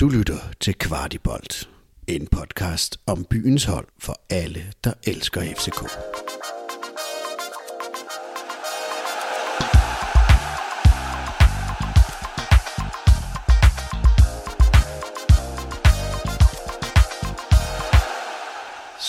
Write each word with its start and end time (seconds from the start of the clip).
Du 0.00 0.08
lytter 0.08 0.52
til 0.60 0.74
Kvartibolt, 0.74 1.70
en 2.06 2.26
podcast 2.26 3.00
om 3.06 3.24
byens 3.24 3.64
hold 3.64 3.86
for 3.98 4.20
alle, 4.30 4.72
der 4.84 4.92
elsker 5.04 5.40
FCK. 5.40 5.80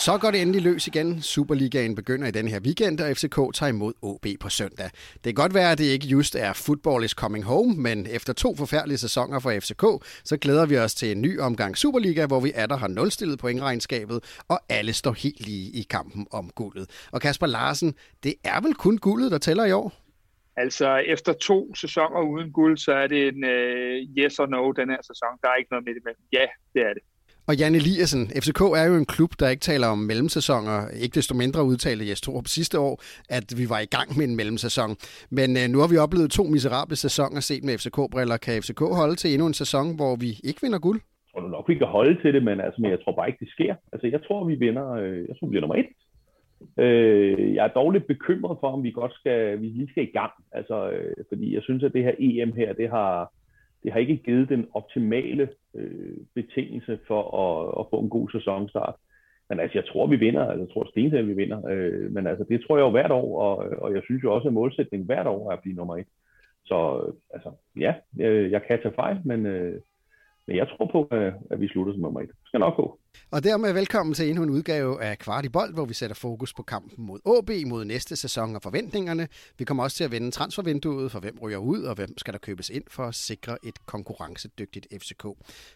Så 0.05 0.18
går 0.18 0.31
det 0.31 0.41
endelig 0.41 0.61
løs 0.61 0.88
igen. 0.88 1.21
Superligaen 1.21 1.95
begynder 1.95 2.27
i 2.27 2.32
den 2.32 2.47
her 2.47 2.59
weekend, 2.59 3.00
og 3.00 3.18
FCK 3.18 3.36
tager 3.54 3.70
imod 3.70 3.93
OB 4.02 4.25
på 4.39 4.50
søndag. 4.50 4.89
Det 5.14 5.23
kan 5.23 5.33
godt 5.33 5.54
være, 5.54 5.71
at 5.71 5.77
det 5.77 5.83
ikke 5.83 6.07
just 6.07 6.36
er 6.36 6.54
football 6.54 7.04
is 7.04 7.11
coming 7.11 7.45
home, 7.45 7.75
men 7.75 8.07
efter 8.07 8.33
to 8.33 8.55
forfærdelige 8.55 8.97
sæsoner 8.97 9.39
for 9.39 9.51
FCK, 9.59 9.83
så 10.23 10.38
glæder 10.38 10.65
vi 10.65 10.77
os 10.77 10.96
til 10.96 11.11
en 11.11 11.21
ny 11.21 11.39
omgang 11.39 11.77
Superliga, 11.77 12.25
hvor 12.25 12.39
vi 12.39 12.51
atter 12.55 12.77
har 12.77 12.88
nulstillet 12.88 13.39
pointregnskabet, 13.39 14.39
og 14.47 14.60
alle 14.69 14.93
står 14.93 15.11
helt 15.11 15.46
lige 15.46 15.71
i 15.79 15.82
kampen 15.89 16.27
om 16.32 16.50
guldet. 16.55 17.07
Og 17.11 17.21
Kasper 17.21 17.47
Larsen, 17.47 17.93
det 18.24 18.33
er 18.43 18.61
vel 18.61 18.74
kun 18.74 18.97
guldet, 18.97 19.32
der 19.32 19.38
tæller 19.38 19.66
i 19.66 19.71
år? 19.71 19.93
Altså, 20.57 20.97
efter 20.97 21.33
to 21.33 21.75
sæsoner 21.75 22.21
uden 22.21 22.52
guld, 22.52 22.77
så 22.77 22.91
er 22.91 23.07
det 23.07 23.27
en 23.27 23.43
uh, 23.43 24.18
yes 24.18 24.39
or 24.39 24.46
no 24.46 24.71
den 24.71 24.89
her 24.89 25.02
sæson. 25.02 25.33
Der 25.41 25.50
er 25.50 25.55
ikke 25.55 25.71
noget 25.71 25.86
midt 25.86 25.97
imellem. 25.97 26.24
Ja, 26.33 26.46
det 26.74 26.82
er 26.89 26.93
det. 26.93 27.04
Og 27.50 27.56
Jan 27.60 27.76
Eliassen, 27.80 28.24
FCK 28.44 28.62
er 28.82 28.86
jo 28.89 28.96
en 29.02 29.10
klub, 29.16 29.32
der 29.39 29.48
ikke 29.54 29.66
taler 29.71 29.88
om 29.96 30.00
mellemsæsoner. 30.12 30.78
Ikke 31.04 31.16
desto 31.20 31.34
mindre 31.44 31.62
udtalte 31.72 32.03
Jes 32.09 32.22
Torup 32.22 32.48
sidste 32.58 32.78
år, 32.88 32.94
at 33.38 33.48
vi 33.59 33.66
var 33.73 33.80
i 33.88 33.89
gang 33.95 34.09
med 34.17 34.25
en 34.30 34.36
mellemsæson. 34.39 34.92
Men 35.38 35.50
øh, 35.59 35.66
nu 35.73 35.78
har 35.81 35.89
vi 35.94 35.98
oplevet 36.06 36.30
to 36.38 36.44
miserable 36.56 36.98
sæsoner 37.06 37.42
set 37.50 37.64
med 37.67 37.73
FCK-briller. 37.80 38.38
Kan 38.45 38.53
FCK 38.64 38.81
holde 39.02 39.16
til 39.22 39.30
endnu 39.34 39.45
en 39.48 39.59
sæson, 39.64 39.86
hvor 40.00 40.14
vi 40.23 40.30
ikke 40.50 40.62
vinder 40.66 40.80
guld? 40.88 41.00
Jeg 41.02 41.30
tror 41.31 41.50
nok, 41.56 41.66
vi 41.72 41.75
kan 41.81 41.92
holde 41.98 42.16
til 42.23 42.31
det, 42.36 42.44
men, 42.50 42.58
altså, 42.66 42.78
men 42.81 42.92
jeg 42.95 43.02
tror 43.02 43.14
bare 43.17 43.30
ikke, 43.30 43.44
det 43.45 43.52
sker. 43.56 43.73
Altså, 43.94 44.08
jeg 44.16 44.22
tror, 44.25 44.39
vi 44.52 44.56
vinder, 44.66 44.88
øh, 45.02 45.19
jeg 45.28 45.34
tror, 45.36 45.47
vi 45.47 45.52
bliver 45.53 45.66
nummer 45.66 45.80
et. 45.81 45.89
Øh, 46.86 47.56
jeg 47.56 47.63
er 47.66 47.78
dårligt 47.81 48.06
bekymret 48.13 48.58
for, 48.61 48.69
om 48.75 48.84
vi 48.84 48.91
godt 48.91 49.13
skal, 49.19 49.61
vi 49.61 49.67
lige 49.67 49.91
skal 49.91 50.03
i 50.03 50.16
gang. 50.19 50.34
Altså, 50.52 50.78
øh, 50.91 51.13
fordi 51.30 51.47
jeg 51.56 51.63
synes, 51.63 51.84
at 51.84 51.94
det 51.94 52.03
her 52.03 52.16
EM 52.19 52.52
her, 52.61 52.73
det 52.73 52.89
har, 52.89 53.13
det 53.83 53.91
har 53.91 53.99
ikke 53.99 54.23
givet 54.25 54.49
den 54.49 54.67
optimale 54.73 55.49
øh, 55.75 56.17
betingelse 56.35 56.99
for 57.08 57.22
at, 57.44 57.80
at 57.80 57.85
få 57.89 57.99
en 57.99 58.09
god 58.09 58.30
sæsonstart. 58.31 58.95
Men 59.49 59.59
altså, 59.59 59.77
jeg 59.77 59.85
tror, 59.88 60.08
vi 60.08 60.16
vinder. 60.16 60.45
Altså, 60.45 60.66
jeg 60.66 60.73
tror 60.73 60.89
stensikker, 60.89 61.25
vi 61.25 61.33
vinder. 61.33 61.67
Øh, 61.69 62.11
men 62.11 62.27
altså, 62.27 62.45
det 62.50 62.61
tror 62.61 62.77
jeg 62.77 62.83
jo 62.83 62.89
hvert 62.89 63.11
år, 63.11 63.41
og, 63.41 63.55
og 63.81 63.94
jeg 63.94 64.02
synes 64.03 64.23
jo 64.23 64.33
også, 64.33 64.47
at 64.47 64.53
målsætningen 64.53 65.05
hvert 65.05 65.27
år 65.27 65.52
er 65.52 65.53
at 65.53 65.61
blive 65.61 65.75
nummer 65.75 65.97
et. 65.97 66.07
Så 66.66 67.03
øh, 67.07 67.13
altså, 67.33 67.52
ja, 67.80 67.94
jeg, 68.17 68.52
jeg 68.52 68.63
kan 68.63 68.80
tage 68.81 68.95
fejl, 68.95 69.17
men, 69.25 69.45
øh, 69.45 69.81
men 70.50 70.58
jeg 70.58 70.67
tror 70.67 70.86
på, 70.92 71.00
at 71.52 71.59
vi 71.61 71.67
slutter 71.67 71.94
som 71.94 72.02
nummer 72.02 72.22
et. 72.22 72.28
Det 72.28 72.36
skal 72.45 72.59
nok 72.59 72.75
gå. 72.75 73.00
Og 73.31 73.44
dermed 73.44 73.73
velkommen 73.73 74.14
til 74.14 74.30
endnu 74.30 74.44
en 74.44 74.50
udgave 74.50 75.03
af 75.03 75.17
Kvartibold, 75.17 75.67
Bold, 75.67 75.73
hvor 75.73 75.86
vi 75.86 75.94
sætter 75.94 76.16
fokus 76.16 76.53
på 76.53 76.64
kampen 76.64 77.06
mod 77.06 77.19
AB, 77.25 77.67
mod 77.67 77.86
næste 77.86 78.16
sæson 78.16 78.56
og 78.56 78.61
forventningerne. 78.61 79.28
Vi 79.58 79.66
kommer 79.66 79.83
også 79.83 79.97
til 79.97 80.03
at 80.03 80.11
vende 80.11 80.31
transfervinduet 80.31 81.11
for 81.11 81.19
hvem 81.19 81.38
ryger 81.41 81.58
ud, 81.58 81.83
og 81.83 81.95
hvem 81.95 82.17
skal 82.17 82.33
der 82.33 82.39
købes 82.39 82.69
ind 82.69 82.83
for 82.88 83.03
at 83.03 83.16
sikre 83.16 83.58
et 83.64 83.86
konkurrencedygtigt 83.86 84.88
FCK. 85.02 85.25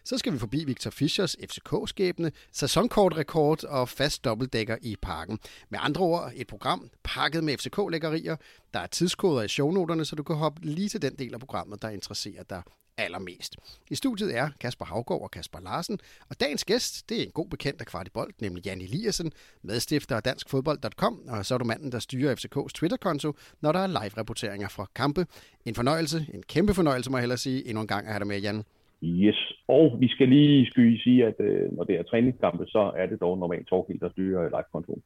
Så 0.04 0.18
skal 0.18 0.34
vi 0.34 0.38
forbi 0.38 0.64
Victor 0.66 0.92
Fischers 0.92 1.36
FCK-skæbne, 1.50 2.32
sæsonkortrekord 2.52 3.64
og 3.64 3.90
fast 3.90 4.26
dobbeltdækker 4.26 4.78
i 4.82 4.96
parken. 5.02 5.40
Med 5.70 5.80
andre 5.82 6.02
ord, 6.02 6.32
et 6.36 6.48
program 6.48 6.90
pakket 7.04 7.44
med 7.44 7.54
FCK-lækkerier. 7.54 8.36
Der 8.74 8.80
er 8.80 8.88
tidskoder 8.88 9.42
i 9.44 9.48
shownoterne, 9.48 10.06
så 10.06 10.16
du 10.16 10.24
kan 10.24 10.36
hoppe 10.36 10.62
lige 10.66 10.90
til 10.90 11.02
den 11.02 11.16
del 11.16 11.34
af 11.34 11.40
programmet, 11.40 11.82
der 11.82 11.90
interesserer 11.90 12.44
dig 12.44 12.62
allermest. 12.98 13.56
I 13.92 13.96
studiet 13.96 14.38
er 14.38 14.50
Kasper 14.62 14.86
Havgård 14.86 15.22
og 15.22 15.32
Kasper 15.32 15.60
Larsen, 15.60 16.00
og 16.30 16.36
dagens 16.40 16.66
gæst, 16.66 17.10
det 17.10 17.20
er 17.20 17.26
en 17.26 17.32
god 17.32 17.50
bekendt 17.50 17.82
af 17.82 17.88
Kvartibold, 17.88 18.32
nemlig 18.42 18.66
Jan 18.66 18.82
Eliassen, 18.82 19.32
medstifter 19.64 20.16
af 20.16 20.24
danskfodbold.com, 20.24 21.20
og 21.30 21.46
så 21.46 21.54
er 21.54 21.58
du 21.58 21.66
manden, 21.66 21.92
der 21.92 22.00
styrer 22.00 22.36
FCK's 22.36 22.74
Twitter-konto, 22.78 23.34
når 23.62 23.72
der 23.72 23.80
er 23.80 23.88
live-rapporteringer 23.88 24.68
fra 24.68 24.86
kampe. 24.96 25.26
En 25.66 25.76
fornøjelse, 25.76 26.18
en 26.34 26.44
kæmpe 26.53 26.74
fornøjelse, 26.74 27.12
må 27.12 27.18
jeg 27.18 27.22
hellere 27.22 27.38
sige, 27.38 27.68
endnu 27.68 27.82
en 27.82 27.88
gang 27.88 28.06
at 28.06 28.12
have 28.14 28.20
dig 28.20 28.28
med, 28.28 28.42
Jan. 28.42 28.64
Yes, 29.03 29.53
og 29.68 29.98
vi 30.00 30.08
skal 30.08 30.28
lige 30.30 30.66
skyde 30.66 31.03
sige, 31.03 31.26
at 31.26 31.36
øh, 31.40 31.78
når 31.78 31.84
det 31.84 31.96
er 31.96 32.03
træningskampe, 32.03 32.66
så 32.68 32.92
er 32.96 33.06
det 33.06 33.22
dog 33.22 33.38
normalt 33.38 33.68
Torgild, 33.68 34.00
der 34.00 34.09
styrer 34.09 34.50
live-kontoen. 34.50 35.03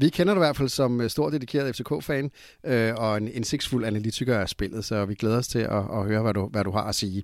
Vi 0.00 0.08
kender 0.08 0.34
dig 0.34 0.38
i 0.38 0.44
hvert 0.44 0.56
fald 0.56 0.68
som 0.68 1.00
øh, 1.00 1.10
stor 1.10 1.30
dedikeret 1.30 1.76
FCK-fan 1.76 2.30
øh, 2.66 2.94
og 2.94 3.16
en 3.16 3.28
indsigtsfuld 3.28 3.84
analytiker 3.84 4.38
af 4.38 4.48
spillet, 4.48 4.84
så 4.84 5.04
vi 5.04 5.14
glæder 5.14 5.38
os 5.38 5.48
til 5.48 5.58
at, 5.58 5.84
at 5.92 6.04
høre, 6.04 6.22
hvad 6.22 6.34
du, 6.34 6.48
hvad 6.48 6.64
du 6.64 6.70
har 6.70 6.82
at 6.84 6.94
sige. 6.94 7.22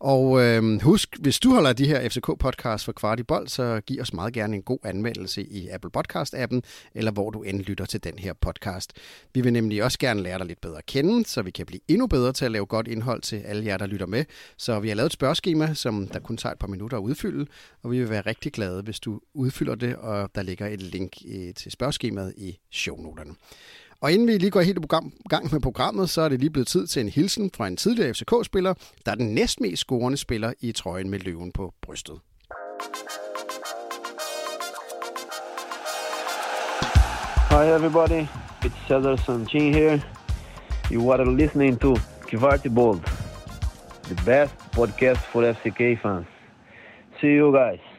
Og 0.00 0.40
øh, 0.40 0.82
husk, 0.82 1.16
hvis 1.18 1.40
du 1.40 1.50
holder 1.50 1.72
de 1.72 1.86
her 1.86 2.00
FCK-podcasts 2.00 2.84
for 2.84 2.92
kvart 2.92 3.20
i 3.20 3.22
bold, 3.22 3.48
så 3.48 3.80
giv 3.86 4.00
os 4.00 4.12
meget 4.12 4.32
gerne 4.32 4.56
en 4.56 4.62
god 4.62 4.78
anmeldelse 4.84 5.42
i 5.42 5.68
Apple 5.68 5.90
Podcast-appen, 5.98 6.60
eller 6.94 7.12
hvor 7.12 7.30
du 7.30 7.42
end 7.42 7.60
lytter 7.60 7.84
til 7.84 8.04
den 8.04 8.18
her 8.18 8.32
podcast. 8.32 8.92
Vi 9.34 9.40
vil 9.40 9.52
nemlig 9.52 9.84
også 9.84 9.98
gerne 9.98 10.22
lære 10.22 10.38
dig 10.38 10.46
lidt 10.46 10.60
bedre 10.60 10.78
at 10.78 10.86
kende, 10.86 11.26
så 11.26 11.42
vi 11.42 11.50
kan 11.50 11.66
blive 11.66 11.80
endnu 11.88 12.06
bedre 12.06 12.32
til 12.32 12.44
at 12.44 12.50
lave 12.50 12.66
godt 12.66 12.88
indhold 12.88 13.22
til 13.22 13.36
alle 13.36 13.66
jer, 13.66 13.76
der 13.76 13.86
lytter 13.86 14.06
med. 14.06 14.24
Så 14.56 14.80
vi 14.80 14.88
har 14.88 14.94
lavet 14.94 15.06
et 15.06 15.12
spørgeskema, 15.12 15.74
som 15.74 16.08
der 16.08 16.18
kun 16.18 16.36
tager 16.36 16.52
et 16.52 16.58
par 16.58 16.68
minutter 16.68 16.96
at 16.96 17.02
udfylde, 17.02 17.46
og 17.82 17.90
vi 17.90 17.98
vil 17.98 18.10
være 18.10 18.20
rigtig 18.20 18.52
glade, 18.52 18.82
hvis 18.82 19.00
du 19.00 19.20
udfylder 19.34 19.74
det, 19.74 19.96
og 19.96 20.30
der 20.34 20.42
ligger 20.42 20.66
et 20.66 20.82
link 20.82 21.12
øh, 21.28 21.54
til 21.54 21.72
spørgeskemaet 21.72 22.34
i 22.36 22.58
shownoterne. 22.70 23.34
Og 24.02 24.12
inden 24.12 24.28
vi 24.28 24.38
lige 24.38 24.50
går 24.50 24.60
helt 24.60 24.78
i 24.78 24.80
program, 24.80 25.12
gang 25.28 25.52
med 25.52 25.60
programmet, 25.60 26.10
så 26.10 26.20
er 26.22 26.28
det 26.28 26.40
lige 26.40 26.50
blevet 26.50 26.68
tid 26.68 26.86
til 26.86 27.00
en 27.00 27.08
hilsen 27.08 27.50
fra 27.56 27.66
en 27.66 27.76
tidligere 27.76 28.14
FCK-spiller, 28.14 28.74
der 29.06 29.12
er 29.12 29.16
den 29.16 29.34
næstmest 29.34 29.80
scorende 29.80 30.18
spiller 30.18 30.52
i 30.60 30.72
trøjen 30.72 31.10
med 31.10 31.18
løven 31.18 31.52
på 31.52 31.74
brystet. 31.82 32.20
Hi 37.50 37.64
everybody, 37.76 38.26
it's 38.64 38.78
Cesar 38.86 39.16
Sanchin 39.16 39.74
here. 39.74 40.02
You 40.92 41.12
are 41.12 41.36
listening 41.36 41.80
to 41.80 41.96
Kvarty 42.30 42.68
Bold, 42.74 43.00
the 44.04 44.14
best 44.26 44.54
podcast 44.72 45.20
for 45.20 45.52
FCK 45.52 46.02
fans. 46.02 46.26
See 47.20 47.36
you 47.38 47.52
guys. 47.52 47.89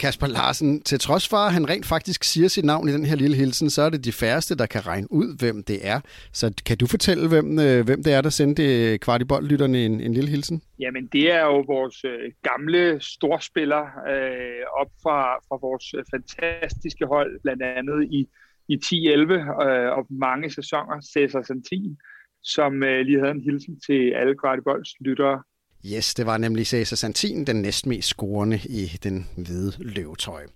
Kasper 0.00 0.26
Larsen, 0.26 0.82
til 0.82 0.98
trods 0.98 1.28
for, 1.28 1.36
at 1.36 1.52
han 1.52 1.68
rent 1.68 1.86
faktisk 1.86 2.24
siger 2.24 2.48
sit 2.48 2.64
navn 2.64 2.88
i 2.88 2.92
den 2.92 3.04
her 3.04 3.16
lille 3.16 3.36
hilsen, 3.36 3.70
så 3.70 3.82
er 3.82 3.90
det 3.90 4.04
de 4.04 4.12
færreste, 4.12 4.56
der 4.56 4.66
kan 4.66 4.86
regne 4.86 5.12
ud, 5.12 5.38
hvem 5.38 5.62
det 5.62 5.86
er. 5.86 6.00
Så 6.32 6.62
kan 6.66 6.76
du 6.76 6.86
fortælle, 6.86 7.28
hvem, 7.28 7.58
øh, 7.58 7.84
hvem 7.84 8.02
det 8.02 8.12
er, 8.12 8.20
der 8.20 8.30
sendte 8.30 8.92
øh, 8.92 8.98
kvartiboldlytterne 8.98 9.84
en, 9.84 10.00
en 10.00 10.14
lille 10.14 10.30
hilsen? 10.30 10.62
Jamen, 10.78 11.06
det 11.06 11.32
er 11.32 11.40
jo 11.40 11.60
vores 11.60 12.04
øh, 12.04 12.32
gamle 12.42 13.00
storspiller 13.00 13.82
øh, 14.12 14.80
op 14.80 14.90
fra, 15.02 15.18
fra 15.48 15.58
vores 15.66 15.94
øh, 15.94 16.04
fantastiske 16.10 17.06
hold, 17.06 17.40
blandt 17.42 17.62
andet 17.62 18.08
i, 18.10 18.28
i 18.68 18.76
10-11 18.84 19.32
øh, 19.66 19.92
og 19.98 20.06
mange 20.10 20.50
sæsoner, 20.50 21.00
Cesar 21.12 21.42
Santin, 21.42 21.96
som 22.42 22.82
øh, 22.82 23.00
lige 23.06 23.18
havde 23.18 23.30
en 23.30 23.40
hilsen 23.48 23.80
til 23.86 24.10
alle 24.10 24.34
kvartibolds 24.42 24.90
lyttere 25.00 25.42
Yes, 25.86 26.14
det 26.14 26.26
var 26.26 26.38
nemlig 26.38 26.66
Cesar 26.66 26.96
Santin, 26.96 27.44
den 27.44 27.56
næstmest 27.56 28.08
scorende 28.08 28.60
i 28.64 28.98
den 29.02 29.28
hvide 29.36 29.72
løvetøj. 29.78 30.46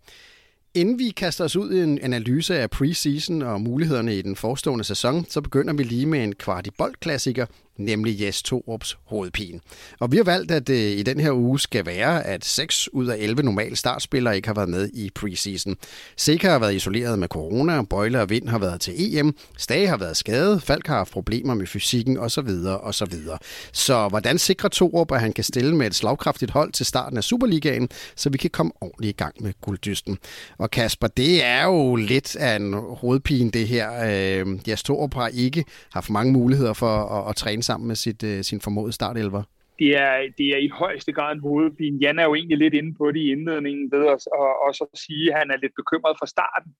Inden 0.74 0.98
vi 0.98 1.08
kaster 1.08 1.44
os 1.44 1.56
ud 1.56 1.72
i 1.72 1.82
en 1.82 1.98
analyse 1.98 2.58
af 2.58 2.70
preseason 2.70 3.42
og 3.42 3.60
mulighederne 3.60 4.16
i 4.16 4.22
den 4.22 4.36
forestående 4.36 4.84
sæson, 4.84 5.26
så 5.28 5.40
begynder 5.40 5.74
vi 5.74 5.82
lige 5.82 6.06
med 6.06 6.24
en 6.24 6.34
kvart 6.34 6.66
i 6.66 6.70
boldklassiker, 6.78 7.46
nemlig 7.78 8.20
Jes 8.20 8.42
Torups 8.42 8.98
hovedpine. 9.04 9.60
Og 10.00 10.12
vi 10.12 10.16
har 10.16 10.24
valgt, 10.24 10.50
at 10.50 10.66
det 10.66 10.98
i 10.98 11.02
den 11.02 11.20
her 11.20 11.32
uge 11.32 11.60
skal 11.60 11.86
være, 11.86 12.26
at 12.26 12.44
6 12.44 12.88
ud 12.92 13.06
af 13.06 13.16
11 13.18 13.42
normale 13.42 13.76
startspillere 13.76 14.36
ikke 14.36 14.48
har 14.48 14.54
været 14.54 14.68
med 14.68 14.90
i 14.94 15.10
preseason. 15.14 15.76
Seca 16.16 16.50
har 16.50 16.58
været 16.58 16.74
isoleret 16.74 17.18
med 17.18 17.28
corona, 17.28 17.82
Bøjle 17.82 18.20
og 18.20 18.30
Vind 18.30 18.48
har 18.48 18.58
været 18.58 18.80
til 18.80 19.16
EM, 19.18 19.34
Stage 19.58 19.86
har 19.86 19.96
været 19.96 20.16
skadet, 20.16 20.62
Falk 20.62 20.86
har 20.86 20.96
haft 20.96 21.12
problemer 21.12 21.54
med 21.54 21.66
fysikken 21.66 22.18
osv. 22.18 22.48
osv. 22.82 23.14
Så 23.72 24.08
hvordan 24.08 24.38
sikrer 24.38 24.68
Torup, 24.68 25.12
at 25.12 25.20
han 25.20 25.32
kan 25.32 25.44
stille 25.44 25.76
med 25.76 25.86
et 25.86 25.94
slagkraftigt 25.94 26.50
hold 26.50 26.72
til 26.72 26.86
starten 26.86 27.16
af 27.16 27.24
Superligaen, 27.24 27.88
så 28.16 28.30
vi 28.30 28.38
kan 28.38 28.50
komme 28.50 28.72
ordentligt 28.80 29.10
i 29.10 29.16
gang 29.16 29.34
med 29.40 29.52
gulddysten? 29.60 30.18
Og 30.58 30.70
Kasper, 30.70 31.06
det 31.06 31.44
er 31.44 31.64
jo 31.64 31.96
lidt 31.96 32.36
af 32.36 32.56
en 32.56 32.72
hovedpine 32.72 33.50
det 33.50 33.68
her. 33.68 33.90
Øh, 34.06 34.68
Jes 34.68 34.82
Torup 34.82 35.14
har 35.14 35.28
ikke 35.28 35.64
haft 35.92 36.10
mange 36.10 36.32
muligheder 36.32 36.72
for 36.72 37.04
at, 37.04 37.30
at 37.30 37.36
træne 37.36 37.62
sammen 37.66 37.86
med 37.86 37.96
sit, 38.04 38.22
øh, 38.30 38.42
sin 38.42 38.60
formodede 38.60 38.92
startelver? 38.92 39.42
Det 39.78 39.90
er, 39.96 40.14
det 40.38 40.48
er 40.54 40.60
i 40.66 40.68
højeste 40.68 41.12
grad 41.12 41.32
en 41.32 41.40
hovedpine. 41.40 41.98
Jan 42.02 42.18
er 42.18 42.24
jo 42.24 42.34
egentlig 42.34 42.58
lidt 42.58 42.74
inde 42.74 42.94
på 43.00 43.04
det 43.12 43.20
i 43.20 43.32
indledningen 43.34 43.90
ved 43.94 44.04
at, 44.14 44.20
og 44.40 44.50
og 44.64 44.74
så 44.74 44.84
sige, 45.06 45.32
at 45.32 45.38
han 45.38 45.50
er 45.50 45.58
lidt 45.62 45.74
bekymret 45.80 46.16
fra 46.20 46.26
starten. 46.34 46.70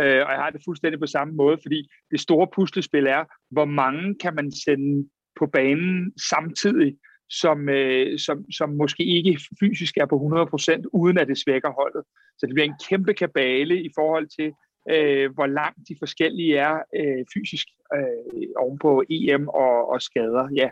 Øh, 0.00 0.20
og 0.26 0.30
jeg 0.34 0.40
har 0.44 0.50
det 0.50 0.62
fuldstændig 0.64 1.00
på 1.00 1.06
samme 1.06 1.34
måde, 1.34 1.58
fordi 1.64 1.88
det 2.10 2.20
store 2.20 2.46
puslespil 2.54 3.06
er, 3.06 3.24
hvor 3.50 3.64
mange 3.64 4.14
kan 4.22 4.34
man 4.34 4.52
sende 4.64 5.08
på 5.38 5.46
banen 5.46 6.12
samtidig, 6.30 6.96
som, 7.30 7.68
øh, 7.68 8.18
som, 8.18 8.50
som 8.58 8.70
måske 8.70 9.04
ikke 9.04 9.40
fysisk 9.60 9.96
er 9.96 10.06
på 10.06 10.16
100%, 10.16 10.82
uden 10.92 11.18
at 11.18 11.28
det 11.28 11.38
svækker 11.44 11.70
holdet. 11.80 12.02
Så 12.38 12.46
det 12.46 12.54
bliver 12.54 12.68
en 12.68 12.80
kæmpe 12.88 13.14
kabale 13.14 13.82
i 13.82 13.90
forhold 13.98 14.26
til, 14.38 14.48
øh, 14.90 15.34
hvor 15.34 15.46
langt 15.46 15.78
de 15.88 15.96
forskellige 15.98 16.56
er 16.56 16.76
øh, 16.96 17.24
fysisk 17.34 17.66
øh, 17.94 18.48
oven 18.56 18.78
på 18.78 19.02
EM 19.10 19.48
og, 19.48 19.90
og 19.90 20.02
skader. 20.02 20.48
Ja. 20.54 20.68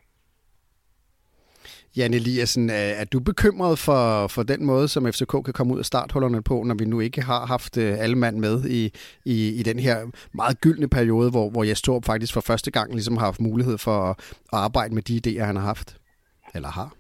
Jan 1.96 2.14
Eliassen, 2.14 2.70
er 2.70 3.05
du 3.05 3.20
bekymret 3.20 3.78
for, 3.78 4.26
for 4.26 4.43
den 4.43 4.64
måde, 4.64 4.88
som 4.88 5.12
FCK 5.12 5.31
kan 5.44 5.52
komme 5.52 5.75
ud 5.75 5.78
af 5.78 5.84
starthullerne 5.84 6.43
på, 6.43 6.62
når 6.62 6.75
vi 6.75 6.84
nu 6.84 7.00
ikke 7.00 7.22
har 7.22 7.46
haft 7.46 7.76
øh, 7.76 7.99
alle 7.99 8.16
mand 8.16 8.38
med 8.38 8.64
i, 8.64 8.93
i, 9.25 9.49
i 9.49 9.62
den 9.62 9.78
her 9.78 10.11
meget 10.32 10.60
gyldne 10.60 10.88
periode, 10.88 11.31
hvor, 11.31 11.50
hvor 11.50 11.64
Jes 11.64 11.82
Torp 11.82 12.05
faktisk 12.05 12.32
for 12.32 12.40
første 12.40 12.70
gang 12.70 12.93
ligesom 12.93 13.17
har 13.17 13.25
haft 13.25 13.40
mulighed 13.40 13.78
for 13.78 14.10
at, 14.10 14.17
at 14.52 14.58
arbejde 14.58 14.94
med 14.94 15.02
de 15.02 15.20
idéer, 15.26 15.44
han 15.44 15.56
har 15.56 15.62
haft? 15.62 15.96
Eller 16.55 16.69
har? 16.69 16.94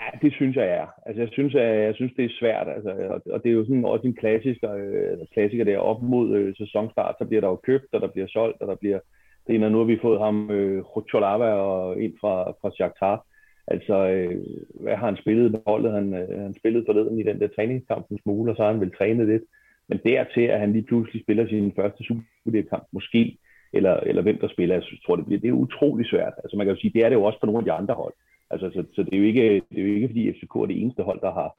Ja, 0.00 0.18
det 0.22 0.32
synes 0.32 0.56
jeg 0.56 0.68
er. 0.68 0.86
Altså, 1.06 1.22
jeg 1.22 1.28
synes, 1.32 1.54
jeg, 1.54 1.82
jeg 1.86 1.94
synes 1.94 2.12
det 2.16 2.24
er 2.24 2.38
svært. 2.40 2.68
Altså, 2.68 3.20
og 3.30 3.42
det 3.42 3.48
er 3.50 3.54
jo 3.54 3.64
sådan 3.64 3.84
også 3.84 4.06
en 4.06 4.14
klassiker, 4.14 4.72
øh, 4.74 5.18
klassiker 5.34 5.64
der 5.64 5.78
op 5.78 6.02
mod 6.02 6.36
øh, 6.36 6.54
sæsonstart, 6.56 7.14
så 7.18 7.24
bliver 7.24 7.40
der 7.40 7.48
jo 7.48 7.56
købt, 7.56 7.94
og 7.94 8.00
der 8.00 8.08
bliver 8.08 8.26
solgt, 8.26 8.62
og 8.62 8.68
der 8.68 8.74
bliver 8.74 8.98
det 9.46 9.54
ene, 9.54 9.70
nu 9.70 9.78
har 9.78 9.84
vi 9.84 9.98
fået 10.02 10.20
ham, 10.20 10.50
øh, 10.50 10.82
Cholava 11.08 11.50
og 11.52 12.02
en 12.02 12.14
fra, 12.20 12.50
fra 12.60 12.70
Shakhtar. 12.70 13.26
Altså, 13.66 14.08
øh, 14.08 14.36
hvad 14.80 14.96
har 14.96 15.06
han 15.06 15.16
spillet 15.16 15.52
med 15.52 15.60
holdet? 15.66 15.92
Han, 15.92 16.14
øh, 16.14 16.40
han 16.42 16.54
spillede 16.54 16.84
forleden 16.86 17.18
i 17.18 17.22
den 17.22 17.40
der 17.40 17.48
træningskamp 17.48 18.06
en 18.10 18.18
smule, 18.22 18.52
og 18.52 18.56
så 18.56 18.62
har 18.62 18.72
han 18.72 18.80
vel 18.80 18.96
trænet 18.98 19.28
lidt. 19.28 19.42
Men 19.88 19.98
dertil, 20.04 20.40
at 20.40 20.60
han 20.60 20.72
lige 20.72 20.88
pludselig 20.88 21.22
spiller 21.22 21.48
sin 21.48 21.72
første 21.76 22.04
Superliga-kamp, 22.04 22.84
måske, 22.92 23.38
eller, 23.72 23.94
eller 23.96 24.22
hvem 24.22 24.38
der 24.38 24.48
spiller, 24.48 24.74
jeg 24.74 24.84
tror, 25.06 25.16
det 25.16 25.26
bliver 25.26 25.40
det 25.40 25.48
er 25.48 25.62
utrolig 25.66 26.06
svært. 26.06 26.32
Altså, 26.44 26.56
man 26.56 26.66
kan 26.66 26.74
jo 26.74 26.80
sige, 26.80 26.92
det 26.94 27.04
er 27.04 27.08
det 27.08 27.16
jo 27.16 27.24
også 27.24 27.40
på 27.40 27.46
nogle 27.46 27.58
af 27.58 27.64
de 27.64 27.72
andre 27.72 27.94
hold. 27.94 28.14
Altså, 28.50 28.70
så, 28.74 28.84
så 28.94 29.02
det, 29.02 29.14
er 29.14 29.18
jo 29.18 29.24
ikke, 29.24 29.62
det 29.70 29.78
er 29.78 29.88
jo 29.88 29.94
ikke, 29.94 30.08
fordi 30.08 30.32
FCK 30.32 30.54
er 30.54 30.66
det 30.66 30.80
eneste 30.82 31.02
hold, 31.02 31.20
der 31.20 31.32
har, 31.32 31.50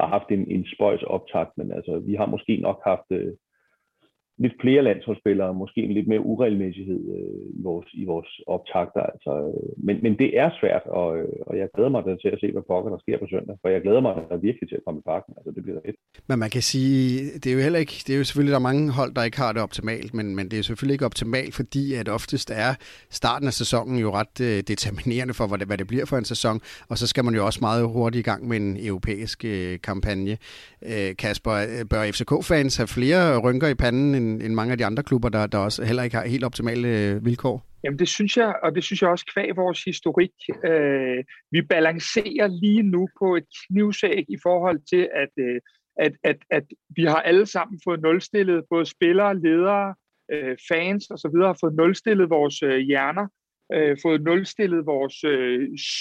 har 0.00 0.08
haft 0.08 0.28
en, 0.30 0.50
en 0.50 0.66
spøjs 0.74 1.02
optakt, 1.02 1.50
men 1.56 1.72
altså, 1.72 1.98
vi 1.98 2.14
har 2.14 2.26
måske 2.26 2.56
nok 2.56 2.80
haft, 2.84 3.08
øh, 3.10 3.32
lidt 4.38 4.56
flere 4.62 4.82
landsholdsspillere, 4.82 5.54
måske 5.54 5.80
en 5.82 5.92
lidt 5.98 6.08
mere 6.08 6.26
uregelmæssighed 6.30 7.00
øh, 7.16 7.60
i, 7.60 7.62
vores, 7.62 7.88
i 8.02 8.04
vores 8.04 8.30
optagter. 8.46 9.02
Altså, 9.12 9.32
øh, 9.48 9.70
men, 9.86 9.96
men 10.04 10.12
det 10.22 10.30
er 10.42 10.50
svært, 10.60 10.84
og, 11.00 11.18
øh, 11.18 11.38
og 11.46 11.58
jeg 11.58 11.68
glæder 11.74 11.92
mig 11.94 12.02
til 12.04 12.28
at 12.34 12.40
se, 12.40 12.52
hvad 12.52 12.62
pokker 12.70 12.90
der 12.90 12.98
sker 12.98 13.18
på 13.18 13.26
søndag, 13.30 13.56
for 13.62 13.68
jeg 13.68 13.82
glæder 13.82 14.00
mig 14.00 14.14
virkelig 14.48 14.68
til 14.68 14.76
at 14.80 14.84
komme 14.86 15.00
i 15.00 15.08
parken. 15.12 15.34
Altså, 15.38 15.50
det 15.56 15.62
bliver 15.62 15.80
fedt. 15.86 15.96
Men 16.28 16.38
man 16.38 16.50
kan 16.50 16.62
sige, 16.62 16.98
det 17.40 17.48
er 17.50 17.54
jo 17.58 17.62
heller 17.66 17.78
ikke, 17.84 17.96
det 18.06 18.12
er 18.14 18.18
jo 18.18 18.24
selvfølgelig, 18.24 18.54
der 18.56 18.62
er 18.62 18.70
mange 18.70 18.84
hold, 18.98 19.12
der 19.14 19.22
ikke 19.28 19.40
har 19.44 19.52
det 19.52 19.62
optimalt, 19.62 20.10
men, 20.18 20.26
men 20.36 20.44
det 20.50 20.58
er 20.58 20.62
selvfølgelig 20.70 20.94
ikke 20.94 21.10
optimalt, 21.10 21.54
fordi 21.60 21.84
at 22.00 22.08
oftest 22.08 22.48
er 22.50 22.72
starten 23.20 23.46
af 23.50 23.54
sæsonen 23.62 23.96
jo 24.04 24.08
ret 24.18 24.36
øh, 24.48 24.58
determinerende 24.72 25.34
for, 25.38 25.46
hvad 25.48 25.58
det, 25.58 25.66
hvad 25.66 25.78
det 25.78 25.86
bliver 25.92 26.06
for 26.06 26.16
en 26.16 26.28
sæson, 26.34 26.56
og 26.90 26.98
så 26.98 27.06
skal 27.06 27.24
man 27.24 27.34
jo 27.34 27.42
også 27.48 27.60
meget 27.68 27.82
hurtigt 27.96 28.26
i 28.26 28.30
gang 28.30 28.48
med 28.48 28.56
en 28.56 28.76
europæisk 28.90 29.38
øh, 29.44 29.78
kampagne. 29.88 30.36
Øh, 30.92 31.10
Kasper, 31.22 31.52
øh, 31.52 31.84
bør 31.90 32.02
FCK-fans 32.14 32.76
have 32.80 32.90
flere 32.98 33.38
rynker 33.44 33.68
i 33.68 33.74
panden 33.74 34.14
end 34.14 34.27
end, 34.28 34.42
end 34.42 34.54
mange 34.54 34.72
af 34.72 34.78
de 34.78 34.84
andre 34.84 35.02
klubber, 35.02 35.28
der, 35.28 35.46
der 35.46 35.58
også 35.58 35.84
heller 35.84 36.02
ikke 36.02 36.16
har 36.16 36.26
helt 36.26 36.44
optimale 36.44 36.88
øh, 36.88 37.24
vilkår? 37.24 37.64
Jamen 37.84 37.98
det 37.98 38.08
synes 38.08 38.36
jeg, 38.36 38.54
og 38.62 38.74
det 38.74 38.84
synes 38.84 39.02
jeg 39.02 39.10
også 39.10 39.26
kvæg 39.34 39.56
vores 39.56 39.84
historik. 39.84 40.30
Øh, 40.64 41.24
vi 41.50 41.62
balancerer 41.62 42.46
lige 42.46 42.82
nu 42.82 43.08
på 43.18 43.36
et 43.36 43.44
knivsæg 43.60 44.24
i 44.28 44.36
forhold 44.42 44.80
til, 44.90 45.08
at, 45.22 45.32
øh, 45.38 45.60
at, 45.96 46.12
at, 46.24 46.36
at 46.50 46.64
vi 46.96 47.04
har 47.04 47.20
alle 47.30 47.46
sammen 47.46 47.80
fået 47.84 48.02
nulstillet, 48.02 48.64
både 48.70 48.86
spillere, 48.86 49.40
ledere, 49.40 49.94
øh, 50.32 50.56
fans 50.68 51.10
osv. 51.10 51.36
har 51.36 51.58
fået 51.60 51.74
nulstillet 51.74 52.30
vores 52.30 52.62
øh, 52.62 52.78
hjerner, 52.78 53.26
øh, 53.74 53.96
fået 54.02 54.22
nulstillet 54.22 54.86
vores 54.86 55.24
øh, 55.24 55.60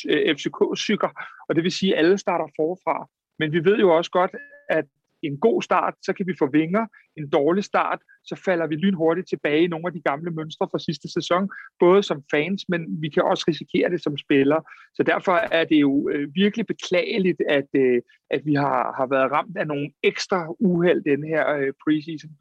øh 0.10 0.36
FCK-sykker, 0.36 1.12
og 1.50 1.56
det 1.56 1.64
vil 1.64 1.72
sige, 1.72 1.96
at 1.96 2.00
alle 2.00 2.18
starter 2.18 2.48
forfra. 2.56 3.08
Men 3.40 3.52
vi 3.52 3.66
ved 3.66 3.78
jo 3.78 3.96
også 3.98 4.12
godt, 4.12 4.32
at 4.70 4.86
en 5.24 5.38
god 5.40 5.62
start, 5.62 5.94
så 6.02 6.14
kan 6.14 6.28
vi 6.28 6.34
få 6.40 6.50
vinger. 6.52 6.86
En 7.18 7.30
dårlig 7.30 7.64
start, 7.64 8.00
så 8.26 8.42
falder 8.46 8.68
vi 8.68 8.76
lynhurtigt 8.76 9.30
tilbage 9.30 9.64
i 9.64 9.68
nogle 9.68 9.88
af 9.88 9.94
de 9.94 10.02
gamle 10.02 10.32
mønstre 10.32 10.68
fra 10.72 10.80
sidste 10.80 11.08
sæson, 11.14 11.50
både 11.80 12.04
som 12.04 12.24
fans, 12.32 12.62
men 12.70 12.82
vi 13.02 13.10
kan 13.10 13.24
også 13.24 13.46
risikere 13.48 13.90
det 13.90 14.04
som 14.04 14.18
spillere. 14.18 14.62
Så 14.94 15.04
derfor 15.04 15.32
er 15.32 15.64
det 15.64 15.80
jo 15.82 16.10
øh, 16.10 16.28
virkelig 16.36 16.68
beklageligt, 16.68 17.42
at, 17.50 17.70
øh, 17.76 18.02
at 18.30 18.42
vi 18.46 18.54
har, 18.54 18.94
har 18.98 19.08
været 19.16 19.32
ramt 19.32 19.58
af 19.58 19.68
nogle 19.68 19.90
ekstra 20.04 20.56
uheld 20.60 21.04
den 21.04 21.24
her 21.24 21.44
øh, 21.58 21.74
preseason. 21.84 22.32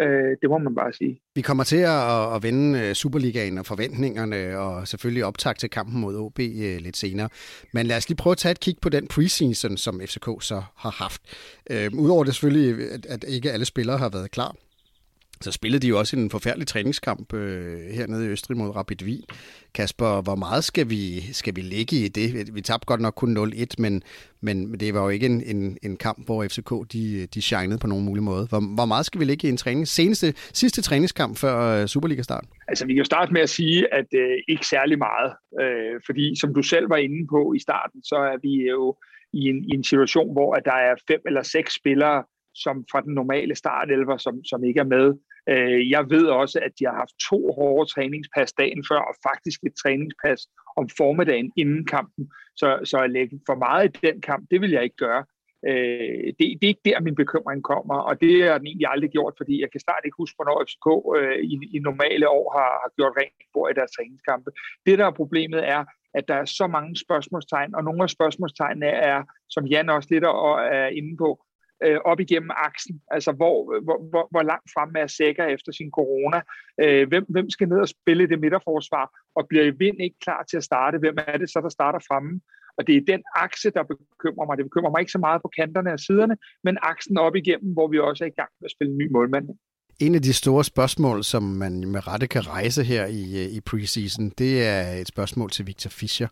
Øh, 0.00 0.36
det 0.42 0.50
må 0.50 0.58
man 0.58 0.74
bare 0.74 0.92
sige. 0.92 1.20
Vi 1.34 1.40
kommer 1.40 1.64
til 1.64 1.76
at, 1.76 2.34
at 2.34 2.42
vende 2.42 2.80
øh, 2.80 2.94
Superligaen 2.94 3.58
og 3.58 3.66
forventningerne, 3.66 4.58
og 4.58 4.88
selvfølgelig 4.88 5.24
optag 5.24 5.56
til 5.56 5.70
kampen 5.70 6.00
mod 6.00 6.16
OB 6.16 6.38
øh, 6.40 6.76
lidt 6.80 6.96
senere. 6.96 7.28
Men 7.72 7.86
lad 7.86 7.96
os 7.96 8.08
lige 8.08 8.16
prøve 8.16 8.32
at 8.32 8.38
tage 8.38 8.52
et 8.52 8.60
kig 8.60 8.76
på 8.82 8.88
den 8.88 9.06
preseason, 9.06 9.76
som 9.76 10.00
FCK 10.00 10.28
så 10.40 10.62
har 10.76 10.90
haft. 10.90 11.22
Øh, 11.70 11.90
Udover 11.98 12.24
det 12.24 12.34
selvfølgelig, 12.34 12.92
at, 12.92 13.06
at 13.06 13.24
ikke 13.28 13.52
alle 13.52 13.64
spillere 13.64 13.98
har 13.98 14.08
været 14.08 14.30
klar, 14.30 14.56
så 15.44 15.52
spillede 15.52 15.82
de 15.82 15.88
jo 15.88 15.98
også 15.98 16.16
en 16.16 16.30
forfærdelig 16.30 16.66
træningskamp 16.66 17.34
øh, 17.34 17.78
hernede 17.94 18.26
i 18.26 18.28
Østrig 18.28 18.56
mod 18.56 18.76
Rapid 18.76 19.02
Wien. 19.02 19.24
Kasper, 19.74 20.22
hvor 20.22 20.34
meget 20.34 20.64
skal 20.64 20.90
vi, 20.90 21.20
skal 21.20 21.56
vi 21.56 21.60
ligge 21.60 21.96
i 21.96 22.08
det? 22.08 22.54
Vi 22.54 22.60
tabte 22.60 22.86
godt 22.86 23.00
nok 23.00 23.14
kun 23.14 23.36
0-1, 23.36 23.66
men, 23.78 24.02
men 24.40 24.80
det 24.80 24.94
var 24.94 25.02
jo 25.02 25.08
ikke 25.08 25.26
en, 25.26 25.42
en, 25.42 25.78
en 25.82 25.96
kamp, 25.96 26.26
hvor 26.26 26.44
FCK 26.44 26.70
de, 26.92 27.26
de 27.26 27.42
shinede 27.42 27.78
på 27.78 27.86
nogen 27.86 28.04
mulig 28.04 28.22
måde. 28.22 28.46
Hvor, 28.46 28.74
hvor 28.74 28.84
meget 28.84 29.06
skal 29.06 29.20
vi 29.20 29.24
ligge 29.24 29.46
i 29.48 29.50
en 29.50 29.56
træning? 29.56 29.88
Seneste, 29.88 30.34
sidste 30.36 30.82
træningskamp 30.82 31.38
før 31.38 31.80
øh, 31.80 31.86
Superliga-start? 31.86 32.44
Altså, 32.68 32.86
vi 32.86 32.92
kan 32.92 32.98
jo 32.98 33.04
starte 33.04 33.32
med 33.32 33.40
at 33.40 33.50
sige, 33.50 33.94
at 33.94 34.06
øh, 34.14 34.38
ikke 34.48 34.66
særlig 34.66 34.98
meget. 34.98 35.32
Øh, 35.60 36.00
fordi 36.06 36.40
som 36.40 36.54
du 36.54 36.62
selv 36.62 36.90
var 36.90 36.96
inde 36.96 37.26
på 37.30 37.52
i 37.56 37.58
starten, 37.58 38.02
så 38.04 38.16
er 38.16 38.38
vi 38.42 38.68
jo 38.68 38.96
i 39.32 39.42
en, 39.48 39.64
i 39.64 39.74
en 39.74 39.84
situation, 39.84 40.32
hvor 40.32 40.54
at 40.54 40.62
der 40.64 40.78
er 40.88 40.94
fem 41.08 41.20
eller 41.26 41.42
seks 41.42 41.74
spillere, 41.74 42.24
som 42.54 42.84
fra 42.90 43.00
den 43.00 43.14
normale 43.14 43.54
startelver, 43.54 44.16
som, 44.16 44.44
som 44.44 44.64
ikke 44.64 44.80
er 44.80 44.84
med. 44.96 45.14
Øh, 45.48 45.90
jeg 45.90 46.10
ved 46.10 46.26
også, 46.26 46.58
at 46.62 46.72
de 46.78 46.84
har 46.84 46.94
haft 46.94 47.14
to 47.30 47.52
hårde 47.52 47.90
træningspas 47.90 48.52
dagen 48.52 48.84
før, 48.90 49.00
og 49.10 49.14
faktisk 49.28 49.60
et 49.62 49.74
træningspas 49.82 50.40
om 50.76 50.88
formiddagen 50.96 51.52
inden 51.56 51.86
kampen. 51.86 52.30
Så, 52.56 52.68
så 52.84 52.98
at 52.98 53.10
lægge 53.10 53.40
for 53.46 53.54
meget 53.54 53.84
i 53.88 54.06
den 54.06 54.20
kamp, 54.20 54.46
det 54.50 54.60
vil 54.60 54.70
jeg 54.70 54.84
ikke 54.84 54.96
gøre. 54.96 55.24
Øh, 55.68 56.26
det, 56.38 56.44
det 56.58 56.64
er 56.64 56.74
ikke 56.74 56.88
der, 56.90 57.00
min 57.00 57.14
bekymring 57.22 57.62
kommer, 57.62 57.98
og 58.08 58.20
det 58.20 58.44
har 58.44 58.58
den 58.58 58.66
egentlig 58.66 58.88
aldrig 58.90 59.10
gjort, 59.10 59.34
fordi 59.36 59.60
jeg 59.60 59.70
kan 59.72 59.80
snart 59.80 60.04
ikke 60.04 60.20
huske, 60.22 60.36
hvornår 60.36 60.64
FCK 60.66 60.86
øh, 61.18 61.38
i, 61.52 61.54
i 61.76 61.78
normale 61.78 62.28
år 62.28 62.46
har, 62.56 62.70
har 62.82 62.90
gjort 62.96 63.14
rent 63.20 63.42
bord 63.54 63.70
i 63.70 63.78
deres 63.78 63.92
træningskampe. 63.96 64.50
Det, 64.86 64.98
der 64.98 65.06
er 65.06 65.20
problemet, 65.22 65.68
er, 65.68 65.84
at 66.14 66.28
der 66.28 66.34
er 66.34 66.44
så 66.44 66.66
mange 66.66 66.96
spørgsmålstegn, 66.96 67.74
og 67.74 67.84
nogle 67.84 68.02
af 68.02 68.10
spørgsmålstegnene 68.10 68.86
er, 68.86 69.22
som 69.48 69.66
Jan 69.66 69.90
også 69.90 70.08
lidt 70.12 70.24
er 70.24 70.86
inde 70.86 71.16
på, 71.16 71.44
øh, 71.84 71.98
op 72.04 72.20
igennem 72.20 72.50
aksen, 72.68 73.00
altså 73.10 73.32
hvor, 73.32 73.56
hvor, 73.84 73.98
hvor, 74.10 74.28
hvor 74.30 74.42
langt 74.42 74.68
frem 74.74 74.90
er 74.96 75.06
Sækker 75.06 75.44
efter 75.44 75.72
sin 75.72 75.90
corona, 75.90 76.40
øh, 76.82 77.08
hvem, 77.08 77.24
hvem 77.28 77.50
skal 77.50 77.68
ned 77.68 77.78
og 77.78 77.88
spille 77.88 78.28
det 78.28 78.40
midterforsvar, 78.40 79.06
og 79.36 79.48
bliver 79.48 79.72
Vind 79.78 80.00
ikke 80.00 80.16
klar 80.24 80.42
til 80.50 80.56
at 80.56 80.64
starte, 80.64 80.98
hvem 80.98 81.16
er 81.26 81.38
det 81.38 81.50
så, 81.50 81.60
der 81.60 81.68
starter 81.68 81.98
fremme? 82.08 82.40
Og 82.78 82.86
det 82.86 82.96
er 82.96 83.00
den 83.12 83.22
akse, 83.34 83.70
der 83.70 83.82
bekymrer 83.82 84.46
mig. 84.46 84.56
Det 84.56 84.64
bekymrer 84.64 84.90
mig 84.90 85.00
ikke 85.00 85.12
så 85.12 85.18
meget 85.18 85.42
på 85.42 85.50
kanterne 85.58 85.92
og 85.92 86.00
siderne, 86.00 86.36
men 86.64 86.78
aksen 86.82 87.18
op 87.18 87.36
igennem, 87.36 87.72
hvor 87.72 87.88
vi 87.88 87.98
også 87.98 88.24
er 88.24 88.28
i 88.28 88.36
gang 88.40 88.50
med 88.60 88.66
at 88.66 88.74
spille 88.76 88.92
en 88.92 88.98
ny 88.98 89.10
målmand. 89.12 89.48
En 90.00 90.14
af 90.14 90.22
de 90.22 90.32
store 90.32 90.64
spørgsmål, 90.64 91.24
som 91.24 91.42
man 91.42 91.90
med 91.90 92.06
rette 92.08 92.26
kan 92.26 92.48
rejse 92.48 92.84
her 92.84 93.06
i, 93.06 93.44
øh, 93.44 93.56
i 93.56 93.60
preseason, 93.60 94.28
det 94.28 94.66
er 94.66 94.92
et 95.02 95.08
spørgsmål 95.08 95.50
til 95.50 95.66
Victor 95.66 95.90
Fischer. 95.90 96.28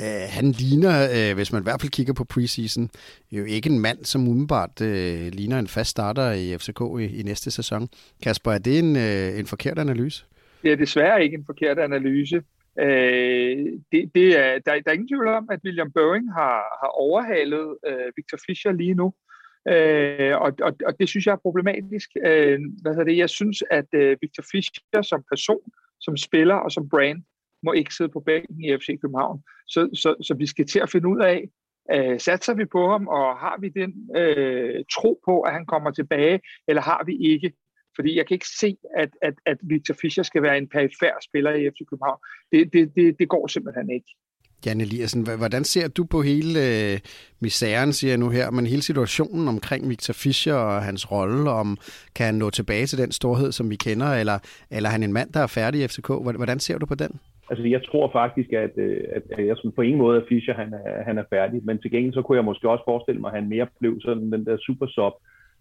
Uh, 0.00 0.28
han 0.28 0.50
ligner, 0.50 0.94
øh, 1.16 1.34
hvis 1.34 1.52
man 1.52 1.62
i 1.62 1.66
hvert 1.66 1.80
fald 1.80 1.90
kigger 1.90 2.12
på 2.12 2.24
preseason, 2.24 2.90
jo 3.32 3.44
ikke 3.44 3.70
en 3.70 3.78
mand, 3.78 4.04
som 4.04 4.28
umiddelbart 4.28 4.80
øh, 4.80 5.28
ligner 5.32 5.58
en 5.58 5.68
fast 5.68 5.90
starter 5.90 6.32
i 6.32 6.58
FCK 6.58 6.80
i, 7.00 7.20
i 7.20 7.22
næste 7.22 7.50
sæson. 7.50 7.88
Kasper, 8.22 8.52
er 8.52 8.58
det 8.58 8.78
en, 8.78 8.96
øh, 8.96 9.38
en 9.38 9.46
forkert 9.46 9.78
analyse? 9.78 10.24
Det 10.62 10.72
er 10.72 10.76
desværre 10.76 11.24
ikke 11.24 11.36
en 11.36 11.44
forkert 11.46 11.78
analyse. 11.78 12.42
Øh, 12.80 13.56
det, 13.92 14.10
det 14.14 14.28
er, 14.38 14.52
der, 14.66 14.72
der 14.80 14.90
er 14.90 14.92
ingen 14.92 15.08
tvivl 15.08 15.28
om, 15.28 15.48
at 15.50 15.60
William 15.64 15.92
Boeing 15.92 16.32
har, 16.32 16.56
har 16.82 16.90
overhalet 17.06 17.76
øh, 17.86 18.12
Victor 18.16 18.38
Fischer 18.46 18.72
lige 18.72 18.94
nu. 18.94 19.14
Øh, 19.68 20.36
og, 20.36 20.52
og, 20.62 20.72
og 20.86 20.92
det 21.00 21.08
synes 21.08 21.26
jeg 21.26 21.32
er 21.32 21.44
problematisk. 21.46 22.10
Øh, 22.26 22.60
hvad 22.82 23.04
det? 23.04 23.16
Jeg 23.16 23.30
synes, 23.30 23.62
at 23.70 23.86
øh, 23.94 24.16
Victor 24.22 24.44
Fischer 24.52 25.02
som 25.02 25.24
person, 25.30 25.64
som 26.00 26.16
spiller 26.16 26.54
og 26.54 26.72
som 26.72 26.88
brand, 26.88 27.22
må 27.64 27.72
ikke 27.72 27.94
sidde 27.94 28.10
på 28.12 28.20
bænken 28.20 28.64
i 28.64 28.76
FC 28.78 28.88
København. 29.02 29.42
Så, 29.66 29.80
så, 29.94 30.14
så 30.22 30.34
vi 30.34 30.46
skal 30.46 30.66
til 30.66 30.78
at 30.78 30.90
finde 30.90 31.08
ud 31.08 31.20
af, 31.20 31.48
øh, 31.94 32.20
satser 32.20 32.54
vi 32.54 32.64
på 32.64 32.90
ham, 32.90 33.08
og 33.08 33.36
har 33.44 33.56
vi 33.60 33.68
den 33.68 33.90
øh, 34.16 34.84
tro 34.94 35.20
på, 35.24 35.40
at 35.40 35.52
han 35.52 35.66
kommer 35.66 35.90
tilbage, 35.90 36.40
eller 36.68 36.82
har 36.82 37.02
vi 37.06 37.14
ikke? 37.32 37.52
Fordi 37.96 38.16
jeg 38.16 38.26
kan 38.26 38.34
ikke 38.34 38.48
se, 38.60 38.76
at, 38.96 39.10
at, 39.22 39.34
at 39.46 39.58
Victor 39.62 39.94
Fischer 40.00 40.22
skal 40.22 40.42
være 40.42 40.58
en 40.58 40.68
perifær 40.68 41.14
spiller 41.22 41.52
i 41.54 41.70
FC 41.70 41.80
København. 41.90 42.18
Det, 42.52 42.72
det, 42.72 42.92
det, 42.96 43.18
det 43.18 43.28
går 43.28 43.46
simpelthen 43.46 43.90
ikke. 43.90 44.10
Jan 44.66 44.80
Eliassen, 44.80 45.22
hvordan 45.22 45.64
ser 45.64 45.88
du 45.88 46.04
på 46.04 46.22
hele 46.22 46.68
øh, 46.68 47.00
misæren, 47.40 47.92
siger 47.92 48.10
jeg 48.10 48.18
nu 48.18 48.28
her, 48.28 48.50
men 48.50 48.66
hele 48.66 48.82
situationen 48.82 49.48
omkring 49.48 49.88
Victor 49.88 50.12
Fischer 50.12 50.54
og 50.54 50.82
hans 50.82 51.10
rolle, 51.10 51.50
om 51.50 51.78
kan 52.14 52.26
han 52.26 52.34
nå 52.34 52.50
tilbage 52.50 52.86
til 52.86 52.98
den 52.98 53.12
storhed, 53.12 53.52
som 53.52 53.70
vi 53.70 53.76
kender, 53.76 54.06
eller, 54.06 54.38
eller 54.70 54.88
er 54.88 54.92
han 54.92 55.02
en 55.02 55.12
mand, 55.12 55.32
der 55.32 55.40
er 55.40 55.46
færdig 55.46 55.84
i 55.84 55.88
FCK? 55.88 56.08
Hvordan 56.08 56.60
ser 56.60 56.78
du 56.78 56.86
på 56.86 56.94
den? 56.94 57.20
Altså, 57.50 57.66
jeg 57.66 57.82
tror 57.84 58.10
faktisk, 58.12 58.52
at, 58.52 58.70
øh, 58.76 59.00
at, 59.16 59.22
at 59.30 59.46
jeg 59.46 59.56
på 59.76 59.82
ingen 59.82 59.98
måde, 59.98 60.16
at 60.20 60.26
Fischer 60.28 60.54
han 60.54 60.74
er, 60.74 61.02
han 61.02 61.18
er 61.18 61.24
færdig, 61.30 61.60
men 61.64 61.78
til 61.78 61.90
gengæld 61.90 62.14
så 62.14 62.22
kunne 62.22 62.36
jeg 62.36 62.44
måske 62.44 62.70
også 62.70 62.84
forestille 62.84 63.20
mig, 63.20 63.28
at 63.28 63.40
han 63.40 63.48
mere 63.48 63.66
blev 63.80 64.00
sådan 64.00 64.32
den 64.32 64.44
der 64.46 64.56
super 64.56 64.86
sub. 64.86 65.12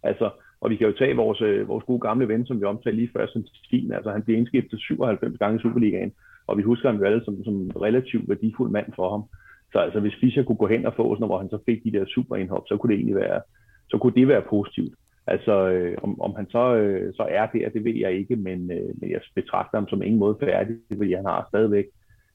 Altså, 0.04 0.30
og 0.62 0.70
vi 0.70 0.75
kan 0.75 0.88
jo 0.88 0.94
tage 0.94 1.16
vores, 1.16 1.42
øh, 1.42 1.68
vores 1.68 1.86
gode 1.86 2.00
gamle 2.00 2.28
ven, 2.28 2.46
som 2.46 2.60
vi 2.60 2.66
omtalte 2.66 2.98
lige 2.98 3.10
før, 3.13 3.25
som 3.28 3.46
Stien. 3.66 3.94
Altså, 3.94 4.12
han 4.12 4.24
blev 4.24 4.38
indskiftet 4.38 4.80
97 4.80 5.38
gange 5.38 5.60
i 5.60 5.62
Superligaen, 5.62 6.12
og 6.48 6.58
vi 6.58 6.63
husker 6.63 6.90
ham 6.90 7.00
jo 7.00 7.06
alle 7.06 7.25
som, 7.25 7.44
som 7.44 7.72
relativt 7.82 8.30
værdifuld 8.30 8.72
mand 8.72 8.94
for 8.96 9.10
ham. 9.10 9.24
Så 9.72 9.80
altså, 9.80 10.00
hvis 10.00 10.20
Fischer 10.20 10.44
kunne 10.44 10.62
gå 10.63 10.68
hen 10.68 10.86
og 10.86 10.94
få 10.96 11.16
sådan, 11.16 11.28
hvor 11.28 11.38
han 11.38 11.50
så 11.50 11.60
fik 11.66 11.84
de 11.84 11.92
der 11.92 12.06
superindhop, 12.06 12.63
så 12.68 12.78
kunne 12.78 12.92
det 12.92 13.00
egentlig 13.00 13.16
være, 13.16 13.42
så 13.90 13.98
kunne 13.98 14.16
det 14.16 14.28
være 14.28 14.42
positivt. 14.50 14.94
Altså, 15.27 15.70
øh, 15.70 15.98
om, 16.03 16.22
om 16.22 16.36
han 16.36 16.50
så, 16.50 16.75
øh, 16.75 17.13
så 17.13 17.24
er 17.30 17.46
der, 17.46 17.70
det 17.70 17.84
ved 17.84 17.96
jeg 17.96 18.13
ikke, 18.13 18.36
men, 18.36 18.72
øh, 18.72 18.89
men 19.00 19.12
jeg 19.12 19.22
betragter 19.36 19.77
ham 19.77 19.88
som 19.88 20.01
ingen 20.01 20.20
måde 20.20 20.38
færdig, 20.39 20.75
fordi 20.98 21.13
han 21.13 21.25
har 21.25 21.48
stadigvæk 21.50 21.86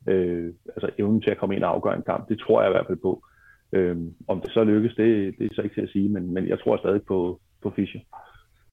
øh, 0.09 0.53
altså 0.77 0.91
evnen 0.99 1.23
til 1.23 1.31
at 1.31 1.39
komme 1.39 1.57
ind 1.57 1.65
og 1.65 1.71
afgøre 1.71 1.97
en 1.97 2.03
kamp. 2.03 2.29
Det 2.29 2.39
tror 2.39 2.63
jeg 2.63 2.71
i 2.71 2.75
hvert 2.75 2.87
fald 2.87 2.99
på. 3.03 3.23
Øh, 3.73 3.97
om 4.29 4.41
det 4.41 4.51
så 4.53 4.65
lykkes, 4.65 4.95
det, 4.95 5.35
det 5.39 5.45
er 5.47 5.55
så 5.55 5.63
ikke 5.63 5.75
til 5.75 5.83
at 5.83 5.91
sige, 5.91 6.09
men, 6.09 6.35
men 6.35 6.49
jeg 6.49 6.61
tror 6.61 6.77
stadig 6.77 7.03
på, 7.03 7.41
på 7.63 7.71
Fischer. 7.77 8.01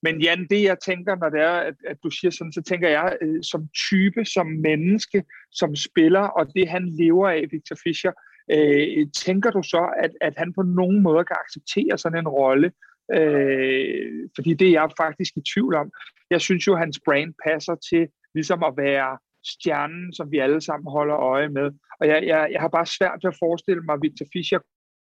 Men 0.01 0.21
Jan, 0.21 0.47
det 0.49 0.63
jeg 0.63 0.77
tænker, 0.79 1.15
når 1.15 1.29
det 1.29 1.41
er, 1.41 1.57
at, 1.69 1.75
at 1.87 1.97
du 2.03 2.09
siger 2.09 2.31
sådan, 2.31 2.51
så 2.51 2.61
tænker 2.61 2.89
jeg 2.89 3.17
øh, 3.21 3.43
som 3.43 3.67
type, 3.89 4.25
som 4.25 4.47
menneske, 4.47 5.23
som 5.51 5.75
spiller, 5.75 6.21
og 6.21 6.53
det 6.55 6.69
han 6.69 6.89
lever 6.89 7.29
af, 7.29 7.43
Victor 7.51 7.77
Fischer, 7.83 8.11
øh, 8.51 9.07
tænker 9.25 9.51
du 9.51 9.61
så, 9.63 9.89
at, 10.03 10.11
at 10.21 10.33
han 10.37 10.53
på 10.53 10.61
nogen 10.61 11.01
måde 11.01 11.23
kan 11.25 11.35
acceptere 11.45 11.97
sådan 11.97 12.19
en 12.19 12.27
rolle? 12.27 12.71
Øh, 13.13 14.29
fordi 14.35 14.53
det 14.53 14.67
er 14.67 14.71
jeg 14.71 14.89
faktisk 14.97 15.37
i 15.37 15.41
tvivl 15.53 15.75
om. 15.75 15.91
Jeg 16.29 16.41
synes 16.41 16.67
jo, 16.67 16.73
at 16.73 16.79
hans 16.79 16.99
brand 17.05 17.33
passer 17.47 17.75
til 17.75 18.07
ligesom 18.33 18.63
at 18.63 18.73
være 18.77 19.17
stjernen, 19.45 20.13
som 20.13 20.31
vi 20.31 20.37
alle 20.37 20.61
sammen 20.61 20.91
holder 20.91 21.15
øje 21.15 21.49
med. 21.49 21.71
Og 21.99 22.07
jeg, 22.07 22.27
jeg, 22.27 22.49
jeg 22.51 22.61
har 22.61 22.67
bare 22.67 22.85
svært 22.85 23.19
ved 23.23 23.31
at 23.31 23.39
forestille 23.39 23.81
mig, 23.81 23.93
at 23.93 23.99
Victor 24.01 24.25
Fischer 24.33 24.59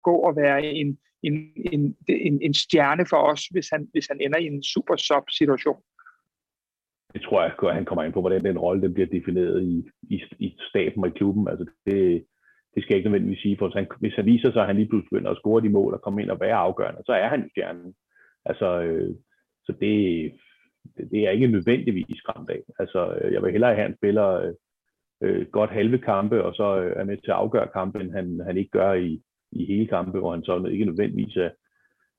gå 0.03 0.15
og 0.15 0.35
være 0.35 0.65
en, 0.65 0.99
en, 1.23 1.33
en, 1.71 1.95
en, 2.07 2.41
en 2.41 2.53
stjerne 2.53 3.05
for 3.05 3.17
os, 3.17 3.45
hvis 3.45 3.69
han, 3.71 3.87
hvis 3.91 4.07
han 4.07 4.21
ender 4.21 4.39
i 4.39 4.45
en 4.45 4.63
super 4.63 4.95
sub 4.95 5.23
situation. 5.29 5.81
Det 7.13 7.21
tror 7.21 7.41
jeg, 7.41 7.69
at 7.69 7.75
han 7.75 7.85
kommer 7.85 8.03
ind 8.03 8.13
på, 8.13 8.21
hvordan 8.21 8.43
den 8.43 8.57
rolle 8.57 8.81
den 8.81 8.93
bliver 8.93 9.07
defineret 9.07 9.63
i, 9.63 9.89
i, 10.15 10.21
i 10.39 10.57
staben 10.69 11.03
og 11.03 11.09
i 11.09 11.17
klubben. 11.17 11.47
Altså 11.47 11.65
det, 11.85 12.25
det 12.79 12.86
skal 12.86 12.93
jeg 12.93 13.00
ikke 13.00 13.09
nødvendigvis 13.09 13.41
sige, 13.41 13.57
for 13.57 13.71
han, 13.75 13.88
hvis 14.00 14.15
han 14.15 14.25
viser 14.25 14.51
sig, 14.51 14.62
at 14.62 14.67
han 14.67 14.75
lige 14.75 14.89
pludselig 14.89 15.09
begynder 15.09 15.31
at 15.31 15.38
score 15.38 15.62
de 15.62 15.69
mål 15.69 15.93
og 15.93 16.01
komme 16.01 16.21
ind 16.21 16.29
og 16.29 16.39
være 16.39 16.55
afgørende, 16.55 17.01
så 17.05 17.12
er 17.12 17.27
han 17.27 17.50
stjernen. 17.50 17.93
Altså, 18.45 18.81
øh, 18.81 19.15
så 19.65 19.71
det, 19.81 19.93
det, 20.98 21.12
det 21.12 21.27
er 21.27 21.31
ikke 21.31 21.48
nødvendigvis 21.48 22.17
skræmt 22.17 22.50
af. 22.50 22.62
Altså, 22.79 23.17
øh, 23.21 23.33
jeg 23.33 23.41
vil 23.41 23.51
hellere 23.51 23.75
have, 23.75 23.83
at 23.83 23.89
han 23.89 23.98
spiller 23.98 24.53
øh, 25.24 25.45
godt 25.51 25.69
halve 25.69 25.98
kampe, 25.98 26.43
og 26.43 26.53
så 26.55 26.81
øh, 26.81 26.93
er 26.95 27.03
med 27.03 27.17
til 27.17 27.31
at 27.31 27.41
afgøre 27.43 27.67
kampen, 27.74 28.01
end 28.01 28.12
han, 28.12 28.41
han 28.45 28.57
ikke 28.57 28.71
gør 28.71 28.93
i, 28.93 29.21
i 29.51 29.65
hele 29.65 29.88
kampe, 29.88 30.19
hvor 30.19 30.31
han 30.31 30.43
så 30.43 30.65
ikke 30.65 30.86
nødvendigvis 30.86 31.36
er, 31.38 31.50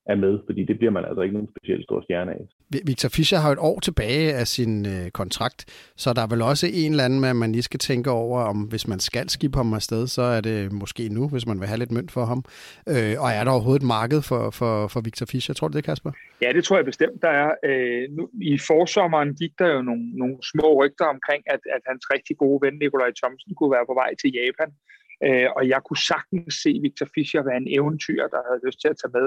er 0.07 0.15
med, 0.15 0.39
fordi 0.47 0.65
det 0.65 0.79
bliver 0.79 0.91
man 0.91 1.05
altså 1.05 1.21
ikke 1.23 1.35
nogen 1.35 1.49
specielt 1.57 1.85
stor 1.85 2.01
stjerne 2.03 2.31
af. 2.33 2.41
Victor 2.85 3.09
Fischer 3.09 3.39
har 3.39 3.51
et 3.53 3.59
år 3.59 3.81
tilbage 3.81 4.35
af 4.35 4.47
sin 4.47 4.87
øh, 4.87 5.11
kontrakt, 5.11 5.61
så 5.97 6.13
der 6.13 6.23
er 6.23 6.27
vel 6.27 6.43
også 6.43 6.67
en 6.73 6.91
eller 6.91 7.05
anden 7.05 7.21
med, 7.21 7.29
at 7.29 7.37
man 7.37 7.53
lige 7.53 7.63
skal 7.63 7.81
tænke 7.81 8.11
over, 8.11 8.41
om 8.43 8.57
hvis 8.57 8.89
man 8.89 9.01
skal 9.01 9.29
skibe 9.29 9.57
ham 9.57 9.75
afsted, 9.75 10.07
så 10.07 10.23
er 10.23 10.41
det 10.41 10.73
måske 10.73 11.09
nu, 11.09 11.29
hvis 11.29 11.47
man 11.47 11.61
vil 11.61 11.69
have 11.69 11.79
lidt 11.79 11.93
mønt 11.93 12.11
for 12.11 12.25
ham. 12.25 12.45
Øh, 12.89 13.15
og 13.23 13.29
er 13.31 13.45
der 13.45 13.51
overhovedet 13.51 13.83
et 13.83 13.87
marked 13.99 14.23
for, 14.23 14.51
for, 14.51 14.89
for 14.93 15.01
Victor 15.01 15.27
Fischer? 15.27 15.55
Tror 15.55 15.69
du 15.69 15.77
det, 15.77 15.85
Kasper? 15.85 16.13
Ja, 16.43 16.53
det 16.53 16.65
tror 16.65 16.77
jeg 16.77 16.85
bestemt, 16.85 17.23
der 17.23 17.33
er. 17.43 17.51
Øh, 17.69 18.05
nu, 18.17 18.23
I 18.53 18.59
forsommeren 18.59 19.31
gik 19.41 19.53
der 19.59 19.69
jo 19.77 19.83
nogle, 19.83 20.05
nogle 20.23 20.37
små 20.53 20.69
rygter 20.85 21.07
omkring, 21.15 21.43
at, 21.55 21.61
at 21.77 21.83
hans 21.91 22.03
rigtig 22.15 22.35
gode 22.43 22.59
ven, 22.65 22.75
Nikolaj 22.79 23.11
Thomsen, 23.21 23.55
kunne 23.55 23.73
være 23.77 23.87
på 23.91 23.95
vej 24.03 24.11
til 24.21 24.31
Japan. 24.39 24.71
Øh, 25.27 25.49
og 25.57 25.63
jeg 25.69 25.81
kunne 25.87 26.05
sagtens 26.13 26.55
se 26.63 26.71
Victor 26.83 27.09
Fischer 27.15 27.43
være 27.43 27.57
en 27.65 27.75
eventyr, 27.79 28.23
der 28.35 28.41
havde 28.49 28.61
lyst 28.67 28.81
til 28.81 28.89
at 28.93 28.99
tage 29.01 29.15
med. 29.19 29.27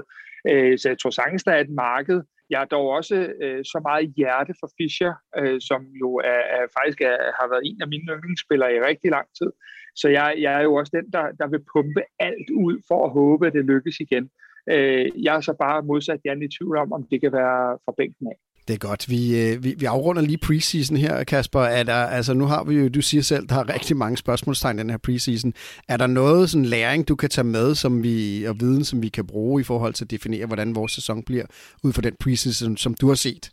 Øh, 0.49 0.73
så 0.79 0.85
jeg 0.89 0.99
tror 0.99 1.09
sagtens, 1.09 1.43
der 1.43 1.51
er 1.51 1.61
et 1.61 1.75
marked. 1.87 2.21
Jeg 2.49 2.59
har 2.59 2.65
dog 2.65 2.87
også 2.89 3.15
øh, 3.43 3.61
så 3.65 3.79
meget 3.89 4.13
hjerte 4.17 4.53
for 4.59 4.69
Fischer, 4.77 5.13
øh, 5.39 5.61
som 5.69 5.81
jo 6.01 6.09
er, 6.15 6.41
er, 6.57 6.63
faktisk 6.77 7.01
er, 7.01 7.17
har 7.39 7.47
været 7.51 7.63
en 7.69 7.81
af 7.81 7.87
mine 7.87 8.13
yndlingsspillere 8.13 8.75
i 8.75 8.85
rigtig 8.89 9.09
lang 9.11 9.27
tid. 9.39 9.51
Så 9.95 10.07
jeg, 10.09 10.35
jeg 10.37 10.53
er 10.59 10.63
jo 10.67 10.73
også 10.73 10.91
den, 10.97 11.11
der, 11.15 11.25
der 11.39 11.47
vil 11.47 11.65
pumpe 11.73 12.01
alt 12.19 12.49
ud 12.65 12.75
for 12.87 13.05
at 13.05 13.11
håbe, 13.11 13.47
at 13.47 13.53
det 13.53 13.65
lykkes 13.65 13.99
igen. 13.99 14.29
Øh, 14.71 15.23
jeg 15.25 15.35
er 15.35 15.41
så 15.41 15.53
bare 15.53 15.83
modsat 15.83 16.19
Jan 16.25 16.43
i 16.43 16.47
tvivl 16.47 16.77
om, 16.77 16.93
om 16.93 17.07
det 17.11 17.21
kan 17.21 17.31
være 17.33 17.77
fra 17.85 17.93
bænken 17.97 18.27
af. 18.27 18.37
Det 18.67 18.73
er 18.73 18.77
godt. 18.77 19.09
Vi, 19.09 19.41
øh, 19.41 19.63
vi, 19.63 19.75
vi 19.77 19.85
afrunder 19.85 20.21
lige 20.21 20.37
preseason 20.37 20.97
her, 20.97 21.23
Kasper. 21.23 21.59
Er 21.59 21.83
der, 21.83 21.93
altså 21.93 22.33
nu 22.33 22.45
har 22.45 22.63
vi 22.63 22.75
jo, 22.75 22.89
du 22.89 23.01
siger 23.01 23.21
selv, 23.21 23.47
der 23.47 23.55
er 23.55 23.73
rigtig 23.73 23.97
mange 23.97 24.17
spørgsmålstegn 24.17 24.79
i 24.79 24.81
den 24.81 24.89
her 24.89 24.97
preseason. 24.97 25.53
Er 25.87 25.97
der 25.97 26.07
noget 26.07 26.49
sådan 26.49 26.65
læring, 26.65 27.07
du 27.07 27.15
kan 27.15 27.29
tage 27.29 27.45
med 27.45 27.75
som 27.75 28.03
vi, 28.03 28.43
og 28.43 28.59
viden, 28.59 28.85
som 28.85 29.01
vi 29.01 29.09
kan 29.09 29.27
bruge 29.27 29.61
i 29.61 29.63
forhold 29.63 29.93
til 29.93 30.05
at 30.05 30.11
definere, 30.11 30.45
hvordan 30.45 30.75
vores 30.75 30.91
sæson 30.91 31.23
bliver, 31.23 31.45
ud 31.83 31.93
fra 31.93 32.01
den 32.01 32.15
preseason, 32.19 32.77
som 32.77 32.93
du 32.93 33.07
har 33.07 33.15
set? 33.15 33.51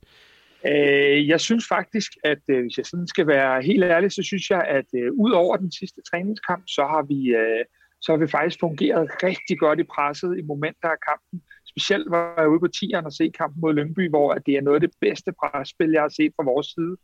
Øh, 0.66 1.28
jeg 1.28 1.40
synes 1.40 1.64
faktisk, 1.68 2.12
at 2.24 2.42
øh, 2.48 2.60
hvis 2.60 2.78
jeg 2.78 2.86
sådan 2.86 3.06
skal 3.06 3.26
være 3.26 3.62
helt 3.62 3.84
ærlig, 3.84 4.12
så 4.12 4.22
synes 4.22 4.50
jeg, 4.50 4.62
at 4.68 4.88
øh, 4.94 5.12
ud 5.12 5.30
over 5.30 5.56
den 5.56 5.72
sidste 5.72 6.00
træningskamp, 6.10 6.62
så 6.66 6.82
har 6.82 7.02
vi, 7.02 7.20
øh, 7.28 7.64
så 8.00 8.12
har 8.12 8.16
vi 8.18 8.26
faktisk 8.26 8.60
fungeret 8.60 9.10
rigtig 9.22 9.58
godt 9.58 9.80
i 9.80 9.82
presset 9.82 10.38
i 10.38 10.42
momenter 10.42 10.88
af 10.88 11.00
kampen. 11.08 11.42
Specielt 11.70 12.10
var 12.10 12.40
jeg 12.40 12.48
ude 12.48 12.60
på 12.60 12.68
tieren 12.68 13.06
og 13.06 13.12
se 13.12 13.30
kampen 13.40 13.60
mod 13.60 13.74
Lyngby, 13.74 14.08
hvor 14.10 14.32
at 14.32 14.42
det 14.46 14.54
er 14.54 14.60
noget 14.60 14.82
af 14.82 14.88
det 14.88 14.96
bedste 15.00 15.32
presspil, 15.32 15.90
jeg 15.90 16.02
har 16.02 16.08
set 16.08 16.32
fra 16.36 16.44
vores 16.44 16.66
side. 16.74 16.96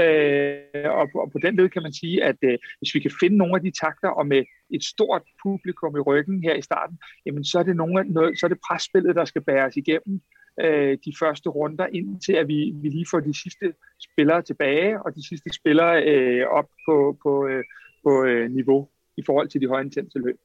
Øh, 0.00 0.90
og, 1.00 1.08
på, 1.12 1.18
og 1.18 1.30
på 1.32 1.38
den 1.44 1.56
led 1.56 1.68
kan 1.68 1.82
man 1.82 1.92
sige, 1.92 2.24
at 2.24 2.36
øh, 2.42 2.58
hvis 2.78 2.94
vi 2.94 3.00
kan 3.00 3.10
finde 3.20 3.36
nogle 3.36 3.54
af 3.54 3.62
de 3.62 3.72
takter, 3.84 4.08
og 4.08 4.26
med 4.26 4.42
et 4.70 4.84
stort 4.84 5.22
publikum 5.42 5.96
i 5.96 6.00
ryggen 6.00 6.42
her 6.42 6.54
i 6.54 6.62
starten, 6.62 6.98
jamen 7.26 7.44
så 7.44 7.58
er 7.58 7.62
det, 7.62 7.76
nogle, 7.76 8.04
noget, 8.04 8.38
så 8.38 8.46
er 8.46 8.48
det 8.48 8.64
presspillet, 8.68 9.16
der 9.16 9.24
skal 9.24 9.42
bæres 9.42 9.76
igennem 9.76 10.20
øh, 10.60 10.98
de 11.04 11.12
første 11.18 11.48
runder, 11.48 11.86
indtil 11.86 12.32
at 12.32 12.48
vi, 12.48 12.72
vi 12.82 12.88
lige 12.88 13.06
får 13.10 13.20
de 13.20 13.42
sidste 13.42 13.74
spillere 14.00 14.42
tilbage, 14.42 15.02
og 15.02 15.14
de 15.14 15.28
sidste 15.28 15.50
spillere 15.52 16.02
øh, 16.04 16.46
op 16.46 16.68
på, 16.86 17.18
på, 17.22 17.46
øh, 17.46 17.64
på 18.04 18.24
øh, 18.24 18.50
niveau 18.50 18.88
i 19.16 19.22
forhold 19.26 19.48
til 19.48 19.60
de 19.60 19.68
højintense 19.68 20.18
løb. 20.18 20.38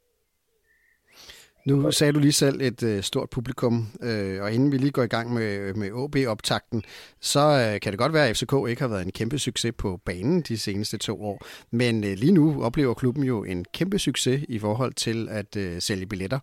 Nu 1.67 1.91
sagde 1.91 2.13
du 2.13 2.19
lige 2.19 2.31
selv 2.31 2.61
et 2.61 2.83
øh, 2.83 3.03
stort 3.03 3.29
publikum, 3.29 3.87
øh, 4.01 4.41
og 4.43 4.51
inden 4.51 4.71
vi 4.71 4.77
lige 4.77 4.91
går 4.91 5.03
i 5.03 5.07
gang 5.07 5.33
med, 5.33 5.73
med 5.73 5.91
OB-optakten, 5.91 6.83
så 7.19 7.39
øh, 7.39 7.79
kan 7.79 7.91
det 7.91 7.99
godt 7.99 8.13
være, 8.13 8.27
at 8.27 8.37
FCK 8.37 8.53
ikke 8.69 8.81
har 8.81 8.87
været 8.87 9.05
en 9.05 9.11
kæmpe 9.11 9.39
succes 9.39 9.73
på 9.77 9.99
banen 10.05 10.41
de 10.41 10.57
seneste 10.57 10.97
to 10.97 11.23
år. 11.23 11.45
Men 11.71 12.03
øh, 12.03 12.17
lige 12.17 12.31
nu 12.31 12.63
oplever 12.63 12.93
klubben 12.93 13.23
jo 13.23 13.43
en 13.43 13.65
kæmpe 13.73 13.99
succes 13.99 14.45
i 14.49 14.59
forhold 14.59 14.93
til 14.93 15.27
at 15.29 15.55
øh, 15.55 15.81
sælge 15.81 16.05
billetter. 16.05 16.39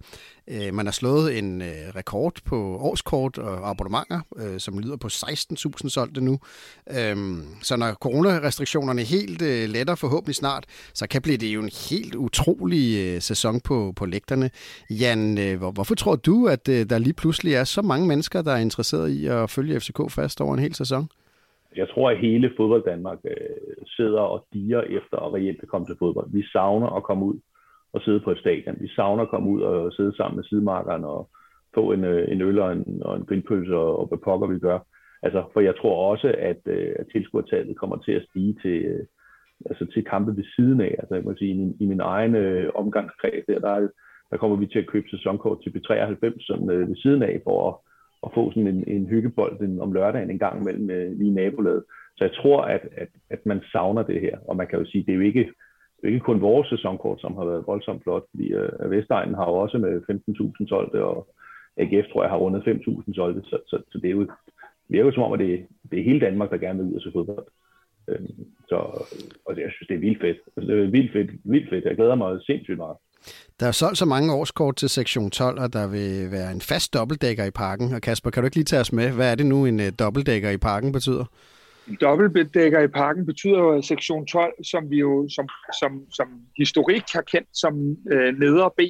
Øh, 0.49 0.75
man 0.75 0.87
har 0.87 0.93
slået 0.93 1.39
en 1.39 1.63
øh, 1.63 1.97
rekord 1.97 2.41
på 2.45 2.77
årskort 2.77 3.39
og 3.39 3.71
abonnementer, 3.71 4.21
øh, 4.37 4.61
som 4.61 4.79
lyder 4.79 4.97
på 4.97 5.09
16.000 5.13 5.89
solgte 5.89 6.21
nu. 6.21 6.39
Øh, 6.91 7.37
så 7.63 7.77
når 7.77 7.93
coronarestriktionerne 7.93 9.03
helt 9.03 9.43
øh, 9.43 9.69
letter 9.69 9.95
forhåbentlig 9.95 10.35
snart, 10.35 10.65
så 10.95 11.07
kan 11.07 11.23
blive 11.23 11.37
det 11.37 11.47
jo 11.47 11.63
en 11.63 11.71
helt 11.91 12.15
utrolig 12.15 12.99
øh, 12.99 13.23
sæson 13.23 13.61
på, 13.61 13.93
på 13.97 14.07
lægterne. 14.07 14.51
Ja, 14.91 15.14
Jan, 15.15 15.39
øh, 15.45 15.55
hvorfor 15.77 15.95
tror 15.95 16.17
du, 16.29 16.37
at 16.55 16.65
øh, 16.75 16.81
der 16.91 16.99
lige 16.99 17.21
pludselig 17.23 17.53
er 17.55 17.65
så 17.65 17.83
mange 17.91 18.07
mennesker, 18.09 18.39
der 18.43 18.53
er 18.53 18.67
interesseret 18.69 19.09
i 19.19 19.21
at 19.27 19.51
følge 19.57 19.81
FCK 19.81 20.01
fast 20.19 20.41
over 20.41 20.55
en 20.55 20.65
hel 20.67 20.75
sæson? 20.75 21.05
Jeg 21.77 21.89
tror, 21.89 22.11
at 22.11 22.19
hele 22.19 22.53
fodbold 22.57 22.85
Danmark 22.85 23.19
øh, 23.25 23.85
sidder 23.97 24.21
og 24.21 24.47
diger 24.53 24.83
efter 24.99 25.17
at 25.25 25.35
reelt 25.35 25.69
komme 25.69 25.87
til 25.87 25.97
fodbold. 25.99 26.29
Vi 26.33 26.43
savner 26.53 26.89
at 26.99 27.03
komme 27.03 27.25
ud 27.25 27.37
og 27.93 28.01
sidde 28.01 28.21
på 28.21 28.31
et 28.31 28.39
stadion. 28.39 28.77
Vi 28.81 28.89
savner 28.89 29.23
at 29.23 29.29
komme 29.29 29.51
ud 29.51 29.63
og 29.63 29.93
sidde 29.93 30.17
sammen 30.17 30.37
med 30.37 30.45
sidemarkerne 30.45 31.07
og 31.07 31.29
få 31.75 31.93
en, 31.93 32.05
en 32.05 32.41
øl 32.43 32.59
og 32.59 32.73
en, 32.73 33.03
og 33.03 33.17
en 33.17 33.27
grindpølse 33.29 33.77
og, 33.77 33.99
og 34.01 34.07
hvad 34.07 34.19
pokker 34.19 34.47
vi 34.47 34.59
gør. 34.59 34.79
Altså, 35.23 35.45
for 35.53 35.61
jeg 35.61 35.75
tror 35.81 36.11
også, 36.11 36.29
at, 36.39 36.61
at 37.01 37.07
tilskuertallet 37.13 37.77
kommer 37.77 37.97
til 37.97 38.13
at 38.13 38.27
stige 38.31 38.57
til, 38.63 39.07
altså 39.71 39.87
til 39.95 40.05
kampe 40.05 40.37
ved 40.37 40.45
siden 40.57 40.81
af. 40.81 40.95
Altså, 40.99 41.15
jeg 41.15 41.25
må 41.25 41.35
sige, 41.39 41.51
i 41.51 41.59
min, 41.59 41.77
i 41.81 41.87
min 41.87 42.01
egen 42.01 42.35
øh, 42.35 42.73
omgangskreds, 42.75 43.45
der, 43.49 43.59
der 43.59 43.71
er 43.71 43.89
der 44.35 44.39
kommer 44.39 44.57
vi 44.57 44.67
til 44.67 44.79
at 44.79 44.87
købe 44.87 45.09
sæsonkort 45.09 45.59
til 45.61 45.71
B93 45.71 46.47
sådan, 46.47 46.71
øh, 46.71 46.89
ved 46.89 46.97
siden 46.97 47.23
af, 47.23 47.41
for 47.45 47.57
at, 47.69 47.75
at 48.25 48.31
få 48.35 48.51
sådan 48.51 48.67
en, 48.67 48.85
en 48.87 49.07
hyggebold 49.07 49.61
en, 49.61 49.81
om 49.81 49.93
lørdagen 49.93 50.31
en 50.31 50.39
gang 50.39 50.65
mellem 50.65 50.91
øh, 50.91 51.19
lige 51.19 51.35
nabolaget. 51.35 51.85
Så 52.17 52.25
jeg 52.25 52.33
tror, 52.33 52.61
at, 52.61 52.81
at, 52.97 53.09
at 53.31 53.47
man 53.47 53.61
savner 53.73 54.03
det 54.03 54.21
her, 54.21 54.39
og 54.49 54.57
man 54.57 54.67
kan 54.67 54.79
jo 54.79 54.85
sige, 54.85 55.05
det 55.07 55.13
er 55.13 55.17
jo 55.17 55.21
ikke, 55.31 55.45
det 55.97 56.05
er 56.05 56.09
ikke 56.09 56.31
kun 56.31 56.41
vores 56.41 56.69
sæsonkort, 56.69 57.21
som 57.21 57.37
har 57.37 57.45
været 57.45 57.67
voldsomt 57.67 58.03
flot, 58.03 58.25
fordi 58.31 58.47
øh, 58.53 58.91
Vestegnen 58.91 59.35
har 59.35 59.47
jo 59.51 59.55
også 59.55 59.79
med 59.79 60.03
15.000 60.61 60.69
solgte, 60.69 61.05
og 61.05 61.29
AGF 61.77 62.07
tror 62.09 62.23
jeg 62.23 62.31
har 62.31 62.39
rundet 62.39 62.63
5.000 62.63 63.15
solgte, 63.15 63.43
så, 63.51 63.59
så, 63.67 63.77
så 63.91 63.99
det 63.99 64.09
er 64.09 64.15
jo, 64.19 64.27
det 64.89 64.99
er 64.99 65.05
jo 65.05 65.13
som 65.13 65.23
om, 65.23 65.33
at 65.33 65.39
det, 65.39 65.67
det 65.91 65.99
er 65.99 66.05
hele 66.05 66.21
Danmark, 66.21 66.51
der 66.51 66.59
gerne 66.59 66.79
vil 66.79 66.91
ud 66.91 66.97
og 66.97 67.03
se 67.03 67.11
fodbold. 67.13 67.47
Øhm, 68.09 68.47
så, 68.69 68.77
og 69.47 69.61
jeg 69.61 69.71
synes, 69.73 69.89
det 69.89 69.95
er 69.95 70.07
vildt 70.07 70.21
fedt. 70.21 70.39
Altså, 70.57 70.73
det 70.73 70.83
er 70.83 70.91
vildt 70.91 71.13
fedt, 71.13 71.31
vildt 71.45 71.69
fedt. 71.71 71.85
Jeg 71.85 71.97
glæder 71.97 72.15
mig 72.15 72.43
sindssygt 72.43 72.79
meget. 72.79 72.97
Der 73.61 73.67
er 73.67 73.73
solgt 73.73 73.99
så 73.99 74.05
mange 74.05 74.35
årskort 74.35 74.77
til 74.77 74.89
sektion 74.89 75.31
12, 75.31 75.61
og 75.61 75.73
der 75.73 75.87
vil 75.87 76.31
være 76.31 76.53
en 76.53 76.61
fast 76.61 76.95
dobbeltdækker 76.95 77.45
i 77.45 77.51
parken. 77.51 77.95
Og 77.95 78.01
Kasper, 78.01 78.31
kan 78.31 78.43
du 78.43 78.45
ikke 78.47 78.57
lige 78.57 78.65
tage 78.65 78.81
os 78.81 78.93
med? 78.93 79.11
Hvad 79.11 79.31
er 79.31 79.35
det 79.35 79.47
nu, 79.47 79.67
en 79.67 79.81
uh, 79.81 79.87
dobbeltdækker 79.99 80.51
i 80.51 80.57
parken 80.57 80.93
betyder? 80.93 81.25
En 81.89 81.99
dobbeltdækker 82.01 82.81
i 82.81 82.89
parken 82.89 83.27
betyder 83.27 83.59
jo, 83.59 83.79
at 83.79 83.85
sektion 83.85 84.27
12, 84.27 84.65
som 84.65 84.91
vi 84.91 84.97
jo 84.97 85.29
som, 85.29 85.49
som, 85.81 86.11
som 86.11 86.29
historik 86.59 87.03
har 87.13 87.23
kendt 87.23 87.49
som 87.53 87.97
øh, 88.13 88.39
nedre 88.39 88.71
B, 88.77 88.81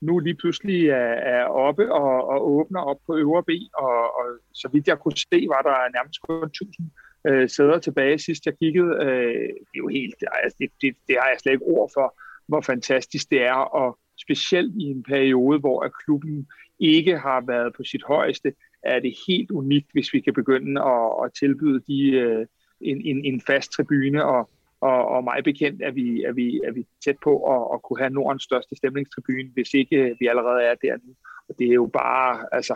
nu 0.00 0.18
lige 0.18 0.34
pludselig 0.34 0.88
er, 0.88 1.14
er 1.34 1.44
oppe 1.44 1.92
og, 1.92 2.28
og 2.28 2.50
åbner 2.50 2.80
op 2.80 2.96
på 3.06 3.16
øvre 3.16 3.42
B, 3.42 3.50
og, 3.74 3.98
og 4.18 4.26
så 4.54 4.68
vidt 4.72 4.88
jeg 4.88 4.98
kunne 4.98 5.16
se, 5.16 5.38
var 5.54 5.62
der 5.62 5.92
nærmest 5.96 6.20
kun 6.22 6.46
1000 6.46 6.90
øh, 7.28 7.48
sæder 7.48 7.78
tilbage 7.78 8.18
sidst 8.18 8.46
jeg 8.46 8.58
kiggede. 8.58 8.90
Øh, 9.04 9.48
det 9.68 9.74
er 9.74 9.84
jo 9.84 9.88
helt, 9.88 10.14
altså, 10.42 10.56
det, 10.60 10.70
det, 10.82 10.94
det 11.08 11.16
har 11.20 11.28
jeg 11.28 11.40
slet 11.40 11.52
ikke 11.52 11.64
ord 11.64 11.90
for 11.96 12.06
hvor 12.50 12.60
fantastisk 12.60 13.30
det 13.30 13.42
er 13.42 13.52
og 13.52 13.98
specielt 14.22 14.74
i 14.76 14.82
en 14.82 15.02
periode, 15.02 15.58
hvor 15.58 15.88
klubben 16.04 16.48
ikke 16.78 17.18
har 17.18 17.40
været 17.46 17.74
på 17.76 17.84
sit 17.84 18.02
højeste, 18.04 18.52
er 18.82 19.00
det 19.00 19.18
helt 19.28 19.50
unikt, 19.50 19.86
hvis 19.92 20.12
vi 20.12 20.20
kan 20.20 20.34
begynde 20.34 20.80
at, 20.80 21.24
at 21.24 21.32
tilbyde 21.38 21.80
de, 21.86 22.10
øh, 22.10 22.46
en, 22.80 23.00
en, 23.00 23.24
en 23.24 23.40
fast 23.40 23.70
tribune, 23.72 24.24
og, 24.24 24.50
og, 24.80 25.08
og 25.08 25.24
meget 25.24 25.44
bekendt 25.44 25.82
er 25.82 25.90
vi, 25.90 26.22
er 26.22 26.32
vi, 26.32 26.60
er 26.64 26.72
vi 26.72 26.86
tæt 27.04 27.16
på 27.22 27.32
at, 27.54 27.74
at 27.74 27.82
kunne 27.82 27.98
have 27.98 28.10
Nordens 28.10 28.42
største 28.42 28.76
stemningstribune, 28.76 29.50
hvis 29.54 29.74
ikke 29.74 29.96
øh, 29.96 30.16
vi 30.20 30.26
allerede 30.26 30.62
er 30.62 30.74
der 30.82 30.96
nu. 31.04 31.14
Og 31.48 31.54
det 31.58 31.68
er 31.68 31.74
jo 31.74 31.90
bare, 31.92 32.46
altså, 32.52 32.74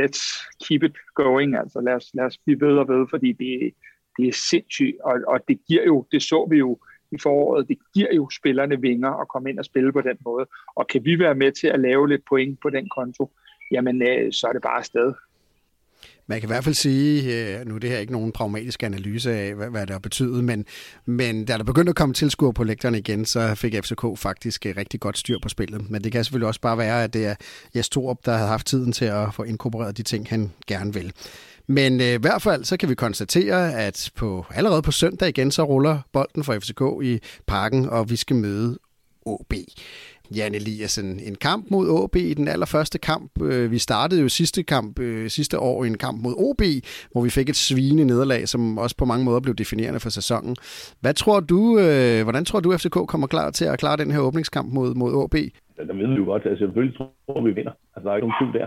let's 0.00 0.22
keep 0.64 0.82
it 0.82 0.96
going, 1.14 1.56
altså 1.56 1.80
lad 1.80 1.94
os, 1.94 2.10
lad 2.14 2.24
os 2.24 2.38
blive 2.38 2.60
ved 2.60 2.78
og 2.78 2.88
ved, 2.88 3.06
fordi 3.10 3.32
det, 3.32 3.74
det 4.16 4.28
er 4.28 4.32
sindssygt, 4.32 5.00
og, 5.00 5.20
og 5.26 5.40
det 5.48 5.60
giver 5.68 5.84
jo, 5.84 6.06
det 6.12 6.22
så 6.22 6.46
vi 6.50 6.58
jo 6.58 6.78
i 7.12 7.18
foråret, 7.22 7.68
det 7.68 7.78
giver 7.94 8.14
jo 8.14 8.30
spillerne 8.30 8.80
vinger 8.80 9.20
at 9.20 9.28
komme 9.28 9.50
ind 9.50 9.58
og 9.58 9.64
spille 9.64 9.92
på 9.92 10.00
den 10.00 10.16
måde, 10.24 10.46
og 10.76 10.86
kan 10.86 11.04
vi 11.04 11.18
være 11.18 11.34
med 11.34 11.52
til 11.52 11.66
at 11.66 11.80
lave 11.80 12.08
lidt 12.08 12.22
point 12.28 12.60
på 12.62 12.70
den 12.70 12.88
konto, 12.88 13.30
jamen 13.70 14.02
øh, 14.02 14.32
så 14.32 14.46
er 14.46 14.52
det 14.52 14.62
bare 14.62 14.78
afsted. 14.78 15.12
Man 16.30 16.40
kan 16.40 16.46
i 16.46 16.52
hvert 16.52 16.64
fald 16.64 16.74
sige, 16.74 17.22
øh, 17.58 17.66
nu 17.66 17.74
er 17.74 17.78
det 17.78 17.90
her 17.90 17.98
ikke 17.98 18.12
nogen 18.12 18.32
pragmatisk 18.32 18.82
analyse 18.82 19.32
af, 19.32 19.54
hvad, 19.54 19.80
det 19.80 19.90
har 19.90 19.98
betydet, 19.98 20.44
men, 20.44 20.66
men 21.04 21.44
da 21.44 21.56
der 21.56 21.64
begyndte 21.64 21.90
at 21.90 21.96
komme 21.96 22.14
tilskuer 22.14 22.52
på 22.52 22.64
lægterne 22.64 22.98
igen, 22.98 23.24
så 23.24 23.54
fik 23.54 23.74
FCK 23.74 24.04
faktisk 24.16 24.66
øh, 24.66 24.74
rigtig 24.76 25.00
godt 25.00 25.18
styr 25.18 25.38
på 25.42 25.48
spillet. 25.48 25.90
Men 25.90 26.04
det 26.04 26.12
kan 26.12 26.24
selvfølgelig 26.24 26.48
også 26.48 26.60
bare 26.60 26.78
være, 26.78 27.04
at 27.04 27.14
det 27.14 27.26
er 27.26 27.34
Jes 27.76 27.88
Torup, 27.88 28.18
der 28.26 28.32
har 28.32 28.46
haft 28.46 28.66
tiden 28.66 28.92
til 28.92 29.04
at 29.04 29.34
få 29.34 29.42
inkorporeret 29.42 29.96
de 29.96 30.02
ting, 30.02 30.26
han 30.28 30.52
gerne 30.66 30.94
vil. 30.94 31.12
Men 31.78 31.92
øh, 32.00 32.14
i 32.18 32.22
hvert 32.26 32.42
fald 32.42 32.64
så 32.64 32.76
kan 32.76 32.88
vi 32.88 32.94
konstatere, 32.94 33.74
at 33.86 34.10
på 34.18 34.44
allerede 34.58 34.82
på 34.82 34.90
søndag 34.90 35.28
igen, 35.28 35.50
så 35.50 35.62
ruller 35.62 35.96
bolden 36.12 36.44
for 36.44 36.52
FCK 36.52 36.82
i 37.10 37.18
parken, 37.46 37.88
og 37.88 38.10
vi 38.10 38.16
skal 38.16 38.36
møde 38.36 38.78
OB. 39.26 39.52
Jan 40.36 40.54
Eliassen, 40.54 41.20
en 41.28 41.34
kamp 41.34 41.70
mod 41.70 41.88
OB 41.88 42.16
i 42.16 42.34
den 42.34 42.48
allerførste 42.48 42.98
kamp. 42.98 43.42
Øh, 43.42 43.70
vi 43.70 43.78
startede 43.78 44.20
jo 44.22 44.28
sidste 44.28 44.62
kamp 44.62 45.00
øh, 45.00 45.28
sidste 45.28 45.58
år 45.58 45.84
i 45.84 45.86
en 45.86 45.98
kamp 45.98 46.22
mod 46.22 46.34
OB, 46.46 46.62
hvor 47.12 47.22
vi 47.22 47.30
fik 47.30 47.48
et 47.48 47.56
svine 47.56 48.04
nederlag, 48.04 48.48
som 48.48 48.78
også 48.78 48.96
på 48.96 49.04
mange 49.04 49.24
måder 49.24 49.40
blev 49.40 49.54
definerende 49.54 50.00
for 50.00 50.10
sæsonen. 50.10 50.56
Hvad 51.00 51.14
tror 51.14 51.40
du, 51.40 51.78
øh, 51.78 52.22
hvordan 52.22 52.44
tror 52.44 52.60
du, 52.60 52.76
FCK 52.76 52.98
kommer 53.12 53.26
klar 53.26 53.50
til 53.50 53.64
at 53.64 53.78
klare 53.78 53.96
den 53.96 54.10
her 54.10 54.20
åbningskamp 54.20 54.72
mod, 54.72 54.94
mod 54.94 55.12
OB? 55.14 55.34
Der 55.76 55.94
ved 55.94 56.08
vi 56.08 56.14
jo 56.14 56.24
godt, 56.24 56.46
altså 56.46 56.58
selvfølgelig 56.58 56.96
tror 56.98 57.44
vi 57.46 57.52
vinder. 57.52 57.72
Altså 57.94 58.04
der 58.04 58.10
er 58.12 58.16
ikke 58.16 58.28
nogen 58.28 58.40
tvivl 58.40 58.54
der. 58.60 58.66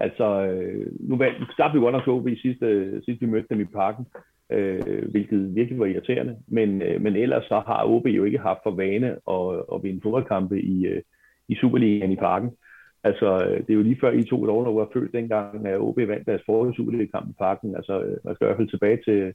Altså, 0.00 0.26
øh, 0.46 0.86
nu 1.00 1.16
startede 1.52 1.74
vi 1.74 1.84
godt 1.84 1.92
nok 1.92 2.08
OB 2.08 2.28
sidste, 2.42 2.66
sidste 3.04 3.26
vi 3.26 3.32
mødte 3.32 3.46
dem 3.50 3.60
i 3.60 3.64
parken 3.64 4.06
øh, 4.50 5.10
hvilket 5.10 5.54
virkelig 5.54 5.78
var 5.78 5.86
irriterende. 5.86 6.36
Men, 6.48 6.82
øh, 6.82 7.00
men 7.00 7.16
ellers 7.16 7.44
så 7.44 7.62
har 7.66 7.84
OB 7.84 8.06
jo 8.06 8.24
ikke 8.24 8.38
haft 8.38 8.60
for 8.62 8.70
vane 8.70 9.10
at, 9.36 9.64
at 9.74 9.82
vinde 9.82 10.00
fodboldkampe 10.02 10.60
i, 10.62 10.86
øh, 10.86 11.02
i 11.48 11.54
Superligaen 11.54 12.12
i 12.12 12.16
parken. 12.16 12.50
Altså, 13.04 13.44
øh, 13.46 13.58
det 13.58 13.70
er 13.70 13.74
jo 13.74 13.82
lige 13.82 14.00
før 14.00 14.10
I 14.10 14.24
to 14.24 14.46
der 14.46 14.72
var 14.72 14.88
født 14.92 15.12
dengang, 15.12 15.66
at 15.66 15.80
OB 15.80 15.96
vandt 15.96 16.26
deres 16.26 16.42
forrige 16.46 16.74
Superliga-kamp 16.74 17.30
i 17.30 17.34
parken. 17.38 17.76
Altså, 17.76 18.02
øh, 18.02 18.16
man 18.24 18.34
skal 18.34 18.44
i 18.44 18.48
hvert 18.48 18.56
fald 18.56 18.68
tilbage 18.68 18.98
til, 19.04 19.34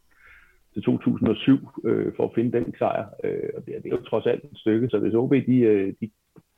til 0.73 0.83
2007 0.83 1.57
øh, 1.85 2.13
for 2.17 2.23
at 2.23 2.35
finde 2.35 2.51
den 2.51 2.75
sejr. 2.77 3.05
Øh, 3.23 3.49
og 3.57 3.65
det, 3.65 3.75
det 3.83 3.93
er 3.93 3.97
jo 3.97 4.03
trods 4.03 4.25
alt 4.25 4.43
et 4.43 4.57
stykke, 4.57 4.89
så 4.89 4.99
hvis 4.99 5.13
OB 5.13 5.33
de, 5.33 5.93
de 6.01 6.09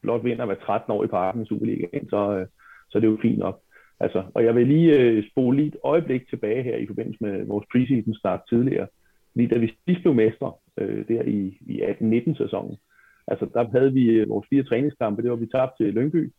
blot 0.01 0.23
vinder 0.23 0.45
hver 0.45 0.55
13 0.55 0.91
år 0.91 1.03
i 1.03 1.07
parken 1.07 1.41
i 1.41 1.45
Superligaen, 1.45 2.09
så, 2.09 2.37
øh, 2.37 2.47
så 2.89 2.97
er 2.97 2.99
det 2.99 3.07
jo 3.07 3.17
fint 3.21 3.39
nok. 3.39 3.59
Altså, 3.99 4.23
og 4.33 4.43
jeg 4.43 4.55
vil 4.55 4.67
lige 4.67 4.99
øh, 4.99 5.23
spole 5.31 5.57
lige 5.57 5.67
et 5.67 5.77
øjeblik 5.83 6.29
tilbage 6.29 6.63
her 6.63 6.77
i 6.77 6.87
forbindelse 6.87 7.23
med 7.23 7.45
vores 7.45 7.65
preseason 7.71 8.13
start 8.15 8.41
tidligere. 8.49 8.87
Fordi 9.31 9.47
da 9.47 9.57
vi 9.57 9.73
sidst 9.85 10.01
blev 10.01 10.13
mestre 10.13 10.53
øh, 10.77 11.07
der 11.07 11.21
i, 11.21 11.57
i 11.61 11.81
18-19 11.81 12.37
sæsonen, 12.37 12.77
altså 13.27 13.45
der 13.53 13.67
havde 13.71 13.93
vi 13.93 14.03
øh, 14.05 14.29
vores 14.29 14.47
fire 14.49 14.63
træningskampe, 14.63 15.21
det 15.21 15.31
var 15.31 15.37
vi 15.37 15.47
tabt 15.47 15.77
til 15.77 15.93
Lyngby, 15.93 16.31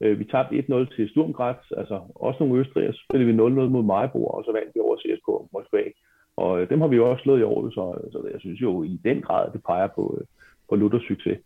øh, 0.00 0.18
vi 0.18 0.24
tabte 0.24 0.58
1-0 0.58 0.96
til 0.96 1.08
Sturmgræs, 1.08 1.72
altså 1.76 2.00
også 2.14 2.44
nogle 2.44 2.60
østrigere, 2.60 2.92
så 2.92 3.00
spillede 3.08 3.32
vi 3.32 3.38
0-0 3.38 3.44
mod 3.44 3.82
Majbo, 3.82 4.24
og 4.26 4.44
så 4.44 4.52
vandt 4.52 4.74
vi 4.74 4.80
over 4.80 4.96
CSK 4.96 5.52
Moskva. 5.52 5.82
Og 6.36 6.62
øh, 6.62 6.70
dem 6.70 6.80
har 6.80 6.88
vi 6.88 6.96
jo 6.96 7.10
også 7.10 7.22
slået 7.22 7.40
i 7.40 7.42
år, 7.42 7.70
så, 7.70 8.08
så 8.12 8.28
jeg 8.32 8.40
synes 8.40 8.60
jo 8.60 8.82
i 8.82 9.00
den 9.04 9.22
grad, 9.22 9.52
det 9.52 9.62
peger 9.66 9.86
på, 9.86 10.18
øh, 10.20 10.26
på 10.68 10.76
Luthers 10.76 11.02
succes. 11.02 11.38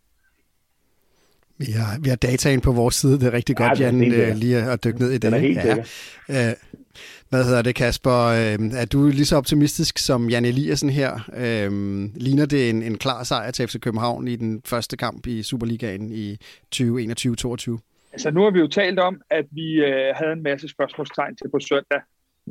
Vi 1.57 1.71
har, 1.71 1.99
vi 1.99 2.09
har 2.09 2.15
dataen 2.15 2.61
på 2.61 2.71
vores 2.71 2.95
side. 2.95 3.19
Det 3.19 3.23
er 3.23 3.33
rigtig 3.33 3.55
godt, 3.55 3.79
ja, 3.79 3.85
Jan, 3.85 4.13
øh, 4.13 4.35
lige 4.35 4.57
at 4.57 4.83
dykke 4.83 4.99
ned 4.99 5.09
i 5.09 5.13
det. 5.13 5.21
Den 5.21 5.33
er 5.33 5.37
helt 5.37 5.57
ja. 5.57 6.49
Øh, 6.49 6.55
hvad 7.29 7.43
hedder 7.43 7.61
det, 7.61 7.75
Kasper? 7.75 8.25
Øh, 8.25 8.81
er 8.81 8.85
du 8.85 9.07
lige 9.07 9.25
så 9.25 9.35
optimistisk 9.37 9.97
som 9.97 10.29
Jan 10.29 10.45
Eliassen 10.45 10.89
her? 10.89 11.11
Ligner 12.15 12.45
det 12.45 12.69
en, 12.69 12.83
en 12.83 12.97
klar 12.97 13.23
sejr 13.23 13.51
til 13.51 13.67
FC 13.67 13.79
København 13.79 14.27
i 14.27 14.35
den 14.35 14.61
første 14.65 14.97
kamp 14.97 15.27
i 15.27 15.43
Superligaen 15.43 16.11
i 16.11 16.37
2021-2022? 16.75 18.11
Altså, 18.15 18.31
nu 18.31 18.41
har 18.43 18.51
vi 18.51 18.59
jo 18.59 18.67
talt 18.67 18.99
om, 18.99 19.21
at 19.29 19.45
vi 19.51 19.67
øh, 19.73 20.15
havde 20.19 20.33
en 20.33 20.43
masse 20.43 20.67
spørgsmålstegn 20.67 21.35
til 21.35 21.49
på 21.53 21.59
søndag. 21.59 22.01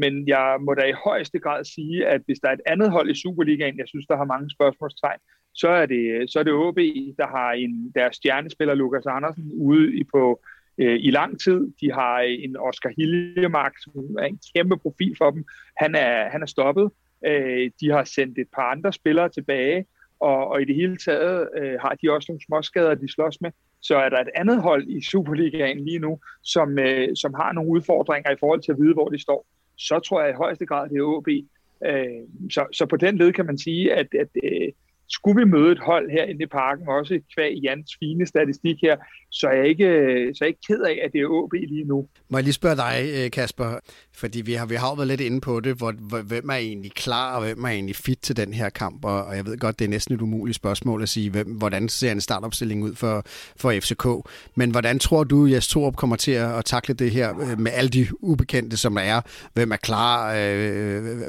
Men 0.03 0.29
jeg 0.29 0.57
må 0.65 0.75
da 0.75 0.83
i 0.83 1.01
højeste 1.05 1.39
grad 1.39 1.65
sige, 1.65 2.07
at 2.07 2.21
hvis 2.27 2.39
der 2.43 2.49
er 2.49 2.53
et 2.53 2.67
andet 2.67 2.91
hold 2.91 3.11
i 3.11 3.21
Superligaen, 3.23 3.79
jeg 3.79 3.89
synes, 3.89 4.07
der 4.07 4.17
har 4.17 4.25
mange 4.25 4.51
spørgsmålstegn, 4.57 5.21
så 5.55 5.69
er 5.69 5.87
det, 5.87 6.31
så 6.31 6.39
er 6.39 6.43
det 6.43 6.53
OB, 6.53 6.77
der 7.19 7.27
har 7.27 7.53
en, 7.53 7.93
deres 7.95 8.17
stjernespiller 8.17 8.75
Lukas 8.75 9.07
Andersen 9.07 9.53
ude 9.53 9.97
i, 9.97 10.05
på, 10.05 10.41
øh, 10.79 10.99
i 11.01 11.11
lang 11.11 11.41
tid. 11.41 11.73
De 11.81 11.93
har 11.93 12.19
en 12.21 12.57
Oscar 12.57 12.93
Hillemark, 12.97 13.73
som 13.79 14.17
er 14.19 14.25
en 14.25 14.41
kæmpe 14.55 14.77
profil 14.77 15.15
for 15.19 15.31
dem. 15.31 15.45
Han 15.77 15.95
er, 15.95 16.29
han 16.29 16.43
er 16.43 16.47
stoppet. 16.47 16.91
Øh, 17.27 17.71
de 17.81 17.91
har 17.91 18.05
sendt 18.05 18.39
et 18.39 18.49
par 18.55 18.71
andre 18.71 18.93
spillere 18.93 19.29
tilbage, 19.29 19.87
og, 20.21 20.49
og 20.49 20.63
i 20.63 20.65
det 20.65 20.75
hele 20.75 20.97
taget 20.97 21.49
øh, 21.57 21.81
har 21.81 21.97
de 22.03 22.13
også 22.13 22.27
nogle 22.33 22.45
småskader, 22.47 22.95
de 22.95 23.13
slås 23.13 23.41
med. 23.41 23.51
Så 23.81 23.97
er 23.97 24.09
der 24.09 24.21
et 24.21 24.29
andet 24.35 24.63
hold 24.63 24.89
i 24.89 25.05
Superligaen 25.05 25.85
lige 25.85 25.99
nu, 25.99 26.19
som, 26.43 26.79
øh, 26.79 27.17
som 27.17 27.35
har 27.35 27.53
nogle 27.53 27.71
udfordringer 27.71 28.31
i 28.31 28.37
forhold 28.41 28.63
til 28.63 28.73
at 28.73 28.79
vide, 28.79 28.95
hvor 28.95 29.09
de 29.09 29.19
står. 29.19 29.47
Så 29.77 29.99
tror 29.99 30.21
jeg 30.21 30.31
i 30.31 30.37
højeste 30.37 30.67
grad, 30.67 30.89
det 30.89 30.99
er 30.99 31.03
OB. 31.03 31.29
Øh, 31.87 32.51
så, 32.51 32.67
så 32.73 32.87
på 32.87 32.97
den 32.97 33.19
led 33.19 33.33
kan 33.33 33.47
man 33.47 33.59
sige, 33.59 33.95
at, 33.95 34.07
at 34.15 34.29
øh, 34.45 34.73
skulle 35.09 35.45
vi 35.45 35.51
møde 35.51 35.73
et 35.73 35.79
hold 35.79 36.11
her 36.11 36.25
i 36.25 36.47
parken, 36.47 36.89
også 36.89 37.21
kvæg 37.35 37.55
Jans 37.63 37.91
fine 38.01 38.27
statistik 38.27 38.77
her, 38.83 38.97
så 39.31 39.47
er 39.47 39.53
jeg 39.53 39.69
ikke, 39.69 39.85
så 40.35 40.45
er 40.45 40.47
jeg 40.47 40.49
ikke 40.49 40.61
ked 40.67 40.81
af, 40.81 41.01
at 41.05 41.13
det 41.13 41.21
er 41.21 41.27
OB 41.29 41.53
lige 41.53 41.85
nu. 41.85 42.07
Må 42.29 42.39
jeg 42.39 42.45
lige 42.45 42.53
spørge 42.53 42.77
dig, 42.77 43.11
øh, 43.15 43.31
Kasper, 43.31 43.79
fordi 44.13 44.41
vi 44.41 44.53
har, 44.53 44.67
vi 44.67 44.75
har 44.75 44.95
været 44.97 45.09
lidt 45.09 45.21
inde 45.21 45.41
på 45.41 45.61
det, 45.61 45.77
hvor, 45.77 45.93
hvem 46.23 46.49
er 46.49 46.55
egentlig 46.55 46.93
klar, 46.93 47.37
og 47.37 47.45
hvem 47.45 47.65
er 47.65 47.69
egentlig 47.69 47.97
fit 47.97 48.19
til 48.19 48.37
den 48.37 48.55
her 48.55 48.69
kamp, 48.69 49.05
og, 49.05 49.25
og 49.25 49.37
jeg 49.37 49.47
ved 49.47 49.59
godt, 49.59 49.79
det 49.79 49.85
er 49.85 49.89
næsten 49.89 50.15
et 50.15 50.21
umuligt 50.21 50.57
spørgsmål 50.57 51.03
at 51.03 51.09
sige, 51.09 51.31
hvem, 51.31 51.47
hvordan 51.47 51.89
ser 51.89 52.13
en 52.13 52.21
startopstilling 52.21 52.85
ud 52.85 52.95
for, 52.95 53.23
for 53.57 53.73
FCK, 53.73 54.07
men 54.55 54.71
hvordan 54.71 54.99
tror 54.99 55.25
du, 55.25 55.47
Jes 55.47 55.69
Torup 55.69 55.97
kommer 55.97 56.17
til 56.17 56.33
at 56.33 56.65
takle 56.65 56.95
det 56.95 57.11
her 57.11 57.41
øh, 57.41 57.61
med 57.61 57.73
alle 57.75 57.91
de 57.91 58.07
ubekendte, 58.21 58.77
som 58.77 58.95
der 58.95 59.03
er? 59.03 59.21
Hvem 59.55 59.73
er 59.73 59.77
klar? 59.77 60.35
Øh, 60.35 60.65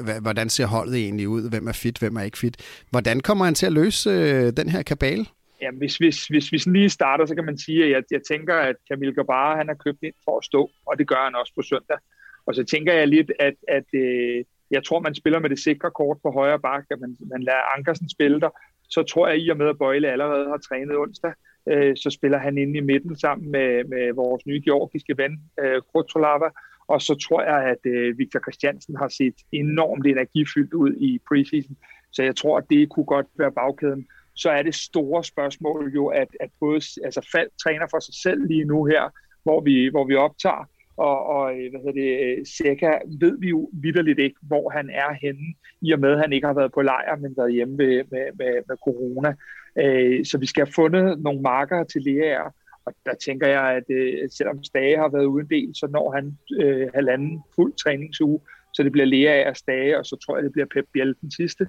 øh 0.06 0.22
hvordan 0.22 0.48
ser 0.48 0.66
holdet 0.66 0.94
egentlig 0.94 1.28
ud? 1.28 1.50
Hvem 1.50 1.66
er 1.66 1.72
fit? 1.72 1.98
Hvem 1.98 2.16
er 2.16 2.22
ikke 2.22 2.38
fit? 2.38 2.56
Hvordan 2.90 3.20
kommer 3.20 3.44
han 3.44 3.54
til 3.54 3.66
at 3.66 3.72
løse 3.80 4.10
øh, 4.10 4.46
den 4.60 4.68
her 4.74 4.82
kabale? 4.82 5.24
Ja, 5.62 5.70
hvis, 5.70 5.96
hvis, 5.96 6.18
hvis 6.26 6.52
vi 6.52 6.58
lige 6.66 6.90
starter, 6.90 7.26
så 7.26 7.34
kan 7.34 7.44
man 7.44 7.58
sige, 7.58 7.84
at 7.84 7.90
jeg, 7.90 8.02
jeg 8.10 8.20
tænker, 8.30 8.54
at 8.54 8.76
Kamil 8.88 9.14
Gabara, 9.14 9.56
han 9.56 9.68
har 9.68 9.74
købt 9.84 10.02
ind 10.02 10.14
for 10.24 10.38
at 10.38 10.44
stå, 10.44 10.70
og 10.86 10.98
det 10.98 11.08
gør 11.08 11.22
han 11.24 11.34
også 11.34 11.52
på 11.54 11.62
søndag. 11.62 11.98
Og 12.46 12.54
så 12.54 12.64
tænker 12.64 12.92
jeg 12.92 13.08
lidt, 13.08 13.32
at, 13.38 13.54
at 13.68 13.88
øh, 13.94 14.44
jeg 14.70 14.84
tror, 14.84 15.00
man 15.00 15.14
spiller 15.14 15.38
med 15.38 15.50
det 15.50 15.58
sikre 15.58 15.90
kort 15.90 16.18
på 16.22 16.30
højre 16.30 16.60
bakke, 16.60 16.86
at 16.90 17.00
man, 17.00 17.16
man 17.32 17.42
lader 17.42 17.76
Ankersen 17.76 18.08
spille 18.08 18.40
der. 18.40 18.50
Så 18.88 19.02
tror 19.02 19.28
jeg, 19.28 19.38
i 19.38 19.48
og 19.48 19.56
med 19.56 19.68
at 19.68 19.78
Bøjle 19.78 20.12
allerede 20.12 20.48
har 20.48 20.60
trænet 20.68 20.96
onsdag, 20.96 21.32
øh, 21.70 21.96
så 21.96 22.10
spiller 22.10 22.38
han 22.38 22.58
inde 22.58 22.78
i 22.78 22.88
midten 22.90 23.18
sammen 23.18 23.50
med, 23.50 23.84
med 23.84 24.14
vores 24.14 24.46
nye 24.46 24.62
georgiske 24.64 25.18
ven, 25.18 25.32
øh, 25.62 25.82
Krotolava. 25.90 26.48
Og 26.88 27.02
så 27.02 27.14
tror 27.14 27.42
jeg, 27.42 27.60
at 27.74 27.82
øh, 27.92 28.18
Victor 28.18 28.40
Christiansen 28.40 28.96
har 28.96 29.08
set 29.08 29.34
enormt 29.52 30.06
energifyldt 30.06 30.74
ud 30.74 30.92
i 30.96 31.20
preseason. 31.28 31.76
Så 32.16 32.22
jeg 32.22 32.36
tror, 32.36 32.58
at 32.58 32.64
det 32.70 32.88
kunne 32.88 33.10
godt 33.16 33.26
være 33.38 33.52
bagkæden 33.52 34.06
så 34.36 34.50
er 34.50 34.62
det 34.62 34.74
store 34.74 35.24
spørgsmål 35.24 35.92
jo, 35.94 36.06
at, 36.06 36.28
at 36.40 36.50
både 36.60 36.80
altså 37.04 37.28
Fald 37.32 37.50
træner 37.62 37.86
for 37.90 38.00
sig 38.00 38.14
selv 38.14 38.46
lige 38.46 38.64
nu 38.64 38.84
her, 38.84 39.02
hvor 39.42 39.60
vi, 39.60 39.88
hvor 39.88 40.04
vi 40.04 40.14
optager, 40.14 40.68
og, 40.96 41.26
og 41.26 41.54
øh, 41.54 41.70
hvad 41.70 41.80
hedder 41.80 42.00
det, 42.02 42.38
øh, 42.38 42.46
Seca 42.46 42.98
ved 43.20 43.38
vi 43.40 43.48
jo 43.48 43.70
vidderligt 43.72 44.18
ikke, 44.18 44.36
hvor 44.42 44.70
han 44.70 44.90
er 44.90 45.12
henne, 45.22 45.54
i 45.80 45.92
og 45.92 46.00
med, 46.00 46.12
at 46.12 46.20
han 46.20 46.32
ikke 46.32 46.46
har 46.46 46.54
været 46.54 46.72
på 46.72 46.82
lejr, 46.82 47.16
men 47.16 47.34
været 47.36 47.52
hjemme 47.52 47.76
med, 47.76 48.04
med, 48.10 48.26
med, 48.38 48.52
med 48.68 48.76
corona. 48.84 49.34
Øh, 49.78 50.24
så 50.24 50.38
vi 50.38 50.46
skal 50.46 50.66
have 50.66 50.72
fundet 50.72 51.20
nogle 51.20 51.40
marker 51.40 51.84
til 51.84 52.02
læger, 52.02 52.54
og 52.86 52.92
der 53.06 53.14
tænker 53.14 53.48
jeg, 53.48 53.64
at 53.76 53.84
selvom 54.32 54.64
Stage 54.64 54.98
har 54.98 55.08
været 55.08 55.24
uden 55.24 55.48
del, 55.50 55.70
så 55.74 55.86
når 55.90 56.10
han 56.10 56.38
øh, 56.60 56.88
halvanden 56.94 57.42
fuld 57.54 57.72
træningsuge, 57.72 58.40
så 58.74 58.82
det 58.82 58.92
bliver 58.92 59.06
læger 59.06 59.32
af 59.32 59.56
Stage, 59.56 59.98
og 59.98 60.06
så 60.06 60.16
tror 60.16 60.36
jeg, 60.36 60.44
det 60.44 60.52
bliver 60.52 60.66
Pep 60.66 60.84
Biel 60.92 61.14
den 61.20 61.30
sidste 61.30 61.66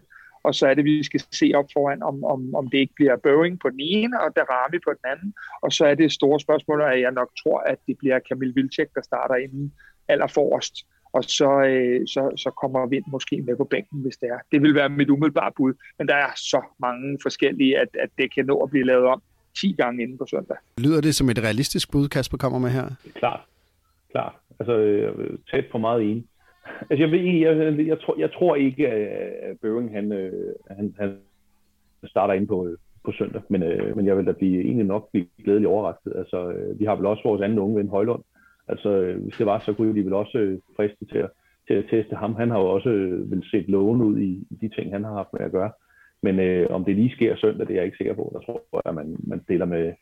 og 0.48 0.56
så 0.56 0.68
er 0.68 0.74
det, 0.74 0.86
vi 0.86 1.04
skal 1.04 1.22
se 1.32 1.52
op 1.56 1.70
foran, 1.74 2.04
om, 2.04 2.24
om, 2.24 2.56
om 2.56 2.70
det 2.70 2.78
ikke 2.78 2.96
bliver 2.96 3.16
Boeing 3.16 3.60
på 3.60 3.70
den 3.70 3.80
ene, 3.80 4.22
og 4.22 4.36
Darami 4.36 4.80
på 4.88 4.92
den 4.98 5.06
anden, 5.12 5.34
og 5.62 5.72
så 5.72 5.86
er 5.86 5.96
det 5.96 6.12
store 6.12 6.40
spørgsmål, 6.40 6.82
at 6.82 7.02
jeg 7.02 7.12
nok 7.12 7.30
tror, 7.42 7.60
at 7.60 7.80
det 7.88 7.98
bliver 7.98 8.20
Kamil 8.20 8.56
Vilcek, 8.56 8.90
der 8.96 9.02
starter 9.02 9.36
inden 9.36 9.74
allerforrest, 10.08 10.76
og 11.14 11.24
så, 11.24 11.50
øh, 11.72 12.08
så, 12.08 12.22
så 12.44 12.50
kommer 12.62 12.88
Vind 12.88 13.04
måske 13.08 13.42
med 13.48 13.56
på 13.56 13.64
bænken, 13.64 14.02
hvis 14.02 14.18
det 14.18 14.30
er. 14.30 14.40
Det 14.52 14.62
vil 14.62 14.76
være 14.76 14.90
mit 14.90 15.10
umiddelbare 15.10 15.52
bud, 15.58 15.74
men 15.98 16.08
der 16.08 16.16
er 16.16 16.32
så 16.36 16.62
mange 16.80 17.18
forskellige, 17.22 17.80
at, 17.80 17.90
at 18.04 18.10
det 18.18 18.34
kan 18.34 18.46
nå 18.46 18.56
at 18.64 18.70
blive 18.70 18.86
lavet 18.86 19.06
om 19.06 19.22
10 19.62 19.76
gange 19.78 20.04
inden 20.04 20.18
på 20.18 20.26
søndag. 20.30 20.58
Lyder 20.78 21.02
det 21.02 21.16
som 21.16 21.30
et 21.30 21.40
realistisk 21.40 21.92
bud, 21.92 22.08
Kasper 22.08 22.38
kommer 22.38 22.60
med 22.60 22.70
her? 22.70 22.88
Klart. 23.16 23.40
Klart. 24.12 24.34
Altså, 24.60 24.74
øh, 24.74 25.38
tæt 25.52 25.66
på 25.72 25.78
meget 25.78 26.02
enig. 26.02 26.26
Altså, 26.90 27.04
jeg, 27.04 27.12
ved, 27.12 27.20
jeg, 27.20 27.58
jeg, 27.58 27.88
jeg, 27.88 28.00
tror, 28.00 28.16
jeg 28.20 28.32
tror 28.32 28.56
ikke, 28.56 28.84
øh, 28.88 29.32
at 29.42 29.60
Børing, 29.62 29.92
han, 29.92 30.12
øh, 30.12 30.54
han, 30.68 30.96
han 31.00 31.18
starter 32.06 32.34
ind 32.34 32.48
på, 32.48 32.68
øh, 32.68 32.78
på 33.06 33.12
søndag, 33.12 33.42
men, 33.50 33.64
øh, 33.64 33.96
men 33.96 34.06
jeg 34.06 34.18
vil 34.18 34.26
da 34.26 34.32
blive 34.32 34.62
egentlig 34.62 34.86
nok 34.86 35.12
blive 35.12 35.26
glædelig 35.44 35.68
overrasket. 35.68 36.14
Altså, 36.16 36.54
vi 36.80 36.86
har 36.86 36.96
vel 36.96 37.06
også 37.06 37.24
vores 37.24 37.42
anden 37.42 37.60
unge 37.60 37.76
ven, 37.76 37.90
Højlund. 37.90 38.24
Altså, 38.68 39.14
hvis 39.24 39.38
det 39.38 39.46
var, 39.46 39.60
så 39.60 39.74
kunne 39.74 39.96
de 39.96 40.06
vel 40.06 40.14
også 40.14 40.60
friste 40.76 41.06
til 41.06 41.18
at, 41.18 41.30
til 41.68 41.74
at 41.74 41.86
teste 41.90 42.16
ham. 42.16 42.36
Han 42.36 42.50
har 42.50 42.60
jo 42.60 42.66
også 42.66 42.90
vel 43.30 43.44
set 43.52 43.70
loven 43.70 44.02
ud 44.02 44.20
i, 44.20 44.48
i 44.50 44.56
de 44.62 44.70
ting, 44.70 44.92
han 44.92 45.04
har 45.04 45.14
haft 45.14 45.34
med 45.34 45.42
at 45.42 45.52
gøre. 45.52 45.72
Men 46.22 46.40
øh, 46.40 46.68
om 46.70 46.86
det 46.86 46.96
lige 46.96 47.16
sker 47.16 47.36
søndag, 47.36 47.68
det 47.68 47.74
er 47.74 47.78
jeg 47.78 47.86
ikke 47.86 47.98
sikker 47.98 48.14
på. 48.14 48.32
Der 48.34 48.40
tror 48.40 48.62
jeg, 48.74 48.82
at 48.86 48.96
man, 48.96 49.16
man 49.20 49.42
deler 49.48 49.66
med, 49.66 49.94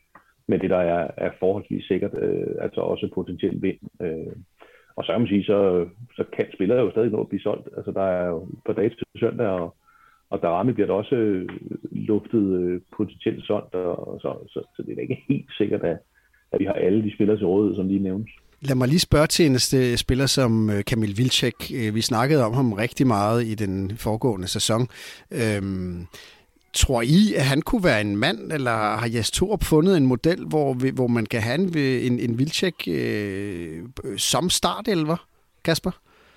med 0.48 0.58
det, 0.58 0.70
der 0.70 0.76
er, 0.76 1.10
er 1.16 1.30
forholdsvis 1.40 1.84
sikkert, 1.84 2.18
øh, 2.22 2.54
altså 2.60 2.80
også 2.80 3.10
potentielt 3.14 3.62
vind. 3.62 3.78
Øh, 4.02 4.32
og 4.96 5.04
så 5.04 5.12
kan 5.12 5.20
man 5.20 5.28
sige, 5.28 5.44
så, 5.44 5.86
så 6.16 6.24
kan 6.36 6.46
spillere 6.54 6.80
jo 6.80 6.90
stadig 6.90 7.10
nå 7.10 7.20
at 7.20 7.28
blive 7.28 7.40
solgt. 7.40 7.68
Altså 7.76 7.90
der 7.92 8.02
er 8.02 8.26
jo 8.26 8.48
på 8.66 8.72
dage 8.72 8.88
til 8.88 9.20
søndag, 9.20 9.46
og, 9.46 9.74
og 10.30 10.42
Darami 10.42 10.72
bliver 10.72 10.86
da 10.86 10.92
også 10.92 11.14
øh, 11.14 11.48
luftet 11.90 12.44
øh, 12.60 12.80
potentielt 12.96 13.44
solgt, 13.46 13.74
og, 13.74 14.08
og 14.08 14.20
så, 14.20 14.30
så, 14.48 14.60
så 14.76 14.82
det 14.82 14.90
er 14.90 14.94
da 14.94 15.00
ikke 15.00 15.24
helt 15.28 15.50
sikkert, 15.58 15.82
at, 15.82 15.98
at 16.52 16.60
vi 16.60 16.64
har 16.64 16.72
alle 16.72 17.02
de 17.02 17.14
spillere 17.14 17.36
til 17.36 17.46
rådighed, 17.46 17.76
som 17.76 17.88
lige 17.88 18.02
nævnes. 18.02 18.30
Lad 18.60 18.76
mig 18.76 18.88
lige 18.88 19.08
spørge 19.08 19.26
til 19.26 19.46
en 19.46 19.58
øh, 19.80 19.96
spiller 19.96 20.26
som 20.26 20.70
øh, 20.70 20.84
Kamil 20.84 21.18
Vilcek. 21.18 21.54
Øh, 21.74 21.94
vi 21.94 22.00
snakkede 22.00 22.44
om 22.44 22.54
ham 22.54 22.72
rigtig 22.72 23.06
meget 23.06 23.44
i 23.44 23.54
den 23.54 23.96
foregående 23.96 24.48
sæson. 24.48 24.88
Øhm, 25.32 26.06
tror 26.76 27.02
I, 27.02 27.34
at 27.36 27.42
han 27.44 27.62
kunne 27.62 27.84
være 27.84 28.00
en 28.00 28.16
mand, 28.16 28.52
eller 28.52 28.70
har 28.70 29.08
Jes 29.14 29.30
Torup 29.30 29.64
fundet 29.64 29.96
en 29.96 30.06
model, 30.06 30.44
hvor, 30.46 30.92
hvor 30.92 31.06
man 31.06 31.26
kan 31.26 31.42
have 31.42 31.58
en, 32.06 32.18
en 32.18 32.38
vildtjek 32.38 32.74
øh, 32.88 33.82
som 34.16 34.50
startelver, 34.50 35.26
Kasper? 35.64 35.90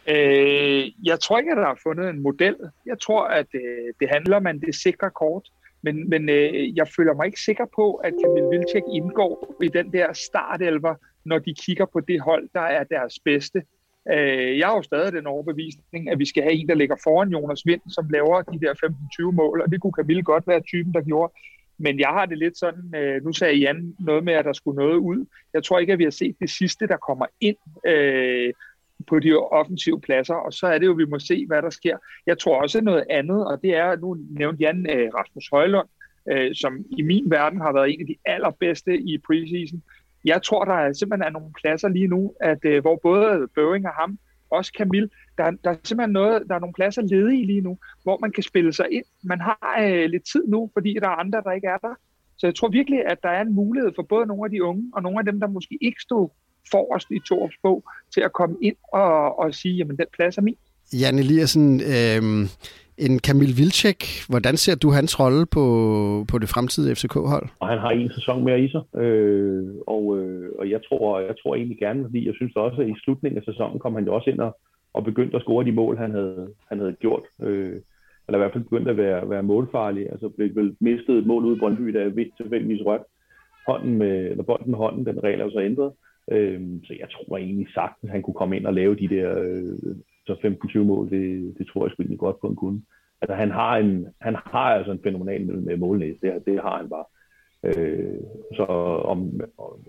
Øh, 0.08 0.84
jeg 1.04 1.20
tror 1.20 1.40
ikke, 1.40 1.52
at 1.52 1.58
der 1.58 1.68
er 1.68 1.80
fundet 1.84 2.10
en 2.10 2.24
model. 2.24 2.56
Jeg 2.86 3.00
tror, 3.00 3.24
at 3.24 3.48
øh, 3.54 3.94
det 4.00 4.10
handler 4.10 4.38
om 4.38 4.60
det 4.66 4.76
sikre 4.76 5.10
kort. 5.10 5.46
Men, 5.82 6.10
men 6.10 6.30
øh, 6.30 6.78
jeg 6.78 6.88
føler 6.96 7.14
mig 7.14 7.26
ikke 7.26 7.42
sikker 7.42 7.66
på, 7.76 7.94
at 7.94 8.14
Kamil 8.24 8.44
Vilcek 8.52 8.84
indgår 8.94 9.56
i 9.64 9.68
den 9.68 9.94
der 9.94 10.14
startelver, 10.14 10.96
når 11.26 11.40
de 11.40 11.54
kigger 11.54 11.86
på 11.86 12.00
det 12.00 12.22
hold, 12.22 12.50
der 12.54 12.62
er 12.78 12.84
deres 12.84 13.20
bedste. 13.26 13.62
Øh, 14.12 14.58
jeg 14.58 14.68
har 14.68 14.76
jo 14.76 14.82
stadig 14.82 15.14
den 15.14 15.28
overbevisning, 15.28 16.10
at 16.10 16.20
vi 16.20 16.26
skal 16.26 16.44
have 16.44 16.54
en, 16.54 16.68
der 16.68 16.76
ligger 16.76 16.96
foran 17.04 17.30
Jonas 17.30 17.66
Vind, 17.66 17.82
som 17.88 18.10
laver 18.10 18.42
de 18.42 18.60
der 18.60 18.74
15-20 19.30 19.32
mål, 19.32 19.62
og 19.62 19.72
det 19.72 19.82
kunne 19.82 19.94
Camille 19.98 20.24
godt 20.24 20.48
være 20.48 20.62
typen, 20.62 20.94
der 20.94 21.02
gjorde. 21.02 21.34
Men 21.78 22.00
jeg 22.00 22.10
har 22.10 22.26
det 22.26 22.38
lidt 22.38 22.58
sådan, 22.58 22.96
øh, 22.96 23.24
nu 23.24 23.34
sagde 23.34 23.58
Jan 23.58 23.96
noget 24.00 24.24
med, 24.24 24.34
at 24.34 24.46
der 24.46 24.54
skulle 24.54 24.76
noget 24.76 24.98
ud. 24.98 25.26
Jeg 25.54 25.64
tror 25.64 25.80
ikke, 25.80 25.94
at 25.94 26.00
vi 26.00 26.04
har 26.04 26.12
set 26.12 26.36
det 26.40 26.50
sidste, 26.50 26.88
der 26.88 26.98
kommer 26.98 27.26
ind 27.42 27.58
øh, 27.88 28.54
på 29.08 29.20
de 29.20 29.38
offensive 29.38 30.02
pladser, 30.02 30.36
og 30.36 30.54
så 30.54 30.68
er 30.68 30.78
det 30.78 30.86
jo, 30.86 30.92
at 30.92 30.98
vi 30.98 31.06
må 31.06 31.20
se, 31.20 31.46
hvad 31.48 31.62
der 31.62 31.70
sker. 31.70 31.98
Jeg 32.26 32.40
tror 32.40 32.62
også 32.62 32.82
noget 32.82 33.04
andet, 33.10 33.48
og 33.48 33.62
det 33.62 33.76
er, 33.76 33.96
nu 33.96 34.18
nævnte 34.30 34.64
Jan 34.64 34.90
øh, 34.90 35.10
Rasmus 35.14 35.50
Højlund, 35.52 35.88
øh, 36.32 36.56
som 36.56 36.86
i 36.98 37.02
min 37.02 37.32
verden 37.32 37.62
har 37.62 37.74
været 37.74 37.94
en 37.94 38.02
af 38.02 38.08
de 38.08 38.16
allerbedste 38.26 38.98
i 38.98 39.18
preseason. 39.18 39.84
Jeg 40.26 40.44
tror, 40.44 40.66
der 40.66 40.74
er 40.74 40.94
simpelthen 40.94 41.28
er 41.28 41.40
nogle 41.40 41.52
pladser 41.62 41.88
lige 41.88 42.08
nu, 42.08 42.34
at 42.42 42.66
øh, 42.66 42.82
hvor 42.82 43.00
både 43.04 43.48
Bøving 43.56 43.86
og 43.86 43.94
ham, 43.94 44.20
også 44.52 44.72
Camille, 44.78 45.10
der, 45.38 45.52
der 45.64 45.70
er 45.70 45.76
simpelthen 45.84 46.14
noget, 46.14 46.44
der 46.48 46.56
er 46.56 46.60
nogle 46.60 46.74
pladser 46.74 47.02
ledige 47.02 47.46
lige 47.46 47.62
nu, 47.62 47.78
hvor 48.04 48.18
man 48.22 48.32
kan 48.32 48.44
spille 48.44 48.74
sig 48.74 48.86
ind. 48.92 49.06
Man 49.24 49.42
har 49.42 49.78
øh, 49.82 50.10
lidt 50.10 50.24
tid 50.32 50.48
nu, 50.48 50.70
fordi 50.74 50.94
der 50.94 51.08
er 51.08 51.20
andre, 51.24 51.42
der 51.46 51.52
ikke 51.52 51.68
er 51.68 51.78
der. 51.78 51.96
Så 52.38 52.48
jeg 52.48 52.56
tror 52.56 52.68
virkelig, 52.68 53.00
at 53.06 53.18
der 53.24 53.30
er 53.30 53.42
en 53.42 53.56
mulighed 53.56 53.92
for 53.96 54.04
både 54.04 54.26
nogle 54.26 54.46
af 54.46 54.52
de 54.52 54.64
unge, 54.64 54.92
og 54.94 55.02
nogle 55.04 55.20
af 55.20 55.26
dem, 55.26 55.40
der 55.40 55.48
måske 55.48 55.78
ikke 55.82 56.02
stod 56.02 56.30
forrest 56.72 57.08
i 57.12 57.20
Torups 57.20 57.56
bog, 57.64 57.84
til 58.14 58.22
at 58.22 58.34
komme 58.34 58.56
ind 58.62 58.76
og, 58.94 59.40
og 59.40 59.54
sige, 59.54 59.76
jamen 59.76 59.98
den 59.98 60.06
plads 60.14 60.38
er 60.38 60.42
min. 60.42 60.58
Jan 60.94 61.20
Eliassen, 61.20 61.82
øh, 61.82 62.50
en 63.00 63.20
Kamil 63.20 63.58
Vilcek, 63.58 64.00
hvordan 64.30 64.58
ser 64.58 64.76
du 64.76 64.90
hans 64.90 65.20
rolle 65.20 65.46
på, 65.46 65.64
på 66.32 66.38
det 66.38 66.50
fremtidige 66.50 66.96
FCK-hold? 66.96 67.48
Og 67.60 67.68
han 67.68 67.80
har 67.80 67.92
en 67.92 68.12
sæson 68.18 68.44
mere 68.44 68.62
i 68.62 68.70
sig, 68.70 68.84
øh, 69.04 69.68
og, 69.88 70.04
øh, 70.18 70.50
og 70.60 70.70
jeg, 70.70 70.82
tror, 70.88 71.20
jeg 71.20 71.36
tror 71.42 71.56
egentlig 71.56 71.78
gerne, 71.78 72.04
fordi 72.04 72.28
jeg 72.28 72.34
synes 72.36 72.56
også, 72.56 72.82
at 72.82 72.90
i 72.90 72.96
slutningen 73.04 73.38
af 73.38 73.44
sæsonen 73.44 73.80
kom 73.80 73.96
han 73.96 74.06
jo 74.06 74.16
også 74.16 74.30
ind 74.30 74.40
og, 74.40 74.58
og 74.94 75.04
begyndte 75.04 75.36
at 75.36 75.42
score 75.42 75.66
de 75.66 75.72
mål, 75.72 75.98
han 75.98 76.12
havde, 76.12 76.48
han 76.70 76.80
havde 76.80 76.96
gjort. 77.00 77.24
Øh, 77.42 77.76
eller 78.26 78.40
i 78.40 78.42
hvert 78.42 78.54
fald 78.54 78.64
begyndte 78.64 78.92
at 78.92 78.98
være, 78.98 79.30
være 79.30 79.44
målfarlig. 79.44 80.12
Altså 80.12 80.30
blev 80.30 80.56
vel 80.56 80.76
mistet 80.80 81.18
et 81.18 81.26
mål 81.26 81.46
ude 81.46 81.56
i 81.56 81.60
Brøndby, 81.60 81.88
der 81.94 82.02
er 82.02 82.26
tilfældigvis 82.38 82.86
rødt 82.86 83.02
hånden 83.68 83.98
med, 83.98 84.32
eller 84.32 84.44
bolden 84.44 84.72
med 84.72 84.78
hånden, 84.78 85.06
den 85.06 85.24
regel 85.24 85.40
er 85.40 85.44
jo 85.44 85.52
så 85.52 85.62
ændret. 85.62 85.92
Øh, 86.32 86.62
så 86.84 86.94
jeg 87.00 87.08
tror 87.10 87.38
egentlig 87.38 87.68
sagtens, 87.74 88.10
at 88.10 88.16
han 88.16 88.22
kunne 88.22 88.40
komme 88.42 88.58
ind 88.58 88.66
og 88.66 88.74
lave 88.74 88.96
de 88.96 89.08
der 89.08 89.30
øh, 89.40 89.96
så 90.30 90.36
15-20 90.76 90.80
mål, 90.92 91.10
det, 91.10 91.56
det 91.58 91.68
tror 91.68 91.86
jeg 91.86 91.92
sgu 91.92 92.02
egentlig 92.02 92.20
godt 92.20 92.40
på, 92.40 92.48
han 92.48 92.56
kunne. 92.56 92.82
Altså 93.22 93.36
han 93.36 93.52
har, 93.52 93.78
en, 93.78 94.08
han 94.22 94.36
har 94.36 94.68
altså 94.78 94.92
en 94.92 95.04
fænomenal 95.04 95.46
med 95.46 95.78
målnæs, 95.78 96.18
det, 96.22 96.46
det 96.46 96.62
har 96.66 96.78
han 96.78 96.90
bare. 96.90 97.06
Øh, 97.64 98.20
så 98.56 98.66
om, 99.12 99.20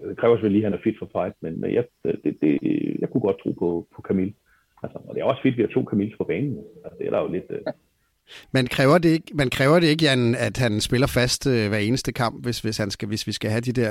det 0.09 0.17
kræver 0.17 0.35
selvfølgelig 0.35 0.59
lige, 0.59 0.67
at 0.67 0.73
han 0.73 0.79
er 0.79 0.83
fit 0.83 0.99
for 0.99 1.11
fight, 1.15 1.35
men 1.41 1.75
jeg, 1.75 1.85
det, 2.05 2.37
det, 2.43 2.59
jeg 3.01 3.09
kunne 3.11 3.27
godt 3.29 3.41
tro 3.43 3.51
på, 3.53 3.87
på 3.95 4.03
Camille. 4.03 4.35
Altså, 4.83 4.99
og 5.09 5.15
det 5.15 5.21
er 5.21 5.25
også 5.25 5.43
fedt, 5.43 5.53
at 5.53 5.59
vi 5.59 5.63
har 5.63 5.75
to 5.75 5.85
Camille 5.91 6.15
på 6.19 6.25
banen. 6.25 6.59
Altså, 6.85 6.97
det 6.99 7.07
er 7.07 7.11
der 7.11 7.21
jo 7.21 7.33
lidt... 7.33 7.51
Øh, 7.51 7.61
man 8.53 8.67
kræver 8.67 8.99
det 8.99 9.09
ikke, 9.09 9.31
man 9.35 9.51
kræver 9.51 9.81
det 9.81 9.87
ikke 9.87 10.05
Jan, 10.05 10.35
at 10.35 10.57
han 10.57 10.81
spiller 10.81 11.07
fast 11.07 11.47
øh, 11.47 11.69
hver 11.69 11.79
eneste 11.79 12.13
kamp, 12.13 12.45
hvis, 12.45 12.61
hvis, 12.61 12.79
han 12.79 12.91
skal, 12.91 13.09
hvis 13.09 13.27
vi 13.27 13.33
skal 13.33 13.51
have 13.51 13.61
de 13.61 13.73
der 13.73 13.91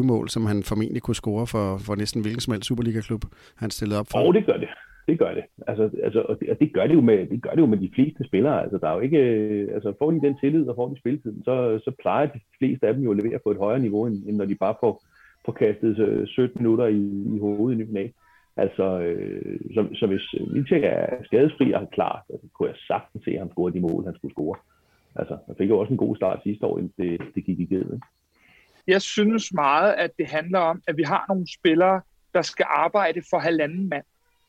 15-20 0.00 0.02
mål, 0.02 0.28
som 0.28 0.46
han 0.46 0.62
formentlig 0.62 1.02
kunne 1.02 1.14
score 1.14 1.46
for, 1.46 1.78
for 1.78 1.94
næsten 1.94 2.22
hvilken 2.22 2.40
som 2.40 2.52
helst 2.52 2.68
Superliga-klub, 2.68 3.24
han 3.56 3.70
stillede 3.70 4.00
op 4.00 4.06
for. 4.10 4.18
Og 4.18 4.34
det 4.34 4.46
gør 4.46 4.56
det. 4.56 4.68
Det 5.06 5.18
gør 5.18 5.34
det. 5.34 5.44
Altså, 5.66 5.90
altså, 6.02 6.20
og 6.20 6.40
det, 6.40 6.50
og 6.50 6.60
det, 6.60 6.72
gør 6.72 6.86
det, 6.86 6.94
jo 6.94 7.00
med, 7.00 7.26
det 7.26 7.42
gør 7.42 7.50
det 7.50 7.60
jo 7.60 7.66
med 7.66 7.78
de 7.78 7.90
fleste 7.94 8.24
spillere. 8.24 8.62
Altså, 8.62 8.78
der 8.78 8.88
er 8.88 8.94
jo 8.94 9.00
ikke, 9.00 9.18
øh, 9.18 9.74
altså, 9.74 9.92
får 9.98 10.10
de 10.10 10.20
den 10.20 10.38
tillid, 10.40 10.68
og 10.68 10.76
får 10.76 10.88
de 10.88 10.98
spilletiden, 10.98 11.44
så, 11.44 11.80
så 11.84 11.90
plejer 11.98 12.26
de 12.26 12.40
fleste 12.58 12.86
af 12.86 12.94
dem 12.94 13.02
jo 13.02 13.10
at 13.10 13.16
levere 13.16 13.38
på 13.38 13.50
et 13.50 13.56
højere 13.56 13.80
niveau, 13.80 14.06
end, 14.06 14.22
end 14.26 14.36
når 14.36 14.44
de 14.44 14.54
bare 14.54 14.74
får, 14.80 15.04
får 15.44 15.52
kastet 15.52 15.98
øh, 15.98 16.26
17 16.26 16.62
minutter 16.62 16.86
i, 16.86 17.36
i 17.36 17.38
hovedet 17.38 17.80
i 17.80 17.84
ny 17.84 18.12
Altså, 18.56 18.98
øh, 19.00 19.60
så, 19.74 19.88
så 19.94 20.06
hvis 20.06 20.34
Vilcek 20.52 20.82
er 20.84 21.24
skadesfri 21.24 21.72
og 21.72 21.90
klar, 21.90 22.24
så 22.26 22.48
kunne 22.54 22.68
jeg 22.68 22.76
sagtens 22.86 23.24
se, 23.24 23.30
at 23.30 23.38
han 23.38 23.50
scorede 23.50 23.76
de 23.76 23.80
mål, 23.80 24.04
han 24.04 24.14
skulle 24.14 24.34
score. 24.34 24.56
Altså, 25.14 25.38
han 25.46 25.54
fik 25.58 25.68
jo 25.68 25.78
også 25.78 25.92
en 25.92 25.96
god 25.96 26.16
start 26.16 26.40
sidste 26.42 26.66
år, 26.66 26.78
inden 26.78 26.92
det, 26.98 27.34
det 27.34 27.44
gik 27.44 27.60
igennem. 27.60 28.00
Jeg 28.86 29.02
synes 29.02 29.52
meget, 29.52 29.92
at 29.92 30.10
det 30.18 30.26
handler 30.26 30.58
om, 30.58 30.82
at 30.88 30.96
vi 30.96 31.02
har 31.02 31.24
nogle 31.28 31.46
spillere, 31.58 32.00
der 32.34 32.42
skal 32.42 32.66
arbejde 32.68 33.22
for 33.30 33.38
halvanden 33.38 33.88
mand. 33.88 34.04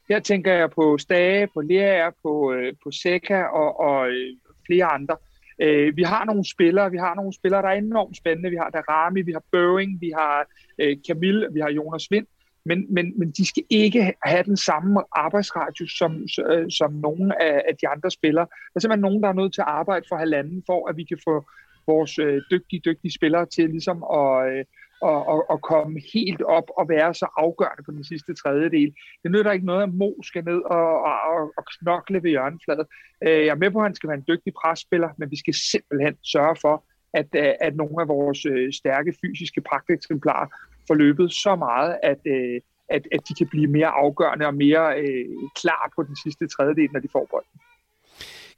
Her 0.09 0.19
tænker 0.19 0.53
jeg 0.53 0.71
på 0.71 0.97
Stage, 0.97 1.47
på 1.53 1.61
Lerager, 1.61 2.11
på, 2.23 2.53
øh, 2.53 2.73
på 2.83 2.91
Seca 2.91 3.43
og, 3.43 3.79
og 3.79 4.09
øh, 4.09 4.35
flere 4.65 4.85
andre. 4.85 5.15
Øh, 5.61 5.97
vi 5.97 6.03
har 6.03 6.25
nogle 6.25 6.49
spillere, 6.49 6.91
vi 6.91 6.97
har 6.97 7.15
nogle 7.15 7.33
spillere, 7.33 7.61
der 7.61 7.67
er 7.67 7.73
enormt 7.73 8.17
spændende. 8.17 8.49
Vi 8.49 8.55
har 8.55 8.69
Darami, 8.69 9.21
vi 9.21 9.31
har 9.31 9.43
Børing, 9.51 10.01
vi 10.01 10.11
har 10.15 10.45
øh, 10.79 10.97
Camille, 11.07 11.47
vi 11.53 11.59
har 11.59 11.71
Jonas 11.71 12.11
Vind. 12.11 12.27
Men, 12.65 12.85
men, 12.93 13.19
men 13.19 13.31
de 13.31 13.45
skal 13.45 13.63
ikke 13.69 14.13
have 14.23 14.43
den 14.43 14.57
samme 14.57 15.03
arbejdsradius 15.11 15.91
som, 15.97 16.11
øh, 16.51 16.71
som 16.71 16.93
nogle 16.93 17.41
af, 17.41 17.63
af 17.67 17.75
de 17.81 17.87
andre 17.87 18.11
spillere. 18.11 18.45
Der 18.45 18.75
er 18.75 18.79
simpelthen 18.79 19.01
nogen, 19.01 19.23
der 19.23 19.29
er 19.29 19.33
nødt 19.33 19.53
til 19.53 19.61
at 19.61 19.67
arbejde 19.67 20.05
for 20.09 20.15
halvanden, 20.15 20.63
for 20.65 20.89
at 20.89 20.97
vi 20.97 21.03
kan 21.03 21.19
få 21.27 21.45
vores 21.87 22.19
øh, 22.19 22.41
dygtige, 22.51 22.81
dygtige 22.85 23.11
spillere 23.11 23.45
til 23.45 23.69
ligesom 23.69 24.03
at, 24.19 24.51
øh, 24.51 24.65
og, 25.01 25.27
og, 25.27 25.49
og 25.49 25.61
komme 25.61 26.01
helt 26.13 26.41
op 26.41 26.67
og 26.77 26.89
være 26.89 27.13
så 27.13 27.27
afgørende 27.37 27.83
på 27.83 27.91
den 27.91 28.03
sidste 28.03 28.33
tredjedel. 28.33 28.93
Det 29.23 29.31
nytter 29.31 29.51
ikke 29.51 29.65
noget, 29.65 29.83
at 29.83 29.93
Mo 29.93 30.11
skal 30.23 30.43
ned 30.43 30.61
og, 30.61 31.03
og, 31.03 31.53
og 31.57 31.63
knokle 31.65 32.23
ved 32.23 32.29
hjørnefladet. 32.29 32.87
Øh, 33.23 33.45
jeg 33.45 33.47
er 33.47 33.55
med 33.55 33.71
på, 33.71 33.79
at 33.79 33.85
han 33.85 33.95
skal 33.95 34.09
være 34.09 34.17
en 34.17 34.25
dygtig 34.27 34.53
presspiller, 34.53 35.09
men 35.17 35.31
vi 35.31 35.37
skal 35.37 35.53
simpelthen 35.53 36.15
sørge 36.23 36.55
for, 36.61 36.85
at, 37.13 37.27
øh, 37.35 37.53
at 37.61 37.75
nogle 37.75 38.01
af 38.01 38.07
vores 38.07 38.45
øh, 38.45 38.73
stærke 38.73 39.13
fysiske 39.21 39.61
pragteksemplarer 39.61 40.47
får 40.87 40.95
løbet 40.95 41.33
så 41.33 41.55
meget, 41.55 41.97
at, 42.03 42.21
øh, 42.25 42.61
at, 42.89 43.07
at 43.11 43.19
de 43.29 43.33
kan 43.33 43.47
blive 43.47 43.67
mere 43.67 43.87
afgørende 43.87 44.45
og 44.45 44.55
mere 44.55 44.99
øh, 44.99 45.25
klar 45.55 45.91
på 45.95 46.03
den 46.03 46.15
sidste 46.23 46.47
tredjedel, 46.47 46.89
når 46.93 46.99
de 46.99 47.09
får 47.11 47.27
bolden. 47.31 47.59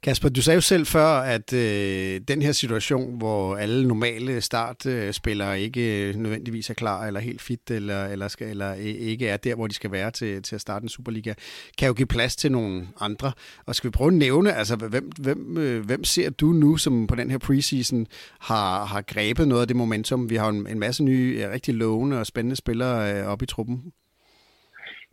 Kasper, 0.02 0.28
du 0.28 0.42
sagde 0.42 0.54
jo 0.54 0.60
selv 0.60 0.86
før, 0.86 1.06
at 1.06 1.52
øh, 1.52 2.20
den 2.28 2.42
her 2.42 2.52
situation, 2.52 3.18
hvor 3.18 3.56
alle 3.56 3.88
normale 3.88 4.40
startspillere 4.40 5.60
ikke 5.60 6.08
øh, 6.08 6.14
nødvendigvis 6.14 6.70
er 6.70 6.74
klar 6.74 7.06
eller 7.06 7.20
helt 7.20 7.42
fit, 7.42 7.70
eller, 7.70 8.06
eller, 8.06 8.28
skal, 8.28 8.48
eller 8.48 8.72
øh, 8.72 8.78
ikke 8.84 9.28
er 9.28 9.36
der, 9.36 9.54
hvor 9.54 9.66
de 9.66 9.74
skal 9.74 9.92
være 9.92 10.10
til, 10.10 10.42
til 10.42 10.54
at 10.54 10.60
starte 10.60 10.82
en 10.82 10.88
Superliga, 10.88 11.34
kan 11.78 11.88
jo 11.88 11.94
give 11.94 12.06
plads 12.06 12.36
til 12.36 12.52
nogle 12.52 12.88
andre. 13.00 13.32
Og 13.66 13.74
skal 13.74 13.88
vi 13.88 13.92
prøve 13.92 14.08
at 14.08 14.14
nævne, 14.14 14.52
altså 14.52 14.76
hvem, 14.76 15.10
hvem, 15.18 15.58
øh, 15.58 15.84
hvem 15.84 16.04
ser 16.04 16.30
du 16.30 16.46
nu, 16.46 16.76
som 16.76 17.06
på 17.06 17.14
den 17.14 17.30
her 17.30 17.38
preseason 17.38 18.06
har, 18.40 18.84
har 18.84 19.02
grebet 19.02 19.48
noget 19.48 19.62
af 19.62 19.68
det 19.68 19.76
momentum? 19.76 20.30
Vi 20.30 20.36
har 20.36 20.48
en, 20.48 20.66
en 20.66 20.78
masse 20.78 21.04
nye, 21.04 21.42
øh, 21.44 21.50
rigtig 21.50 21.74
lovende 21.74 22.18
og 22.18 22.26
spændende 22.26 22.56
spillere 22.56 23.20
øh, 23.20 23.26
op 23.26 23.42
i 23.42 23.46
truppen. 23.46 23.82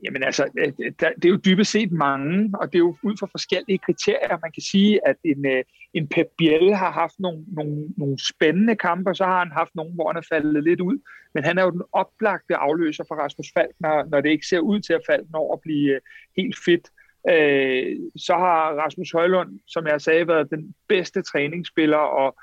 Jamen 0.04 0.24
altså, 0.24 0.48
øh, 0.58 0.74
øh, 0.80 0.92
det 1.00 1.26
er 1.26 1.30
jo 1.30 1.40
dybest 1.46 1.72
set 1.72 1.92
mange, 1.92 2.54
og 2.60 2.68
det 2.68 2.76
er 2.76 2.80
jo 2.80 2.96
ud 3.04 3.18
fra 3.20 3.28
forskellige 3.32 3.78
kriterier. 3.78 4.38
Man 4.42 4.52
kan 4.52 4.64
sige, 4.64 5.08
at 5.08 5.16
en, 5.24 5.46
øh, 5.46 5.64
en 5.94 6.08
Pep 6.08 6.28
Biel 6.38 6.76
har 6.76 6.92
haft 6.92 7.20
nogle, 7.20 7.44
nogle, 7.48 7.88
nogle 7.98 8.18
spændende 8.30 8.76
kampe, 8.76 9.10
og 9.10 9.16
så 9.16 9.26
har 9.26 9.40
han 9.40 9.52
haft 9.52 9.76
nogle, 9.76 9.94
hvor 9.94 10.08
han 10.08 10.18
er 10.18 10.28
faldet 10.30 10.64
lidt 10.64 10.82
ud. 10.82 10.98
Men 11.34 11.44
han 11.44 11.58
er 11.58 11.64
jo 11.64 11.72
den 11.72 11.82
oplagte 11.92 12.56
afløser 12.56 13.04
for 13.08 13.16
Rasmus 13.16 13.48
Falk, 13.54 13.76
når, 13.80 14.06
når 14.10 14.22
det 14.22 14.30
ikke 14.30 14.48
ser 14.48 14.60
ud 14.60 14.80
til 14.80 14.94
at 14.94 15.02
falde 15.10 15.28
når 15.32 15.54
at 15.54 15.62
blive 15.62 16.00
helt 16.38 16.58
fedt. 16.66 16.88
Så 18.16 18.34
har 18.34 18.74
Rasmus 18.74 19.12
Højlund, 19.12 19.60
som 19.68 19.88
jeg 19.88 20.02
sagde, 20.02 20.28
været 20.28 20.50
den 20.50 20.76
bedste 20.88 21.22
træningsspiller, 21.22 21.98
og 21.98 22.36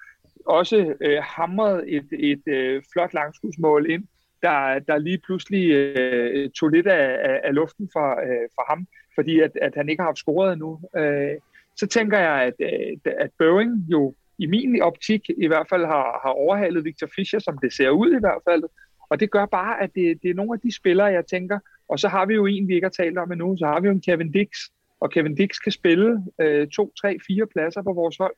også 0.46 0.94
hamret 1.22 1.84
et, 1.96 2.08
et 2.12 2.82
flot 2.92 3.14
langskudsmål 3.14 3.90
ind 3.90 4.04
der, 4.46 4.78
der 4.88 4.98
lige 4.98 5.20
pludselig 5.26 5.64
øh, 5.70 6.50
tog 6.50 6.68
lidt 6.68 6.87
af, 6.87 7.40
af 7.44 7.54
luften 7.54 7.88
for, 7.92 8.09
øh, 8.26 8.46
for 8.54 8.64
ham, 8.70 8.87
fordi 9.14 9.40
at, 9.40 9.52
at 9.62 9.72
han 9.76 9.88
ikke 9.88 10.00
har 10.00 10.09
haft 10.09 10.18
scoret 10.18 10.52
endnu. 10.52 10.80
Øh, 10.96 11.37
så 11.76 11.87
tænker 11.87 12.18
jeg, 12.18 12.37
at, 12.48 12.54
øh, 12.61 13.12
at 13.24 13.30
Boeing 13.38 13.72
jo 13.88 14.14
i 14.38 14.46
min 14.46 14.83
optik 14.83 15.30
i 15.38 15.46
hvert 15.46 15.66
fald 15.70 15.85
har, 15.85 16.20
har 16.24 16.30
overhalet 16.30 16.85
Victor 16.85 17.09
Fischer, 17.16 17.38
som 17.38 17.59
det 17.59 17.72
ser 17.72 17.90
ud 17.90 18.11
i 18.16 18.20
hvert 18.20 18.42
fald. 18.48 18.62
Og 19.11 19.20
det 19.20 19.30
gør 19.30 19.46
bare, 19.46 19.83
at 19.83 19.90
det, 19.94 20.22
det 20.22 20.30
er 20.30 20.35
nogle 20.35 20.54
af 20.54 20.61
de 20.61 20.76
spillere, 20.76 21.07
jeg 21.07 21.26
tænker. 21.26 21.59
Og 21.88 21.98
så 21.98 22.09
har 22.09 22.26
vi 22.26 22.35
jo 22.35 22.46
en, 22.46 22.68
vi 22.68 22.74
ikke 22.74 22.85
har 22.85 23.04
talt 23.04 23.18
om 23.18 23.33
endnu, 23.33 23.57
så 23.57 23.66
har 23.66 23.80
vi 23.80 23.87
jo 23.87 23.92
en 23.92 24.00
Kevin 24.00 24.33
Dix. 24.33 24.48
Og 25.00 25.11
Kevin 25.11 25.35
Dix 25.35 25.50
kan 25.64 25.72
spille 25.72 26.24
øh, 26.40 26.68
to, 26.68 26.92
tre, 27.00 27.18
fire 27.26 27.46
pladser 27.46 27.83
på 27.83 27.92
vores 27.92 28.16
hold. 28.16 28.35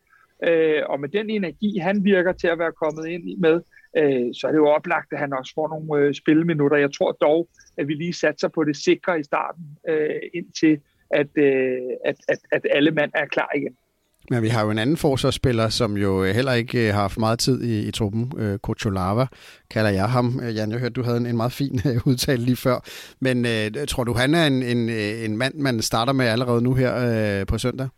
Øh, 0.49 0.83
og 0.89 1.01
med 1.01 1.09
den 1.09 1.31
energi, 1.31 1.79
han 1.79 2.05
virker 2.05 2.33
til 2.33 2.47
at 2.47 2.59
være 2.59 2.73
kommet 2.73 3.07
ind 3.07 3.39
med, 3.39 3.61
øh, 3.97 4.35
så 4.35 4.47
er 4.47 4.51
det 4.51 4.59
jo 4.59 4.69
oplagt, 4.69 5.13
at 5.13 5.19
han 5.19 5.33
også 5.33 5.53
får 5.55 5.69
nogle 5.69 6.07
øh, 6.07 6.15
spilleminutter. 6.15 6.77
Jeg 6.77 6.93
tror 6.99 7.13
dog, 7.13 7.49
at 7.79 7.89
vi 7.89 7.95
lige 7.95 8.13
satser 8.13 8.49
på 8.49 8.65
det 8.65 8.77
sikre 8.77 9.21
i 9.21 9.23
starten, 9.23 9.65
øh, 9.89 10.21
indtil 10.35 10.81
at, 11.11 11.31
øh, 11.37 11.79
at, 12.05 12.17
at, 12.29 12.39
at 12.53 12.67
alle 12.71 12.91
mand 12.91 13.11
er 13.15 13.27
klar 13.27 13.51
igen. 13.57 13.77
Men 14.31 14.43
vi 14.43 14.49
har 14.49 14.65
jo 14.65 14.71
en 14.71 14.79
anden 14.79 14.97
forsvarsspiller, 14.97 15.69
som 15.69 15.97
jo 15.97 16.25
øh, 16.25 16.35
heller 16.35 16.53
ikke 16.53 16.89
øh, 16.89 16.95
har 16.95 17.01
haft 17.01 17.19
meget 17.19 17.39
tid 17.39 17.63
i, 17.63 17.89
i 17.89 17.91
truppen. 17.91 18.33
Øh, 18.39 18.59
Kocholava 18.59 19.27
kalder 19.71 19.91
jeg 19.91 20.11
ham. 20.11 20.41
Øh, 20.43 20.57
Jan, 20.57 20.71
jeg 20.71 20.79
hørte, 20.79 20.93
du 20.93 21.03
havde 21.03 21.17
en, 21.17 21.27
en 21.27 21.37
meget 21.37 21.53
fin 21.53 21.81
udtale 22.07 22.43
lige 22.43 22.57
før. 22.57 22.79
Men 23.21 23.47
øh, 23.47 23.87
tror 23.89 24.05
du, 24.05 24.13
han 24.13 24.35
er 24.35 24.47
en, 24.47 24.63
en, 24.63 24.89
en 25.31 25.37
mand, 25.37 25.55
man 25.55 25.83
starter 25.83 26.13
med 26.13 26.27
allerede 26.27 26.63
nu 26.63 26.75
her 26.75 27.41
øh, 27.41 27.47
på 27.47 27.59
søndag? 27.59 27.89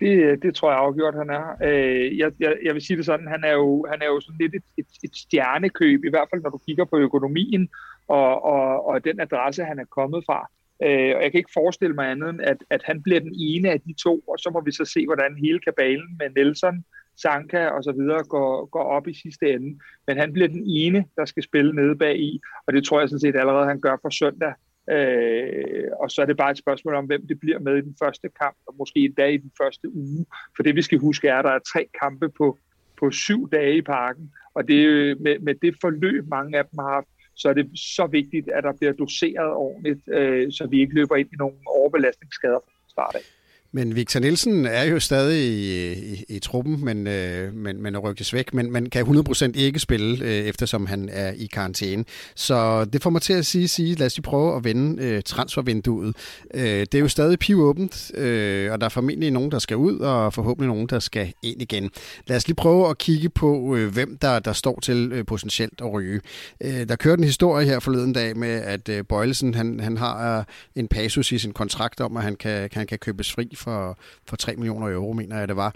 Det, 0.00 0.42
det 0.42 0.54
tror 0.54 0.70
jeg 0.70 0.78
afgjort, 0.78 1.14
han 1.14 1.30
er. 1.30 1.56
Øh, 1.62 2.18
jeg, 2.18 2.32
jeg, 2.40 2.56
jeg 2.64 2.74
vil 2.74 2.82
sige 2.82 2.96
det 2.96 3.04
sådan, 3.04 3.28
han 3.28 3.44
er 3.44 3.52
jo, 3.52 3.86
han 3.90 4.02
er 4.02 4.06
jo 4.06 4.20
sådan 4.20 4.38
lidt 4.40 4.54
et, 4.54 4.62
et, 4.78 4.86
et 5.04 5.16
stjernekøb, 5.16 6.04
i 6.04 6.10
hvert 6.10 6.28
fald 6.30 6.42
når 6.42 6.50
du 6.50 6.58
kigger 6.58 6.84
på 6.84 6.98
økonomien 6.98 7.68
og, 8.08 8.44
og, 8.44 8.86
og 8.86 9.04
den 9.04 9.20
adresse, 9.20 9.64
han 9.64 9.78
er 9.78 9.84
kommet 9.84 10.24
fra. 10.26 10.50
Øh, 10.82 11.16
og 11.16 11.22
jeg 11.22 11.30
kan 11.30 11.38
ikke 11.38 11.58
forestille 11.60 11.94
mig 11.94 12.10
andet 12.10 12.30
end, 12.30 12.40
at, 12.40 12.56
at 12.70 12.82
han 12.84 13.02
bliver 13.02 13.20
den 13.20 13.34
ene 13.38 13.70
af 13.70 13.80
de 13.80 13.94
to, 14.02 14.18
og 14.18 14.38
så 14.38 14.50
må 14.50 14.60
vi 14.60 14.72
så 14.72 14.84
se, 14.84 15.06
hvordan 15.06 15.36
hele 15.36 15.58
kabalen 15.58 16.16
med 16.18 16.30
Nelson, 16.36 16.84
Sanka 17.16 17.66
og 17.66 17.84
så 17.84 17.92
videre 17.92 18.24
går, 18.24 18.66
går 18.66 18.82
op 18.82 19.08
i 19.08 19.14
sidste 19.14 19.52
ende. 19.52 19.78
Men 20.06 20.16
han 20.18 20.32
bliver 20.32 20.48
den 20.48 20.64
ene, 20.66 21.04
der 21.16 21.24
skal 21.24 21.42
spille 21.42 21.72
nede 21.72 21.96
bag 21.96 22.18
i, 22.18 22.40
og 22.66 22.72
det 22.72 22.84
tror 22.84 23.00
jeg 23.00 23.08
sådan 23.08 23.20
set 23.20 23.36
allerede, 23.36 23.66
han 23.66 23.80
gør 23.80 23.96
for 24.02 24.10
søndag. 24.10 24.52
Øh, 24.90 25.88
og 26.00 26.10
så 26.10 26.22
er 26.22 26.26
det 26.26 26.36
bare 26.36 26.50
et 26.50 26.58
spørgsmål 26.58 26.94
om, 26.94 27.06
hvem 27.06 27.26
det 27.26 27.40
bliver 27.40 27.58
med 27.58 27.76
i 27.76 27.80
den 27.80 27.96
første 28.02 28.28
kamp, 28.40 28.56
og 28.66 28.74
måske 28.78 28.98
endda 28.98 29.26
i 29.26 29.36
den 29.36 29.52
første 29.62 29.94
uge. 29.94 30.26
For 30.56 30.62
det 30.62 30.76
vi 30.76 30.82
skal 30.82 30.98
huske 30.98 31.28
er, 31.28 31.36
at 31.36 31.44
der 31.44 31.50
er 31.50 31.58
tre 31.72 31.86
kampe 32.00 32.28
på, 32.28 32.58
på 33.00 33.10
syv 33.10 33.50
dage 33.50 33.76
i 33.76 33.82
parken, 33.82 34.32
og 34.54 34.68
det, 34.68 34.80
med, 35.20 35.38
med 35.38 35.54
det 35.54 35.76
forløb, 35.80 36.28
mange 36.28 36.58
af 36.58 36.64
dem 36.64 36.78
har 36.78 36.92
haft, 36.92 37.08
så 37.34 37.48
er 37.48 37.52
det 37.52 37.70
så 37.74 38.06
vigtigt, 38.06 38.48
at 38.48 38.64
der 38.64 38.72
bliver 38.72 38.92
doseret 38.92 39.52
ordentligt, 39.52 40.00
øh, 40.08 40.52
så 40.52 40.66
vi 40.66 40.80
ikke 40.80 40.94
løber 40.94 41.16
ind 41.16 41.28
i 41.32 41.36
nogle 41.36 41.56
overbelastningsskader 41.66 42.58
fra 42.58 42.88
start 42.88 43.14
af. 43.14 43.35
Men 43.76 43.96
Victor 43.96 44.20
Nielsen 44.20 44.66
er 44.66 44.84
jo 44.84 45.00
stadig 45.00 45.44
i, 45.44 45.92
i, 45.92 46.24
i 46.28 46.38
truppen, 46.38 46.84
men, 46.84 47.06
øh, 47.06 47.54
men, 47.54 47.82
men 47.82 47.94
er 47.94 47.98
rykket 47.98 48.32
væk, 48.32 48.54
men 48.54 48.72
man 48.72 48.86
kan 48.86 49.06
100% 49.06 49.50
ikke 49.54 49.78
spille, 49.78 50.24
øh, 50.24 50.30
eftersom 50.30 50.86
han 50.86 51.08
er 51.12 51.32
i 51.32 51.46
karantæne. 51.46 52.04
Så 52.34 52.84
det 52.84 53.02
får 53.02 53.10
mig 53.10 53.22
til 53.22 53.32
at 53.32 53.46
sige, 53.46 53.68
sige 53.68 53.94
lad 53.94 54.06
os 54.06 54.16
lige 54.16 54.22
prøve 54.22 54.56
at 54.56 54.64
vende 54.64 55.02
øh, 55.04 55.22
transfervinduet. 55.22 56.16
Øh, 56.54 56.62
det 56.62 56.94
er 56.94 56.98
jo 56.98 57.08
stadig 57.08 57.38
pivåbent, 57.38 58.10
øh, 58.14 58.72
og 58.72 58.80
der 58.80 58.84
er 58.84 58.88
formentlig 58.88 59.30
nogen, 59.30 59.50
der 59.50 59.58
skal 59.58 59.76
ud, 59.76 59.98
og 59.98 60.32
forhåbentlig 60.32 60.68
nogen, 60.68 60.86
der 60.86 60.98
skal 60.98 61.32
ind 61.42 61.62
igen. 61.62 61.90
Lad 62.26 62.36
os 62.36 62.48
lige 62.48 62.56
prøve 62.56 62.90
at 62.90 62.98
kigge 62.98 63.28
på, 63.28 63.76
øh, 63.76 63.92
hvem 63.92 64.18
der, 64.22 64.38
der 64.38 64.52
står 64.52 64.80
til 64.80 65.10
øh, 65.12 65.26
potentielt 65.26 65.80
at 65.80 65.92
ryge. 65.92 66.20
Øh, 66.60 66.88
der 66.88 66.96
kørte 66.96 67.20
en 67.20 67.24
historie 67.24 67.66
her 67.66 67.80
forleden 67.80 68.12
dag 68.12 68.36
med, 68.36 68.48
at 68.62 68.88
øh, 68.88 69.04
Bøjlesen 69.08 69.54
han, 69.54 69.80
han 69.80 69.96
har 69.96 70.38
øh, 70.38 70.44
en 70.74 70.88
passus 70.88 71.32
i 71.32 71.38
sin 71.38 71.52
kontrakt 71.52 72.00
om, 72.00 72.16
at 72.16 72.22
han 72.22 72.36
kan, 72.36 72.68
han 72.72 72.86
kan 72.86 72.98
købes 72.98 73.32
fri 73.32 73.48
for, 73.66 73.98
for 74.28 74.36
3 74.36 74.56
millioner 74.56 74.88
euro, 74.96 75.12
mener 75.12 75.38
jeg 75.38 75.48
det 75.48 75.56
var. 75.56 75.72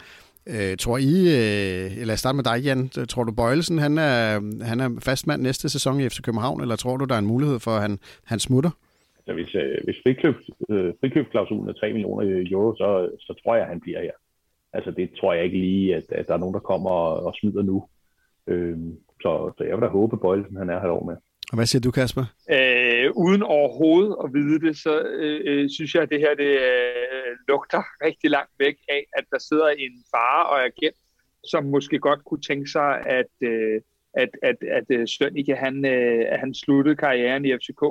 Øh, 0.54 0.76
tror 0.82 0.98
I, 0.98 1.14
øh, 1.38 2.06
lad 2.06 2.14
os 2.16 2.20
starte 2.20 2.36
med 2.36 2.44
dig, 2.44 2.56
Jan. 2.66 2.82
Øh, 2.98 3.06
tror 3.06 3.24
du, 3.24 3.32
Bøjelsen 3.32 3.78
han 3.78 3.98
er, 3.98 4.24
han 4.70 4.80
er 4.80 4.88
fastmand 5.08 5.42
næste 5.42 5.68
sæson 5.68 6.00
i 6.00 6.08
FC 6.08 6.20
København, 6.26 6.60
eller 6.60 6.76
tror 6.76 6.96
du, 6.96 7.04
der 7.04 7.14
er 7.14 7.18
en 7.18 7.32
mulighed 7.34 7.58
for, 7.60 7.70
at 7.70 7.82
han, 7.82 7.98
han 8.24 8.38
smutter? 8.38 8.70
Altså, 9.18 9.32
hvis, 9.38 9.54
øh, 9.54 9.78
hvis 9.84 9.96
frikøb, 10.02 10.36
øh, 10.70 10.92
frikøbsklausulen 11.00 11.68
er 11.68 11.72
3 11.72 11.92
millioner 11.92 12.22
øh, 12.28 12.46
euro, 12.50 12.74
så, 12.76 13.10
så 13.20 13.32
tror 13.42 13.56
jeg, 13.56 13.66
han 13.66 13.80
bliver 13.80 14.02
her. 14.02 14.16
Altså, 14.72 14.90
det 14.90 15.10
tror 15.20 15.32
jeg 15.32 15.44
ikke 15.44 15.58
lige, 15.58 15.96
at, 15.96 16.04
at 16.08 16.28
der 16.28 16.34
er 16.34 16.38
nogen, 16.38 16.54
der 16.54 16.60
kommer 16.60 16.90
og, 16.90 17.26
og 17.26 17.34
smider 17.34 17.62
nu. 17.62 17.84
Øh, 18.46 18.78
så, 19.22 19.52
så 19.58 19.64
jeg 19.64 19.76
vil 19.76 19.82
da 19.82 19.88
håbe, 19.88 20.16
at 20.16 20.20
Bøjelsen 20.20 20.56
han 20.56 20.70
er 20.70 20.80
her 20.80 20.88
år 20.88 21.04
med. 21.04 21.16
Og 21.50 21.56
hvad 21.56 21.66
siger 21.66 21.82
du, 21.82 21.90
Kasper? 21.90 22.24
Øh, 22.56 23.10
uden 23.24 23.42
overhovedet 23.42 24.16
at 24.24 24.34
vide 24.34 24.60
det, 24.66 24.76
så 24.76 25.02
øh, 25.02 25.40
øh, 25.44 25.70
synes 25.70 25.94
jeg, 25.94 26.02
at 26.02 26.10
det 26.10 26.20
her 26.20 26.34
det, 26.34 26.52
øh, 26.70 27.36
lugter 27.48 27.82
rigtig 28.06 28.30
langt 28.30 28.52
væk 28.58 28.76
af, 28.88 29.06
at 29.18 29.24
der 29.30 29.38
sidder 29.38 29.68
en 29.68 29.92
far 30.10 30.42
og 30.44 30.64
agent, 30.64 30.96
som 31.50 31.64
måske 31.64 31.98
godt 31.98 32.24
kunne 32.24 32.40
tænke 32.40 32.70
sig, 32.70 32.90
at, 33.18 33.32
øh, 33.40 33.80
at, 34.14 34.30
at, 34.42 34.56
at, 34.78 34.84
øh, 34.90 35.02
at 35.02 35.10
Sønneke, 35.10 35.54
han, 35.56 35.84
øh, 35.84 36.26
han 36.40 36.54
sluttede 36.54 36.96
karrieren 36.96 37.44
i 37.44 37.56
FCK. 37.56 37.82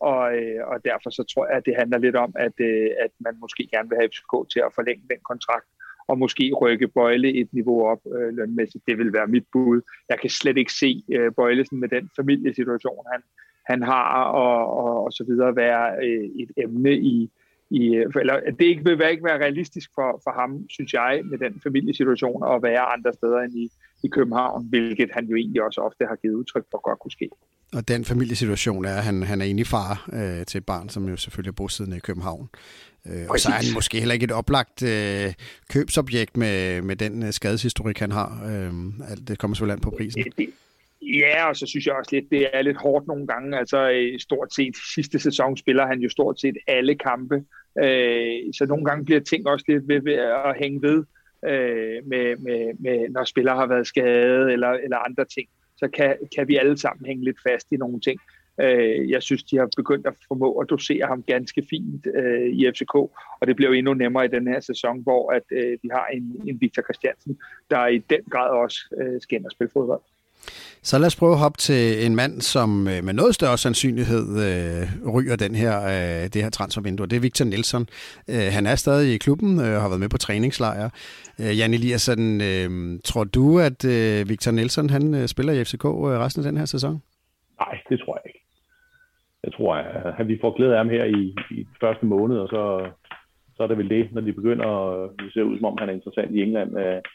Og, 0.00 0.24
øh, 0.38 0.60
og 0.70 0.76
derfor 0.84 1.10
så 1.10 1.24
tror 1.32 1.46
jeg, 1.46 1.56
at 1.56 1.66
det 1.66 1.74
handler 1.76 1.98
lidt 1.98 2.16
om, 2.16 2.32
at, 2.46 2.56
øh, 2.60 2.90
at 3.04 3.12
man 3.20 3.34
måske 3.40 3.68
gerne 3.72 3.88
vil 3.88 3.98
have 3.98 4.10
FCK 4.12 4.32
til 4.52 4.60
at 4.66 4.74
forlænge 4.74 5.04
den 5.10 5.20
kontrakt 5.30 5.68
og 6.08 6.18
måske 6.18 6.52
rykke 6.60 6.88
Bøjle 6.88 7.34
et 7.34 7.48
niveau 7.52 7.86
op 7.86 8.00
øh, 8.16 8.36
lønmæssigt. 8.36 8.86
Det 8.86 8.98
vil 8.98 9.12
være 9.12 9.26
mit 9.26 9.44
bud. 9.52 9.80
Jeg 10.08 10.18
kan 10.20 10.30
slet 10.30 10.56
ikke 10.56 10.72
se 10.72 11.02
øh, 11.12 11.32
Bøjlesen 11.32 11.80
med 11.80 11.88
den 11.88 12.10
familiesituation, 12.16 13.04
han, 13.12 13.22
han 13.66 13.82
har, 13.82 14.24
og, 14.24 14.76
og, 14.84 15.04
og 15.04 15.12
så 15.12 15.24
videre 15.24 15.56
være 15.56 15.84
øh, 16.04 16.24
et 16.42 16.50
emne 16.56 16.92
i, 16.98 17.30
i 17.70 17.94
øh, 17.94 18.12
eller 18.20 18.40
det 18.58 18.64
ikke 18.64 18.84
vil 18.84 19.10
ikke 19.10 19.24
være 19.24 19.38
realistisk 19.38 19.90
for, 19.94 20.20
for 20.24 20.40
ham, 20.40 20.68
synes 20.70 20.92
jeg, 20.92 21.20
med 21.24 21.38
den 21.38 21.60
familiesituation 21.62 22.54
at 22.54 22.62
være 22.62 22.80
andre 22.80 23.12
steder 23.12 23.38
end 23.38 23.54
i, 23.56 23.70
i 24.02 24.08
København, 24.08 24.66
hvilket 24.68 25.10
han 25.12 25.24
jo 25.26 25.36
egentlig 25.36 25.62
også 25.62 25.80
ofte 25.80 26.04
har 26.06 26.16
givet 26.16 26.34
udtryk 26.34 26.64
for 26.70 26.80
godt 26.82 26.98
kunne 26.98 27.12
ske. 27.12 27.28
Og 27.74 27.88
den 27.88 28.04
familiesituation 28.04 28.84
er, 28.84 28.96
at 28.96 29.04
han, 29.04 29.22
han 29.22 29.40
er 29.40 29.44
enig 29.44 29.66
far 29.66 30.08
øh, 30.12 30.46
til 30.46 30.58
et 30.58 30.66
barn, 30.66 30.88
som 30.88 31.08
jo 31.08 31.16
selvfølgelig 31.16 31.50
er 31.50 31.60
bosiddende 31.62 31.96
i 31.96 32.00
København. 32.00 32.48
Øh, 33.12 33.26
og 33.28 33.40
så 33.40 33.48
er 33.48 33.52
han 33.52 33.74
måske 33.74 33.98
heller 33.98 34.14
ikke 34.14 34.24
et 34.24 34.32
oplagt 34.32 34.82
øh, 34.82 35.34
købsobjekt 35.72 36.36
med, 36.36 36.82
med 36.82 36.96
den 36.96 37.22
øh, 37.22 37.32
skadeshistorik, 37.32 37.98
han 37.98 38.12
har. 38.12 38.30
Øh, 38.50 38.72
alt 39.10 39.28
det 39.28 39.38
kommer 39.38 39.54
selvfølgelig 39.54 39.74
an 39.74 39.80
på 39.80 39.90
prisen. 39.90 40.24
Det, 40.24 40.36
det, 40.38 40.48
ja, 41.02 41.48
og 41.48 41.56
så 41.56 41.66
synes 41.66 41.86
jeg 41.86 41.94
også 41.94 42.10
lidt, 42.14 42.30
det 42.30 42.48
er 42.52 42.62
lidt 42.62 42.76
hårdt 42.76 43.06
nogle 43.06 43.26
gange. 43.26 43.58
Altså 43.58 43.78
stort 44.18 44.54
set 44.54 44.76
sidste 44.94 45.18
sæson 45.18 45.56
spiller 45.56 45.86
han 45.86 46.00
jo 46.00 46.08
stort 46.08 46.40
set 46.40 46.56
alle 46.66 46.94
kampe. 46.94 47.44
Øh, 47.82 48.54
så 48.54 48.66
nogle 48.68 48.84
gange 48.84 49.04
bliver 49.04 49.20
ting 49.20 49.46
også 49.46 49.64
lidt 49.68 49.88
ved, 49.88 50.00
ved 50.00 50.14
at 50.14 50.56
hænge 50.58 50.82
ved, 50.82 51.04
øh, 51.44 52.06
med, 52.06 52.36
med, 52.36 52.72
med, 52.80 53.08
når 53.10 53.24
spillere 53.24 53.56
har 53.56 53.66
været 53.66 53.86
skadet 53.86 54.52
eller, 54.52 54.68
eller 54.68 54.98
andre 54.98 55.24
ting. 55.24 55.48
Så 55.76 55.88
kan, 55.88 56.16
kan 56.36 56.48
vi 56.48 56.56
alle 56.56 56.78
sammen 56.78 57.06
hænge 57.06 57.24
lidt 57.24 57.38
fast 57.48 57.66
i 57.72 57.76
nogle 57.76 58.00
ting. 58.00 58.20
Øh, 58.60 59.10
jeg 59.10 59.22
synes, 59.22 59.42
de 59.42 59.56
har 59.56 59.68
begyndt 59.76 60.06
at 60.06 60.14
formå 60.28 60.52
at 60.52 60.70
dosere 60.70 61.06
ham 61.06 61.22
ganske 61.22 61.62
fint 61.70 62.06
øh, 62.14 62.48
i 62.52 62.70
FCK, 62.74 62.94
og 63.40 63.46
det 63.46 63.56
bliver 63.56 63.70
jo 63.70 63.74
endnu 63.74 63.94
nemmere 63.94 64.24
i 64.24 64.28
den 64.28 64.48
her 64.48 64.60
sæson, 64.60 65.02
hvor 65.02 65.32
at 65.32 65.42
øh, 65.52 65.78
vi 65.82 65.88
har 65.92 66.06
en, 66.06 66.40
en 66.46 66.60
Victor 66.60 66.82
Christiansen, 66.82 67.38
der 67.70 67.86
i 67.86 67.98
den 67.98 68.22
grad 68.30 68.50
også 68.50 68.78
øh, 69.00 69.20
skal 69.20 69.38
ind 69.38 69.44
og 69.44 69.52
spille 69.52 69.70
fodbold. 69.72 70.00
Så 70.82 70.98
lad 70.98 71.06
os 71.06 71.16
prøve 71.16 71.32
at 71.32 71.38
hoppe 71.38 71.58
til 71.58 72.06
en 72.06 72.16
mand, 72.16 72.40
som 72.40 72.88
øh, 72.88 73.04
med 73.04 73.12
noget 73.12 73.34
større 73.34 73.58
sandsynlighed 73.58 74.26
øh, 74.48 75.14
ryger 75.14 75.36
den 75.36 75.54
her, 75.54 75.84
øh, 75.84 76.28
det 76.28 76.42
her 76.42 76.50
transfervindue. 76.50 77.06
Det 77.06 77.16
er 77.16 77.20
Victor 77.20 77.44
Nielsen. 77.44 77.88
Øh, 78.30 78.52
han 78.52 78.66
er 78.66 78.74
stadig 78.74 79.14
i 79.14 79.18
klubben 79.18 79.60
øh, 79.60 79.74
og 79.74 79.80
har 79.80 79.88
været 79.88 80.00
med 80.00 80.08
på 80.08 80.18
træningslejre. 80.18 80.90
Øh, 81.40 81.58
Jan 81.58 81.74
Eliasson, 81.74 82.40
øh, 82.40 83.00
tror 83.04 83.24
du, 83.24 83.58
at 83.58 83.84
øh, 83.84 84.28
Victor 84.28 84.50
Nielsen 84.50 84.90
han, 84.90 85.14
øh, 85.14 85.28
spiller 85.28 85.52
i 85.52 85.64
FCK 85.64 85.84
øh, 85.84 85.90
resten 86.24 86.44
af 86.44 86.50
den 86.50 86.58
her 86.58 86.66
sæson? 86.66 87.02
Nej, 87.60 87.78
det 87.88 88.00
tror 88.00 88.20
jeg 88.24 88.27
jeg 89.48 89.54
tror, 89.56 89.74
at 90.20 90.28
vi 90.28 90.38
får 90.40 90.56
glæde 90.56 90.72
af 90.72 90.78
ham 90.78 90.88
her 90.88 91.04
i, 91.04 91.22
i 91.50 91.62
de 91.62 91.76
første 91.80 92.06
måned, 92.06 92.38
og 92.38 92.48
så, 92.48 92.90
så 93.56 93.62
er 93.62 93.66
det 93.66 93.78
vel 93.78 93.90
det, 93.90 94.12
når 94.12 94.20
de 94.20 94.32
begynder 94.32 94.66
at 94.66 95.10
se 95.32 95.44
ud, 95.44 95.58
som 95.58 95.64
om 95.64 95.78
han 95.78 95.88
er 95.88 95.92
interessant 95.92 96.34
i 96.34 96.42
England, 96.42 96.78
at, 96.78 97.06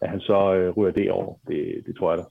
at 0.00 0.08
han 0.10 0.20
så 0.20 0.54
øh, 0.54 0.70
ryger 0.76 0.92
det 0.92 1.10
over. 1.10 1.34
Det, 1.48 1.82
det 1.86 1.96
tror 1.96 2.10
jeg 2.10 2.18
da. 2.18 2.24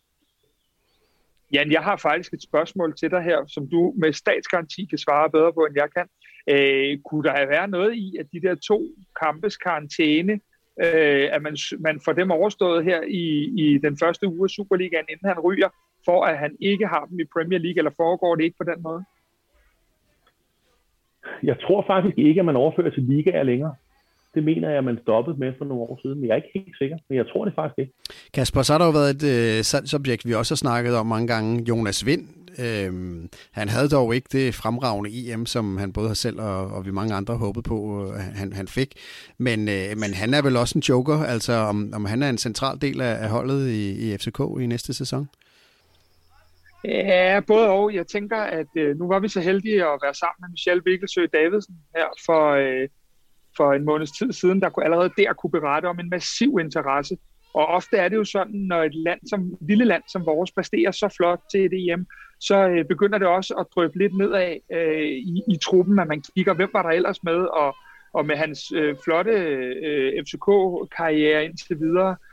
Jan, 1.54 1.72
jeg 1.72 1.82
har 1.82 1.98
faktisk 1.98 2.34
et 2.34 2.44
spørgsmål 2.44 2.96
til 2.98 3.12
dig 3.12 3.22
her, 3.22 3.39
som 3.48 3.68
du 3.68 3.94
med 3.98 4.13
statsgaranti 4.13 4.86
kan 4.86 4.98
svare 4.98 5.30
bedre 5.30 5.54
på, 5.54 5.66
end 5.66 5.76
jeg 5.76 5.89
kan. 5.98 6.08
Øh, 6.54 7.00
kunne 7.06 7.24
der 7.24 7.48
være 7.48 7.68
noget 7.68 7.94
i, 7.96 8.18
at 8.20 8.26
de 8.34 8.42
der 8.42 8.56
to 8.56 8.82
kampes 9.24 9.58
karantæne, 9.58 10.34
øh, 10.84 11.26
at 11.36 11.42
man, 11.42 11.58
man 11.80 12.00
får 12.06 12.13
dem 12.13 12.32
overstået 12.32 12.84
her 12.84 13.02
i, 13.02 13.26
i 13.66 13.78
den 13.78 13.98
første 13.98 14.28
uge 14.28 14.44
af 14.44 14.50
Superligaen, 14.50 15.06
inden 15.10 15.28
han 15.28 15.39
ryger, 15.39 15.70
for 16.06 16.26
at 16.26 16.38
han 16.38 16.56
ikke 16.60 16.88
har 16.88 17.06
dem 17.06 17.20
i 17.20 17.26
Premier 17.34 17.60
League, 17.60 17.78
eller 17.78 17.92
foregår 17.98 18.36
det 18.36 18.44
ikke 18.44 18.58
på 18.58 18.72
den 18.72 18.82
måde? 18.84 19.04
Jeg 21.43 21.55
tror 21.59 21.83
faktisk 21.88 22.17
ikke, 22.17 22.39
at 22.39 22.45
man 22.45 22.55
overfører 22.55 22.89
til 22.89 23.03
ligaer 23.03 23.43
længere. 23.43 23.75
Det 24.36 24.43
mener 24.43 24.69
jeg, 24.69 24.77
at 24.77 24.83
man 24.83 24.99
stoppede 25.01 25.38
med 25.39 25.53
for 25.57 25.65
nogle 25.65 25.83
år 25.83 25.99
siden, 26.01 26.19
men 26.19 26.27
jeg 26.27 26.33
er 26.33 26.41
ikke 26.43 26.59
helt 26.59 26.77
sikker. 26.77 26.97
Men 27.09 27.17
jeg 27.17 27.27
tror 27.27 27.45
det 27.45 27.53
faktisk 27.55 27.79
ikke. 27.79 27.93
Kasper, 28.33 28.62
så 28.62 28.73
har 28.73 28.77
der 28.77 28.86
jo 28.86 28.91
været 28.91 29.09
et 29.15 29.57
øh, 29.57 29.63
salgsobjekt, 29.63 30.27
vi 30.27 30.33
også 30.33 30.53
har 30.53 30.57
snakket 30.65 30.95
om 30.95 31.05
mange 31.05 31.27
gange. 31.27 31.63
Jonas 31.69 32.05
Vind. 32.05 32.27
Øhm, 32.59 33.29
han 33.51 33.69
havde 33.69 33.89
dog 33.89 34.15
ikke 34.15 34.27
det 34.31 34.55
fremragende 34.55 35.09
EM, 35.13 35.45
som 35.45 35.77
han 35.77 35.93
både 35.93 36.07
har 36.07 36.15
selv 36.15 36.41
og, 36.41 36.67
og 36.67 36.86
vi 36.86 36.91
mange 36.91 37.13
andre 37.13 37.38
håbet 37.38 37.63
på, 37.63 38.07
øh, 38.07 38.19
han, 38.19 38.53
han 38.53 38.67
fik. 38.67 38.93
Men, 39.38 39.69
øh, 39.69 39.97
men 39.97 40.13
han 40.13 40.33
er 40.33 40.41
vel 40.41 40.57
også 40.57 40.77
en 40.77 40.81
joker, 40.89 41.17
altså 41.23 41.53
om, 41.53 41.91
om 41.93 42.05
han 42.05 42.23
er 42.23 42.29
en 42.29 42.38
central 42.38 42.81
del 42.81 43.01
af, 43.01 43.23
af 43.23 43.29
holdet 43.29 43.69
i, 43.69 44.12
i 44.12 44.17
FCK 44.17 44.39
i 44.62 44.65
næste 44.65 44.93
sæson? 44.93 45.29
Ja, 46.86 47.39
både 47.48 47.69
og. 47.69 47.93
Jeg 47.93 48.08
tænker, 48.08 48.38
at 48.38 48.67
øh, 48.76 48.98
nu 48.98 49.08
var 49.08 49.19
vi 49.19 49.28
så 49.28 49.41
heldige 49.41 49.86
at 49.86 50.00
være 50.04 50.13
sammen 50.13 50.41
med 50.41 50.50
Michelle 50.50 50.84
Vikkelsø 50.86 51.26
Davidsen 51.34 51.76
her 51.96 52.06
for, 52.26 52.50
øh, 52.50 52.88
for 53.58 53.74
en 53.74 53.86
måneds 53.86 54.12
tid 54.12 54.34
siden, 54.34 54.62
der 54.62 54.69
kunne 54.69 54.86
allerede 54.86 55.12
der 55.17 55.34
kunne 55.34 55.52
berette 55.52 55.86
om 55.86 56.00
en 56.00 56.10
massiv 56.10 56.58
interesse. 56.60 57.17
Og 57.54 57.65
ofte 57.65 57.98
er 57.98 58.10
det 58.10 58.15
jo 58.15 58.24
sådan, 58.24 58.56
når 58.56 58.84
et 58.84 58.96
land 58.96 59.19
som, 59.30 59.41
et 59.41 59.58
lille 59.62 59.86
land 59.86 60.04
som 60.08 60.26
vores 60.26 60.52
præsterer 60.52 60.91
så 60.91 61.13
flot 61.17 61.41
til 61.52 61.65
et 61.65 61.91
EM, 61.91 62.06
så 62.39 62.67
øh, 62.67 62.86
begynder 62.86 63.17
det 63.17 63.28
også 63.28 63.54
at 63.54 63.65
drøbe 63.76 63.98
lidt 63.98 64.17
nedad 64.17 64.58
øh, 64.74 65.10
i, 65.10 65.41
i 65.48 65.58
truppen, 65.63 66.00
at 66.00 66.08
man 66.08 66.24
kigger, 66.36 66.54
hvem 66.54 66.69
var 66.74 66.82
der 66.82 66.89
ellers 66.89 67.24
med, 67.24 67.36
og, 67.36 67.76
og 68.13 68.26
med 68.26 68.36
hans 68.36 68.72
øh, 68.76 68.96
flotte 69.04 69.32
øh, 69.32 70.24
FCK-karriere 70.24 71.46
indtil 71.46 71.80
videre, 71.80 72.10
øh, 72.10 72.33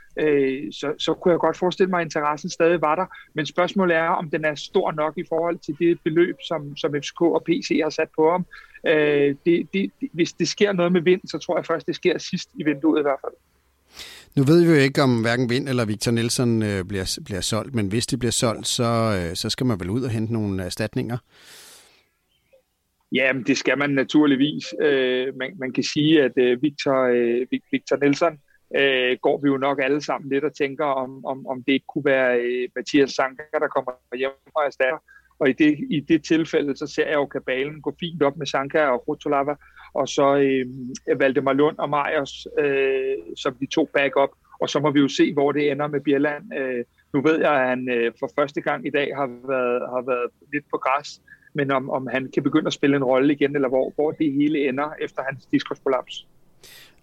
så, 0.73 0.94
så 0.99 1.14
kunne 1.14 1.33
jeg 1.33 1.40
godt 1.40 1.57
forestille 1.57 1.90
mig, 1.90 2.01
at 2.01 2.07
interessen 2.07 2.51
stadig 2.51 2.81
var 2.81 2.94
der. 2.94 3.07
Men 3.35 3.46
spørgsmålet 3.46 3.96
er, 3.96 4.09
om 4.09 4.31
den 4.31 4.44
er 4.44 4.55
stor 4.55 4.92
nok 4.92 5.18
i 5.18 5.25
forhold 5.29 5.59
til 5.59 5.77
det 5.79 5.99
beløb, 6.05 6.37
som, 6.49 6.77
som 6.77 6.94
FCK 6.94 7.20
og 7.20 7.44
PC 7.46 7.81
har 7.83 7.90
sat 7.90 8.09
på 8.16 8.31
ham. 8.31 8.46
Øh, 8.87 9.35
det, 9.46 9.68
det, 9.75 9.90
hvis 10.12 10.33
det 10.33 10.49
sker 10.49 10.73
noget 10.73 10.92
med 10.92 11.01
vind, 11.01 11.20
så 11.27 11.38
tror 11.38 11.59
jeg 11.59 11.66
først, 11.66 11.87
det 11.87 11.94
sker 11.94 12.18
sidst 12.18 12.51
i 12.55 12.64
vinduet 12.64 13.01
i 13.01 13.03
hvert 13.03 13.20
fald. 13.25 13.33
Nu 14.37 14.42
ved 14.42 14.64
vi 14.64 14.68
jo 14.68 14.77
ikke, 14.77 15.03
om 15.03 15.20
hverken 15.20 15.51
Vind 15.51 15.68
eller 15.68 15.85
Victor 15.85 16.12
Nielsen 16.12 16.62
øh, 16.62 16.85
bliver, 16.85 17.18
bliver 17.25 17.40
solgt, 17.40 17.75
men 17.75 17.88
hvis 17.88 18.07
de 18.07 18.16
bliver 18.18 18.33
solgt, 18.33 18.66
så, 18.66 19.18
øh, 19.18 19.37
så 19.37 19.51
skal 19.51 19.66
man 19.66 19.81
vel 19.81 19.90
ud 19.90 20.03
og 20.03 20.11
hente 20.11 20.33
nogle 20.33 20.62
erstatninger? 20.62 21.18
Ja, 23.12 23.33
det 23.46 23.59
skal 23.59 23.79
man 23.79 23.90
naturligvis. 23.90 24.64
Øh, 24.81 25.37
man, 25.37 25.51
man 25.59 25.73
kan 25.73 25.85
sige, 25.85 26.23
at 26.23 26.33
øh, 26.37 26.62
Victor, 26.62 27.05
øh, 27.05 27.46
Victor 27.73 27.96
Nielsen 27.96 28.38
øh, 28.77 29.17
går 29.23 29.41
vi 29.43 29.49
jo 29.49 29.57
nok 29.57 29.81
alle 29.83 30.01
sammen 30.01 30.31
lidt 30.31 30.45
og 30.45 30.55
tænker, 30.55 30.85
om, 30.85 31.25
om, 31.25 31.47
om 31.47 31.63
det 31.63 31.73
ikke 31.73 31.87
kunne 31.87 32.05
være 32.05 32.41
øh, 32.41 32.69
Mathias 32.77 33.11
Sanka, 33.11 33.43
der 33.53 33.69
kommer 33.69 33.93
hjem 34.17 34.31
og 34.55 34.67
erstatter. 34.67 34.99
Og 35.39 35.49
i 35.49 35.53
det, 35.53 35.79
i 35.91 36.01
det 36.01 36.25
tilfælde, 36.25 36.77
så 36.77 36.87
ser 36.87 37.07
jeg 37.07 37.15
jo 37.15 37.27
kabalen 37.27 37.83
gå 37.83 37.95
fint 38.01 38.23
op 38.23 38.37
med 38.37 38.47
Sanka 38.47 38.87
og 38.87 39.09
Rotolava, 39.09 39.55
og 39.95 40.09
så 40.09 40.37
øh, 40.37 41.21
Valdemar 41.21 41.53
Lund 41.53 41.79
og 41.79 41.91
Majers 41.91 42.47
øh, 42.59 43.17
som 43.37 43.55
de 43.55 43.67
to 43.67 43.89
backup. 43.95 44.31
Og 44.61 44.69
så 44.69 44.81
må 44.81 44.91
vi 44.91 45.01
jo 45.01 45.09
se, 45.09 45.33
hvor 45.33 45.53
det 45.53 45.71
ender 45.71 45.87
med 45.87 46.01
Bjelland. 46.01 46.45
Øh, 46.59 46.85
nu 47.13 47.23
ved 47.23 47.41
jeg, 47.41 47.53
at 47.53 47.69
han 47.69 47.89
øh, 47.89 48.13
for 48.19 48.31
første 48.39 48.61
gang 48.61 48.87
i 48.87 48.91
dag 48.91 49.17
har 49.17 49.27
været, 49.27 49.81
har 49.95 50.03
været 50.07 50.31
lidt 50.53 50.65
på 50.71 50.77
græs, 50.77 51.21
men 51.55 51.71
om, 51.71 51.91
om 51.91 52.07
han 52.07 52.31
kan 52.35 52.43
begynde 52.43 52.67
at 52.67 52.73
spille 52.73 52.97
en 52.97 53.05
rolle 53.05 53.33
igen, 53.33 53.55
eller 53.55 53.69
hvor, 53.69 53.93
hvor 53.95 54.11
det 54.11 54.33
hele 54.33 54.69
ender 54.69 54.93
efter 55.01 55.23
hans 55.23 55.47
diskusprolaps. 55.47 56.27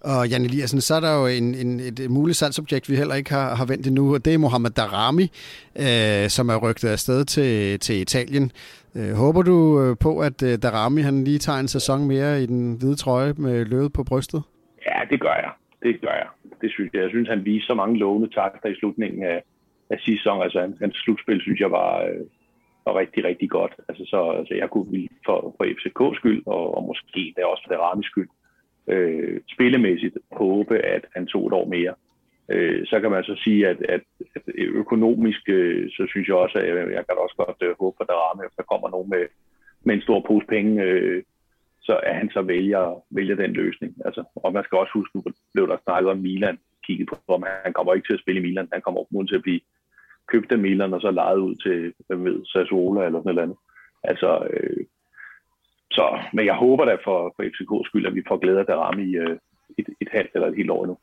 Og 0.02 0.30
Jan 0.30 0.46
Eliassen, 0.46 0.82
så 0.82 0.96
er 0.96 1.00
der 1.00 1.14
jo 1.20 1.26
en, 1.28 1.56
en, 1.56 1.80
et 1.80 2.00
muligt 2.10 2.38
salgsobjekt, 2.38 2.90
vi 2.90 2.96
heller 2.96 3.16
ikke 3.16 3.32
har, 3.32 3.56
har 3.56 3.66
vendt 3.66 3.88
endnu, 3.88 4.14
og 4.14 4.26
det 4.26 4.34
er 4.34 4.38
Mohamed 4.38 4.70
Darami, 4.70 5.28
øh, 5.86 6.30
som 6.30 6.50
er 6.50 6.58
rygtet 6.66 6.90
afsted 6.90 7.26
til, 7.26 7.80
til 7.80 7.96
Italien. 8.02 8.52
Øh, 8.98 9.14
håber 9.24 9.42
du 9.42 9.58
øh, 9.82 9.96
på, 10.06 10.12
at 10.20 10.38
øh, 10.44 10.54
Darami 10.64 11.02
han 11.02 11.24
lige 11.24 11.38
tager 11.38 11.60
en 11.60 11.68
sæson 11.68 12.08
mere 12.08 12.44
i 12.44 12.46
den 12.46 12.78
hvide 12.80 12.96
trøje 12.96 13.34
med 13.38 13.66
løvet 13.66 13.94
på 13.94 14.04
brystet? 14.04 14.42
Ja, 14.88 15.00
det 15.12 15.20
gør 15.22 15.36
jeg. 15.44 15.52
Det 15.84 16.02
gør 16.02 16.16
jeg. 16.22 16.30
Det 16.62 16.72
synes 16.72 16.90
jeg. 16.94 17.02
Jeg 17.02 17.10
synes, 17.10 17.30
han 17.30 17.46
viste 17.46 17.68
så 17.68 17.74
mange 17.74 17.98
lovende 17.98 18.30
takter 18.34 18.70
i 18.70 18.76
slutningen 18.76 19.24
af, 19.24 19.42
af 19.90 20.00
sæsonen. 20.00 20.44
Altså, 20.44 20.60
hans, 20.60 20.78
hans 20.80 20.96
slutspil, 20.96 21.42
synes 21.42 21.60
jeg, 21.60 21.72
var, 21.72 21.92
øh, 22.02 22.22
var 22.86 23.00
rigtig, 23.00 23.24
rigtig 23.24 23.50
godt. 23.50 23.74
Altså, 23.90 24.04
så 24.12 24.20
altså, 24.40 24.54
jeg 24.62 24.70
kunne 24.70 25.08
for, 25.26 25.38
for 25.58 25.64
FCK's 25.78 26.16
skyld, 26.20 26.42
og, 26.46 26.78
og 26.78 26.84
måske 26.84 27.34
der 27.36 27.46
også 27.46 27.64
for 27.68 27.74
Daramis 27.74 28.06
skyld, 28.06 28.30
øh, 28.88 29.42
spillemæssigt 29.54 30.18
håbe, 30.32 30.78
at 30.78 31.06
han 31.16 31.28
tog 31.28 31.48
et 31.48 31.54
år 31.54 31.66
mere. 31.66 31.94
Øh, 32.50 32.86
så 32.86 33.00
kan 33.00 33.12
man 33.12 33.24
så 33.24 33.36
sige, 33.44 33.68
at, 33.68 33.82
at, 33.90 34.02
at 34.36 34.42
økonomisk, 34.56 35.50
øh, 35.50 35.90
så 35.90 36.06
synes 36.10 36.28
jeg 36.28 36.36
også, 36.36 36.58
at 36.60 36.68
jeg, 36.68 36.76
jeg 36.76 37.06
kan 37.06 37.18
også 37.18 37.36
godt 37.38 37.58
øh, 37.62 37.76
håbe, 37.80 37.98
at 38.00 38.08
der, 38.08 38.14
rammer, 38.14 38.44
at 38.44 38.58
der 38.58 38.64
kommer 38.64 38.90
nogen 38.90 39.10
med, 39.10 39.26
med 39.84 39.96
en 39.96 40.02
stor 40.02 40.20
pose 40.28 40.48
penge, 40.48 40.84
øh, 40.84 41.24
så 41.82 42.00
at 42.04 42.16
han 42.16 42.30
så 42.30 42.42
vælger, 42.42 43.04
vælger 43.10 43.36
den 43.36 43.54
løsning. 43.54 43.94
Altså, 44.06 44.24
og 44.36 44.54
man 44.54 44.64
skal 44.64 44.78
også 44.78 44.94
huske, 44.94 45.16
nu 45.16 45.24
blev 45.54 45.68
der 45.68 45.78
snakket 45.84 46.12
om 46.12 46.18
Milan, 46.18 46.58
kigget 46.86 47.10
på, 47.10 47.34
om 47.34 47.44
han 47.66 47.74
kommer 47.74 47.94
ikke 47.94 48.08
til 48.08 48.14
at 48.14 48.20
spille 48.20 48.42
i 48.42 48.44
Milan, 48.44 48.68
han 48.74 48.82
kommer 48.82 49.02
op 49.02 49.28
til 49.28 49.36
at 49.36 49.42
blive 49.42 49.60
købt 50.28 50.52
af 50.52 50.58
Milan, 50.58 50.94
og 50.94 51.02
så 51.02 51.12
lejet 51.12 51.38
ud 51.38 51.56
til, 51.56 51.94
hvem 52.08 52.26
ved, 52.26 52.46
Sassuolo 52.46 53.02
eller 53.02 53.20
sådan 53.20 53.36
noget 53.36 53.56
Altså, 54.04 54.48
øh, 54.54 54.86
så, 55.92 56.20
men 56.34 56.46
jeg 56.46 56.56
håber 56.56 56.86
da 56.86 56.96
for, 57.04 57.34
for 57.36 57.44
FCK's 57.44 57.88
skyld, 57.88 58.08
at 58.08 58.16
vi 58.16 58.24
får 58.28 58.38
glæde 58.38 58.60
af 58.60 58.66
Darami 58.66 59.04
i 59.04 59.16
øh, 59.16 59.38
et, 59.78 59.88
et 60.02 60.10
halvt 60.12 60.32
eller 60.36 60.48
et 60.48 60.56
helt 60.56 60.72
år 60.72 60.84
endnu. 60.84 60.98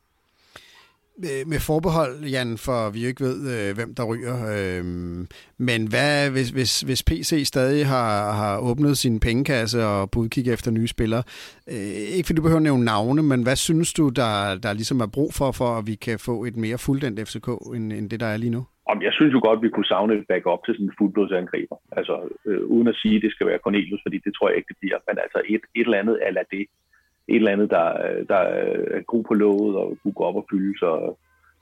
Med 1.46 1.60
forbehold, 1.60 2.24
Jan, 2.24 2.58
for 2.58 2.90
vi 2.90 3.02
jo 3.02 3.08
ikke 3.08 3.24
ved, 3.24 3.68
øh, 3.68 3.74
hvem 3.74 3.94
der 3.94 4.04
ryger. 4.04 4.36
Øh, 4.56 4.84
men 5.58 5.88
hvad, 5.88 6.30
hvis, 6.30 6.50
hvis, 6.50 6.80
hvis 6.80 7.02
PC 7.02 7.42
stadig 7.46 7.86
har, 7.86 8.32
har 8.32 8.58
åbnet 8.58 8.98
sin 8.98 9.20
pengekasse 9.20 9.84
og 9.84 10.10
på 10.10 10.20
udkig 10.20 10.48
efter 10.48 10.70
nye 10.70 10.88
spillere, 10.88 11.22
øh, 11.70 11.76
ikke 12.16 12.26
fordi 12.26 12.36
du 12.36 12.42
behøver 12.42 12.58
at 12.58 12.62
nævne 12.62 12.84
navne, 12.84 13.22
men 13.22 13.42
hvad 13.42 13.56
synes 13.56 13.92
du, 13.92 14.08
der, 14.08 14.58
der 14.58 14.72
ligesom 14.72 15.00
er 15.00 15.06
brug 15.06 15.34
for, 15.34 15.52
for 15.52 15.78
at 15.78 15.86
vi 15.86 15.94
kan 15.94 16.18
få 16.18 16.44
et 16.44 16.56
mere 16.56 16.78
fuldendt 16.78 17.28
FCK, 17.28 17.48
end, 17.74 17.92
end 17.92 18.10
det, 18.10 18.20
der 18.20 18.26
er 18.26 18.36
lige 18.36 18.50
nu? 18.50 18.64
Om 18.86 19.02
jeg 19.02 19.12
synes 19.12 19.32
jo 19.34 19.40
godt, 19.46 19.58
at 19.58 19.62
vi 19.62 19.68
kunne 19.68 19.92
savne 19.92 20.14
et 20.14 20.26
backup 20.28 20.64
til 20.64 20.74
sådan 20.74 20.86
en 20.86 20.98
fuldblodsangriber. 20.98 21.76
Altså, 21.92 22.28
øh, 22.46 22.64
uden 22.64 22.88
at 22.88 22.96
sige, 23.02 23.16
at 23.16 23.22
det 23.22 23.32
skal 23.32 23.46
være 23.46 23.64
Cornelius, 23.64 24.02
fordi 24.02 24.18
det 24.24 24.34
tror 24.34 24.48
jeg 24.48 24.56
ikke, 24.56 24.68
det 24.68 24.80
bliver. 24.80 24.98
Men 25.08 25.18
altså 25.18 25.40
et, 25.48 25.62
et 25.74 25.84
eller 25.84 25.98
andet 25.98 26.18
ala 26.22 26.42
det. 26.50 26.66
Et 27.28 27.36
eller 27.36 27.52
andet, 27.52 27.70
der, 27.70 27.86
der 28.28 28.40
er 28.96 29.00
god 29.00 29.24
på 29.24 29.34
låget 29.34 29.76
og 29.76 29.98
kunne 30.02 30.12
gå 30.12 30.24
op 30.24 30.36
og 30.36 30.46
fylde. 30.50 30.78
Så, 30.78 31.14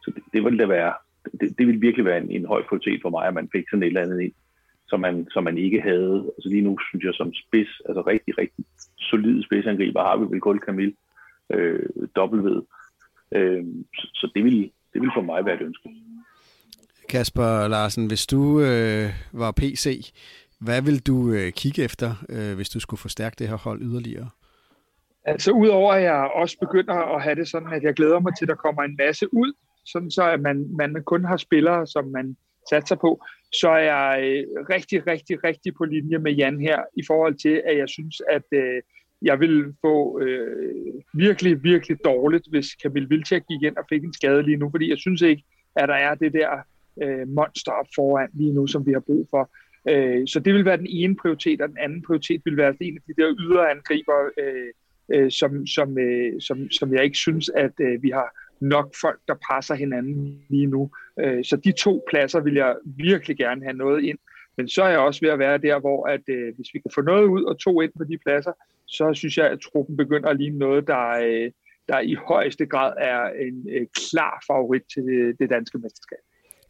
så 0.02 0.11
det, 0.14 0.22
det 0.32 0.44
ville 0.44 0.58
det 0.58 0.68
være. 0.68 0.92
Det, 1.40 1.58
det 1.58 1.66
ville 1.66 1.80
virkelig 1.80 2.04
være 2.04 2.18
en, 2.18 2.30
en 2.30 2.44
høj 2.44 2.62
kvalitet 2.62 3.02
for 3.02 3.11
mig, 3.11 3.26
at 3.26 3.35
man 3.35 3.48
fik 3.52 3.64
sådan 3.70 3.82
et 3.82 3.87
eller 3.87 4.00
andet 4.00 4.20
ind, 4.20 4.32
som 4.88 5.00
man, 5.00 5.26
som 5.30 5.44
man 5.44 5.58
ikke 5.58 5.80
havde. 5.80 6.32
Altså 6.37 6.48
lige 6.48 6.62
nu 6.62 6.78
synes 6.78 7.04
jeg 7.04 7.14
som 7.14 7.32
spids, 7.35 7.80
altså 7.88 8.00
rigtig, 8.00 8.38
rigtig 8.38 8.64
solide 8.98 9.44
spidsangriber, 9.44 10.02
har 10.02 10.16
vi 10.16 10.26
vel 10.30 10.40
kun 10.40 10.61
Camille 10.66 10.94
øh, 11.50 11.87
dobbelt 12.16 12.66
Øh, 13.35 13.64
så, 13.98 14.08
så 14.14 14.30
det 14.35 14.44
ville, 14.44 14.62
det 14.92 15.00
ville 15.00 15.12
for 15.16 15.22
mig 15.22 15.44
være 15.44 15.54
et 15.54 15.62
ønske. 15.62 15.88
Kasper 17.12 17.68
Larsen, 17.68 18.07
hvis 18.07 18.27
du 18.27 18.61
øh, 18.61 19.11
var 19.33 19.51
PC, 19.51 20.12
hvad 20.61 20.83
vil 20.83 21.07
du 21.07 21.33
øh, 21.33 21.53
kigge 21.53 21.83
efter, 21.85 22.25
øh, 22.29 22.55
hvis 22.57 22.68
du 22.68 22.81
skulle 22.81 23.01
forstærke 23.01 23.37
det 23.38 23.48
her 23.48 23.57
hold 23.57 23.83
yderligere? 23.83 24.31
Altså 25.25 25.51
udover 25.51 25.92
at 25.92 26.03
jeg 26.03 26.31
også 26.35 26.57
begynder 26.61 26.94
at 27.14 27.22
have 27.22 27.35
det 27.35 27.48
sådan, 27.48 27.72
at 27.72 27.83
jeg 27.83 27.94
glæder 27.94 28.20
mig 28.20 28.33
til, 28.37 28.44
at 28.44 28.48
der 28.48 28.55
kommer 28.55 28.83
en 28.83 28.96
masse 28.96 29.35
ud, 29.35 29.53
sådan 29.87 30.11
så 30.11 30.31
at 30.31 30.40
man, 30.40 30.66
man 30.77 31.03
kun 31.07 31.25
har 31.25 31.37
spillere, 31.37 31.87
som 31.87 32.05
man 32.05 32.37
satser 32.70 32.96
på, 32.96 33.25
så 33.61 33.68
er 33.68 33.85
jeg 33.94 34.20
øh, 34.22 34.44
rigtig, 34.75 35.07
rigtig, 35.07 35.44
rigtig 35.44 35.75
på 35.75 35.85
linje 35.85 36.18
med 36.18 36.33
Jan 36.33 36.61
her, 36.61 36.79
i 36.96 37.03
forhold 37.07 37.35
til, 37.35 37.62
at 37.66 37.79
jeg 37.79 37.88
synes, 37.88 38.22
at 38.31 38.46
øh, 38.53 38.83
jeg 39.22 39.40
vil 39.40 39.75
få 39.81 40.20
øh, 40.20 40.77
virkelig, 41.14 41.62
virkelig 41.62 41.96
dårligt, 42.05 42.46
hvis 42.51 42.66
Kamil 42.83 43.11
Vilcek 43.11 43.42
gik 43.48 43.62
ind 43.62 43.77
og 43.77 43.85
fik 43.88 44.05
en 44.05 44.12
skade 44.12 44.42
lige 44.42 44.57
nu, 44.57 44.70
fordi 44.70 44.90
jeg 44.90 44.98
synes 44.98 45.22
ikke, 45.22 45.42
at 45.77 45.88
der 45.88 45.94
er 45.94 46.14
det 46.14 46.33
der 46.33 46.48
øh, 47.02 47.28
monster 47.28 47.72
op 47.72 47.87
foran 47.94 48.28
lige 48.33 48.55
nu, 48.55 48.66
som 48.66 48.87
vi 48.87 48.92
har 48.92 49.00
brug 49.00 49.29
for. 49.31 49.50
Øh, 49.88 50.29
så 50.29 50.40
det 50.40 50.54
vil 50.54 50.64
være 50.64 50.77
den 50.77 50.87
ene 50.90 51.17
prioritet, 51.17 51.60
og 51.60 51.69
den 51.69 51.79
anden 51.79 52.02
prioritet 52.02 52.42
vil 52.44 52.56
være 52.56 52.67
altså 52.67 52.85
en 52.85 52.96
af 52.96 53.02
de 53.06 53.23
der 53.23 53.35
ydre 53.40 53.71
angriber, 53.71 54.31
øh, 54.38 54.73
øh, 55.14 55.31
som, 55.31 55.67
som, 55.67 55.98
øh, 55.98 56.40
som, 56.40 56.71
som 56.71 56.94
jeg 56.94 57.04
ikke 57.04 57.17
synes, 57.17 57.48
at 57.48 57.73
øh, 57.81 58.02
vi 58.02 58.10
har 58.10 58.29
nok 58.60 58.94
folk, 59.00 59.21
der 59.29 59.35
passer 59.50 59.75
hinanden 59.75 60.42
lige 60.48 60.67
nu. 60.67 60.90
Øh, 61.21 61.44
så 61.44 61.56
de 61.56 61.73
to 61.73 62.04
pladser 62.10 62.40
vil 62.40 62.54
jeg 62.54 62.77
virkelig 62.85 63.37
gerne 63.37 63.62
have 63.62 63.77
noget 63.77 64.04
ind. 64.04 64.19
Men 64.56 64.69
så 64.69 64.83
er 64.83 64.88
jeg 64.88 64.98
også 64.98 65.21
ved 65.21 65.31
at 65.31 65.38
være 65.38 65.58
der, 65.58 65.81
hvor 65.81 66.06
at, 66.06 66.21
øh, 66.29 66.54
hvis 66.56 66.69
vi 66.75 66.79
kan 66.79 66.90
få 66.94 67.00
noget 67.00 67.25
ud 67.25 67.42
og 67.44 67.58
to 67.58 67.81
ind 67.81 67.92
på 67.98 68.04
de 68.04 68.19
pladser, 68.19 68.52
så 68.87 69.14
synes 69.14 69.38
jeg, 69.38 69.50
at 69.50 69.60
truppen 69.60 69.96
begynder 69.96 70.29
at 70.29 70.37
ligne 70.37 70.58
noget, 70.58 70.87
der, 70.87 71.08
øh, 71.08 71.50
der 71.88 72.00
i 72.00 72.14
højeste 72.14 72.67
grad 72.67 72.92
er 72.98 73.23
en 73.29 73.69
øh, 73.71 73.87
klar 73.94 74.44
favorit 74.46 74.83
til 74.94 75.02
det, 75.02 75.38
det 75.38 75.50
danske 75.50 75.79
mesterskab. 75.79 76.19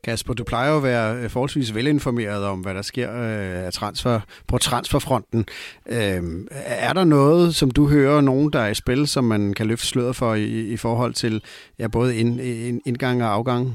Kasper, 0.04 0.34
du 0.34 0.44
plejer 0.44 0.70
jo 0.70 0.76
at 0.76 0.82
være 0.82 1.22
øh, 1.22 1.30
forholdsvis 1.30 1.74
velinformeret 1.74 2.44
om, 2.44 2.60
hvad 2.60 2.74
der 2.74 2.82
sker 2.82 3.10
øh, 3.12 3.66
af 3.66 3.72
transfer, 3.72 4.20
på 4.48 4.58
transferfronten. 4.58 5.46
Øhm, 5.88 6.48
er 6.66 6.92
der 6.92 7.04
noget, 7.04 7.54
som 7.54 7.70
du 7.70 7.88
hører, 7.88 8.20
nogen 8.20 8.52
der 8.52 8.60
er 8.60 8.68
i 8.68 8.74
spil, 8.74 9.06
som 9.06 9.24
man 9.24 9.54
kan 9.54 9.66
løfte 9.66 9.86
sløret 9.86 10.16
for 10.16 10.34
i, 10.34 10.68
i 10.72 10.76
forhold 10.76 11.14
til 11.14 11.44
ja, 11.78 11.88
både 11.88 12.16
ind, 12.16 12.40
ind, 12.40 12.80
indgang 12.86 13.22
og 13.22 13.28
afgang? 13.28 13.66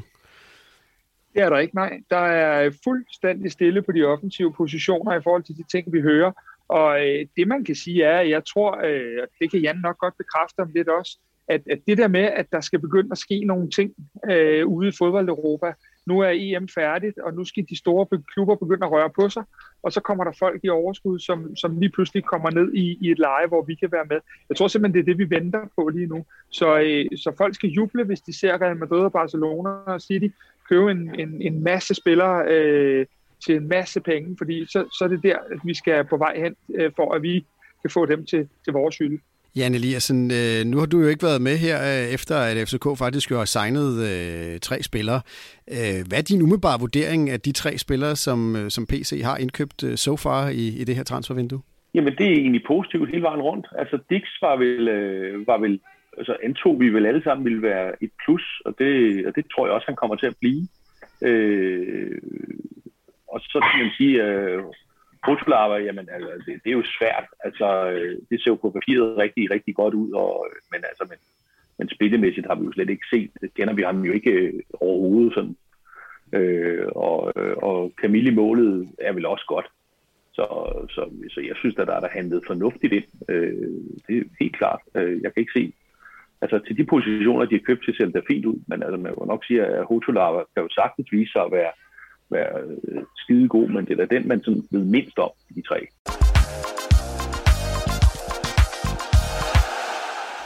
Det 1.34 1.42
er 1.42 1.50
der 1.50 1.58
ikke, 1.58 1.76
nej. 1.76 2.00
Der 2.10 2.18
er 2.18 2.72
fuldstændig 2.84 3.52
stille 3.52 3.82
på 3.82 3.92
de 3.92 4.04
offensive 4.04 4.54
positioner 4.54 5.16
i 5.20 5.22
forhold 5.24 5.44
til 5.44 5.58
de 5.58 5.64
ting, 5.72 5.94
vi 5.94 6.02
hører. 6.02 6.32
Og 6.68 7.08
øh, 7.08 7.26
det 7.38 7.48
man 7.48 7.64
kan 7.64 7.76
sige 7.76 8.04
er, 8.04 8.20
at 8.20 8.30
jeg 8.30 8.46
tror, 8.46 8.86
øh, 8.86 9.28
det 9.40 9.52
kan 9.52 9.60
Jan 9.60 9.78
nok 9.78 9.98
godt 9.98 10.14
bekræfte 10.18 10.60
om 10.60 10.72
lidt 10.76 10.90
også, 10.90 11.18
at, 11.48 11.62
at 11.72 11.80
det 11.88 11.98
der 11.98 12.08
med, 12.08 12.24
at 12.24 12.46
der 12.52 12.62
skal 12.62 12.80
begynde 12.80 13.10
at 13.12 13.18
ske 13.18 13.40
nogle 13.46 13.70
ting 13.70 13.92
øh, 14.32 14.68
ude 14.68 14.88
i 14.88 14.92
fodbold-Europa, 14.98 15.74
nu 16.08 16.20
er 16.20 16.32
EM 16.34 16.68
færdigt, 16.68 17.18
og 17.18 17.34
nu 17.34 17.46
skal 17.46 17.66
de 17.70 17.78
store 17.78 18.22
klubber 18.34 18.56
begynde 18.56 18.86
at 18.86 18.92
røre 18.92 19.10
på 19.10 19.30
sig, 19.30 19.44
og 19.84 19.94
så 19.94 20.02
kommer 20.02 20.24
der 20.24 20.32
folk 20.40 20.60
i 20.64 20.70
overskud, 20.70 21.20
som, 21.20 21.56
som 21.56 21.80
lige 21.80 21.90
pludselig 21.90 22.24
kommer 22.24 22.50
ned 22.52 22.74
i, 22.74 22.98
i 23.02 23.12
et 23.12 23.20
leje, 23.20 23.48
hvor 23.48 23.62
vi 23.62 23.76
kan 23.76 23.92
være 23.92 24.06
med. 24.10 24.20
Jeg 24.50 24.58
tror 24.58 24.68
simpelthen, 24.68 24.94
det 24.94 25.00
er 25.00 25.16
det, 25.16 25.18
vi 25.18 25.36
venter 25.36 25.62
på 25.76 25.88
lige 25.88 26.08
nu. 26.08 26.26
Så, 26.50 26.80
øh, 26.80 27.06
så 27.18 27.32
folk 27.38 27.56
skal 27.56 27.70
juble, 27.70 28.04
hvis 28.04 28.22
de 28.22 28.40
ser 28.40 28.62
Real 28.62 28.78
Madrid 28.78 29.00
og 29.00 29.12
Barcelona 29.12 29.70
og 29.70 30.02
City 30.02 30.28
købe 30.70 30.92
en, 30.92 31.20
en, 31.20 31.42
en 31.42 31.64
masse 31.64 31.94
spillere 31.94 32.48
øh, 32.48 33.06
til 33.46 33.56
en 33.56 33.68
masse 33.68 34.02
penge, 34.02 34.36
fordi 34.38 34.66
så, 34.66 34.86
så 34.98 35.04
er 35.04 35.08
det 35.08 35.24
der, 35.24 35.38
at 35.52 35.60
vi 35.64 35.74
skal 35.74 36.06
på 36.06 36.18
vej 36.18 36.40
hen, 36.40 36.56
øh, 36.76 36.92
for 36.96 37.14
at 37.14 37.22
vi 37.22 37.46
kan 37.82 37.90
få 37.92 38.06
dem 38.06 38.26
til, 38.26 38.50
til 38.64 38.74
vores 38.74 38.98
hylde. 38.98 39.20
Jan 39.58 39.74
Eliassen, 39.76 40.32
øh, 40.40 40.60
nu 40.72 40.76
har 40.78 40.86
du 40.86 40.98
jo 41.04 41.08
ikke 41.08 41.28
været 41.30 41.42
med 41.42 41.56
her, 41.66 41.78
øh, 41.92 42.14
efter 42.16 42.36
at 42.48 42.56
FCK 42.68 42.86
faktisk 43.04 43.32
jo 43.32 43.38
har 43.38 43.46
signet 43.56 43.90
øh, 44.10 44.60
tre 44.60 44.78
spillere. 44.90 45.22
Øh, 45.76 46.00
hvad 46.08 46.18
er 46.18 46.28
din 46.30 46.42
umiddelbare 46.42 46.80
vurdering 46.86 47.30
af 47.30 47.40
de 47.40 47.52
tre 47.52 47.78
spillere, 47.78 48.16
som, 48.16 48.40
øh, 48.56 48.70
som 48.76 48.84
PC 48.92 49.22
har 49.24 49.38
indkøbt 49.38 49.80
øh, 49.88 49.96
so 50.06 50.14
far 50.18 50.50
i, 50.50 50.66
i 50.82 50.84
det 50.88 50.96
her 50.96 51.04
transfervindue? 51.04 51.62
Jamen, 51.96 52.14
det 52.18 52.26
er 52.28 52.38
egentlig 52.44 52.64
positivt 52.68 53.10
hele 53.10 53.24
vejen 53.30 53.42
rundt. 53.42 53.68
Altså, 53.82 53.96
Dix 54.10 54.24
var 54.42 54.56
vel, 54.58 54.88
øh, 54.88 55.48
var 55.48 55.58
vel 55.58 55.80
altså 56.18 56.38
antog 56.44 56.80
vi 56.80 56.90
vel 56.90 57.06
alle 57.06 57.24
sammen 57.24 57.46
ville 57.46 57.62
være 57.62 58.04
et 58.04 58.12
plus, 58.26 58.46
og 58.66 58.72
det, 58.80 58.92
og 59.28 59.36
det 59.36 59.46
tror 59.52 59.66
jeg 59.66 59.74
også, 59.76 59.88
han 59.88 59.96
kommer 60.02 60.16
til 60.16 60.26
at 60.32 60.40
blive. 60.40 60.68
Øh, 61.22 62.22
og 63.34 63.40
så 63.42 63.58
kan 63.66 63.80
man 63.84 63.92
sige, 63.98 64.24
øh, 64.24 64.64
Rotolava, 65.28 65.78
jamen 65.88 66.10
altså, 66.12 66.32
det, 66.46 66.54
det, 66.64 66.70
er 66.70 66.78
jo 66.82 66.84
svært. 66.98 67.26
Altså, 67.40 67.90
øh, 67.92 68.18
det 68.30 68.42
ser 68.42 68.52
jo 68.52 68.56
på 68.56 68.70
papiret 68.70 69.18
rigtig, 69.18 69.52
rigtig 69.52 69.76
godt 69.76 69.94
ud, 69.94 70.12
og, 70.12 70.48
øh, 70.50 70.56
men 70.72 70.82
altså, 70.90 71.04
men, 71.10 71.20
men 71.78 71.90
spillemæssigt 71.90 72.48
har 72.48 72.56
vi 72.56 72.66
jo 72.66 72.72
slet 72.72 72.90
ikke 72.90 73.08
set. 73.14 73.32
Det 73.42 73.54
kender 73.54 73.74
vi 73.74 73.82
ham 73.82 74.02
jo 74.02 74.14
ikke 74.14 74.32
øh, 74.32 74.54
overhovedet 74.74 75.34
sådan. 75.34 75.56
Øh, 76.34 76.86
og, 76.96 77.38
og 77.64 77.94
Camille 78.02 78.32
målet 78.32 78.90
er 79.00 79.14
vel 79.14 79.26
også 79.26 79.46
godt. 79.48 79.68
Så, 80.34 80.46
så, 80.90 81.02
så 81.34 81.42
jeg 81.42 81.56
synes, 81.56 81.76
at 81.78 81.88
der 81.88 81.96
er 81.96 82.00
der 82.00 82.18
handlet 82.18 82.48
fornuftigt 82.48 82.94
ind. 82.94 83.10
Øh, 83.30 83.72
det 84.08 84.18
er 84.18 84.24
helt 84.40 84.58
klart. 84.58 84.82
Øh, 84.96 85.22
jeg 85.22 85.34
kan 85.34 85.42
ikke 85.42 85.60
se, 85.60 85.74
altså 86.42 86.60
til 86.68 86.78
de 86.78 86.86
positioner, 86.86 87.46
de 87.46 87.56
har 87.56 87.68
købt 87.68 87.84
til, 87.86 87.96
ser 87.96 88.06
det 88.06 88.24
fint 88.28 88.46
ud, 88.46 88.60
men 88.68 88.84
altså, 88.84 88.98
man 88.98 89.14
må 89.18 89.26
nok 89.26 89.46
sige, 89.46 89.66
at 89.66 89.86
Hotolava 89.86 90.42
kan 90.54 90.64
jo 90.64 90.70
sagtens 90.70 91.12
vise 91.12 91.32
sig 91.32 91.44
at 91.46 91.52
være, 91.52 91.72
være 92.32 92.62
øh, 92.88 93.02
skide 93.16 93.48
god, 93.48 93.70
men 93.70 93.86
det 93.86 94.00
er 94.00 94.06
da 94.06 94.16
den, 94.16 94.28
man 94.28 94.44
sådan 94.44 94.64
ved 94.72 94.84
mindst 94.84 95.20
om, 95.20 95.30
de 95.56 95.62
tre. 95.62 95.88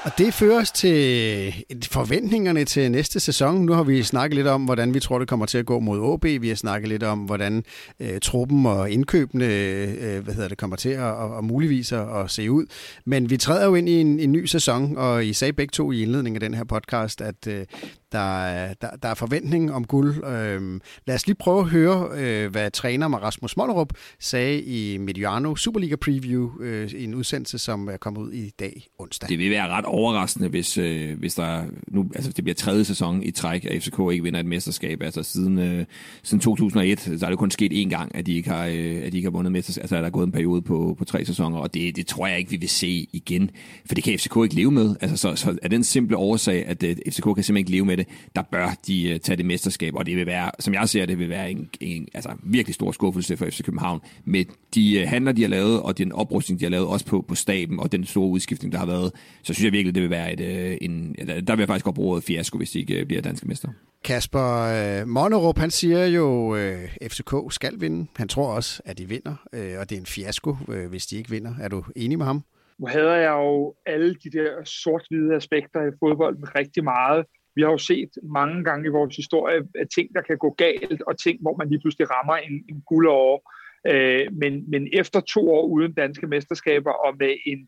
Og 0.05 0.11
det 0.17 0.33
fører 0.33 0.61
os 0.61 0.71
til 0.71 1.53
forventningerne 1.91 2.65
til 2.65 2.91
næste 2.91 3.19
sæson. 3.19 3.65
Nu 3.65 3.73
har 3.73 3.83
vi 3.83 4.03
snakket 4.03 4.35
lidt 4.35 4.47
om, 4.47 4.65
hvordan 4.65 4.93
vi 4.93 4.99
tror, 4.99 5.19
det 5.19 5.27
kommer 5.27 5.45
til 5.45 5.57
at 5.57 5.65
gå 5.65 5.79
mod 5.79 5.99
OB. 5.99 6.23
Vi 6.23 6.47
har 6.47 6.55
snakket 6.55 6.89
lidt 6.89 7.03
om, 7.03 7.19
hvordan 7.19 7.63
øh, 7.99 8.19
truppen 8.21 8.65
og 8.65 8.89
indkøbene 8.89 9.45
øh, 9.45 10.23
hvad 10.23 10.33
hedder 10.33 10.47
det, 10.47 10.57
kommer 10.57 10.75
til 10.75 10.89
at, 10.89 11.03
og, 11.03 11.35
og 11.35 11.43
muligvis 11.43 11.91
at, 11.91 12.19
at 12.19 12.31
se 12.31 12.51
ud. 12.51 12.65
Men 13.05 13.29
vi 13.29 13.37
træder 13.37 13.65
jo 13.65 13.75
ind 13.75 13.89
i 13.89 14.01
en, 14.01 14.19
en 14.19 14.31
ny 14.31 14.45
sæson, 14.45 14.97
og 14.97 15.25
I 15.25 15.33
sagde 15.33 15.53
begge 15.53 15.71
to 15.71 15.91
i 15.91 16.01
indledningen 16.01 16.43
af 16.43 16.49
den 16.49 16.57
her 16.57 16.63
podcast, 16.63 17.21
at 17.21 17.47
øh, 17.47 17.65
der, 18.11 18.73
der, 18.73 18.89
der 19.03 19.09
er 19.09 19.13
forventning 19.13 19.73
om 19.73 19.85
guld. 19.85 20.25
Øhm, 20.25 20.81
lad 21.07 21.15
os 21.15 21.27
lige 21.27 21.35
prøve 21.35 21.59
at 21.59 21.69
høre, 21.69 22.09
øh, 22.13 22.51
hvad 22.51 22.71
træner 22.71 23.07
Rasmus 23.07 23.57
Mollerup 23.57 23.93
sagde 24.19 24.61
i 24.61 24.97
Mediano 24.97 25.55
Superliga 25.55 25.95
Preview, 25.95 26.49
øh, 26.61 26.91
i 26.91 27.03
en 27.03 27.15
udsendelse, 27.15 27.57
som 27.57 27.87
er 27.87 27.97
kommet 27.97 28.21
ud 28.21 28.31
i 28.33 28.49
dag 28.49 28.87
onsdag. 28.99 29.29
Det 29.29 29.39
vil 29.39 29.51
være 29.51 29.67
ret 29.67 29.85
overraskende, 29.85 30.49
hvis, 30.49 30.77
øh, 30.77 31.19
hvis 31.19 31.35
der 31.35 31.63
nu, 31.87 32.05
altså 32.15 32.31
det 32.31 32.43
bliver 32.43 32.55
tredje 32.55 32.83
sæson 32.85 33.23
i 33.23 33.31
træk, 33.31 33.65
at 33.65 33.83
FCK 33.83 33.99
ikke 34.11 34.23
vinder 34.23 34.39
et 34.39 34.45
mesterskab. 34.45 35.01
Altså 35.01 35.23
siden, 35.23 35.59
øh, 35.59 35.85
siden 36.23 36.41
2001, 36.41 36.99
så 37.19 37.25
er 37.25 37.29
det 37.29 37.39
kun 37.39 37.51
sket 37.51 37.71
én 37.73 37.89
gang, 37.89 38.15
at 38.15 38.25
de 38.25 38.33
ikke 38.33 38.49
har, 38.49 38.65
øh, 38.65 39.01
at 39.03 39.11
de 39.11 39.17
ikke 39.17 39.25
har 39.25 39.31
vundet 39.31 39.51
mesterskab. 39.51 39.83
Altså 39.83 39.97
er 39.97 40.01
der 40.01 40.09
gået 40.09 40.25
en 40.25 40.31
periode 40.31 40.61
på, 40.61 40.95
på 40.97 41.05
tre 41.05 41.25
sæsoner, 41.25 41.57
og 41.57 41.73
det, 41.73 41.95
det 41.95 42.07
tror 42.07 42.27
jeg 42.27 42.37
ikke, 42.37 42.51
vi 42.51 42.57
vil 42.57 42.69
se 42.69 43.07
igen. 43.13 43.49
For 43.85 43.95
det 43.95 44.03
kan 44.03 44.19
FCK 44.19 44.37
ikke 44.43 44.55
leve 44.55 44.71
med. 44.71 44.95
Altså 45.01 45.17
så, 45.17 45.35
så 45.35 45.57
er 45.61 45.67
den 45.67 45.83
simple 45.83 46.17
årsag, 46.17 46.65
at 46.65 46.83
øh, 46.83 46.95
FCK 47.09 47.23
kan 47.23 47.43
simpelthen 47.43 47.57
ikke 47.57 47.71
leve 47.71 47.85
med 47.85 47.97
det, 47.97 48.00
der 48.35 48.41
bør 48.51 48.67
de 48.87 49.11
uh, 49.13 49.19
tage 49.19 49.37
det 49.37 49.45
mesterskab, 49.45 49.95
og 49.95 50.05
det 50.05 50.17
vil 50.17 50.25
være, 50.25 50.51
som 50.59 50.73
jeg 50.73 50.89
ser 50.89 51.05
det, 51.05 51.19
vil 51.19 51.29
være 51.29 51.51
en, 51.51 51.69
en 51.79 52.07
altså, 52.13 52.29
virkelig 52.43 52.75
stor 52.75 52.91
skuffelse 52.91 53.37
for 53.37 53.45
FC 53.45 53.63
København. 53.63 54.01
Med 54.25 54.45
de 54.75 55.01
uh, 55.03 55.09
handler, 55.09 55.31
de 55.31 55.41
har 55.41 55.49
lavet, 55.49 55.81
og 55.81 55.97
den 55.97 56.11
oprustning, 56.11 56.59
de 56.59 56.65
har 56.65 56.69
lavet, 56.69 56.87
også 56.87 57.05
på, 57.05 57.25
på 57.27 57.35
staben, 57.35 57.79
og 57.79 57.91
den 57.91 58.05
store 58.05 58.27
udskiftning, 58.27 58.71
der 58.71 58.79
har 58.79 58.85
været, 58.85 59.11
så 59.43 59.53
synes 59.53 59.63
jeg 59.63 59.71
virkelig, 59.71 59.95
det 59.95 60.03
vil 60.03 60.09
være 60.09 60.33
et, 60.33 60.39
uh, 60.39 60.77
en, 60.81 61.15
der 61.47 61.55
vil 61.55 61.61
jeg 61.61 61.67
faktisk 61.67 61.85
godt 61.85 61.95
bruge 61.95 62.11
ordet 62.11 62.23
fiasko, 62.23 62.57
hvis 62.57 62.71
de 62.71 62.79
ikke 62.79 63.01
uh, 63.01 63.07
bliver 63.07 63.21
danske 63.21 63.47
mester. 63.47 63.69
Kasper 64.03 65.05
Monerup, 65.05 65.57
han 65.57 65.71
siger 65.71 66.05
jo, 66.05 66.53
uh, 66.53 67.07
FCK 67.07 67.33
skal 67.49 67.81
vinde. 67.81 68.07
Han 68.15 68.27
tror 68.27 68.53
også, 68.53 68.81
at 68.85 68.97
de 68.97 69.09
vinder, 69.09 69.35
og 69.53 69.89
det 69.89 69.91
er 69.91 69.99
en 69.99 70.05
fiasko, 70.05 70.53
hvis 70.89 71.05
de 71.05 71.17
ikke 71.17 71.29
vinder. 71.29 71.53
Er 71.61 71.67
du 71.67 71.83
enig 71.95 72.17
med 72.17 72.25
ham? 72.25 72.43
Nu 72.81 72.87
hader 72.87 73.15
jeg 73.15 73.31
jo 73.31 73.75
alle 73.85 74.15
de 74.23 74.29
der 74.37 74.63
sort-hvide 74.63 75.35
aspekter 75.35 75.81
i 75.81 75.91
fodbold 75.99 76.37
rigtig 76.55 76.83
meget. 76.83 77.25
Vi 77.55 77.61
har 77.61 77.69
jo 77.69 77.77
set 77.77 78.09
mange 78.23 78.63
gange 78.63 78.87
i 78.87 78.91
vores 78.91 79.15
historie 79.15 79.57
at 79.75 79.87
ting, 79.95 80.13
der 80.15 80.21
kan 80.21 80.37
gå 80.37 80.49
galt, 80.49 81.01
og 81.01 81.19
ting, 81.19 81.41
hvor 81.41 81.57
man 81.57 81.69
lige 81.69 81.79
pludselig 81.79 82.07
rammer 82.11 82.35
en, 82.35 82.63
en 82.69 82.83
guldår. 82.85 83.51
Øh, 83.87 84.27
men, 84.31 84.69
men 84.71 84.87
efter 84.93 85.19
to 85.19 85.51
år 85.51 85.65
uden 85.67 85.93
danske 85.93 86.27
mesterskaber 86.27 86.91
og 86.91 87.15
med 87.19 87.35
en, 87.45 87.67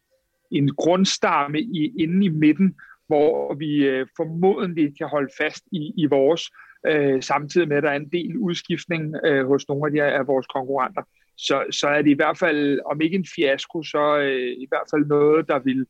en 0.52 0.76
grundstamme 0.76 1.60
i, 1.60 1.94
inde 2.00 2.26
i 2.26 2.30
midten, 2.30 2.76
hvor 3.08 3.54
vi 3.54 3.86
øh, 3.88 4.08
formodentlig 4.18 4.98
kan 4.98 5.08
holde 5.08 5.30
fast 5.42 5.64
i, 5.72 5.94
i 5.98 6.06
vores, 6.06 6.52
øh, 6.88 7.22
samtidig 7.22 7.68
med, 7.68 7.78
at 7.78 7.84
der 7.84 7.90
er 7.90 7.96
en 7.96 8.12
del 8.12 8.38
udskiftning 8.38 9.16
øh, 9.26 9.48
hos 9.48 9.68
nogle 9.68 9.86
af, 9.86 9.92
de, 9.92 10.04
af 10.04 10.28
vores 10.28 10.48
konkurrenter, 10.48 11.02
så, 11.38 11.64
så 11.72 11.88
er 11.88 12.02
det 12.02 12.12
i 12.12 12.20
hvert 12.22 12.38
fald, 12.38 12.80
om 12.86 13.02
ikke 13.02 13.16
en 13.16 13.26
fiasko, 13.36 13.84
så 13.84 14.18
øh, 14.18 14.52
i 14.52 14.66
hvert 14.70 14.88
fald 14.92 15.06
noget, 15.06 15.48
der 15.48 15.60
vil 15.60 15.86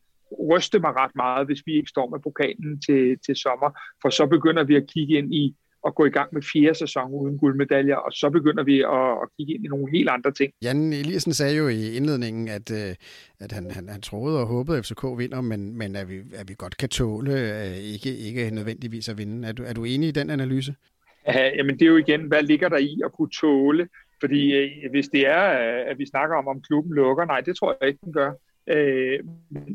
ryste 0.50 0.78
mig 0.78 0.92
ret 0.96 1.14
meget, 1.14 1.46
hvis 1.46 1.62
vi 1.66 1.72
ikke 1.76 1.88
står 1.88 2.10
med 2.10 2.18
pokalen 2.20 2.80
til, 2.86 3.18
til 3.26 3.36
sommer, 3.36 3.70
for 4.02 4.10
så 4.10 4.26
begynder 4.26 4.64
vi 4.64 4.76
at 4.76 4.86
kigge 4.86 5.18
ind 5.18 5.34
i 5.34 5.56
at 5.86 5.94
gå 5.94 6.04
i 6.04 6.10
gang 6.10 6.28
med 6.32 6.42
fjerde 6.42 6.78
sæson 6.78 7.12
uden 7.12 7.38
guldmedaljer, 7.38 7.96
og 7.96 8.12
så 8.12 8.30
begynder 8.30 8.64
vi 8.64 8.80
at, 8.80 9.10
at 9.22 9.28
kigge 9.36 9.54
ind 9.54 9.64
i 9.64 9.68
nogle 9.68 9.90
helt 9.90 10.08
andre 10.08 10.32
ting. 10.32 10.52
Jan 10.62 10.92
Eliassen 10.92 11.32
sagde 11.32 11.56
jo 11.56 11.68
i 11.68 11.96
indledningen, 11.96 12.48
at, 12.48 12.70
øh, 12.70 12.94
at 13.40 13.52
han, 13.52 13.70
han, 13.70 13.88
han 13.88 14.00
troede 14.00 14.40
og 14.40 14.46
håbede, 14.46 14.78
at 14.78 14.86
FCK 14.86 15.04
vinder, 15.18 15.40
men, 15.40 15.78
men 15.78 15.96
at, 15.96 16.08
vi, 16.08 16.18
at 16.34 16.48
vi 16.48 16.54
godt 16.58 16.76
kan 16.76 16.88
tåle 16.88 17.32
øh, 17.32 17.76
ikke, 17.76 18.16
ikke 18.16 18.50
nødvendigvis 18.50 19.08
at 19.08 19.18
vinde. 19.18 19.48
Er 19.48 19.52
du, 19.52 19.62
er 19.62 19.72
du 19.72 19.84
enig 19.84 20.08
i 20.08 20.12
den 20.12 20.30
analyse? 20.30 20.74
Ja, 21.26 21.50
jamen 21.56 21.78
det 21.78 21.82
er 21.82 21.90
jo 21.90 21.96
igen, 21.96 22.20
hvad 22.20 22.42
ligger 22.42 22.68
der 22.68 22.78
i 22.78 23.00
at 23.04 23.12
kunne 23.12 23.30
tåle? 23.30 23.88
Fordi 24.20 24.52
øh, 24.52 24.70
hvis 24.90 25.08
det 25.08 25.26
er, 25.26 25.42
at 25.90 25.98
vi 25.98 26.06
snakker 26.06 26.36
om, 26.36 26.48
om 26.48 26.62
klubben 26.62 26.94
lukker, 26.94 27.24
nej, 27.24 27.40
det 27.40 27.56
tror 27.56 27.76
jeg 27.80 27.88
ikke, 27.88 28.00
den 28.04 28.12
gør. 28.12 28.32
Øh, 28.66 29.18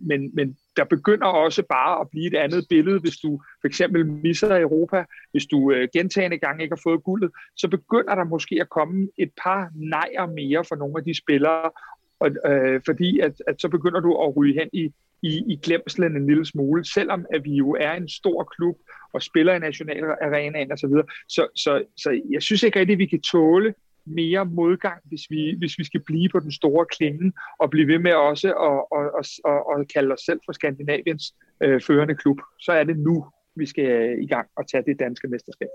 men, 0.02 0.32
men 0.34 0.58
der 0.78 0.84
begynder 0.84 1.28
også 1.28 1.64
bare 1.70 2.02
at 2.02 2.10
blive 2.10 2.28
et 2.28 2.36
andet 2.36 2.66
billede, 2.70 3.00
hvis 3.00 3.18
du 3.18 3.42
for 3.62 3.68
eksempel 3.68 4.06
misser 4.06 4.60
Europa, 4.60 5.06
hvis 5.32 5.46
du 5.46 5.72
øh, 5.72 5.88
gentagende 5.94 6.38
gange 6.38 6.64
ikke 6.64 6.76
har 6.76 6.82
fået 6.84 7.04
guldet, 7.04 7.32
så 7.58 7.68
begynder 7.68 8.16
der 8.16 8.24
måske 8.24 8.58
at 8.62 8.70
komme 8.70 9.10
et 9.18 9.32
par 9.44 9.70
nejer 9.76 10.26
mere 10.26 10.66
for 10.66 10.76
nogle 10.76 10.94
af 10.98 11.04
de 11.04 11.18
spillere, 11.18 11.72
og, 12.20 12.52
øh, 12.52 12.82
fordi 12.86 13.20
at, 13.20 13.34
at 13.48 13.62
så 13.62 13.70
begynder 13.70 14.00
du 14.00 14.24
at 14.24 14.38
ryge 14.38 14.60
hen 14.60 14.70
i, 14.74 14.92
i, 15.22 15.44
i 15.48 15.60
glemslen 15.64 16.16
en 16.16 16.28
lille 16.28 16.46
smule, 16.46 16.86
selvom 16.86 17.26
at 17.34 17.44
vi 17.44 17.54
jo 17.54 17.72
er 17.80 17.92
en 17.92 18.10
stor 18.10 18.44
klub 18.44 18.78
og 19.14 19.22
spiller 19.22 19.54
i 19.54 19.60
nationalarenaen 19.60 20.72
osv. 20.72 20.90
Så, 20.90 21.04
så, 21.28 21.48
så, 21.56 21.84
så 21.98 22.22
jeg 22.30 22.42
synes 22.42 22.64
ikke 22.64 22.80
rigtigt, 22.80 22.96
at 22.96 23.00
vi 23.00 23.06
kan 23.06 23.22
tåle 23.22 23.74
mere 24.10 24.46
modgang, 24.46 25.02
hvis 25.06 25.22
vi, 25.30 25.56
hvis 25.58 25.80
vi 25.80 25.84
skal 25.84 26.02
blive 26.06 26.30
på 26.30 26.40
den 26.40 26.52
store 26.52 26.86
klinge 26.86 27.34
og 27.60 27.70
blive 27.70 27.88
ved 27.88 28.00
med 28.00 28.14
også 28.14 28.48
at, 28.48 29.00
at, 29.00 29.08
at, 29.20 29.26
at, 29.52 29.80
at 29.82 29.88
kalde 29.94 30.14
os 30.14 30.22
selv 30.22 30.40
for 30.46 30.54
Skandinaviens 30.54 31.36
øh, 31.64 31.82
førende 31.82 32.16
klub. 32.16 32.40
Så 32.60 32.72
er 32.72 32.84
det 32.84 32.98
nu, 32.98 33.26
vi 33.56 33.66
skal 33.66 33.86
øh, 33.86 34.24
i 34.24 34.28
gang 34.28 34.48
og 34.58 34.68
tage 34.68 34.84
det 34.88 35.00
danske 35.00 35.28
mesterskab. 35.28 35.68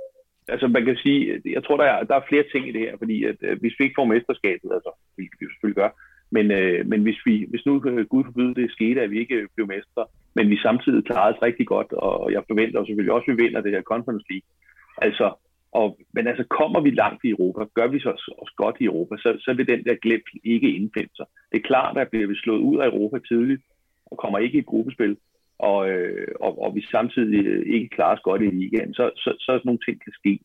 Altså 0.49 0.67
man 0.69 0.85
kan 0.85 0.97
sige, 0.97 1.43
jeg 1.45 1.65
tror, 1.65 1.77
der 1.77 1.85
er, 1.85 2.05
der 2.05 2.15
er 2.17 2.29
flere 2.29 2.45
ting 2.53 2.69
i 2.69 2.73
det 2.73 2.81
her, 2.81 2.97
fordi 2.99 3.25
at, 3.25 3.37
øh, 3.43 3.61
hvis 3.61 3.75
vi 3.79 3.85
ikke 3.85 3.99
får 3.99 4.05
mesterskabet, 4.05 4.71
altså 4.77 4.91
hvilket 5.15 5.41
vi 5.41 5.47
selvfølgelig 5.47 5.81
gør, 5.83 5.91
men, 6.37 6.51
øh, 6.51 6.87
men 6.87 7.03
hvis, 7.03 7.21
vi, 7.27 7.47
hvis 7.51 7.67
nu 7.67 7.73
øh, 7.87 8.07
Gud 8.07 8.25
forbyde 8.25 8.55
det 8.55 8.71
skete, 8.71 9.01
at 9.03 9.11
vi 9.11 9.19
ikke 9.19 9.35
øh, 9.35 9.49
blev 9.55 9.67
mestre, 9.67 10.07
men 10.35 10.51
vi 10.51 10.57
samtidig 10.57 11.05
klarede 11.05 11.37
os 11.37 11.43
rigtig 11.43 11.67
godt, 11.67 11.93
og 11.93 12.33
jeg 12.33 12.43
forventer 12.47 12.85
selvfølgelig 12.85 13.13
også, 13.13 13.31
at 13.31 13.37
vi 13.37 13.43
vinder 13.43 13.61
det 13.61 13.73
her 13.73 13.83
Conference 13.83 14.27
League, 14.31 14.49
altså 15.07 15.27
og, 15.81 15.99
men 16.15 16.27
altså, 16.27 16.45
kommer 16.59 16.81
vi 16.81 16.91
langt 16.91 17.25
i 17.25 17.31
Europa, 17.31 17.61
gør 17.75 17.87
vi 17.87 17.99
så 18.01 18.11
os 18.43 18.53
godt 18.63 18.77
i 18.81 18.85
Europa, 18.85 19.15
så, 19.17 19.31
så 19.45 19.55
vil 19.57 19.69
den 19.69 19.85
der 19.85 20.03
glemt 20.05 20.31
ikke 20.45 20.75
indfinde 20.79 21.15
sig. 21.17 21.27
Det 21.53 21.59
er 21.59 21.69
klart, 21.73 21.99
at 21.99 22.11
bliver 22.11 22.27
vi 22.27 22.35
slået 22.37 22.67
ud 22.71 22.79
af 22.79 22.87
Europa 22.87 23.19
tidligt, 23.29 23.63
og 24.07 24.19
kommer 24.19 24.39
ikke 24.39 24.57
i 24.57 24.65
et 24.65 24.73
gruppespil, 24.73 25.17
og, 25.59 25.91
øh, 25.91 26.29
og, 26.41 26.63
og 26.63 26.75
vi 26.75 26.83
samtidig 26.91 27.41
ikke 27.75 27.89
klarer 27.89 28.17
os 28.17 28.27
godt 28.29 28.43
i 28.43 28.47
ligaen, 28.47 28.95
så, 28.95 29.11
så, 29.17 29.31
så 29.39 29.47
sådan 29.47 29.61
nogle 29.65 29.85
ting 29.87 29.97
kan 30.05 30.13
ske. 30.13 30.39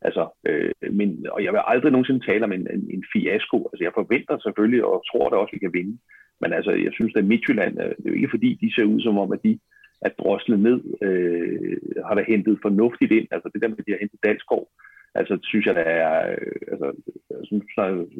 Altså, 0.00 0.22
øh, 0.48 0.72
men, 0.92 1.26
og 1.34 1.44
jeg 1.44 1.52
vil 1.52 1.60
aldrig 1.66 1.92
nogensinde 1.92 2.26
tale 2.26 2.44
om 2.44 2.52
en, 2.52 2.66
en, 2.74 2.84
en 2.94 3.04
fiasko. 3.12 3.58
Altså, 3.72 3.82
jeg 3.84 3.92
forventer 3.94 4.38
selvfølgelig, 4.38 4.84
og 4.84 5.04
tror 5.10 5.28
da 5.28 5.36
også, 5.36 5.52
at 5.52 5.56
vi 5.56 5.64
kan 5.64 5.76
vinde. 5.78 5.98
Men 6.40 6.52
altså, 6.52 6.70
jeg 6.70 6.92
synes, 6.92 7.12
at 7.16 7.24
Midtjylland, 7.24 7.74
øh, 7.82 7.90
det 7.96 8.06
er 8.06 8.10
jo 8.10 8.20
ikke 8.20 8.34
fordi, 8.34 8.50
de 8.62 8.74
ser 8.74 8.84
ud 8.84 9.00
som 9.00 9.18
om, 9.18 9.32
at 9.32 9.42
de 9.44 9.58
at 10.00 10.18
drosle 10.18 10.62
ned, 10.62 10.80
øh, 11.02 11.76
har 12.06 12.14
der 12.14 12.24
hentet 12.28 12.58
fornuftigt 12.62 13.12
ind. 13.12 13.28
Altså, 13.30 13.50
det 13.52 13.62
der 13.62 13.68
med, 13.68 13.78
at 13.78 13.86
de 13.86 13.92
har 13.92 13.98
hentet 13.98 14.24
Dalsgaard, 14.24 14.68
altså, 15.14 15.38
synes 15.42 15.66
jeg, 15.66 15.74
der 15.74 15.80
er, 15.80 16.30
øh, 16.30 16.60
altså, 16.72 16.86
altså, 17.30 17.44
synes, 17.44 17.64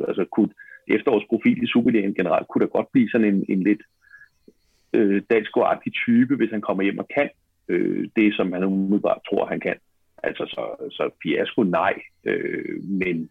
altså, 0.08 0.24
kunne 0.32 0.50
efterårsprofil 0.88 1.62
i 1.62 1.66
Superligaen 1.66 2.14
generelt, 2.14 2.48
kunne 2.48 2.64
der 2.64 2.76
godt 2.76 2.92
blive 2.92 3.10
sådan 3.10 3.28
en, 3.34 3.44
en 3.48 3.62
lidt 3.62 3.82
øh, 4.92 5.22
dalsgaard 5.30 5.82
type, 6.04 6.36
hvis 6.36 6.50
han 6.50 6.60
kommer 6.60 6.82
hjem 6.82 6.98
og 6.98 7.08
kan 7.14 7.30
øh, 7.68 8.08
det, 8.16 8.34
som 8.34 8.52
han 8.52 8.64
umiddelbart 8.64 9.20
tror, 9.28 9.46
han 9.46 9.60
kan. 9.60 9.76
Altså, 10.22 10.44
så, 10.46 10.88
så 10.90 11.10
fiasko 11.22 11.62
nej, 11.62 11.94
øh, 12.24 12.84
men 12.84 13.30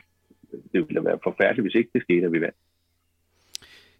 det 0.51 0.87
ville 0.87 1.05
være 1.05 1.19
forfærdeligt, 1.23 1.63
hvis 1.63 1.75
ikke 1.75 1.89
det 1.93 2.01
skete, 2.01 2.25
at 2.25 2.31
vi 2.31 2.41
vandt. 2.41 2.55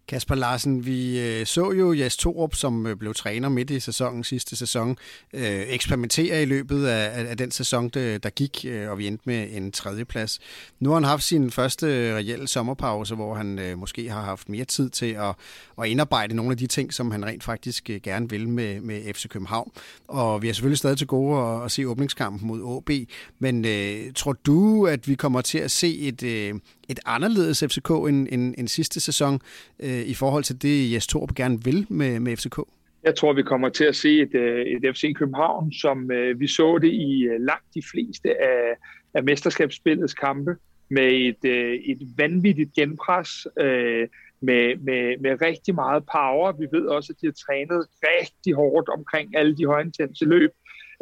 Kasper 0.08 0.34
Larsen, 0.34 0.86
vi 0.86 1.20
øh, 1.20 1.46
så 1.46 1.72
jo 1.72 1.92
Jes 1.92 2.16
Torup, 2.16 2.54
som 2.54 2.86
øh, 2.86 2.96
blev 2.96 3.14
træner 3.14 3.48
midt 3.48 3.70
i 3.70 3.80
sæsonen 3.80 4.24
sidste 4.24 4.56
sæson, 4.56 4.96
øh, 5.32 5.60
eksperimentere 5.68 6.42
i 6.42 6.44
løbet 6.44 6.86
af, 6.86 7.30
af 7.30 7.36
den 7.36 7.50
sæson, 7.50 7.88
der 7.88 8.30
gik, 8.30 8.64
øh, 8.68 8.90
og 8.90 8.98
vi 8.98 9.06
endte 9.06 9.22
med 9.26 9.48
en 9.50 9.72
tredjeplads. 9.72 10.38
Nu 10.80 10.90
har 10.90 10.94
han 10.94 11.04
haft 11.04 11.22
sin 11.22 11.50
første 11.50 11.86
reelle 12.14 12.48
sommerpause, 12.48 13.14
hvor 13.14 13.34
han 13.34 13.58
øh, 13.58 13.78
måske 13.78 14.10
har 14.10 14.22
haft 14.22 14.48
mere 14.48 14.64
tid 14.64 14.90
til 14.90 15.12
at, 15.12 15.34
at 15.82 15.88
indarbejde 15.88 16.34
nogle 16.34 16.50
af 16.50 16.56
de 16.56 16.66
ting, 16.66 16.94
som 16.94 17.10
han 17.10 17.26
rent 17.26 17.44
faktisk 17.44 17.90
øh, 17.90 18.00
gerne 18.02 18.30
vil 18.30 18.48
med, 18.48 18.80
med 18.80 19.14
FC 19.14 19.28
København. 19.28 19.72
Og 20.08 20.42
vi 20.42 20.46
har 20.46 20.54
selvfølgelig 20.54 20.78
stadig 20.78 20.98
til 20.98 21.06
gode 21.06 21.40
at, 21.40 21.64
at 21.64 21.70
se 21.70 21.88
åbningskampen 21.88 22.48
mod 22.48 22.76
AB, 22.76 23.08
men 23.38 23.64
øh, 23.64 24.12
tror 24.14 24.32
du, 24.32 24.86
at 24.86 25.08
vi 25.08 25.14
kommer 25.14 25.40
til 25.40 25.58
at 25.58 25.70
se 25.70 25.98
et, 25.98 26.22
øh, 26.22 26.54
et 26.88 27.00
anderledes 27.06 27.64
FCK 27.68 27.90
end, 27.90 28.28
end, 28.30 28.54
end 28.58 28.68
sidste 28.68 29.00
sæson 29.00 29.40
øh, 29.80 30.00
i 30.00 30.14
forhold 30.14 30.44
til 30.44 30.62
det, 30.62 30.92
Jes 30.92 31.06
Torp 31.06 31.34
gerne 31.34 31.64
vil 31.64 31.86
med, 31.88 32.20
med 32.20 32.36
FCK? 32.36 32.58
Jeg 33.04 33.14
tror, 33.16 33.32
vi 33.32 33.42
kommer 33.42 33.68
til 33.68 33.84
at 33.84 33.96
se 33.96 34.20
et, 34.20 34.34
øh, 34.34 34.66
et 34.66 34.96
FC 34.96 35.14
København, 35.14 35.72
som 35.72 36.10
øh, 36.10 36.40
vi 36.40 36.46
så 36.46 36.78
det 36.78 36.92
i 36.92 37.22
øh, 37.22 37.40
langt 37.40 37.74
de 37.74 37.82
fleste 37.92 38.28
af, 38.42 38.74
af 39.14 39.24
mesterskabsspillets 39.24 40.14
kampe, 40.14 40.56
med 40.90 41.12
et, 41.12 41.50
øh, 41.50 41.74
et 41.74 41.98
vanvittigt 42.16 42.72
genpres, 42.74 43.46
øh, 43.60 44.08
med, 44.40 44.76
med, 44.76 45.18
med 45.20 45.42
rigtig 45.42 45.74
meget 45.74 46.02
power. 46.12 46.52
Vi 46.52 46.66
ved 46.72 46.86
også, 46.86 47.12
at 47.12 47.20
de 47.20 47.26
har 47.26 47.32
trænet 47.32 47.86
rigtig 48.02 48.54
hårdt 48.54 48.88
omkring 48.88 49.36
alle 49.36 49.56
de 49.56 49.66
højintense 49.66 50.24
løb. 50.24 50.50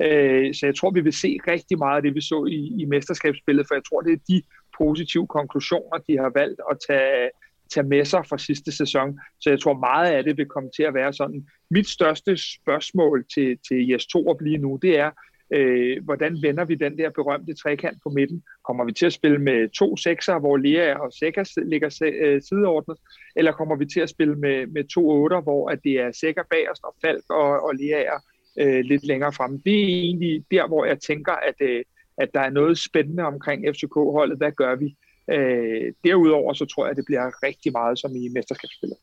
Øh, 0.03 0.55
så 0.55 0.67
jeg 0.67 0.75
tror, 0.77 0.91
vi 0.91 1.01
vil 1.01 1.13
se 1.13 1.39
rigtig 1.49 1.79
meget 1.79 1.97
af 1.97 2.03
det, 2.03 2.15
vi 2.15 2.21
så 2.21 2.45
i, 2.51 2.83
i 2.83 2.85
mesterskabsspillet, 2.85 3.67
for 3.69 3.75
jeg 3.75 3.85
tror, 3.85 4.01
det 4.01 4.13
er 4.13 4.25
de 4.29 4.43
positive 4.79 5.27
konklusioner, 5.27 5.99
de 6.09 6.19
har 6.19 6.31
valgt 6.35 6.61
at 6.71 6.79
tage, 6.89 7.31
tage 7.75 7.87
med 7.87 8.05
sig 8.05 8.27
fra 8.27 8.39
sidste 8.39 8.73
sæson. 8.73 9.21
Så 9.41 9.51
jeg 9.51 9.61
tror 9.61 9.75
meget 9.75 10.13
af 10.13 10.25
det 10.25 10.37
vil 10.37 10.47
komme 10.47 10.71
til 10.77 10.83
at 10.83 10.95
være 10.95 11.13
sådan. 11.13 11.47
Mit 11.71 11.89
største 11.89 12.37
spørgsmål 12.37 13.25
til, 13.35 13.59
til 13.69 13.89
Jes 13.89 14.07
Torup 14.07 14.41
lige 14.41 14.59
nu, 14.59 14.79
det 14.83 14.99
er, 14.99 15.11
øh, 15.51 16.05
hvordan 16.05 16.43
vender 16.43 16.65
vi 16.65 16.75
den 16.75 16.99
der 16.99 17.11
berømte 17.11 17.55
trekant 17.55 17.99
på 18.03 18.11
midten? 18.11 18.43
Kommer 18.67 18.85
vi 18.85 18.93
til 18.93 19.07
at 19.07 19.13
spille 19.13 19.39
med 19.39 19.69
to 19.69 19.97
sekser, 19.97 20.39
hvor 20.39 20.57
Lea 20.57 20.95
og 20.95 21.13
Sækker 21.13 21.63
ligger 21.67 22.03
øh, 22.03 22.43
sideordnet, 22.43 22.97
eller 23.37 23.53
kommer 23.53 23.77
vi 23.77 23.87
til 23.87 24.01
at 24.01 24.11
spille 24.11 24.35
med, 24.35 24.67
med 24.67 24.85
to 24.85 25.11
otter, 25.11 25.41
hvor 25.41 25.69
at 25.69 25.79
det 25.85 25.93
er 25.93 26.13
Sækker 26.13 26.43
bagerst 26.51 26.85
og 26.85 26.95
Falk 27.03 27.31
og, 27.31 27.65
og 27.65 27.75
Lea 27.75 28.03
er 28.03 28.21
øh, 28.61 28.81
lidt 28.85 29.07
længere 29.07 29.33
frem? 29.33 29.61
Det 29.61 29.83
er 29.83 29.87
egentlig 29.87 30.45
der, 30.51 30.67
hvor 30.69 30.85
jeg 30.85 30.99
tænker, 31.01 31.33
at, 31.33 31.55
øh, 31.61 31.85
at 32.19 32.29
der 32.35 32.41
er 32.41 32.51
noget 32.51 32.79
spændende 32.79 33.23
omkring 33.23 33.65
FCK-holdet. 33.75 34.39
Hvad 34.39 34.53
gør 34.53 34.77
vi? 34.77 34.97
Øh, 35.31 35.93
derudover 36.05 36.53
så 36.53 36.65
tror 36.65 36.85
jeg, 36.85 36.91
at 36.91 36.97
det 36.97 37.05
bliver 37.07 37.43
rigtig 37.43 37.73
meget 37.73 37.99
som 37.99 38.17
i 38.17 38.29
mesterskabsspillet. 38.29 38.97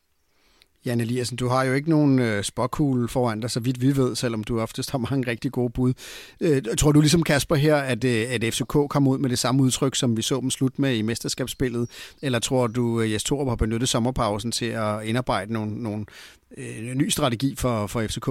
Jan 0.86 1.00
Eliassen, 1.00 1.36
du 1.36 1.48
har 1.48 1.64
jo 1.64 1.72
ikke 1.72 1.90
nogen 1.90 2.18
øh, 2.18 2.42
spåkugle 2.42 3.08
foran 3.08 3.40
dig, 3.40 3.50
så 3.50 3.60
vidt 3.60 3.80
vi 3.80 3.96
ved, 3.96 4.16
selvom 4.16 4.44
du 4.44 4.60
oftest 4.60 4.90
har 4.90 4.98
mange 4.98 5.30
rigtig 5.30 5.52
gode 5.52 5.70
bud. 5.70 5.92
Øh, 6.40 6.62
tror 6.78 6.92
du 6.92 7.00
ligesom 7.00 7.22
Kasper 7.22 7.54
her, 7.54 7.76
at, 7.76 8.04
øh, 8.04 8.26
at 8.30 8.54
FCK 8.54 8.72
kommer 8.90 9.10
ud 9.10 9.18
med 9.18 9.30
det 9.30 9.38
samme 9.38 9.62
udtryk, 9.62 9.94
som 9.94 10.16
vi 10.16 10.22
så 10.22 10.40
dem 10.40 10.50
slut 10.50 10.78
med 10.78 10.96
i 10.96 11.02
mesterskabsspillet? 11.02 12.14
Eller 12.22 12.38
tror 12.38 12.66
du, 12.66 13.00
at 13.00 13.10
Jes 13.10 13.24
Torup 13.24 13.48
har 13.48 13.56
benyttet 13.56 13.88
sommerpausen 13.88 14.52
til 14.52 14.66
at 14.66 15.04
indarbejde 15.04 15.52
nogle, 15.52 15.82
nogle 15.82 16.06
øh, 16.56 16.94
ny 16.94 17.08
strategi 17.08 17.54
for, 17.56 17.86
for 17.86 18.02
FCK? 18.06 18.28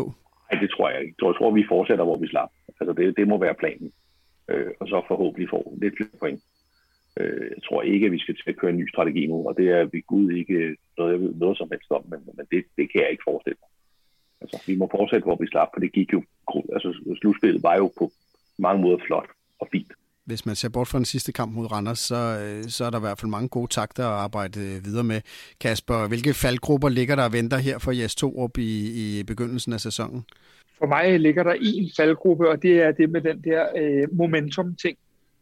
Nej, 0.51 0.61
det 0.61 0.69
tror 0.69 0.89
jeg 0.89 1.01
ikke. 1.01 1.15
Jeg 1.21 1.35
tror, 1.35 1.51
vi 1.51 1.65
fortsætter, 1.69 2.05
hvor 2.05 2.17
vi 2.17 2.27
slap. 2.27 2.49
Altså, 2.79 2.93
det, 2.93 3.17
det 3.17 3.27
må 3.27 3.37
være 3.37 3.53
planen 3.53 3.91
øh, 4.49 4.71
og 4.79 4.87
så 4.87 5.01
forhåbentlig 5.07 5.49
få 5.49 5.77
lidt 5.81 5.97
flere 5.97 6.19
point. 6.19 6.41
Øh, 7.17 7.47
jeg 7.55 7.63
tror 7.63 7.81
ikke, 7.81 8.05
at 8.05 8.11
vi 8.11 8.19
skal 8.19 8.35
til 8.35 8.49
at 8.49 8.57
køre 8.57 8.71
en 8.71 8.77
ny 8.77 8.89
strategi 8.89 9.27
nu, 9.27 9.47
og 9.47 9.57
det 9.57 9.69
er 9.69 9.83
vi 9.85 10.01
Gud 10.01 10.31
ikke 10.31 10.77
noget, 10.97 11.11
jeg 11.11 11.19
ved 11.19 11.33
noget 11.33 11.57
som 11.57 11.69
helst 11.71 11.91
om, 11.91 12.03
men, 12.09 12.19
men 12.37 12.45
det, 12.51 12.63
det 12.77 12.91
kan 12.91 13.01
jeg 13.01 13.11
ikke 13.11 13.27
forestille 13.27 13.57
mig. 13.61 13.69
Altså, 14.41 14.63
vi 14.67 14.75
må 14.75 14.89
fortsætte, 14.91 15.25
hvor 15.25 15.35
vi 15.35 15.47
slap, 15.47 15.69
for 15.73 15.79
det 15.79 15.91
gik 15.91 16.13
jo, 16.13 16.23
altså 16.73 17.15
slutspillet 17.21 17.63
var 17.63 17.75
jo 17.77 17.91
på 17.99 18.11
mange 18.57 18.81
måder 18.81 18.97
flot 19.05 19.29
og 19.59 19.67
fint. 19.71 19.91
Hvis 20.25 20.45
man 20.45 20.55
ser 20.55 20.69
bort 20.69 20.87
fra 20.87 20.97
den 20.97 21.05
sidste 21.05 21.31
kamp 21.31 21.55
mod 21.55 21.71
Randers, 21.71 21.99
så, 21.99 22.15
øh, 22.15 22.63
så 22.69 22.85
er 22.85 22.89
der 22.89 22.97
i 22.97 23.01
hvert 23.01 23.19
fald 23.19 23.31
mange 23.31 23.49
gode 23.49 23.67
takter 23.67 24.03
at 24.03 24.11
arbejde 24.11 24.59
øh, 24.59 24.85
videre 24.85 25.03
med. 25.03 25.21
Kasper, 25.59 26.07
hvilke 26.07 26.33
faldgrupper 26.33 26.89
ligger 26.89 27.15
der 27.15 27.23
og 27.23 27.33
venter 27.33 27.57
her 27.57 27.79
for 27.79 27.91
Jes 27.91 28.23
op 28.23 28.57
i, 28.57 29.19
i 29.19 29.23
begyndelsen 29.23 29.73
af 29.73 29.79
sæsonen? 29.79 30.25
For 30.77 30.85
mig 30.85 31.19
ligger 31.19 31.43
der 31.43 31.53
en 31.61 31.91
faldgruppe, 31.97 32.49
og 32.49 32.61
det 32.61 32.81
er 32.81 32.91
det 32.91 33.09
med 33.09 33.21
den 33.21 33.43
der 33.43 33.67
øh, 33.77 34.07
momentum-ting. 34.17 34.97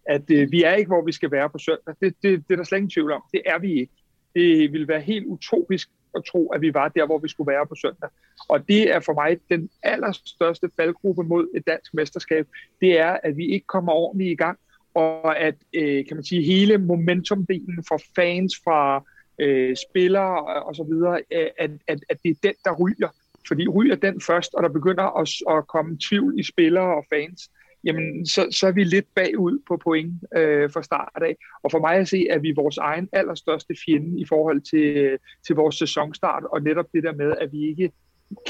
At 0.06 0.24
øh, 0.32 0.52
vi 0.52 0.64
er 0.64 0.74
ikke, 0.74 0.88
hvor 0.88 1.06
vi 1.06 1.12
skal 1.12 1.32
være 1.32 1.50
på 1.50 1.58
søndag. 1.58 1.96
Det, 2.02 2.14
det, 2.24 2.44
det 2.48 2.54
er 2.54 2.56
der 2.56 2.64
slet 2.64 2.78
ingen 2.78 2.90
tvivl 2.90 3.12
om. 3.12 3.24
Det 3.32 3.42
er 3.46 3.60
vi 3.60 3.80
ikke. 3.80 3.94
Det 4.36 4.72
ville 4.72 4.88
være 4.88 5.02
helt 5.02 5.26
utopisk 5.26 5.90
at 6.16 6.22
tro, 6.32 6.48
at 6.48 6.62
vi 6.62 6.74
var 6.74 6.88
der, 6.88 7.06
hvor 7.06 7.18
vi 7.18 7.28
skulle 7.28 7.52
være 7.52 7.68
på 7.68 7.76
søndag. 7.76 8.10
Og 8.50 8.68
det 8.68 8.92
er 8.92 9.00
for 9.00 9.14
mig 9.14 9.38
den 9.50 9.70
allerstørste 9.84 10.70
faldgruppe 10.76 11.24
mod 11.24 11.48
et 11.56 11.68
dansk 11.68 11.94
mesterskab. 11.94 12.48
Det 12.82 13.00
er, 13.00 13.18
at 13.24 13.38
vi 13.38 13.46
ikke 13.46 13.68
kommer 13.68 13.92
ordentligt 13.92 14.32
i 14.32 14.36
gang, 14.36 14.60
og 14.94 15.40
at 15.40 15.56
øh, 15.74 16.06
kan 16.06 16.18
man 16.18 16.24
sige, 16.24 16.44
hele 16.44 16.78
momentumdelen 16.78 17.84
for 17.88 18.02
fans, 18.16 18.54
fra 18.64 19.04
øh, 19.40 19.76
spillere 19.90 20.64
og 20.64 20.76
så 20.76 20.84
videre, 20.84 21.22
øh, 21.32 21.48
at, 21.58 21.72
at, 21.88 22.00
at 22.10 22.18
det 22.24 22.30
er 22.30 22.40
den, 22.44 22.54
der 22.66 22.76
ryger. 22.76 23.10
Fordi 23.48 23.68
ryger 23.68 23.96
den 23.96 24.22
først, 24.22 24.54
og 24.54 24.64
der 24.64 24.70
begynder 24.70 25.20
at, 25.22 25.58
at 25.58 25.68
komme 25.68 25.98
tvivl 26.10 26.40
i 26.40 26.44
spillere 26.44 26.96
og 26.96 27.06
fans, 27.10 27.50
jamen 27.84 28.26
så, 28.26 28.48
så 28.52 28.68
er 28.68 28.72
vi 28.72 28.84
lidt 28.84 29.06
bagud 29.16 29.60
på 29.68 29.78
point 29.78 30.14
øh, 30.36 30.72
fra 30.72 30.84
start 30.84 31.22
af. 31.22 31.36
Og 31.64 31.72
for 31.72 31.80
mig 31.80 31.96
at 31.96 32.08
se, 32.08 32.28
at 32.30 32.44
vi 32.44 32.50
er 32.50 32.56
vores 32.56 32.78
egen 32.78 33.10
allerstørste 33.14 33.76
fjende 33.86 34.20
i 34.22 34.26
forhold 34.26 34.62
til, 34.62 34.98
øh, 34.98 35.20
til 35.48 35.56
vores 35.56 35.76
sæsonstart, 35.76 36.44
og 36.44 36.62
netop 36.62 36.86
det 36.94 37.04
der 37.04 37.14
med, 37.14 37.34
at 37.42 37.52
vi 37.52 37.70
ikke 37.70 37.92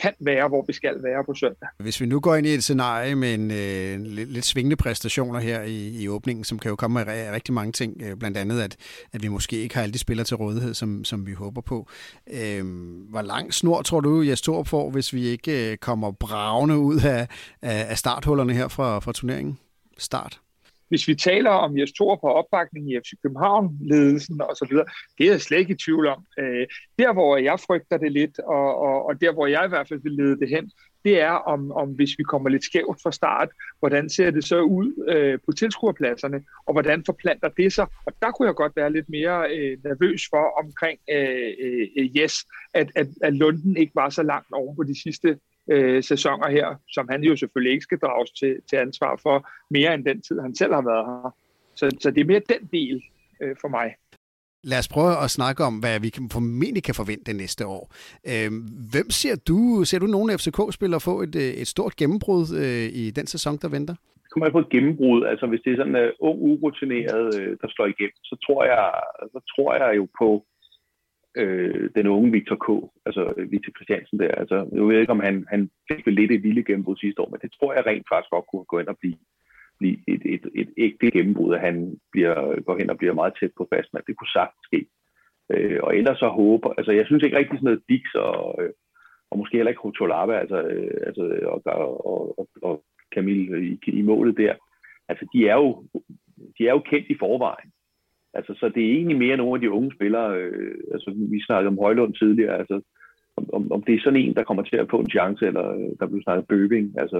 kan 0.02 0.14
være, 0.20 0.48
hvor 0.48 0.64
vi 0.68 0.74
skal 0.74 1.04
være 1.04 1.24
på 1.26 1.34
søndag. 1.34 1.70
Hvis 1.80 2.02
vi 2.02 2.06
nu 2.06 2.20
går 2.20 2.36
ind 2.36 2.48
i 2.48 2.54
et 2.54 2.64
scenarie 2.64 3.16
med 3.16 3.34
en 3.34 3.52
øh, 3.52 4.06
lidt, 4.06 4.32
lidt 4.32 4.46
svingende 4.46 4.76
præstationer 4.76 5.40
her 5.40 5.62
i, 5.62 5.90
i 5.90 6.08
åbningen, 6.08 6.44
som 6.44 6.60
kan 6.60 6.70
jo 6.70 6.76
komme 6.76 7.06
med 7.06 7.32
rigtig 7.32 7.54
mange 7.54 7.72
ting, 7.72 8.02
øh, 8.02 8.18
blandt 8.18 8.38
andet 8.38 8.62
at, 8.62 8.78
at 9.14 9.24
vi 9.24 9.28
måske 9.28 9.58
ikke 9.58 9.76
har 9.76 9.84
alle 9.84 9.94
de 9.94 10.00
spillere 10.00 10.26
til 10.26 10.38
rådighed, 10.38 10.74
som, 10.74 11.06
som 11.06 11.28
vi 11.28 11.34
håber 11.34 11.62
på. 11.62 11.88
Øh, 12.34 12.66
hvor 13.10 13.22
lang 13.22 13.54
snor 13.54 13.82
tror 13.82 14.00
du, 14.00 14.22
jeg 14.22 14.38
står 14.38 14.64
på, 14.64 14.90
hvis 14.90 15.14
vi 15.14 15.24
ikke 15.26 15.72
øh, 15.72 15.78
kommer 15.78 16.12
bravende 16.12 16.78
ud 16.78 17.00
af, 17.02 17.28
af, 17.62 17.86
af 17.90 17.98
starthullerne 17.98 18.54
her 18.54 18.68
fra, 18.68 19.00
fra 19.00 19.12
turneringen? 19.14 19.60
Start. 19.98 20.40
Hvis 20.92 21.08
vi 21.08 21.16
taler 21.16 21.50
om 21.50 21.78
Jes 21.78 21.92
Thor 21.92 22.16
på 22.16 22.28
opbakning 22.28 22.92
i 22.92 23.00
FC 23.00 23.12
København-ledelsen 23.24 24.42
osv., 24.42 24.74
det 25.18 25.26
er 25.26 25.32
jeg 25.32 25.42
slet 25.42 25.60
ikke 25.60 25.74
i 25.74 25.84
tvivl 25.86 26.08
om. 26.08 26.26
Øh, 26.39 26.68
der, 27.00 27.14
hvor 27.14 27.38
jeg 27.38 27.60
frygter 27.60 27.98
det 27.98 28.12
lidt, 28.12 28.39
og, 28.39 28.76
og, 28.76 29.06
og 29.06 29.22
der, 29.22 29.34
hvor 29.34 29.48
jeg 29.48 29.66
i 29.66 29.70
hvert 29.70 29.88
fald 29.88 30.00
vil 30.04 30.12
lede 30.12 30.39
det 30.39 30.50
hen, 30.50 30.72
det 31.06 31.22
er, 31.22 31.32
om, 31.32 31.72
om 31.72 31.89
hvis 31.89 32.10
vi 32.18 32.24
kommer 32.24 32.50
lidt 32.50 32.64
skævt 32.64 33.02
fra 33.04 33.12
start, 33.12 33.50
hvordan 33.80 34.10
ser 34.10 34.32
det 34.32 34.44
så 34.44 34.62
ud 34.62 35.06
øh, 35.08 35.39
på 35.46 35.52
tilskuerpladserne, 35.52 36.44
og 36.66 36.74
hvordan 36.74 37.04
forplanter 37.06 37.50
det 37.50 37.74
sig? 37.74 37.88
Og 38.06 38.14
der 38.22 38.32
kunne 38.32 38.48
jeg 38.48 38.56
godt 38.56 38.76
være 38.76 38.94
lidt 38.94 39.10
mere 39.10 39.50
øh, 39.56 39.78
nervøs 39.84 40.22
for 40.30 40.64
omkring 40.64 41.00
øh, 41.12 41.52
øh, 41.98 42.06
yes, 42.18 42.46
at, 42.74 42.92
at, 42.96 43.08
at 43.22 43.34
Lunden 43.34 43.78
ikke 43.78 43.96
var 43.96 44.10
så 44.10 44.24
langt 44.24 44.48
oven 44.54 44.76
på 44.76 44.84
de 44.84 45.02
sidste 45.02 45.38
øh, 45.70 46.03
sæsoner 46.03 46.49
her, 46.49 46.76
som 46.89 47.07
han 47.09 47.24
jo 47.24 47.36
selvfølgelig 47.36 47.74
ikke 47.74 47.84
skal 47.84 47.97
drages 47.97 48.32
til, 48.32 48.62
til 48.70 48.76
ansvar 48.76 49.20
for 49.24 49.49
mere 49.70 49.93
end 49.93 50.05
den 50.05 50.22
tid, 50.22 50.39
han 50.39 50.55
selv 50.55 50.74
har 50.74 50.82
været 50.82 51.05
her. 51.05 51.36
Så, 51.76 51.97
så 51.99 52.12
det 52.12 52.22
er 52.22 52.26
mere 52.26 52.41
den 52.49 52.70
del 52.72 53.03
øh, 53.41 53.55
for 53.62 53.68
mig. 53.68 53.95
Lad 54.64 54.80
os 54.80 54.88
prøve 54.88 55.24
at 55.24 55.30
snakke 55.30 55.64
om, 55.64 55.80
hvad 55.80 55.99
vi 55.99 56.12
formentlig 56.32 56.84
kan 56.84 56.95
forvente 56.95 57.34
næste 57.34 57.68
år. 57.68 57.93
Øh, 58.32 58.51
hvem 58.91 59.09
ser 59.09 59.36
du, 59.36 59.84
ser 59.84 59.99
du 59.99 60.05
nogle 60.05 60.38
FCK-spillere 60.38 60.99
få 60.99 61.22
et, 61.22 61.36
øh, 61.36 61.41
et 61.41 61.68
stort 61.68 61.95
gennembrud 61.95 62.43
øh, 62.64 63.01
i 63.01 63.12
den 63.12 63.28
sæson, 63.28 63.57
der 63.57 63.70
venter? 63.70 63.95
kommer 64.32 64.45
jeg 64.45 64.57
få 64.57 64.66
et 64.66 64.76
gennembrud. 64.76 65.20
Altså 65.32 65.45
hvis 65.47 65.62
det 65.64 65.72
er 65.72 65.80
sådan 65.82 65.95
en 65.95 66.03
uh, 66.03 66.28
ung, 66.30 66.38
urutineret, 66.51 67.28
uh, 67.39 67.51
der 67.62 67.68
slår 67.70 67.88
igennem, 67.93 68.20
så 68.30 68.36
tror 68.45 68.62
jeg, 68.72 68.84
så 69.34 69.39
tror 69.51 69.70
jeg 69.82 69.97
jo 69.99 70.05
på 70.20 70.28
øh, 71.38 71.90
den 71.96 72.08
unge 72.08 72.32
Victor 72.32 72.56
K., 72.56 72.68
altså 73.06 73.34
øh, 73.38 73.52
Victor 73.52 73.72
Christiansen 73.72 74.20
der. 74.20 74.32
Altså, 74.32 74.56
jeg 74.74 74.84
ved 74.84 75.00
ikke, 75.00 75.12
om 75.12 75.20
han, 75.20 75.46
han 75.50 75.70
fik 75.92 76.06
lidt 76.06 76.32
et 76.32 76.42
lille 76.42 76.64
gennembrud 76.64 76.98
sidste 76.98 77.22
år, 77.22 77.30
men 77.30 77.40
det 77.42 77.52
tror 77.52 77.74
jeg 77.74 77.86
rent 77.86 78.08
faktisk 78.12 78.32
godt 78.32 78.46
kunne 78.48 78.66
gå 78.66 78.80
ind 78.80 78.88
og 78.88 78.98
blive, 79.00 79.18
blive 79.80 79.98
et, 80.08 80.22
et, 80.26 80.46
et 80.56 80.70
ægte 80.78 81.12
gennembrud, 81.12 81.54
at 81.54 81.62
han 81.62 82.00
bliver, 82.12 82.62
går 82.62 82.78
hen 82.78 82.90
og 82.90 82.98
bliver 82.98 83.14
meget 83.14 83.34
tæt 83.40 83.52
på 83.58 83.68
fastmand. 83.74 84.04
Det 84.08 84.18
kunne 84.18 84.36
sagtens 84.38 84.66
ske. 84.70 84.86
Øh, 85.54 85.80
og 85.84 85.98
ellers 85.98 86.20
så 86.20 86.28
håber, 86.28 86.74
altså 86.78 86.92
jeg 86.92 87.06
synes 87.06 87.24
ikke 87.24 87.38
rigtig 87.38 87.58
sådan 87.58 87.66
noget 87.66 87.84
Dix 87.90 88.04
og, 88.16 88.64
øh, 88.64 88.72
og 89.30 89.38
måske 89.38 89.58
heller 89.58 89.70
ikke 89.70 89.82
Hotolaba, 89.82 90.34
altså, 90.34 90.62
øh, 90.62 91.02
altså 91.08 91.40
og, 91.44 91.62
og, 91.66 92.40
og, 92.40 92.48
og 92.62 92.84
Camille 93.14 93.68
i, 93.68 93.80
i 93.88 94.02
målet 94.02 94.38
der, 94.38 94.54
altså 95.10 95.26
de 95.34 95.48
er 95.48 95.56
jo, 95.56 95.84
de 96.58 96.68
er 96.68 96.72
jo 96.72 96.80
kendt 96.80 97.08
i 97.10 97.18
forvejen. 97.20 97.72
Altså, 98.34 98.54
så 98.60 98.72
det 98.76 98.86
er 98.86 98.96
egentlig 98.96 99.18
mere 99.18 99.38
nogle 99.38 99.56
af 99.56 99.62
de 99.62 99.72
unge 99.72 99.92
spillere, 99.96 100.38
øh, 100.38 100.76
altså 100.94 101.14
vi 101.16 101.42
snakkede 101.46 101.68
om 101.68 101.80
Højlund 101.82 102.14
tidligere, 102.14 102.58
altså 102.58 102.82
om, 103.38 103.72
om 103.72 103.84
det 103.84 103.96
er 103.96 104.02
sådan 104.04 104.20
en, 104.20 104.36
der 104.36 104.44
kommer 104.44 104.64
til 104.64 104.76
at 104.78 104.88
få 104.90 105.00
en 105.00 105.10
chance, 105.10 105.46
eller 105.46 105.68
øh, 105.72 105.90
der 106.00 106.08
bliver 106.08 106.24
snakket 106.24 106.48
Bøving, 106.48 107.00
altså 107.00 107.20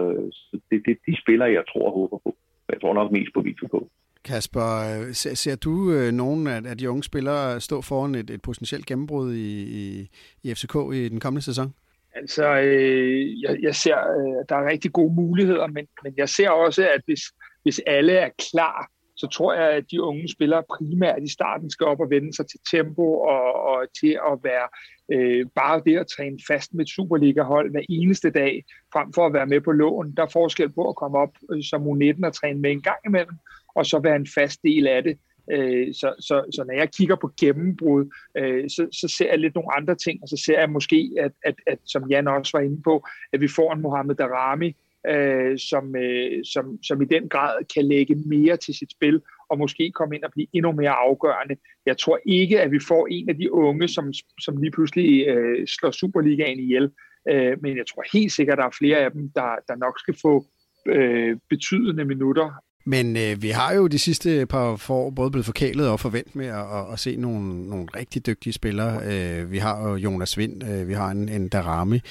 det, 0.72 0.82
det 0.86 0.98
de 1.08 1.22
spillere, 1.22 1.52
jeg 1.52 1.64
tror 1.70 1.86
og 1.90 1.94
håber 2.00 2.18
på. 2.18 2.36
Jeg 2.72 2.82
tror 2.82 2.94
nok 2.94 3.12
mest 3.12 3.34
på 3.34 3.42
Victor 3.42 3.68
på. 3.68 3.90
Kasper, 4.26 4.70
øh, 4.92 5.14
ser, 5.14 5.36
ser 5.36 5.56
du 5.56 5.94
øh, 5.94 6.12
nogen 6.12 6.48
af, 6.48 6.78
de 6.78 6.90
unge 6.90 7.04
spillere 7.04 7.60
stå 7.60 7.82
foran 7.82 8.16
et, 8.16 8.30
et 8.30 8.42
potentielt 8.42 8.86
gennembrud 8.86 9.34
i, 9.34 9.52
i, 9.82 10.10
i 10.44 10.54
FCK 10.54 10.76
i 10.94 11.10
den 11.10 11.20
kommende 11.20 11.46
sæson? 11.46 11.74
Altså, 12.16 12.60
øh, 12.60 13.42
jeg, 13.42 13.58
jeg 13.62 13.76
ser, 13.76 13.98
øh, 13.98 14.46
der 14.50 14.56
er 14.56 14.70
rigtig 14.70 14.92
gode 14.92 15.16
muligheder, 15.16 15.68
men, 15.68 15.88
men 16.04 16.14
jeg 16.18 16.30
ser 16.30 16.50
også, 16.50 16.82
at 16.96 17.02
hvis, 17.06 17.22
hvis 17.64 17.82
alle 17.88 18.14
er 18.14 18.30
klar, 18.52 18.90
så 19.22 19.28
tror 19.28 19.54
jeg, 19.54 19.70
at 19.72 19.92
de 19.92 20.02
unge 20.02 20.28
spillere 20.28 20.64
primært 20.70 21.24
i 21.24 21.32
starten 21.32 21.70
skal 21.70 21.88
op 21.88 22.00
og 22.00 22.10
vende 22.10 22.36
sig 22.36 22.46
til 22.48 22.60
tempo 22.72 23.08
og, 23.34 23.54
og 23.72 23.78
til 24.00 24.14
at 24.32 24.36
være 24.44 24.68
øh, 25.14 25.46
bare 25.56 25.82
det 25.86 25.98
at 25.98 26.08
træne 26.08 26.40
fast 26.48 26.74
med 26.74 26.86
et 26.86 26.92
Superliga-hold 26.92 27.72
hver 27.72 27.86
eneste 27.90 28.30
dag, 28.32 28.64
frem 28.94 29.14
for 29.14 29.26
at 29.26 29.34
være 29.34 29.48
med 29.48 29.62
på 29.62 29.72
lån. 29.72 30.14
Der 30.18 30.24
er 30.24 30.38
forskel 30.40 30.70
på 30.72 30.90
at 30.90 30.96
komme 30.96 31.18
op 31.18 31.34
øh, 31.52 31.64
som 31.64 31.82
U19 31.82 32.26
og 32.26 32.34
træne 32.34 32.60
med 32.60 32.72
en 32.72 32.82
gang 32.82 33.00
imellem, 33.06 33.36
og 33.76 33.86
så 33.86 34.00
være 34.00 34.16
en 34.16 34.28
fast 34.36 34.64
del 34.64 34.88
af 34.88 35.04
det. 35.04 35.18
Øh, 35.52 35.94
så, 35.94 36.14
så, 36.20 36.44
så 36.56 36.64
når 36.68 36.74
jeg 36.74 36.92
kigger 36.98 37.16
på 37.16 37.32
gennembrud, 37.40 38.04
øh, 38.38 38.70
så, 38.70 38.88
så 38.92 39.08
ser 39.18 39.30
jeg 39.30 39.40
lidt 39.40 39.56
nogle 39.56 39.76
andre 39.78 39.96
ting, 39.96 40.20
og 40.24 40.28
så 40.28 40.38
ser 40.46 40.60
jeg 40.60 40.70
måske, 40.70 41.12
at, 41.20 41.32
at, 41.46 41.56
at 41.68 41.80
som 41.86 42.10
Jan 42.10 42.28
også 42.28 42.58
var 42.58 42.64
inde 42.64 42.82
på, 42.82 43.08
at 43.34 43.42
vi 43.42 43.48
får 43.48 43.74
en 43.74 43.82
Mohamed 43.82 44.16
Darami, 44.16 44.76
øh, 45.08 45.60
som, 45.60 45.96
øh, 45.96 46.46
som, 46.54 46.84
som 46.84 47.02
i 47.02 47.06
den 47.06 47.30
grad 47.30 47.56
kan 47.74 47.86
lægge 47.86 48.16
mere 48.16 48.58
til 48.58 48.74
sit 48.74 48.92
spil, 48.92 49.22
og 49.50 49.58
måske 49.58 49.92
komme 49.92 50.16
ind 50.16 50.24
og 50.24 50.32
blive 50.32 50.48
endnu 50.54 50.72
mere 50.72 50.92
afgørende. 50.92 51.56
Jeg 51.86 51.98
tror 51.98 52.20
ikke, 52.26 52.62
at 52.62 52.72
vi 52.72 52.80
får 52.88 53.08
en 53.08 53.30
af 53.30 53.36
de 53.36 53.52
unge, 53.52 53.88
som, 53.88 54.14
som 54.42 54.58
lige 54.58 54.72
pludselig 54.72 55.28
øh, 55.28 55.68
slår 55.68 55.92
Superligaen 55.92 56.60
ihjel, 56.60 56.92
øh, 57.30 57.62
men 57.62 57.78
jeg 57.78 57.86
tror 57.88 58.04
helt 58.14 58.32
sikkert, 58.32 58.58
at 58.58 58.62
der 58.62 58.68
er 58.68 58.78
flere 58.80 58.98
af 58.98 59.12
dem, 59.12 59.32
der, 59.36 59.56
der 59.68 59.76
nok 59.76 60.00
skal 60.00 60.16
få 60.22 60.46
øh, 60.88 61.38
betydende 61.50 62.06
minutter 62.06 62.52
men 62.86 63.18
øh, 63.18 63.42
vi 63.42 63.50
har 63.50 63.74
jo 63.74 63.88
de 63.88 64.00
sidste 64.00 64.46
par 64.46 64.92
år 64.92 65.10
både 65.10 65.32
blevet 65.32 65.46
forkælet 65.46 65.88
og 65.88 66.00
forventet 66.00 66.36
med 66.36 66.46
at, 66.46 66.56
at, 66.56 66.94
at 66.94 67.00
se 67.00 67.16
nogle, 67.16 67.70
nogle 67.70 67.88
rigtig 67.96 68.26
dygtige 68.26 68.54
spillere. 68.54 69.02
Øh, 69.06 69.52
vi 69.52 69.58
har 69.58 69.90
jo 69.90 69.96
Jonas 69.96 70.38
Vind, 70.38 70.64
øh, 70.64 70.88
vi 70.88 70.94
har 70.94 71.10
en, 71.12 71.30
en 71.30 71.48
Darami. 71.48 72.02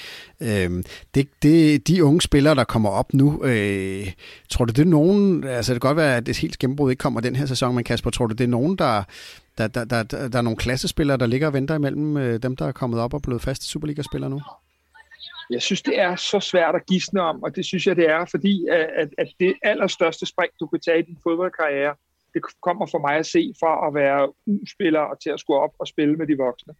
Øh, 0.41 0.83
det, 1.15 1.27
det, 1.43 1.87
de 1.87 2.03
unge 2.03 2.21
spillere, 2.21 2.55
der 2.55 2.63
kommer 2.63 2.89
op 2.89 3.13
nu, 3.13 3.43
øh, 3.43 4.11
tror 4.49 4.65
du 4.65 4.71
det 4.71 4.81
er 4.81 4.89
nogen, 4.89 5.43
altså 5.43 5.73
det 5.73 5.81
kan 5.81 5.89
godt 5.89 5.97
være, 5.97 6.17
at 6.17 6.25
det 6.25 6.37
helt 6.37 6.59
gennembrud 6.59 6.91
ikke 6.91 7.01
kommer 7.01 7.19
den 7.19 7.35
her 7.35 7.45
sæson, 7.45 7.75
men 7.75 7.83
Kasper, 7.83 8.09
tror 8.09 8.27
du 8.27 8.33
det 8.33 8.43
er 8.43 8.47
nogen, 8.47 8.75
der, 8.75 9.03
der, 9.57 9.67
der, 9.67 9.83
der, 9.83 10.03
der, 10.03 10.27
der 10.27 10.37
er 10.37 10.41
nogle 10.41 10.57
klassespillere, 10.57 11.17
der 11.17 11.25
ligger 11.25 11.47
og 11.47 11.53
venter 11.53 11.75
imellem 11.75 12.17
øh, 12.17 12.43
dem, 12.43 12.55
der 12.55 12.67
er 12.67 12.71
kommet 12.71 12.99
op 12.99 13.13
og 13.13 13.21
blevet 13.21 13.41
faste 13.41 13.65
Superliga-spillere 13.65 14.29
nu? 14.29 14.41
Jeg 15.51 15.61
synes, 15.61 15.81
det 15.81 15.99
er 15.99 16.15
så 16.15 16.39
svært 16.39 16.75
at 16.75 16.85
gisne 16.85 17.21
om, 17.21 17.43
og 17.43 17.55
det 17.55 17.65
synes 17.65 17.87
jeg, 17.87 17.95
det 17.95 18.09
er, 18.09 18.25
fordi 18.25 18.67
at, 18.69 19.09
at 19.17 19.27
det 19.39 19.53
allerstørste 19.63 20.25
spring, 20.25 20.51
du 20.59 20.67
kan 20.67 20.79
tage 20.79 20.99
i 20.99 21.01
din 21.01 21.17
fodboldkarriere, 21.23 21.95
det 22.33 22.41
kommer 22.61 22.85
for 22.85 22.99
mig 22.99 23.15
at 23.15 23.25
se 23.25 23.53
fra 23.59 23.87
at 23.87 23.93
være 23.93 24.33
U-spiller 24.47 24.99
og 24.99 25.21
til 25.23 25.29
at 25.29 25.39
skulle 25.39 25.59
op 25.59 25.73
og 25.79 25.87
spille 25.87 26.15
med 26.15 26.27
de 26.27 26.37
voksne. 26.37 26.73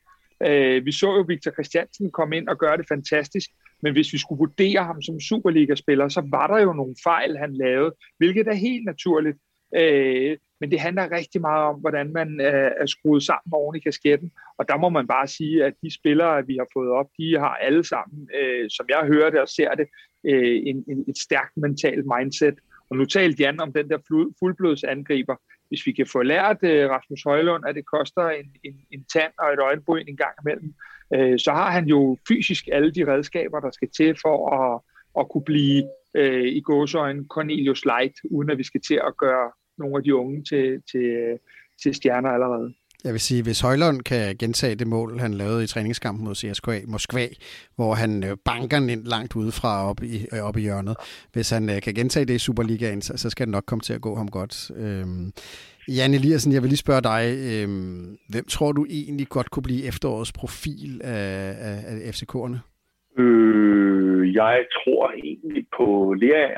Øh, 0.48 0.86
vi 0.86 0.92
så 0.92 1.08
jo 1.08 1.26
Victor 1.28 1.52
Christiansen 1.52 2.12
komme 2.12 2.38
ind 2.38 2.48
og 2.48 2.58
gøre 2.58 2.78
det 2.78 2.86
fantastisk, 2.88 3.50
men 3.82 3.94
hvis 3.94 4.14
vi 4.14 4.18
skulle 4.18 4.40
vurdere 4.40 4.84
ham 4.84 5.02
som 5.02 5.20
Superliga-spiller, 5.20 6.10
så 6.10 6.22
var 6.32 6.48
der 6.48 6.60
jo 6.60 6.74
nogle 6.74 6.96
fejl, 7.04 7.38
han 7.38 7.54
lavede, 7.54 7.96
hvilket 8.18 8.48
er 8.48 8.54
helt 8.54 8.86
naturligt. 8.86 9.38
Øh, 9.76 10.38
men 10.62 10.72
det 10.72 10.80
handler 10.80 11.12
rigtig 11.12 11.42
meget 11.42 11.64
om, 11.64 11.76
hvordan 11.80 12.14
man 12.14 12.42
øh, 12.42 12.72
er 12.82 12.86
skruet 12.86 13.24
sammen 13.24 13.54
oven 13.54 13.76
i 13.76 13.80
kasketten. 13.80 14.32
Og 14.58 14.68
der 14.68 14.78
må 14.78 14.90
man 14.90 15.08
bare 15.08 15.28
sige, 15.28 15.66
at 15.66 15.74
de 15.84 15.94
spillere, 15.94 16.46
vi 16.48 16.56
har 16.60 16.68
fået 16.74 16.92
op, 16.92 17.06
de 17.18 17.40
har 17.40 17.56
alle 17.56 17.84
sammen, 17.84 18.30
øh, 18.42 18.70
som 18.70 18.86
jeg 18.90 19.02
hører 19.06 19.30
det 19.30 19.40
og 19.40 19.50
ser 19.50 19.76
det, 19.76 19.88
øh, 20.26 20.62
en, 20.66 20.86
en, 20.88 21.06
et 21.08 21.18
stærkt 21.18 21.58
mentalt 21.58 22.06
mindset. 22.16 22.56
Og 22.90 22.98
nu 22.98 23.06
talte 23.06 23.44
Jan 23.44 23.62
om 23.62 23.74
den 23.74 23.90
der 23.90 23.98
fuldblodsangriber. 24.40 25.36
Hvis 25.68 25.86
vi 25.86 25.92
kan 25.92 26.08
få 26.08 26.22
lært 26.22 26.58
øh, 26.64 26.90
Rasmus 26.90 27.24
Højlund, 27.24 27.64
at 27.68 27.76
det 27.76 27.86
koster 27.86 28.30
en, 28.30 28.52
en, 28.64 28.76
en 28.92 29.06
tand 29.14 29.34
og 29.40 29.54
et 29.54 29.60
øjenbryn 29.60 30.08
en 30.08 30.18
gang 30.18 30.36
imellem, 30.46 30.74
øh, 31.16 31.40
så 31.40 31.52
har 31.52 31.72
han 31.72 31.86
jo 31.86 32.18
fysisk 32.28 32.68
alle 32.72 32.92
de 32.92 33.14
redskaber, 33.14 33.60
der 33.60 33.72
skal 33.72 33.90
til 33.98 34.16
for 34.22 34.38
at, 34.60 34.82
at 35.20 35.30
kunne 35.30 35.44
blive 35.44 35.84
øh, 36.16 36.48
i 36.48 36.62
gåsøjne 36.62 37.26
Cornelius 37.30 37.86
Light, 37.86 38.14
uden 38.32 38.50
at 38.50 38.58
vi 38.58 38.64
skal 38.64 38.82
til 38.82 39.02
at 39.08 39.18
gøre 39.18 39.52
nogle 39.78 39.98
af 39.98 40.04
de 40.04 40.16
unge 40.16 40.44
til, 40.44 40.82
til, 40.92 41.38
til 41.82 41.94
stjerner 41.94 42.30
allerede. 42.30 42.74
Jeg 43.04 43.12
vil 43.12 43.20
sige, 43.20 43.44
hvis 43.44 43.62
Højlund 43.62 44.02
kan 44.02 44.38
gentage 44.38 44.76
det 44.76 44.88
mål, 44.88 45.20
han 45.20 45.34
lavede 45.34 45.64
i 45.64 45.68
træningskampen 45.68 46.26
mod 46.26 46.36
CSKA 46.36 46.80
Moskva, 46.88 47.28
hvor 47.76 47.94
han 47.94 48.24
øh, 48.24 48.38
banker 48.46 48.80
den 48.80 48.90
ind 48.90 49.04
langt 49.06 49.36
udefra 49.36 49.90
op 49.90 50.04
i, 50.04 50.16
øh, 50.34 50.44
op 50.44 50.58
i 50.58 50.62
hjørnet. 50.62 50.96
Hvis 51.34 51.50
han 51.50 51.70
øh, 51.70 51.82
kan 51.82 51.94
gentage 51.94 52.26
det 52.26 52.34
i 52.34 52.46
Superligaen, 52.48 53.02
så, 53.02 53.18
så 53.18 53.30
skal 53.30 53.46
det 53.46 53.52
nok 53.52 53.64
komme 53.68 53.82
til 53.82 53.94
at 53.94 54.02
gå 54.02 54.16
ham 54.16 54.28
godt. 54.28 54.72
Øhm, 54.78 55.32
Jan 55.88 56.14
Eliassen, 56.14 56.54
jeg 56.54 56.62
vil 56.62 56.70
lige 56.70 56.86
spørge 56.86 57.02
dig, 57.02 57.24
øhm, 57.50 58.18
hvem 58.30 58.46
tror 58.46 58.72
du 58.72 58.86
egentlig 58.90 59.28
godt 59.28 59.52
kunne 59.52 59.64
blive 59.64 59.88
efterårets 59.88 60.34
profil 60.34 61.02
af, 61.04 61.56
af, 61.68 61.78
af 62.08 62.12
FCK'erne? 62.16 62.58
Øh, 63.22 64.34
jeg 64.34 64.66
tror 64.78 65.12
egentlig 65.24 65.66
på 65.78 66.14
Lea. 66.14 66.50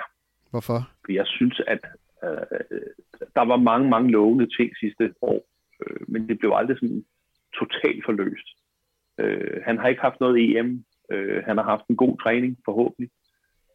Hvorfor? 0.52 0.80
Jeg 1.10 1.26
synes, 1.26 1.62
at 1.68 1.80
øh, 2.24 2.92
der 3.36 3.46
var 3.52 3.58
mange, 3.58 3.90
mange 3.90 4.12
lovende 4.12 4.48
ting 4.58 4.78
sidste 4.78 5.14
år, 5.22 5.46
øh, 5.82 6.02
men 6.08 6.30
det 6.30 6.40
blev 6.40 6.52
aldrig 6.56 6.78
sådan 6.78 7.06
totalt 7.60 8.06
forløst. 8.06 8.48
Øh, 9.20 9.62
han 9.66 9.78
har 9.78 9.88
ikke 9.88 10.02
haft 10.02 10.20
noget 10.20 10.58
EM. 10.58 10.86
Øh, 11.12 11.44
han 11.44 11.58
har 11.58 11.64
haft 11.64 11.88
en 11.90 11.96
god 11.96 12.18
træning, 12.18 12.58
forhåbentlig. 12.66 13.10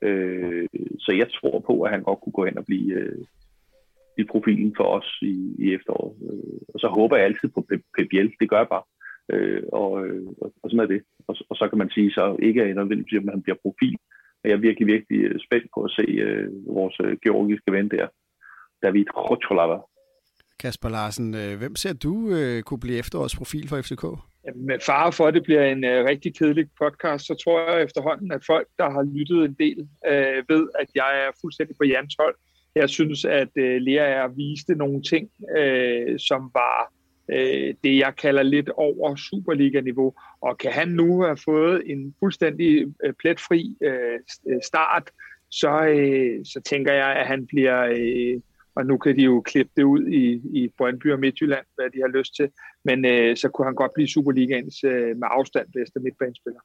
Øh, 0.02 0.68
så 0.98 1.12
jeg 1.12 1.28
tror 1.32 1.58
på, 1.58 1.82
at 1.82 1.90
han 1.90 2.02
godt 2.02 2.20
kunne 2.20 2.32
gå 2.32 2.44
ind 2.44 2.56
og 2.56 2.64
blive, 2.64 2.92
øh, 2.92 3.24
i 4.18 4.24
profilen 4.24 4.74
for 4.76 4.84
os 4.84 5.18
i, 5.22 5.54
i 5.58 5.74
efteråret. 5.74 6.16
Øh, 6.30 6.60
og 6.74 6.80
så 6.80 6.88
håber 6.88 7.16
jeg 7.16 7.24
altid 7.26 7.48
på 7.48 7.60
Pep 7.68 7.82
Det 8.40 8.50
gør 8.50 8.56
jeg 8.56 8.68
bare. 8.68 8.86
Øh, 9.32 9.62
og, 9.72 10.06
øh, 10.06 10.26
og 10.62 10.70
sådan 10.70 10.84
er 10.84 10.86
det. 10.94 11.02
Og, 11.28 11.36
og 11.48 11.56
så 11.56 11.68
kan 11.68 11.78
man 11.78 11.90
sige, 11.90 12.10
så 12.10 12.36
ikke 12.42 12.60
er 12.62 12.74
nødvendigvis, 12.74 13.18
at 13.18 13.34
han 13.36 13.42
bliver 13.42 13.62
profil. 13.62 13.96
Men 14.38 14.50
jeg 14.50 14.56
er 14.56 14.66
virkelig, 14.68 14.86
virkelig 14.86 15.20
øh, 15.24 15.38
spændt 15.46 15.68
på 15.74 15.80
at 15.82 15.90
se 15.90 16.06
øh, 16.26 16.48
vores 16.66 16.96
øh, 17.04 17.16
georgiske 17.24 17.72
ven 17.72 17.88
der, 17.88 18.08
David 18.82 19.06
Rocholava. 19.16 19.78
Kasper 20.60 20.88
Larsen, 20.88 21.34
øh, 21.34 21.58
hvem 21.58 21.76
ser 21.76 21.92
du 21.92 22.30
øh, 22.30 22.62
kunne 22.62 22.80
blive 22.80 22.98
efterårets 22.98 23.36
profil 23.36 23.68
for 23.68 23.80
FCK? 23.82 24.04
Med 24.56 24.78
fare 24.86 25.12
for, 25.12 25.26
at 25.26 25.34
det 25.34 25.42
bliver 25.42 25.64
en 25.64 25.84
øh, 25.84 26.04
rigtig 26.04 26.34
kedelig 26.34 26.66
podcast, 26.78 27.26
så 27.26 27.34
tror 27.44 27.70
jeg 27.70 27.82
efterhånden, 27.82 28.32
at 28.32 28.42
folk, 28.46 28.68
der 28.78 28.90
har 28.90 29.02
lyttet 29.02 29.44
en 29.44 29.56
del, 29.58 29.88
øh, 30.06 30.42
ved, 30.48 30.68
at 30.80 30.86
jeg 30.94 31.10
er 31.26 31.30
fuldstændig 31.40 31.76
på 31.76 31.84
Jans 31.84 32.16
hold. 32.18 32.34
Jeg 32.74 32.88
synes, 32.88 33.24
at 33.24 33.48
øh, 33.56 33.80
Lea 33.80 34.04
er 34.04 34.28
viste 34.28 34.74
nogle 34.74 35.02
ting, 35.02 35.30
øh, 35.58 36.18
som 36.18 36.50
var 36.54 36.92
øh, 37.30 37.74
det, 37.84 37.98
jeg 37.98 38.12
kalder 38.16 38.42
lidt 38.42 38.68
over 38.68 39.16
Superliga-niveau. 39.16 40.14
Og 40.40 40.58
kan 40.58 40.72
han 40.72 40.88
nu 40.88 41.22
have 41.22 41.38
fået 41.44 41.82
en 41.86 42.14
fuldstændig 42.20 42.86
øh, 43.04 43.12
pletfri 43.12 43.76
øh, 43.82 44.18
start, 44.62 45.10
så, 45.50 45.84
øh, 45.84 46.44
så 46.44 46.60
tænker 46.64 46.92
jeg, 46.92 47.16
at 47.16 47.26
han 47.26 47.46
bliver... 47.46 47.84
Øh, 47.84 48.40
og 48.78 48.86
nu 48.86 48.98
kan 48.98 49.16
de 49.16 49.22
jo 49.22 49.40
klippe 49.40 49.72
det 49.76 49.82
ud 49.82 50.02
i, 50.06 50.24
i 50.60 50.68
Brøndby 50.78 51.12
og 51.12 51.20
Midtjylland, 51.20 51.66
hvad 51.74 51.86
de 51.94 51.98
har 52.00 52.18
lyst 52.18 52.32
til. 52.36 52.48
Men 52.84 53.04
øh, 53.04 53.36
så 53.36 53.48
kunne 53.48 53.66
han 53.66 53.74
godt 53.74 53.92
blive 53.94 54.08
Superligaens 54.08 54.84
øh, 54.84 55.16
med 55.20 55.28
afstand 55.30 55.66
bedste 55.72 56.00
midtbanespiller. 56.00 56.60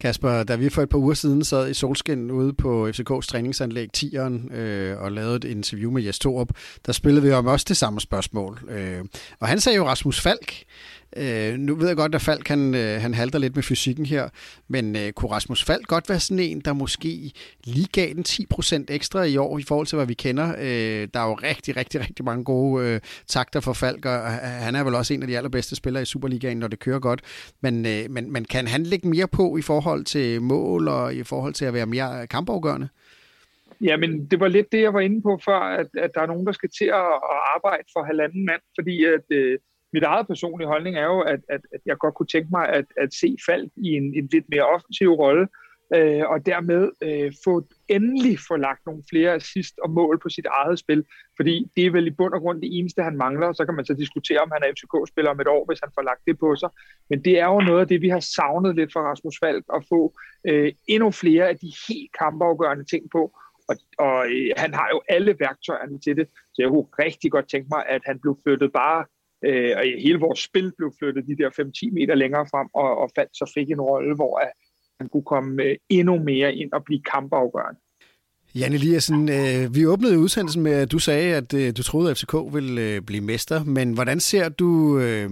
Kasper, 0.00 0.42
da 0.42 0.56
vi 0.56 0.68
for 0.68 0.82
et 0.82 0.88
par 0.88 0.98
uger 0.98 1.14
siden 1.14 1.44
sad 1.44 1.70
i 1.70 1.74
solskin 1.74 2.30
ude 2.30 2.52
på 2.52 2.88
FCK's 2.88 3.26
træningsanlæg 3.26 3.92
Tieren 3.92 4.52
øh, 4.54 5.02
og 5.02 5.12
lavede 5.12 5.36
et 5.36 5.44
interview 5.44 5.90
med 5.90 6.02
Jes 6.02 6.18
Torup, 6.18 6.48
der 6.86 6.92
spillede 6.92 7.26
vi 7.26 7.32
om 7.32 7.46
også 7.46 7.66
det 7.68 7.76
samme 7.76 8.00
spørgsmål. 8.00 8.58
Øh, 8.70 9.04
og 9.40 9.48
han 9.48 9.60
sagde 9.60 9.76
jo 9.76 9.84
Rasmus 9.84 10.20
Falk, 10.20 10.64
Øh, 11.16 11.58
nu 11.58 11.74
ved 11.74 11.86
jeg 11.86 11.96
godt, 11.96 12.14
at 12.14 12.22
Falk 12.22 12.48
han, 12.48 12.74
øh, 12.74 13.00
han 13.00 13.14
halter 13.14 13.38
lidt 13.38 13.54
med 13.54 13.62
fysikken 13.62 14.06
her, 14.06 14.28
men 14.68 14.96
øh, 14.96 15.12
kunne 15.12 15.30
Rasmus 15.30 15.64
Falk 15.64 15.86
godt 15.86 16.08
være 16.08 16.20
sådan 16.20 16.44
en, 16.44 16.60
der 16.60 16.72
måske 16.72 17.32
lige 17.64 17.88
gav 17.92 18.08
den 18.08 18.24
10% 18.28 18.84
ekstra 18.88 19.22
i 19.22 19.36
år 19.36 19.58
i 19.58 19.62
forhold 19.62 19.86
til, 19.86 19.96
hvad 19.96 20.06
vi 20.06 20.14
kender? 20.14 20.54
Øh, 20.58 21.08
der 21.14 21.20
er 21.20 21.28
jo 21.28 21.34
rigtig, 21.34 21.76
rigtig, 21.76 22.00
rigtig 22.00 22.24
mange 22.24 22.44
gode 22.44 22.86
øh, 22.86 23.00
takter 23.26 23.60
for 23.60 23.72
Falk, 23.72 24.06
og 24.06 24.12
øh, 24.12 24.30
han 24.40 24.74
er 24.74 24.84
vel 24.84 24.94
også 24.94 25.14
en 25.14 25.22
af 25.22 25.28
de 25.28 25.36
allerbedste 25.36 25.76
spillere 25.76 26.02
i 26.02 26.06
Superligaen, 26.06 26.58
når 26.58 26.68
det 26.68 26.78
kører 26.78 26.98
godt. 26.98 27.20
Men, 27.60 27.86
øh, 27.86 28.10
men, 28.10 28.32
men 28.32 28.44
kan 28.44 28.66
han 28.66 28.82
lægge 28.82 29.08
mere 29.08 29.28
på 29.28 29.56
i 29.56 29.62
forhold 29.62 30.04
til 30.04 30.42
mål 30.42 30.88
og 30.88 31.14
i 31.14 31.22
forhold 31.22 31.54
til 31.54 31.64
at 31.64 31.74
være 31.74 31.86
mere 31.86 32.26
kampafgørende? 32.26 32.88
Ja, 33.80 33.96
men 33.96 34.26
det 34.26 34.40
var 34.40 34.48
lidt 34.48 34.72
det, 34.72 34.80
jeg 34.80 34.94
var 34.94 35.00
inde 35.00 35.22
på 35.22 35.40
før, 35.44 35.58
at, 35.58 35.86
at 35.98 36.10
der 36.14 36.20
er 36.20 36.26
nogen, 36.26 36.46
der 36.46 36.52
skal 36.52 36.70
til 36.78 36.84
at, 36.84 37.12
at 37.32 37.38
arbejde 37.54 37.84
for 37.92 38.02
halvanden 38.02 38.44
mand, 38.44 38.62
fordi 38.78 39.04
at 39.04 39.24
øh, 39.30 39.58
mit 39.92 40.02
eget 40.02 40.26
personlige 40.26 40.68
holdning 40.68 40.96
er 40.96 41.04
jo, 41.04 41.20
at, 41.20 41.40
at, 41.48 41.60
at 41.74 41.80
jeg 41.86 41.96
godt 41.98 42.14
kunne 42.14 42.26
tænke 42.26 42.48
mig 42.50 42.68
at, 42.68 42.84
at 42.96 43.14
se 43.14 43.36
Falk 43.46 43.72
i 43.76 43.88
en, 43.88 44.14
en 44.14 44.28
lidt 44.32 44.44
mere 44.48 44.66
offensiv 44.66 45.10
rolle, 45.10 45.48
øh, 45.94 46.22
og 46.32 46.46
dermed 46.46 46.90
øh, 47.02 47.32
få 47.44 47.66
endelig 47.88 48.38
få 48.48 48.56
lagt 48.56 48.86
nogle 48.86 49.02
flere 49.10 49.34
assist 49.34 49.74
og 49.84 49.90
mål 49.90 50.18
på 50.22 50.28
sit 50.28 50.46
eget 50.46 50.78
spil, 50.78 51.04
fordi 51.36 51.70
det 51.76 51.86
er 51.86 51.90
vel 51.90 52.06
i 52.06 52.10
bund 52.10 52.34
og 52.34 52.40
grund 52.40 52.62
det 52.62 52.78
eneste, 52.78 53.02
han 53.02 53.16
mangler, 53.16 53.52
så 53.52 53.64
kan 53.64 53.74
man 53.74 53.84
så 53.84 53.94
diskutere, 53.94 54.38
om 54.38 54.50
han 54.52 54.62
er 54.62 54.72
FCK-spiller 54.72 55.30
om 55.30 55.40
et 55.40 55.48
år, 55.48 55.64
hvis 55.66 55.80
han 55.82 55.92
får 55.94 56.02
lagt 56.02 56.22
det 56.26 56.38
på 56.38 56.56
sig, 56.56 56.70
men 57.10 57.24
det 57.24 57.38
er 57.38 57.46
jo 57.46 57.60
noget 57.60 57.80
af 57.80 57.88
det, 57.88 58.00
vi 58.00 58.08
har 58.08 58.20
savnet 58.36 58.76
lidt 58.76 58.92
fra 58.92 59.00
Rasmus 59.10 59.36
Falk, 59.42 59.64
at 59.74 59.84
få 59.88 60.14
øh, 60.48 60.72
endnu 60.88 61.10
flere 61.10 61.48
af 61.48 61.56
de 61.58 61.72
helt 61.88 62.12
kampafgørende 62.18 62.84
ting 62.84 63.10
på, 63.10 63.22
og, 63.68 63.76
og 63.98 64.26
øh, 64.26 64.50
han 64.56 64.74
har 64.74 64.88
jo 64.92 65.00
alle 65.08 65.36
værktøjerne 65.40 65.98
til 65.98 66.16
det, 66.16 66.26
så 66.52 66.62
jeg 66.62 66.68
kunne 66.68 66.86
rigtig 66.98 67.30
godt 67.30 67.48
tænke 67.48 67.68
mig, 67.70 67.82
at 67.88 68.02
han 68.04 68.18
blev 68.20 68.38
flyttet 68.44 68.72
bare, 68.72 69.04
øh, 69.44 69.72
og 69.76 69.82
hele 70.06 70.18
vores 70.18 70.40
spil 70.40 70.72
blev 70.78 70.92
flyttet 70.98 71.24
de 71.26 71.36
der 71.36 71.50
5-10 71.50 71.94
meter 71.94 72.14
længere 72.14 72.46
frem, 72.52 72.68
og, 72.74 72.98
og 72.98 73.10
fandt 73.16 73.32
så 73.36 73.52
fik 73.54 73.70
en 73.70 73.80
rolle, 73.80 74.14
hvor 74.14 74.38
at 74.38 74.52
han 75.00 75.08
kunne 75.08 75.28
komme 75.34 75.62
øh, 75.62 75.76
endnu 75.88 76.18
mere 76.18 76.54
ind 76.54 76.72
og 76.72 76.84
blive 76.84 77.02
kampafgørende. 77.12 77.80
Jan 78.54 78.72
Eliassen, 78.72 79.28
øh, 79.28 79.74
vi 79.74 79.86
åbnede 79.86 80.18
udsendelsen 80.18 80.62
med, 80.62 80.72
at 80.72 80.92
du 80.92 80.98
sagde, 80.98 81.34
at 81.34 81.54
øh, 81.54 81.76
du 81.76 81.82
troede, 81.82 82.10
at 82.10 82.16
FCK 82.16 82.34
ville 82.52 82.82
øh, 82.82 83.00
blive 83.00 83.20
mester, 83.20 83.64
men 83.64 83.92
hvordan 83.92 84.20
ser 84.20 84.48
du 84.48 84.98
øh, 84.98 85.30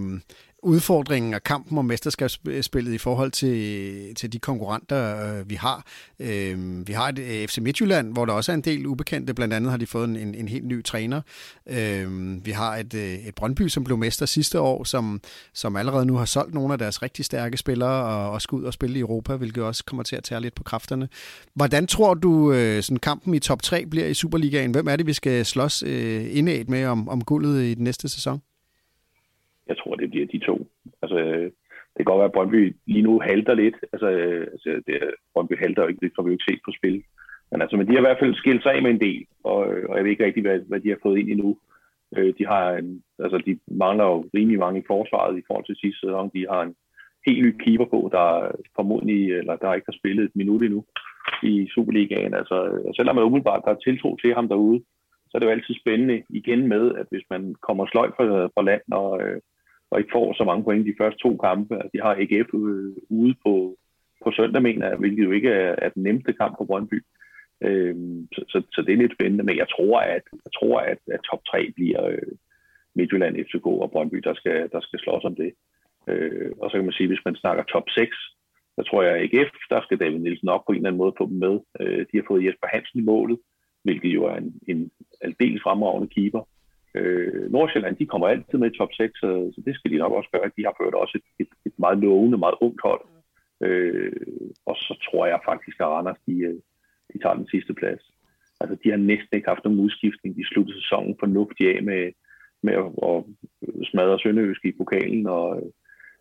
udfordringen 0.63 1.33
og 1.33 1.43
kampen 1.43 1.77
om 1.77 1.85
mesterskabsspillet 1.85 2.93
i 2.93 2.97
forhold 2.97 3.31
til, 3.31 4.15
til 4.15 4.33
de 4.33 4.39
konkurrenter, 4.39 5.43
vi 5.43 5.55
har. 5.55 5.85
Øh, 6.19 6.87
vi 6.87 6.93
har 6.93 7.07
øhm, 7.07 7.17
et 7.17 7.19
øh, 7.19 7.47
FC 7.47 7.57
Midtjylland, 7.57 8.13
hvor 8.13 8.25
der 8.25 8.33
også 8.33 8.51
er 8.51 8.53
en 8.53 8.61
del 8.61 8.85
ubekendte. 8.85 9.33
Blandt 9.33 9.53
andet 9.53 9.71
har 9.71 9.77
de 9.77 9.87
fået 9.87 10.09
en, 10.09 10.15
en, 10.15 10.35
en 10.35 10.47
helt 10.47 10.65
ny 10.65 10.83
træner. 10.83 11.21
Øh, 11.69 12.45
vi 12.45 12.51
har 12.51 12.75
et, 12.77 12.93
øh, 12.93 13.13
et 13.13 13.35
Brøndby, 13.35 13.67
som 13.67 13.83
blev 13.83 13.97
mester 13.97 14.25
sidste 14.25 14.59
år, 14.59 14.83
som, 14.83 15.21
som 15.53 15.75
allerede 15.75 16.05
nu 16.05 16.15
har 16.15 16.25
solgt 16.25 16.53
nogle 16.53 16.73
af 16.73 16.79
deres 16.79 17.01
rigtig 17.01 17.25
stærke 17.25 17.57
spillere 17.57 18.05
og, 18.05 18.31
og 18.31 18.41
skal 18.41 18.55
ud 18.55 18.63
og 18.63 18.73
spille 18.73 18.97
i 18.97 19.01
Europa, 19.01 19.35
hvilket 19.35 19.63
også 19.63 19.85
kommer 19.85 20.03
til 20.03 20.15
at 20.15 20.23
tage 20.23 20.41
lidt 20.41 20.55
på 20.55 20.63
kræfterne. 20.63 21.09
Hvordan 21.53 21.87
tror 21.87 22.13
du, 22.13 22.51
øh, 22.51 22.83
sådan 22.83 22.97
kampen 22.97 23.33
i 23.33 23.39
top 23.39 23.61
3 23.61 23.85
bliver 23.85 24.07
i 24.07 24.13
Superligaen? 24.13 24.71
Hvem 24.71 24.87
er 24.87 24.95
det, 24.95 25.05
vi 25.05 25.13
skal 25.13 25.45
slås 25.45 25.83
øh, 25.83 26.37
indad 26.37 26.65
med 26.65 26.85
om, 26.85 27.09
om 27.09 27.23
guldet 27.23 27.63
i 27.63 27.73
den 27.73 27.83
næste 27.83 28.09
sæson? 28.09 28.41
Jeg 29.71 29.77
tror, 29.77 29.95
det 29.95 30.09
bliver 30.09 30.27
de 30.33 30.39
to. 30.49 30.55
Altså, 31.01 31.17
øh, 31.25 31.47
det 31.91 31.99
kan 31.99 32.09
godt 32.11 32.21
være, 32.21 32.31
at 32.31 32.37
Brøndby 32.37 32.75
lige 32.93 33.07
nu 33.07 33.13
halter 33.29 33.55
lidt. 33.63 33.77
Altså, 33.93 34.09
øh, 34.09 34.47
altså 34.53 34.69
det, 34.87 34.95
Brøndby 35.33 35.55
halter 35.63 35.81
jo 35.81 35.87
ikke, 35.87 36.03
det 36.05 36.11
får 36.15 36.23
vi 36.23 36.29
jo 36.29 36.37
ikke 36.37 36.49
set 36.49 36.61
på 36.65 36.71
spil. 36.79 36.97
Men, 37.51 37.61
altså, 37.61 37.75
men 37.77 37.87
de 37.87 37.91
har 37.93 38.01
i 38.01 38.07
hvert 38.07 38.21
fald 38.21 38.35
skilt 38.35 38.63
sig 38.63 38.71
af 38.73 38.81
med 38.81 38.91
en 38.91 39.05
del, 39.07 39.25
og, 39.43 39.59
øh, 39.73 39.83
og 39.89 39.93
jeg 39.95 40.03
ved 40.03 40.11
ikke 40.11 40.25
rigtig, 40.25 40.43
hvad, 40.43 40.59
hvad 40.69 40.79
de 40.79 40.89
har 40.89 40.99
fået 41.03 41.19
ind 41.19 41.29
endnu. 41.29 41.57
Øh, 42.17 42.33
de, 42.37 42.45
har 42.45 42.65
en, 42.71 43.03
altså, 43.19 43.37
de 43.47 43.59
mangler 43.83 44.05
jo 44.05 44.17
rimelig 44.35 44.59
mange 44.59 44.79
i 44.79 44.87
forsvaret 44.87 45.37
i 45.37 45.43
forhold 45.47 45.65
til 45.65 45.81
sidste 45.81 45.99
sæson. 45.99 46.31
De 46.35 46.47
har 46.51 46.61
en 46.63 46.75
helt 47.27 47.43
ny 47.45 47.51
keeper 47.63 47.85
på, 47.85 48.09
der 48.11 48.51
formodentlig, 48.75 49.21
eller 49.39 49.55
der 49.55 49.73
ikke 49.73 49.89
har 49.91 49.99
spillet 50.01 50.23
et 50.25 50.35
minut 50.35 50.63
endnu 50.63 50.85
i 51.43 51.67
Superligaen. 51.73 52.33
Altså, 52.33 52.57
selvom 52.95 53.15
man 53.15 53.25
umiddelbart 53.25 53.63
der 53.65 53.71
er 53.71 53.83
tiltro 53.85 54.15
til 54.15 54.33
ham 54.33 54.47
derude, 54.47 54.79
så 55.27 55.31
er 55.33 55.39
det 55.39 55.45
jo 55.45 55.51
altid 55.51 55.75
spændende 55.75 56.23
igen 56.29 56.67
med, 56.67 56.95
at 56.95 57.07
hvis 57.11 57.25
man 57.29 57.55
kommer 57.67 57.85
sløjt 57.85 58.13
fra, 58.17 58.25
fra 58.53 58.61
land 58.61 58.81
og, 58.91 59.21
øh, 59.21 59.41
og 59.91 59.99
ikke 59.99 60.11
får 60.13 60.33
så 60.33 60.43
mange 60.43 60.63
point 60.63 60.85
de 60.85 60.99
første 61.01 61.19
to 61.19 61.37
kampe. 61.37 61.75
Altså, 61.75 61.89
de 61.93 62.01
har 62.01 62.13
AGF 62.21 62.49
øh, 62.53 62.93
ude 63.09 63.35
på, 63.45 63.53
på 64.23 64.31
søndag, 64.31 64.61
mener 64.61 64.87
jeg, 64.87 64.97
hvilket 64.97 65.23
jo 65.23 65.31
ikke 65.31 65.49
er, 65.49 65.75
er 65.77 65.89
den 65.89 66.03
nemmeste 66.03 66.33
kamp 66.33 66.53
for 66.57 66.65
Brøndby. 66.65 67.03
Øhm, 67.63 68.27
så, 68.33 68.41
så, 68.49 68.61
så 68.73 68.81
det 68.81 68.93
er 68.93 68.97
lidt 68.97 69.13
spændende, 69.13 69.43
men 69.43 69.57
jeg 69.57 69.69
tror, 69.69 69.99
at, 69.99 70.25
jeg 70.45 70.53
tror, 70.59 70.79
at, 70.79 70.99
at 71.15 71.19
top 71.31 71.43
3 71.45 71.71
bliver 71.75 72.05
øh, 72.07 72.33
Midtjylland, 72.95 73.35
FCK 73.45 73.65
og 73.65 73.91
Brøndby, 73.91 74.17
der 74.17 74.33
skal, 74.33 74.69
der 74.71 74.81
skal 74.81 74.99
slås 74.99 75.23
om 75.23 75.35
det. 75.35 75.51
Øh, 76.07 76.51
og 76.61 76.69
så 76.69 76.77
kan 76.77 76.85
man 76.85 76.97
sige, 76.97 77.07
hvis 77.07 77.25
man 77.25 77.35
snakker 77.35 77.63
top 77.63 77.87
6, 77.89 78.17
så 78.75 78.81
tror 78.87 79.03
jeg, 79.03 79.13
at 79.15 79.21
AGF, 79.23 79.51
der 79.69 79.81
skal 79.81 79.99
David 79.99 80.19
Nielsen 80.19 80.49
op 80.49 80.63
på 80.65 80.71
en 80.71 80.77
eller 80.77 80.89
anden 80.89 81.03
måde 81.03 81.13
få 81.17 81.25
dem 81.29 81.37
med. 81.37 81.59
Øh, 81.79 82.05
de 82.11 82.17
har 82.17 82.25
fået 82.27 82.45
Jesper 82.45 82.67
Hansen 82.67 82.99
i 82.99 83.03
målet, 83.03 83.39
hvilket 83.83 84.09
jo 84.09 84.23
er 84.25 84.35
en, 84.35 84.53
en 84.67 84.91
aldeles 85.21 85.61
fremragende 85.61 86.09
keeper. 86.15 86.43
Øh, 86.95 87.51
Nordsjælland, 87.51 87.95
de 87.95 88.05
kommer 88.05 88.27
altid 88.27 88.57
med 88.57 88.71
i 88.71 88.77
top 88.77 88.89
6, 88.93 89.19
så, 89.19 89.51
så 89.55 89.61
det 89.65 89.75
skal 89.75 89.91
de 89.91 89.97
nok 89.97 90.11
også 90.11 90.29
gøre. 90.33 90.51
De 90.57 90.65
har 90.65 90.75
ført 90.81 90.93
også 90.93 91.19
et, 91.19 91.45
et, 91.45 91.51
et 91.65 91.73
meget 91.79 91.97
lovende, 91.97 92.37
meget 92.37 92.55
ungt 92.61 92.81
hold. 92.83 93.05
Øh, 93.61 94.11
og 94.65 94.75
så 94.75 94.93
tror 95.05 95.25
jeg 95.25 95.39
faktisk, 95.45 95.79
at 95.79 95.87
Randers, 95.87 96.21
de, 96.27 96.35
øh, 96.49 96.59
de 97.13 97.19
tager 97.19 97.35
den 97.35 97.47
sidste 97.47 97.73
plads. 97.73 98.03
Altså, 98.61 98.77
de 98.83 98.89
har 98.89 98.97
næsten 98.97 99.33
ikke 99.33 99.49
haft 99.49 99.63
nogen 99.63 99.79
udskiftning. 99.79 100.37
De 100.37 100.47
sluttede 100.47 100.81
sæsonen 100.81 101.15
fornuftigt 101.19 101.69
af 101.75 101.83
med, 101.83 102.11
med 102.63 102.73
at, 102.73 102.89
at 103.09 103.17
smadre 103.89 104.19
Sønderøske 104.19 104.67
i 104.67 104.77
pokalen. 104.81 105.27
Og, 105.27 105.57
øh, 105.57 105.69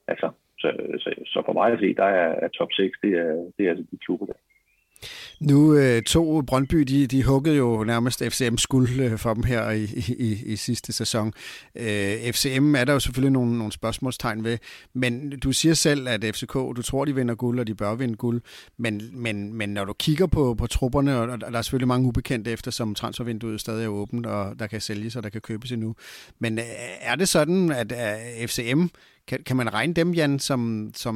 altså, 0.07 0.31
så, 0.59 0.69
så, 1.03 1.09
så, 1.27 1.43
for 1.47 1.53
mig 1.53 1.73
at 1.73 1.81
se, 1.81 1.95
der 1.95 2.05
er, 2.05 2.29
er 2.45 2.49
top 2.49 2.73
6, 2.73 2.99
det 3.03 3.13
er, 3.19 3.33
det 3.57 3.67
er 3.67 3.71
altså 3.71 3.85
de 3.91 3.99
klubber 4.05 4.27
der. 4.27 4.39
Nu 5.41 5.75
øh, 5.75 6.03
to 6.03 6.43
Brøndby, 6.43 6.79
de, 6.79 7.07
de 7.07 7.25
huggede 7.25 7.57
jo 7.57 7.85
nærmest 7.85 8.23
FCM 8.31 8.57
skuld 8.57 9.01
øh, 9.01 9.19
for 9.19 9.35
dem 9.35 9.43
her 9.43 9.71
i, 9.71 9.85
i, 10.19 10.43
i 10.47 10.57
sidste 10.57 10.93
sæson. 10.93 11.33
Øh, 11.75 12.33
FCM 12.33 12.75
er 12.75 12.85
der 12.85 12.93
jo 12.93 13.01
selvfølgelig 13.01 13.33
nogle, 13.33 13.59
nogle 13.59 13.73
spørgsmålstegn 13.73 14.45
ved, 14.45 14.59
men 14.95 15.31
du 15.31 15.53
siger 15.53 15.75
selv, 15.75 16.09
at 16.09 16.25
FCK, 16.25 16.53
du 16.53 16.83
tror, 16.83 17.05
de 17.05 17.15
vinder 17.15 17.35
guld, 17.35 17.61
og 17.61 17.67
de 17.67 17.75
bør 17.75 17.95
vinde 17.95 18.17
guld, 18.17 18.43
men, 18.77 19.11
men, 19.13 19.55
men 19.55 19.69
når 19.69 19.85
du 19.85 19.93
kigger 19.93 20.27
på, 20.27 20.55
på 20.55 20.67
trupperne, 20.67 21.21
og 21.21 21.41
der 21.41 21.59
er 21.59 21.63
selvfølgelig 21.63 21.89
mange 21.89 22.09
ubekendte, 22.09 22.51
eftersom 22.51 22.95
transfervinduet 22.95 23.61
stadig 23.61 23.85
er 23.85 23.89
åbent, 23.89 24.27
og 24.27 24.59
der 24.59 24.67
kan 24.67 24.81
sælges, 24.81 25.17
og 25.17 25.23
der 25.23 25.29
kan 25.29 25.41
købes 25.41 25.73
endnu, 25.73 25.95
men 26.39 26.59
øh, 26.59 26.65
er 27.01 27.15
det 27.15 27.29
sådan, 27.29 27.73
at 27.73 27.93
øh, 27.93 28.49
FCM 28.49 28.87
kan, 29.31 29.39
kan 29.49 29.57
man 29.57 29.75
regne 29.75 29.95
dem, 30.01 30.11
Jan, 30.19 30.39
som, 30.39 30.91
som 30.95 31.15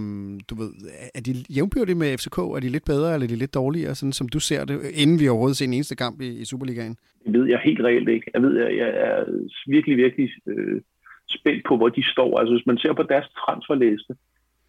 du 0.51 0.55
ved, 0.55 0.71
er 1.15 1.21
de 1.27 1.33
jævnbyrdige 1.57 2.01
med 2.03 2.19
FCK? 2.19 2.39
Er 2.39 2.61
de 2.63 2.75
lidt 2.77 2.85
bedre, 2.93 3.15
eller 3.15 3.27
er 3.27 3.33
de 3.33 3.43
lidt 3.43 3.55
dårligere, 3.55 3.95
sådan 3.95 4.13
som 4.13 4.29
du 4.29 4.41
ser 4.41 4.65
det, 4.65 4.77
inden 5.03 5.21
vi 5.21 5.29
overhovedet 5.29 5.57
ser 5.57 5.67
en 5.67 5.79
eneste 5.79 5.97
kamp 5.97 6.21
i, 6.21 6.29
i 6.43 6.45
Superligaen? 6.45 6.97
Det 7.25 7.33
ved 7.33 7.47
jeg 7.49 7.61
helt 7.65 7.81
reelt 7.81 8.09
ikke. 8.09 8.31
Jeg 8.35 8.43
ved, 8.43 8.53
jeg, 8.63 8.77
jeg 8.77 8.91
er 9.09 9.25
virkelig, 9.67 9.97
virkelig 9.97 10.29
øh, 10.47 10.81
spændt 11.29 11.63
på, 11.69 11.77
hvor 11.77 11.89
de 11.89 12.03
står. 12.15 12.39
Altså, 12.39 12.53
hvis 12.55 12.67
man 12.67 12.79
ser 12.79 12.93
på 12.93 13.03
deres 13.03 13.29
transferliste, 13.41 14.15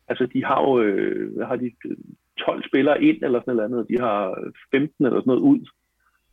altså, 0.08 0.26
de 0.34 0.46
har 0.46 0.62
jo, 0.62 0.82
øh, 0.82 1.48
har 1.48 1.56
de 1.56 1.72
øh, 1.86 1.98
12 2.38 2.64
spillere 2.70 3.04
ind, 3.04 3.20
eller 3.24 3.39
sådan 3.39 3.56
noget 3.56 3.70
andet, 3.70 3.89
de 3.89 3.98
har 4.00 4.20
15 4.72 5.06
eller 5.06 5.20
sådan 5.20 5.32
noget 5.32 5.48
ud. 5.52 5.62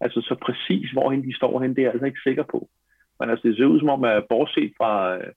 Altså, 0.01 0.21
så 0.21 0.35
præcis 0.47 0.91
hvorhen 0.91 1.23
de 1.29 1.37
står 1.37 1.61
hen, 1.63 1.71
det 1.71 1.79
er 1.79 1.83
jeg 1.83 1.93
altså 1.93 2.07
ikke 2.07 2.27
sikker 2.27 2.45
på. 2.55 2.69
Men 3.21 3.31
altså, 3.31 3.49
det 3.49 3.57
ser 3.57 3.73
ud 3.75 3.81
som 3.81 3.95
om, 3.97 4.05
at 4.05 4.25
bortset 4.29 4.73
fra, 4.79 5.17
øh, 5.17 5.33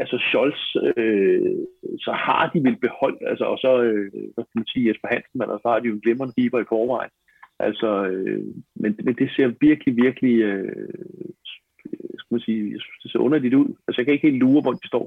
altså 0.00 0.16
Scholz, 0.18 0.60
øh, 0.96 1.56
så 1.98 2.12
har 2.12 2.50
de 2.52 2.64
vel 2.66 2.76
beholdt, 2.76 3.22
altså, 3.30 3.44
og 3.44 3.58
så, 3.58 3.82
øh, 3.82 4.10
hvad 4.34 4.44
kan 4.44 4.60
man 4.60 4.66
sige, 4.66 4.88
Jesper 4.88 5.08
Hansen, 5.08 5.42
eller 5.42 5.58
så 5.58 5.68
har 5.68 5.78
de 5.80 5.88
jo 5.88 5.94
en 5.94 6.00
glimrende 6.00 6.34
keeper 6.38 6.60
i 6.60 6.70
forvejen. 6.74 7.10
Altså, 7.58 7.90
øh, 8.06 8.42
men, 8.82 8.90
men 9.04 9.14
det 9.14 9.28
ser 9.36 9.48
virkelig, 9.60 9.96
virkelig, 9.96 10.34
øh, 10.50 10.88
skal 12.18 12.34
man 12.34 12.40
sige, 12.40 12.62
jeg 12.72 12.80
synes, 12.80 13.00
det 13.02 13.10
ser 13.10 13.26
underligt 13.26 13.54
ud. 13.54 13.68
Altså, 13.86 13.96
jeg 14.00 14.04
kan 14.04 14.14
ikke 14.14 14.28
helt 14.30 14.42
lure, 14.44 14.62
hvor 14.62 14.72
de 14.72 14.86
står. 14.86 15.06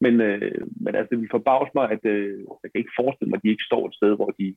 Men, 0.00 0.20
øh, 0.20 0.66
men 0.84 0.94
altså, 0.94 1.08
det 1.10 1.18
vil 1.20 1.36
forbavse 1.36 1.72
mig, 1.74 1.86
at 1.90 2.04
øh, 2.04 2.38
jeg 2.62 2.68
kan 2.70 2.78
ikke 2.82 2.98
forestille 3.00 3.30
mig, 3.30 3.36
at 3.36 3.42
de 3.42 3.54
ikke 3.54 3.68
står 3.70 3.82
et 3.86 3.94
sted, 3.94 4.16
hvor 4.16 4.30
de 4.38 4.54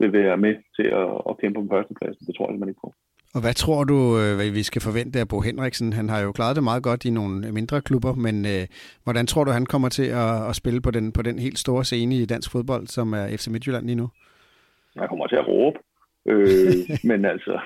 vil 0.00 0.12
være 0.12 0.36
med 0.36 0.54
til 0.76 0.86
at, 1.00 1.08
at 1.28 1.38
kæmpe 1.40 1.60
på 1.60 1.68
førstepladsen. 1.74 2.26
Det 2.26 2.34
tror 2.34 2.44
jeg 2.44 2.52
simpelthen 2.52 2.74
ikke 2.74 2.84
på. 2.86 2.92
Og 3.34 3.40
hvad 3.40 3.54
tror 3.54 3.84
du, 3.84 3.98
øh, 4.20 4.34
hvad 4.36 4.50
vi 4.50 4.62
skal 4.62 4.82
forvente 4.82 5.20
af 5.20 5.28
Bo 5.28 5.40
Henriksen? 5.40 5.92
Han 5.92 6.08
har 6.08 6.20
jo 6.22 6.32
klaret 6.32 6.56
det 6.56 6.64
meget 6.64 6.82
godt 6.82 7.04
i 7.04 7.10
nogle 7.10 7.52
mindre 7.52 7.80
klubber, 7.80 8.14
men 8.14 8.46
øh, 8.46 8.64
hvordan 9.04 9.26
tror 9.26 9.44
du, 9.44 9.50
han 9.50 9.66
kommer 9.66 9.88
til 9.88 10.08
at, 10.22 10.48
at 10.48 10.56
spille 10.56 10.80
på 10.80 10.90
den, 10.90 11.12
på 11.12 11.22
den 11.22 11.38
helt 11.38 11.58
store 11.58 11.84
scene 11.84 12.14
i 12.14 12.26
dansk 12.26 12.52
fodbold, 12.52 12.86
som 12.86 13.12
er 13.12 13.26
FC 13.36 13.46
Midtjylland 13.48 13.86
lige 13.86 14.00
nu? 14.02 14.08
Han 14.98 15.08
kommer 15.08 15.26
til 15.26 15.36
at 15.36 15.48
råbe. 15.48 15.78
Øh, 16.30 16.74
men 17.10 17.24
altså, 17.24 17.60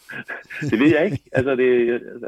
det 0.70 0.78
ved 0.80 0.90
jeg 0.96 1.04
ikke. 1.04 1.22
Altså, 1.32 1.54
det, 1.54 1.68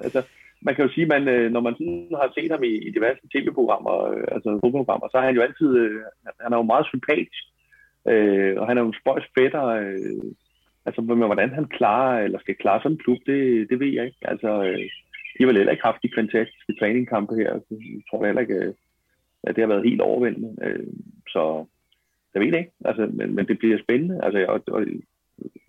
altså, 0.07 0.23
man 0.63 0.75
kan 0.75 0.85
jo 0.85 0.93
sige, 0.93 1.07
man, 1.07 1.29
øh, 1.29 1.53
når 1.53 1.61
man 1.61 1.75
sådan 1.75 2.09
har 2.21 2.33
set 2.35 2.51
ham 2.51 2.63
i, 2.63 2.75
i 2.87 2.91
diverse 2.91 3.21
tv-programmer, 3.33 3.95
øh, 4.11 4.25
altså 4.35 4.49
fodboldprogrammer, 4.65 5.09
så 5.09 5.17
er 5.19 5.27
han 5.29 5.35
jo 5.35 5.43
altid, 5.43 5.71
han 6.41 6.53
er 6.53 6.57
jo 6.57 6.63
meget 6.73 6.87
sympatisk. 6.87 7.43
Øh, 8.09 8.61
og 8.61 8.67
han 8.69 8.77
er 8.77 8.83
jo 8.83 8.89
en 8.89 9.01
spøjs 9.01 9.27
fætter, 9.39 9.65
øh, 9.67 10.33
Altså, 10.87 11.01
men 11.01 11.19
hvordan 11.19 11.51
han 11.51 11.65
klarer, 11.65 12.25
eller 12.25 12.39
skal 12.39 12.55
klare 12.55 12.81
sådan 12.83 12.93
en 12.93 13.05
klub, 13.05 13.19
det, 13.27 13.71
det 13.71 13.81
ved 13.81 13.93
jeg 13.93 14.05
ikke. 14.07 14.19
Altså, 14.23 14.51
øh, 14.65 14.89
de 15.35 15.41
har 15.41 15.47
vel 15.47 15.57
heller 15.57 15.73
ikke 15.73 15.89
haft 15.91 16.03
de 16.03 16.17
fantastiske 16.19 16.75
træningkampe 16.79 17.35
her. 17.35 17.53
Altså, 17.53 17.75
jeg 17.95 18.03
tror 18.11 18.27
heller 18.27 18.41
ikke, 18.41 18.55
øh, 18.55 18.75
at 19.43 19.57
det 19.57 19.63
har 19.63 19.69
været 19.69 19.89
helt 19.89 20.01
overvældende. 20.01 20.57
Øh, 20.67 20.87
så 21.29 21.65
jeg 22.35 22.43
ved 22.43 22.53
det 22.53 22.59
ikke, 22.59 22.73
altså, 22.85 23.07
men, 23.13 23.35
men 23.35 23.47
det 23.49 23.59
bliver 23.59 23.79
spændende. 23.83 24.25
Altså, 24.25 24.47
og, 24.49 24.63
og, 24.67 24.87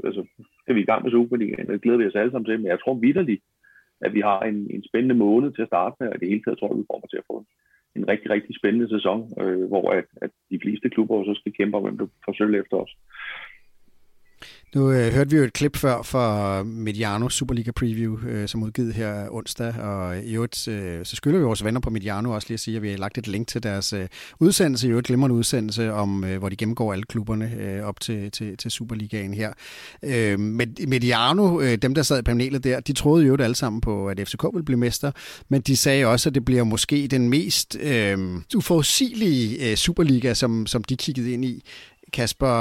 altså, 0.04 0.26
skal 0.62 0.76
vi 0.76 0.82
i 0.82 0.86
gang 0.86 1.04
med 1.04 1.12
Superligaen, 1.12 1.68
det 1.68 1.82
glæder 1.82 1.98
vi 1.98 2.08
os 2.08 2.16
alle 2.16 2.32
sammen 2.32 2.46
til, 2.46 2.60
men 2.60 2.68
jeg 2.68 2.80
tror 2.80 2.94
vidderligt, 2.94 3.44
at 4.02 4.14
vi 4.14 4.22
har 4.22 4.40
en, 4.40 4.68
en 4.76 4.84
spændende 4.90 5.16
måned 5.16 5.52
til 5.52 5.62
at 5.62 5.68
starte 5.68 5.96
med, 6.00 6.08
og 6.10 6.20
det 6.20 6.30
hele 6.30 6.44
taget 6.44 6.60
tror 6.60 6.70
jeg, 6.70 6.78
vi 6.78 6.92
kommer 6.92 7.08
til 7.08 7.18
at 7.18 7.30
få 7.32 7.46
en 7.96 8.08
rigtig, 8.08 8.30
rigtig 8.32 8.56
spændende 8.56 8.90
sæson, 8.90 9.20
øh, 9.42 9.66
hvor 9.68 9.92
at, 9.92 10.06
at 10.22 10.32
de 10.52 10.60
fleste 10.64 10.90
klubber 10.90 11.24
så 11.24 11.34
skal 11.40 11.54
kæmpe 11.54 11.78
om, 11.78 11.84
hvem 11.84 11.98
der 11.98 12.08
får 12.26 12.34
sølv 12.34 12.56
efter 12.56 12.78
os. 12.78 12.92
Nu 14.76 14.92
øh, 14.92 15.14
hørte 15.14 15.32
vi 15.32 15.38
jo 15.38 15.44
et 15.44 15.54
klip 15.54 15.78
før 15.78 16.02
fra 16.02 16.64
Mediano 16.64 17.30
Superliga 17.30 17.72
Preview, 17.72 18.18
øh, 18.28 18.48
som 18.48 18.64
udgivet 18.64 18.94
her 18.94 19.28
onsdag, 19.32 19.80
og 19.80 20.18
i 20.20 20.34
øvrigt, 20.36 20.68
øh, 20.68 21.06
så 21.06 21.16
skylder 21.16 21.40
vi 21.40 21.46
vores 21.46 21.64
venner 21.64 21.80
på 21.80 21.90
Mediano 21.90 22.32
også 22.32 22.48
lige 22.48 22.54
at 22.54 22.60
sige, 22.60 22.78
at 22.78 22.84
vi 22.84 22.90
har 22.90 22.98
lagt 22.98 23.18
et 23.18 23.28
link 23.28 23.48
til 23.48 23.64
deres 23.64 23.94
øh, 23.94 24.08
udsendelse, 24.40 24.88
i 24.88 24.90
øvrigt 24.90 25.08
glimrende 25.08 25.36
udsendelse, 25.36 25.94
om, 25.94 26.24
øh, 26.24 26.38
hvor 26.38 26.50
de 26.50 26.56
gennemgår 26.56 26.94
alle 26.94 27.04
klubberne 27.04 27.56
øh, 27.60 27.84
op 27.84 28.00
til, 28.00 28.32
til, 28.32 28.58
til 28.58 28.72
Superligaen 28.72 29.34
her. 29.34 29.54
Øh, 30.04 30.40
Mediano, 30.88 31.62
øh, 31.62 31.76
dem 31.76 31.96
der 31.96 32.02
sad 32.02 32.20
i 32.20 32.22
panelet 32.22 32.64
der, 32.64 32.80
de 32.80 32.94
troede 32.94 33.26
jo 33.26 33.38
alle 33.40 33.56
sammen 33.56 33.82
på, 33.82 34.08
at 34.08 34.20
FCK 34.28 34.44
ville 34.54 34.66
blive 34.66 34.80
mester, 34.80 35.12
men 35.50 35.62
de 35.62 35.78
sagde 35.78 36.06
også, 36.06 36.30
at 36.30 36.36
det 36.36 36.46
bliver 36.46 36.64
måske 36.64 37.08
den 37.08 37.30
mest 37.30 37.78
øh, 37.82 38.18
uforudsigelige 38.56 39.72
øh, 39.72 39.78
Superliga, 39.78 40.34
som, 40.34 40.68
som 40.68 40.84
de 40.84 40.96
kiggede 40.96 41.32
ind 41.32 41.46
i. 41.46 41.64
Kasper, 42.14 42.56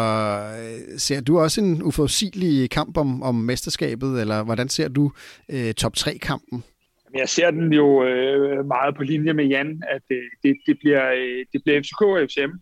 øh, 0.61 0.99
ser 0.99 1.21
du 1.21 1.39
også 1.39 1.61
en 1.61 1.83
uforudsigelig 1.83 2.71
kamp 2.71 2.97
om, 2.97 3.23
om 3.23 3.35
mesterskabet, 3.35 4.21
eller 4.21 4.45
hvordan 4.45 4.69
ser 4.69 4.89
du 4.89 5.13
øh, 5.53 5.75
top 5.75 5.93
3-kampen? 5.99 6.65
Jeg 7.15 7.29
ser 7.29 7.51
den 7.51 7.73
jo 7.73 8.05
øh, 8.05 8.67
meget 8.67 8.97
på 8.97 9.03
linje 9.03 9.33
med 9.33 9.45
Jan, 9.45 9.83
at 9.89 10.03
øh, 10.11 10.23
det, 10.43 10.57
det, 10.67 10.79
bliver, 10.79 11.13
øh, 11.13 11.45
det 11.53 11.61
bliver 11.65 11.81
FCK 11.83 12.03
og 12.03 12.27
FCM, 12.29 12.53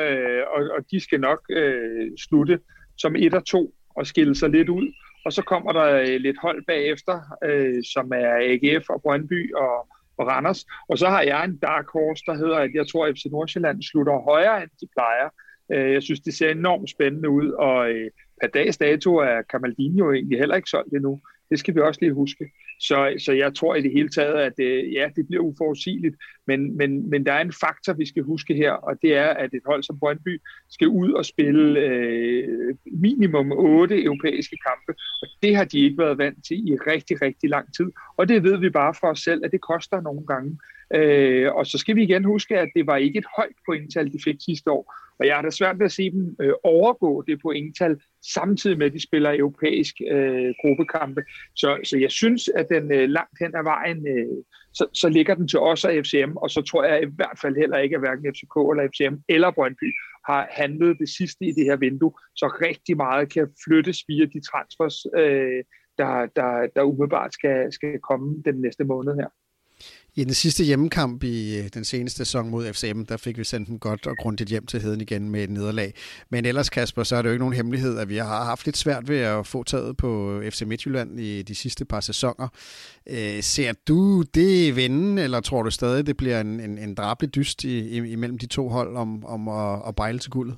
øh, 0.00 0.42
og, 0.54 0.60
og 0.76 0.84
de 0.90 1.00
skal 1.00 1.20
nok 1.20 1.40
øh, 1.50 2.10
slutte 2.18 2.60
som 2.98 3.16
1 3.16 3.34
og 3.34 3.44
2 3.46 3.74
og 3.96 4.06
skille 4.06 4.34
sig 4.34 4.50
lidt 4.50 4.68
ud. 4.68 4.92
Og 5.24 5.32
så 5.32 5.42
kommer 5.42 5.72
der 5.72 5.88
øh, 6.00 6.20
lidt 6.20 6.38
hold 6.42 6.66
bagefter, 6.66 7.16
øh, 7.44 7.82
som 7.92 8.12
er 8.14 8.32
AGF 8.50 8.90
og 8.90 9.02
Brøndby 9.02 9.54
og, 9.54 9.76
og 10.18 10.26
Randers. 10.26 10.64
Og 10.88 10.98
så 10.98 11.08
har 11.08 11.22
jeg 11.22 11.44
en 11.44 11.58
dark 11.58 11.86
horse, 11.92 12.22
der 12.26 12.34
hedder, 12.34 12.56
at 12.56 12.70
jeg 12.74 12.88
tror, 12.88 13.06
at 13.06 13.14
FC 13.16 13.24
Nordsjælland 13.30 13.82
slutter 13.82 14.24
højere, 14.30 14.62
end 14.62 14.70
de 14.80 14.86
plejer. 14.96 15.28
Øh, 15.72 15.92
jeg 15.92 16.02
synes, 16.02 16.20
det 16.20 16.34
ser 16.34 16.50
enormt 16.50 16.90
spændende 16.90 17.30
ud, 17.30 17.50
og 17.50 17.90
øh, 17.90 18.10
per 18.40 18.48
dags 18.48 18.76
dato 18.76 19.16
er 19.16 19.42
Camaldinho 19.52 20.12
egentlig 20.12 20.38
heller 20.38 20.56
ikke 20.56 20.70
solgt 20.70 20.92
endnu. 20.94 21.20
Det 21.50 21.58
skal 21.58 21.74
vi 21.74 21.80
også 21.80 22.00
lige 22.02 22.12
huske. 22.12 22.44
Så, 22.80 23.14
så 23.24 23.32
jeg 23.32 23.54
tror 23.54 23.74
i 23.74 23.82
det 23.82 23.92
hele 23.92 24.08
taget, 24.08 24.34
at 24.34 24.52
øh, 24.60 24.92
ja, 24.92 25.08
det 25.16 25.26
bliver 25.26 25.42
uforudsigeligt, 25.42 26.16
men, 26.46 26.76
men, 26.76 27.10
men 27.10 27.26
der 27.26 27.32
er 27.32 27.40
en 27.40 27.52
faktor, 27.60 27.92
vi 27.92 28.06
skal 28.06 28.22
huske 28.22 28.54
her, 28.54 28.72
og 28.72 29.02
det 29.02 29.16
er, 29.16 29.28
at 29.28 29.54
et 29.54 29.62
hold 29.66 29.82
som 29.82 29.98
Brøndby 29.98 30.40
skal 30.70 30.88
ud 30.88 31.12
og 31.12 31.24
spille 31.24 31.80
øh, 31.80 32.74
minimum 32.92 33.52
otte 33.52 34.04
europæiske 34.04 34.56
kampe, 34.68 35.00
og 35.22 35.28
det 35.42 35.56
har 35.56 35.64
de 35.64 35.80
ikke 35.80 35.98
været 35.98 36.18
vant 36.18 36.44
til 36.48 36.68
i 36.68 36.76
rigtig, 36.76 37.22
rigtig 37.22 37.50
lang 37.50 37.74
tid. 37.76 37.92
Og 38.16 38.28
det 38.28 38.42
ved 38.42 38.58
vi 38.58 38.70
bare 38.70 38.94
for 39.00 39.06
os 39.06 39.20
selv, 39.20 39.44
at 39.44 39.52
det 39.52 39.60
koster 39.60 40.00
nogle 40.00 40.26
gange. 40.26 40.58
Øh, 40.94 41.54
og 41.54 41.66
så 41.66 41.78
skal 41.78 41.96
vi 41.96 42.02
igen 42.02 42.24
huske, 42.24 42.58
at 42.58 42.68
det 42.76 42.86
var 42.86 42.96
ikke 42.96 43.18
et 43.18 43.26
højt 43.36 43.56
pointtal, 43.66 44.12
de 44.12 44.18
fik 44.24 44.36
sidste 44.40 44.70
år. 44.70 44.94
Og 45.20 45.26
jeg 45.26 45.34
har 45.34 45.42
da 45.42 45.50
svært 45.50 45.78
ved 45.78 45.86
at 45.86 45.92
se 45.92 46.10
dem 46.10 46.36
øh, 46.40 46.52
overgå 46.64 47.22
det 47.22 47.42
pointtal, 47.42 48.00
samtidig 48.34 48.78
med, 48.78 48.86
at 48.86 48.92
de 48.92 49.02
spiller 49.02 49.38
europæisk 49.38 49.94
øh, 50.10 50.54
gruppekampe. 50.62 51.22
Så, 51.56 51.78
så 51.84 51.98
jeg 51.98 52.10
synes, 52.10 52.48
at 52.48 52.66
den 52.68 52.92
øh, 52.92 53.08
langt 53.08 53.38
hen 53.40 53.56
ad 53.56 53.62
vejen, 53.62 54.06
øh, 54.08 54.44
så, 54.72 54.86
så 54.92 55.08
ligger 55.08 55.34
den 55.34 55.48
til 55.48 55.58
os 55.58 55.84
og 55.84 55.92
FCM, 56.04 56.32
og 56.36 56.50
så 56.50 56.62
tror 56.62 56.84
jeg 56.84 57.02
i 57.02 57.14
hvert 57.16 57.38
fald 57.42 57.56
heller 57.56 57.78
ikke, 57.78 57.94
at 57.94 58.00
hverken 58.00 58.34
FCK 58.34 58.56
eller 58.70 58.88
FCM 58.92 59.14
eller 59.28 59.50
Brøndby 59.50 59.92
har 60.24 60.48
handlet 60.50 60.98
det 60.98 61.08
sidste 61.08 61.44
i 61.44 61.52
det 61.52 61.64
her 61.64 61.76
vindue, 61.76 62.12
så 62.36 62.46
rigtig 62.62 62.96
meget 62.96 63.32
kan 63.32 63.48
flyttes 63.64 63.98
via 64.08 64.24
de 64.24 64.40
transfers, 64.50 65.06
øh, 65.16 65.64
der, 65.98 66.26
der, 66.36 66.66
der 66.76 66.82
umiddelbart 66.82 67.34
skal, 67.34 67.72
skal 67.72 67.98
komme 68.00 68.42
den 68.44 68.60
næste 68.60 68.84
måned 68.84 69.14
her. 69.14 69.28
I 70.16 70.24
den 70.24 70.34
sidste 70.34 70.64
hjemmekamp 70.64 71.24
i 71.24 71.58
øh, 71.58 71.64
den 71.74 71.84
seneste 71.84 72.18
sæson 72.18 72.50
mod 72.50 72.72
FCM, 72.72 73.02
der 73.02 73.16
fik 73.16 73.38
vi 73.38 73.44
sendt 73.44 73.68
dem 73.68 73.78
godt 73.78 74.06
og 74.06 74.16
grundigt 74.16 74.50
hjem 74.50 74.66
til 74.66 74.80
heden 74.82 75.00
igen 75.00 75.30
med 75.30 75.42
et 75.42 75.50
nederlag. 75.50 75.94
Men 76.30 76.44
ellers, 76.44 76.70
Kasper, 76.70 77.02
så 77.02 77.16
er 77.16 77.22
det 77.22 77.28
jo 77.28 77.32
ikke 77.32 77.42
nogen 77.42 77.54
hemmelighed, 77.54 77.98
at 77.98 78.08
vi 78.08 78.16
har 78.16 78.44
haft 78.44 78.64
lidt 78.66 78.76
svært 78.76 79.08
ved 79.08 79.18
at 79.18 79.46
få 79.46 79.62
taget 79.62 79.96
på 79.96 80.32
øh, 80.32 80.50
FC 80.50 80.62
Midtjylland 80.62 81.20
i 81.20 81.42
de 81.42 81.54
sidste 81.54 81.84
par 81.84 82.00
sæsoner. 82.00 82.48
Øh, 83.06 83.42
ser 83.42 83.72
du 83.88 84.22
det 84.22 84.76
vende, 84.76 85.22
eller 85.22 85.40
tror 85.40 85.62
du 85.62 85.70
stadig, 85.70 86.06
det 86.06 86.16
bliver 86.16 86.40
en, 86.40 86.60
en, 86.60 86.78
en 86.78 86.94
drabelig 86.94 87.34
dyst 87.34 87.64
i, 87.64 87.96
imellem 88.12 88.38
de 88.38 88.46
to 88.46 88.68
hold 88.68 88.96
om, 88.96 89.24
om 89.24 89.48
at, 89.48 89.82
at 89.88 89.96
bejle 89.96 90.18
til 90.18 90.30
guldet? 90.30 90.56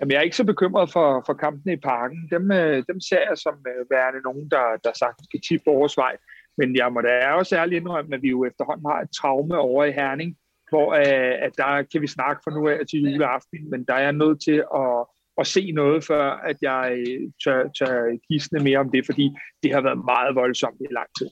Jamen, 0.00 0.12
jeg 0.12 0.18
er 0.18 0.22
ikke 0.22 0.36
så 0.36 0.44
bekymret 0.44 0.90
for, 0.90 1.22
for 1.26 1.34
kampene 1.34 1.72
i 1.72 1.76
parken. 1.76 2.28
Dem, 2.30 2.52
øh, 2.52 2.84
dem 2.88 3.00
ser 3.00 3.22
jeg 3.28 3.38
som 3.38 3.54
øh, 3.72 3.90
værende 3.90 4.20
nogen, 4.28 4.48
der, 4.50 4.66
der 4.84 4.92
sagtens 4.94 5.26
skal 5.28 5.40
tippe 5.40 5.64
vores 5.70 5.96
vej. 5.96 6.16
Men 6.58 6.76
jeg 6.76 6.92
må 6.92 7.00
da 7.00 7.32
også 7.32 7.56
ærligt 7.56 7.80
indrømme, 7.80 8.14
at 8.14 8.22
vi 8.22 8.28
jo 8.28 8.44
efterhånden 8.44 8.86
har 8.90 9.00
et 9.00 9.10
traume 9.20 9.58
over 9.58 9.84
i 9.84 9.92
Herning, 9.92 10.36
hvor 10.70 10.94
øh, 10.94 11.34
at 11.46 11.52
der 11.56 11.82
kan 11.92 12.00
vi 12.02 12.06
snakke 12.06 12.40
for 12.44 12.50
nu 12.50 12.68
af 12.68 12.80
til 12.90 13.00
juleaften, 13.00 13.70
men 13.70 13.84
der 13.84 13.94
er 13.94 14.02
jeg 14.02 14.12
nødt 14.12 14.42
til 14.42 14.58
at, 14.82 15.06
at 15.40 15.46
se 15.46 15.72
noget, 15.72 16.04
før 16.04 16.24
at 16.50 16.56
jeg 16.62 17.04
tør, 17.44 17.68
tør 17.78 18.16
gisne 18.28 18.58
mere 18.60 18.78
om 18.78 18.90
det, 18.90 19.06
fordi 19.06 19.30
det 19.62 19.74
har 19.74 19.80
været 19.80 20.04
meget 20.04 20.34
voldsomt 20.34 20.80
i 20.80 20.94
lang 20.94 21.08
tid. 21.18 21.30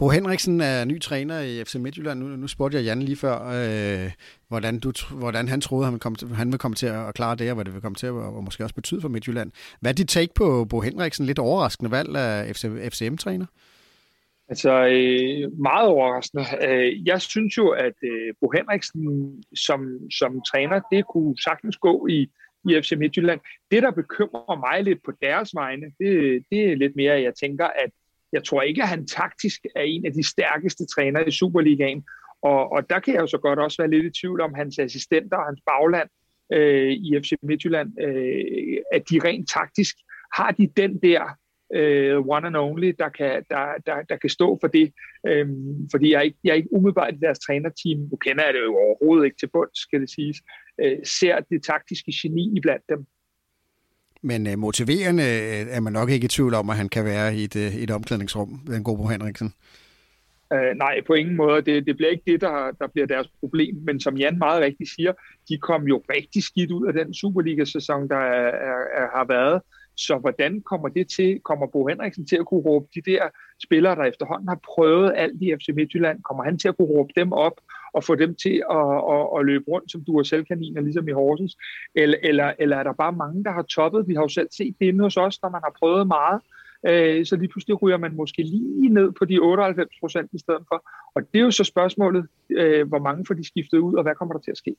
Bo 0.00 0.08
Henriksen 0.08 0.60
er 0.60 0.84
ny 0.84 1.00
træner 1.00 1.40
i 1.40 1.64
FC 1.64 1.74
Midtjylland. 1.74 2.20
Nu, 2.20 2.26
nu 2.26 2.46
spurgte 2.46 2.76
jeg 2.76 2.84
Jan 2.84 3.02
lige 3.02 3.16
før, 3.16 3.36
øh, 3.36 4.12
hvordan, 4.48 4.80
du, 4.80 4.92
hvordan 5.10 5.48
han 5.48 5.60
troede, 5.60 5.84
han 5.84 5.92
ville, 5.92 6.00
komme 6.00 6.16
til, 6.16 6.28
han 6.28 6.46
ville 6.46 6.58
komme 6.58 6.74
til 6.74 6.86
at 6.86 7.14
klare 7.14 7.36
det, 7.36 7.50
og 7.50 7.54
hvad 7.54 7.64
det 7.64 7.74
vil 7.74 7.82
komme 7.82 7.96
til 7.96 8.06
at 8.06 8.12
og 8.12 8.44
måske 8.44 8.64
også 8.64 8.74
betyde 8.74 9.00
for 9.00 9.08
Midtjylland. 9.08 9.52
Hvad 9.80 9.90
er 9.90 9.94
dit 9.94 10.08
take 10.08 10.34
på 10.34 10.64
Bo 10.64 10.80
Henriksen? 10.80 11.26
Lidt 11.26 11.38
overraskende 11.38 11.90
valg 11.90 12.16
af 12.16 12.56
FC, 12.56 12.64
FCM-træner? 12.92 13.46
Altså, 14.50 14.72
øh, 14.86 15.58
meget 15.60 15.88
overraskende. 15.88 16.44
Øh, 16.68 17.06
jeg 17.06 17.20
synes 17.20 17.56
jo, 17.58 17.68
at 17.68 17.92
øh, 18.02 18.34
Bo 18.40 18.50
Henriksen 18.56 19.02
som, 19.54 19.80
som 20.10 20.42
træner, 20.42 20.80
det 20.92 21.06
kunne 21.06 21.34
sagtens 21.38 21.76
gå 21.76 22.06
i, 22.06 22.30
i 22.68 22.80
FC 22.82 22.92
Midtjylland. 22.98 23.40
Det, 23.70 23.82
der 23.82 23.90
bekymrer 23.90 24.58
mig 24.70 24.84
lidt 24.84 24.98
på 25.04 25.12
deres 25.22 25.50
vegne, 25.54 25.86
det, 25.86 26.44
det 26.50 26.70
er 26.70 26.76
lidt 26.76 26.96
mere, 26.96 27.12
at 27.12 27.22
jeg 27.22 27.34
tænker, 27.34 27.66
at 27.66 27.90
jeg 28.32 28.44
tror 28.44 28.62
ikke, 28.62 28.82
at 28.82 28.88
han 28.88 29.06
taktisk 29.06 29.60
er 29.76 29.82
en 29.82 30.06
af 30.06 30.12
de 30.12 30.22
stærkeste 30.22 30.86
trænere 30.86 31.28
i 31.28 31.30
Superligaen. 31.30 32.04
Og, 32.42 32.72
og 32.72 32.90
der 32.90 33.00
kan 33.00 33.14
jeg 33.14 33.20
jo 33.20 33.26
så 33.26 33.38
godt 33.38 33.58
også 33.58 33.82
være 33.82 33.90
lidt 33.90 34.06
i 34.06 34.20
tvivl 34.20 34.40
om 34.40 34.54
hans 34.54 34.78
assistenter 34.78 35.36
og 35.36 35.46
hans 35.46 35.60
bagland 35.66 36.08
øh, 36.52 36.92
i 36.92 37.20
FC 37.20 37.32
Midtjylland, 37.42 38.00
øh, 38.00 38.78
at 38.92 39.02
de 39.10 39.20
rent 39.24 39.48
taktisk 39.48 39.96
har 40.34 40.50
de 40.50 40.66
den 40.76 40.98
der 41.02 41.22
øh, 41.74 42.28
one 42.28 42.46
and 42.46 42.56
only, 42.56 42.92
der 42.98 43.08
kan, 43.08 43.44
der, 43.50 43.64
der, 43.86 44.02
der 44.08 44.16
kan 44.16 44.30
stå 44.30 44.58
for 44.60 44.68
det. 44.68 44.92
Øhm, 45.26 45.88
fordi 45.90 46.10
jeg 46.12 46.18
er, 46.18 46.22
ikke, 46.22 46.38
jeg 46.44 46.50
er 46.50 46.54
ikke 46.54 46.72
umiddelbart 46.72 47.14
i 47.14 47.18
deres 47.20 47.38
trænerteam, 47.38 47.98
nu 48.10 48.16
kender 48.16 48.44
jeg 48.44 48.54
det 48.54 48.60
jo 48.60 48.76
overhovedet 48.76 49.24
ikke 49.24 49.36
til 49.40 49.48
bund, 49.52 49.70
skal 49.74 50.00
det 50.00 50.10
siges, 50.10 50.36
øh, 50.82 50.98
ser 51.04 51.40
det 51.50 51.62
taktiske 51.62 52.12
geni 52.22 52.56
i 52.56 52.60
blandt 52.60 52.84
dem. 52.88 53.06
Men 54.22 54.46
øh, 54.46 54.58
motiverende 54.58 55.22
øh, 55.22 55.76
er 55.76 55.80
man 55.80 55.92
nok 55.92 56.10
ikke 56.10 56.24
i 56.24 56.28
tvivl 56.28 56.54
om, 56.54 56.70
at 56.70 56.76
han 56.76 56.88
kan 56.88 57.04
være 57.04 57.34
i 57.34 57.44
et, 57.44 57.56
øh, 57.56 57.74
et 57.74 57.90
omklædningsrum, 57.90 58.60
den 58.66 58.84
gode 58.84 58.96
Bo 58.96 59.06
Henriksen. 59.06 59.54
Øh, 60.52 60.76
nej, 60.76 61.00
på 61.06 61.14
ingen 61.14 61.36
måde. 61.36 61.62
Det, 61.62 61.86
det 61.86 61.96
bliver 61.96 62.10
ikke 62.10 62.22
det, 62.26 62.40
der, 62.40 62.70
der 62.80 62.86
bliver 62.86 63.06
deres 63.06 63.28
problem. 63.40 63.76
Men 63.86 64.00
som 64.00 64.16
Jan 64.16 64.38
meget 64.38 64.62
rigtigt 64.62 64.90
siger, 64.96 65.12
de 65.48 65.58
kom 65.58 65.82
jo 65.82 66.02
rigtig 66.10 66.42
skidt 66.42 66.70
ud 66.70 66.86
af 66.86 66.92
den 66.92 67.14
Superliga-sæson, 67.14 68.08
der 68.08 68.16
er, 68.16 68.50
er, 68.70 68.80
er, 69.00 69.06
har 69.16 69.24
været. 69.28 69.62
Så 70.06 70.18
hvordan 70.18 70.60
kommer 70.60 70.88
det 70.88 71.08
til, 71.08 71.40
kommer 71.40 71.66
Bo 71.66 71.86
Henriksen 71.86 72.26
til 72.26 72.36
at 72.36 72.46
kunne 72.46 72.60
råbe 72.60 72.86
de 72.94 73.02
der 73.10 73.28
spillere, 73.64 73.96
der 73.96 74.04
efterhånden 74.04 74.48
har 74.48 74.60
prøvet 74.74 75.12
alt 75.16 75.42
i 75.42 75.54
FC 75.58 75.68
Midtjylland, 75.74 76.22
kommer 76.22 76.44
han 76.44 76.58
til 76.58 76.68
at 76.68 76.76
kunne 76.76 76.88
råbe 76.88 77.12
dem 77.16 77.32
op 77.32 77.60
og 77.92 78.04
få 78.04 78.14
dem 78.14 78.34
til 78.34 78.62
at, 78.70 78.94
at, 79.14 79.24
at 79.36 79.46
løbe 79.46 79.64
rundt 79.68 79.92
som 79.92 80.04
du 80.04 80.18
og 80.18 80.26
selvkaniner, 80.26 80.80
ligesom 80.80 81.08
i 81.08 81.12
Horsens? 81.12 81.56
Eller, 81.94 82.18
eller, 82.22 82.52
eller 82.58 82.76
er 82.76 82.82
der 82.82 82.92
bare 82.92 83.12
mange, 83.12 83.44
der 83.44 83.50
har 83.50 83.62
toppet? 83.62 84.08
Vi 84.08 84.14
har 84.14 84.22
jo 84.22 84.28
selv 84.28 84.48
set 84.50 84.74
det 84.80 84.86
inde 84.86 85.04
hos 85.04 85.16
os, 85.16 85.42
når 85.42 85.50
man 85.50 85.60
har 85.64 85.74
prøvet 85.78 86.06
meget. 86.06 86.40
Øh, 86.88 87.26
så 87.26 87.36
lige 87.36 87.48
pludselig 87.48 87.82
ryger 87.82 87.96
man 87.96 88.16
måske 88.16 88.42
lige 88.42 88.88
ned 88.88 89.12
på 89.12 89.24
de 89.24 89.38
98 89.38 89.88
procent 90.00 90.30
i 90.32 90.38
stedet 90.38 90.64
for. 90.68 90.88
Og 91.14 91.22
det 91.32 91.38
er 91.40 91.44
jo 91.44 91.50
så 91.50 91.64
spørgsmålet, 91.64 92.26
øh, 92.50 92.88
hvor 92.88 92.98
mange 92.98 93.24
får 93.26 93.34
de 93.34 93.46
skiftet 93.46 93.78
ud, 93.78 93.94
og 93.94 94.02
hvad 94.02 94.14
kommer 94.14 94.34
der 94.34 94.40
til 94.40 94.50
at 94.50 94.56
ske? 94.56 94.74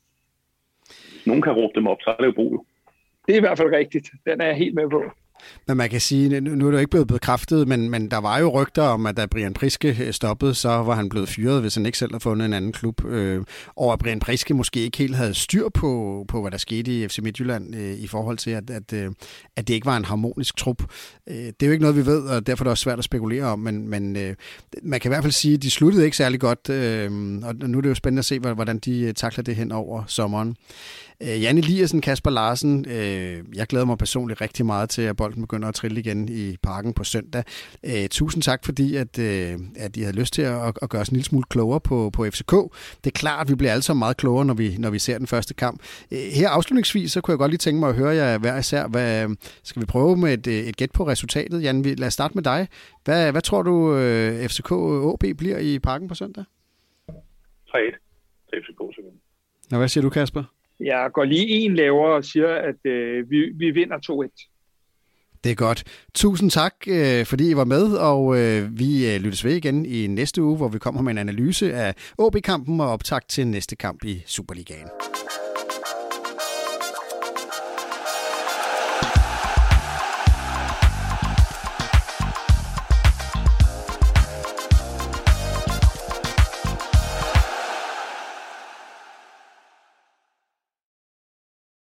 Nogen 1.25 1.41
kan 1.41 1.53
råbe 1.53 1.73
dem 1.75 1.87
op, 1.87 1.97
så 2.01 2.09
er 2.09 2.17
det 2.17 2.25
jo 2.25 2.31
brug 2.31 2.65
det 3.27 3.33
er 3.33 3.37
i 3.37 3.39
hvert 3.39 3.57
fald 3.57 3.73
rigtigt. 3.73 4.09
Den 4.25 4.41
er 4.41 4.45
jeg 4.45 4.55
helt 4.55 4.75
med 4.75 4.89
på. 4.89 5.03
Men 5.67 5.77
man 5.77 5.89
kan 5.89 6.01
sige, 6.01 6.41
nu 6.41 6.65
er 6.67 6.71
det 6.71 6.77
jo 6.77 6.79
ikke 6.79 6.89
blevet 6.89 7.07
bekræftet, 7.07 7.67
men, 7.67 7.89
men 7.89 8.11
der 8.11 8.17
var 8.17 8.37
jo 8.37 8.61
rygter 8.61 8.83
om, 8.83 9.05
at 9.05 9.17
da 9.17 9.25
Brian 9.25 9.53
Priske 9.53 9.97
øh, 10.01 10.13
stoppede, 10.13 10.53
så 10.53 10.69
var 10.69 10.95
han 10.95 11.09
blevet 11.09 11.29
fyret, 11.29 11.61
hvis 11.61 11.75
han 11.75 11.85
ikke 11.85 11.97
selv 11.97 12.11
havde 12.11 12.21
fundet 12.21 12.45
en 12.45 12.53
anden 12.53 12.71
klub. 12.71 13.05
Øh, 13.05 13.43
og 13.75 13.93
at 13.93 13.99
Brian 13.99 14.19
Priske 14.19 14.53
måske 14.53 14.79
ikke 14.79 14.97
helt 14.97 15.15
havde 15.15 15.33
styr 15.33 15.69
på, 15.69 16.25
på 16.27 16.41
hvad 16.41 16.51
der 16.51 16.57
skete 16.57 16.91
i 16.91 17.07
FC 17.07 17.19
Midtjylland 17.19 17.75
øh, 17.75 17.93
i 17.93 18.07
forhold 18.07 18.37
til, 18.37 18.51
at, 18.51 18.69
at, 18.69 18.93
øh, 18.93 19.11
at 19.55 19.67
det 19.67 19.73
ikke 19.73 19.85
var 19.85 19.97
en 19.97 20.05
harmonisk 20.05 20.57
trup. 20.57 20.83
Øh, 21.29 21.35
det 21.35 21.63
er 21.63 21.65
jo 21.65 21.71
ikke 21.71 21.83
noget, 21.83 21.97
vi 21.97 22.05
ved, 22.05 22.23
og 22.23 22.47
derfor 22.47 22.63
er 22.63 22.65
det 22.65 22.71
også 22.71 22.83
svært 22.83 22.99
at 22.99 23.05
spekulere 23.05 23.43
om, 23.43 23.59
men, 23.59 23.87
men 23.87 24.15
øh, 24.15 24.35
man 24.83 24.99
kan 24.99 25.09
i 25.09 25.13
hvert 25.13 25.23
fald 25.23 25.33
sige, 25.33 25.53
at 25.53 25.61
de 25.61 25.71
sluttede 25.71 26.05
ikke 26.05 26.17
særlig 26.17 26.39
godt, 26.39 26.69
øh, 26.69 27.11
og 27.43 27.69
nu 27.69 27.77
er 27.77 27.81
det 27.81 27.89
jo 27.89 27.95
spændende 27.95 28.19
at 28.19 28.25
se, 28.25 28.39
hvordan 28.39 28.79
de 28.79 29.01
øh, 29.01 29.13
takler 29.13 29.43
det 29.43 29.55
hen 29.55 29.71
over 29.71 30.03
sommeren. 30.07 30.55
Øh, 31.23 31.41
Jan 31.41 31.57
Eliassen, 31.57 32.01
Kasper 32.01 32.29
Larsen, 32.29 32.85
øh, 32.89 33.43
jeg 33.55 33.67
glæder 33.67 33.85
mig 33.85 33.97
personligt 33.97 34.41
rigtig 34.41 34.65
meget 34.65 34.89
til, 34.89 35.01
at 35.01 35.17
bolden 35.17 35.41
begynder 35.41 35.67
at 35.67 35.75
trille 35.75 35.99
igen 35.99 36.29
i 36.29 36.57
parken 36.63 36.93
på 36.93 37.03
søndag. 37.03 37.43
Øh, 37.85 38.09
tusind 38.09 38.43
tak, 38.43 38.65
fordi 38.65 38.95
at, 38.95 39.19
øh, 39.19 39.59
at 39.75 39.97
I 39.97 40.01
havde 40.01 40.15
lyst 40.15 40.33
til 40.33 40.41
at, 40.41 40.77
at 40.81 40.89
gøre 40.89 41.01
os 41.01 41.09
en 41.09 41.15
lille 41.15 41.25
smule 41.25 41.43
klogere 41.49 41.79
på, 41.79 42.09
på 42.13 42.25
FCK. 42.25 42.51
Det 43.03 43.07
er 43.07 43.19
klart, 43.19 43.45
at 43.45 43.49
vi 43.49 43.55
bliver 43.55 43.71
alle 43.71 43.81
sammen 43.81 43.99
meget 43.99 44.17
klogere, 44.17 44.45
når 44.45 44.53
vi, 44.53 44.75
når 44.77 44.89
vi 44.89 44.99
ser 44.99 45.17
den 45.17 45.27
første 45.27 45.53
kamp. 45.53 45.81
Øh, 46.11 46.19
her 46.19 46.49
afslutningsvis, 46.49 47.11
så 47.11 47.21
kunne 47.21 47.31
jeg 47.31 47.39
godt 47.39 47.51
lige 47.51 47.57
tænke 47.57 47.79
mig 47.79 47.89
at 47.89 47.95
høre 47.95 48.15
jer 48.15 48.37
hver 48.37 48.57
især. 48.57 48.87
Hvad, 48.87 49.35
skal 49.63 49.81
vi 49.81 49.85
prøve 49.85 50.17
med 50.17 50.47
et, 50.47 50.67
et 50.69 50.77
gæt 50.77 50.91
på 50.91 51.07
resultatet? 51.07 51.63
Jan, 51.63 51.81
lad 51.81 52.07
os 52.07 52.13
starte 52.13 52.33
med 52.33 52.43
dig. 52.43 52.67
Hvad, 53.03 53.31
hvad 53.31 53.41
tror 53.41 53.61
du, 53.61 53.95
øh, 53.95 54.49
FCK 54.49 54.71
OB 54.71 55.23
bliver 55.37 55.57
i 55.57 55.79
parken 55.79 56.07
på 56.07 56.15
søndag? 56.15 56.43
3-1 56.47 57.15
til 58.49 58.59
FCK, 58.63 58.79
simpelthen. 58.95 59.19
Nå, 59.71 59.77
hvad 59.77 59.87
siger 59.87 60.01
du, 60.01 60.09
Kasper? 60.09 60.43
Jeg 60.83 61.09
går 61.13 61.23
lige 61.23 61.47
en 61.47 61.75
lavere 61.75 62.15
og 62.15 62.25
siger, 62.25 62.47
at 62.47 62.91
øh, 62.91 63.29
vi, 63.29 63.51
vi 63.55 63.71
vinder 63.71 63.97
2-1. 63.97 64.47
Det 65.43 65.51
er 65.51 65.55
godt. 65.55 65.83
Tusind 66.13 66.51
tak, 66.51 66.73
øh, 66.87 67.25
fordi 67.25 67.51
I 67.51 67.55
var 67.55 67.63
med, 67.63 67.93
og 67.93 68.37
øh, 68.39 68.79
vi 68.79 69.13
øh, 69.13 69.21
lyttes 69.21 69.45
ved 69.45 69.55
igen 69.55 69.85
i 69.85 70.07
næste 70.07 70.41
uge, 70.43 70.57
hvor 70.57 70.67
vi 70.67 70.79
kommer 70.79 71.01
med 71.01 71.11
en 71.11 71.17
analyse 71.17 71.73
af 71.73 71.95
OB-kampen 72.17 72.81
og 72.81 72.87
optakt 72.87 73.29
til 73.29 73.47
næste 73.47 73.75
kamp 73.75 74.05
i 74.05 74.23
Superligaen. 74.25 74.87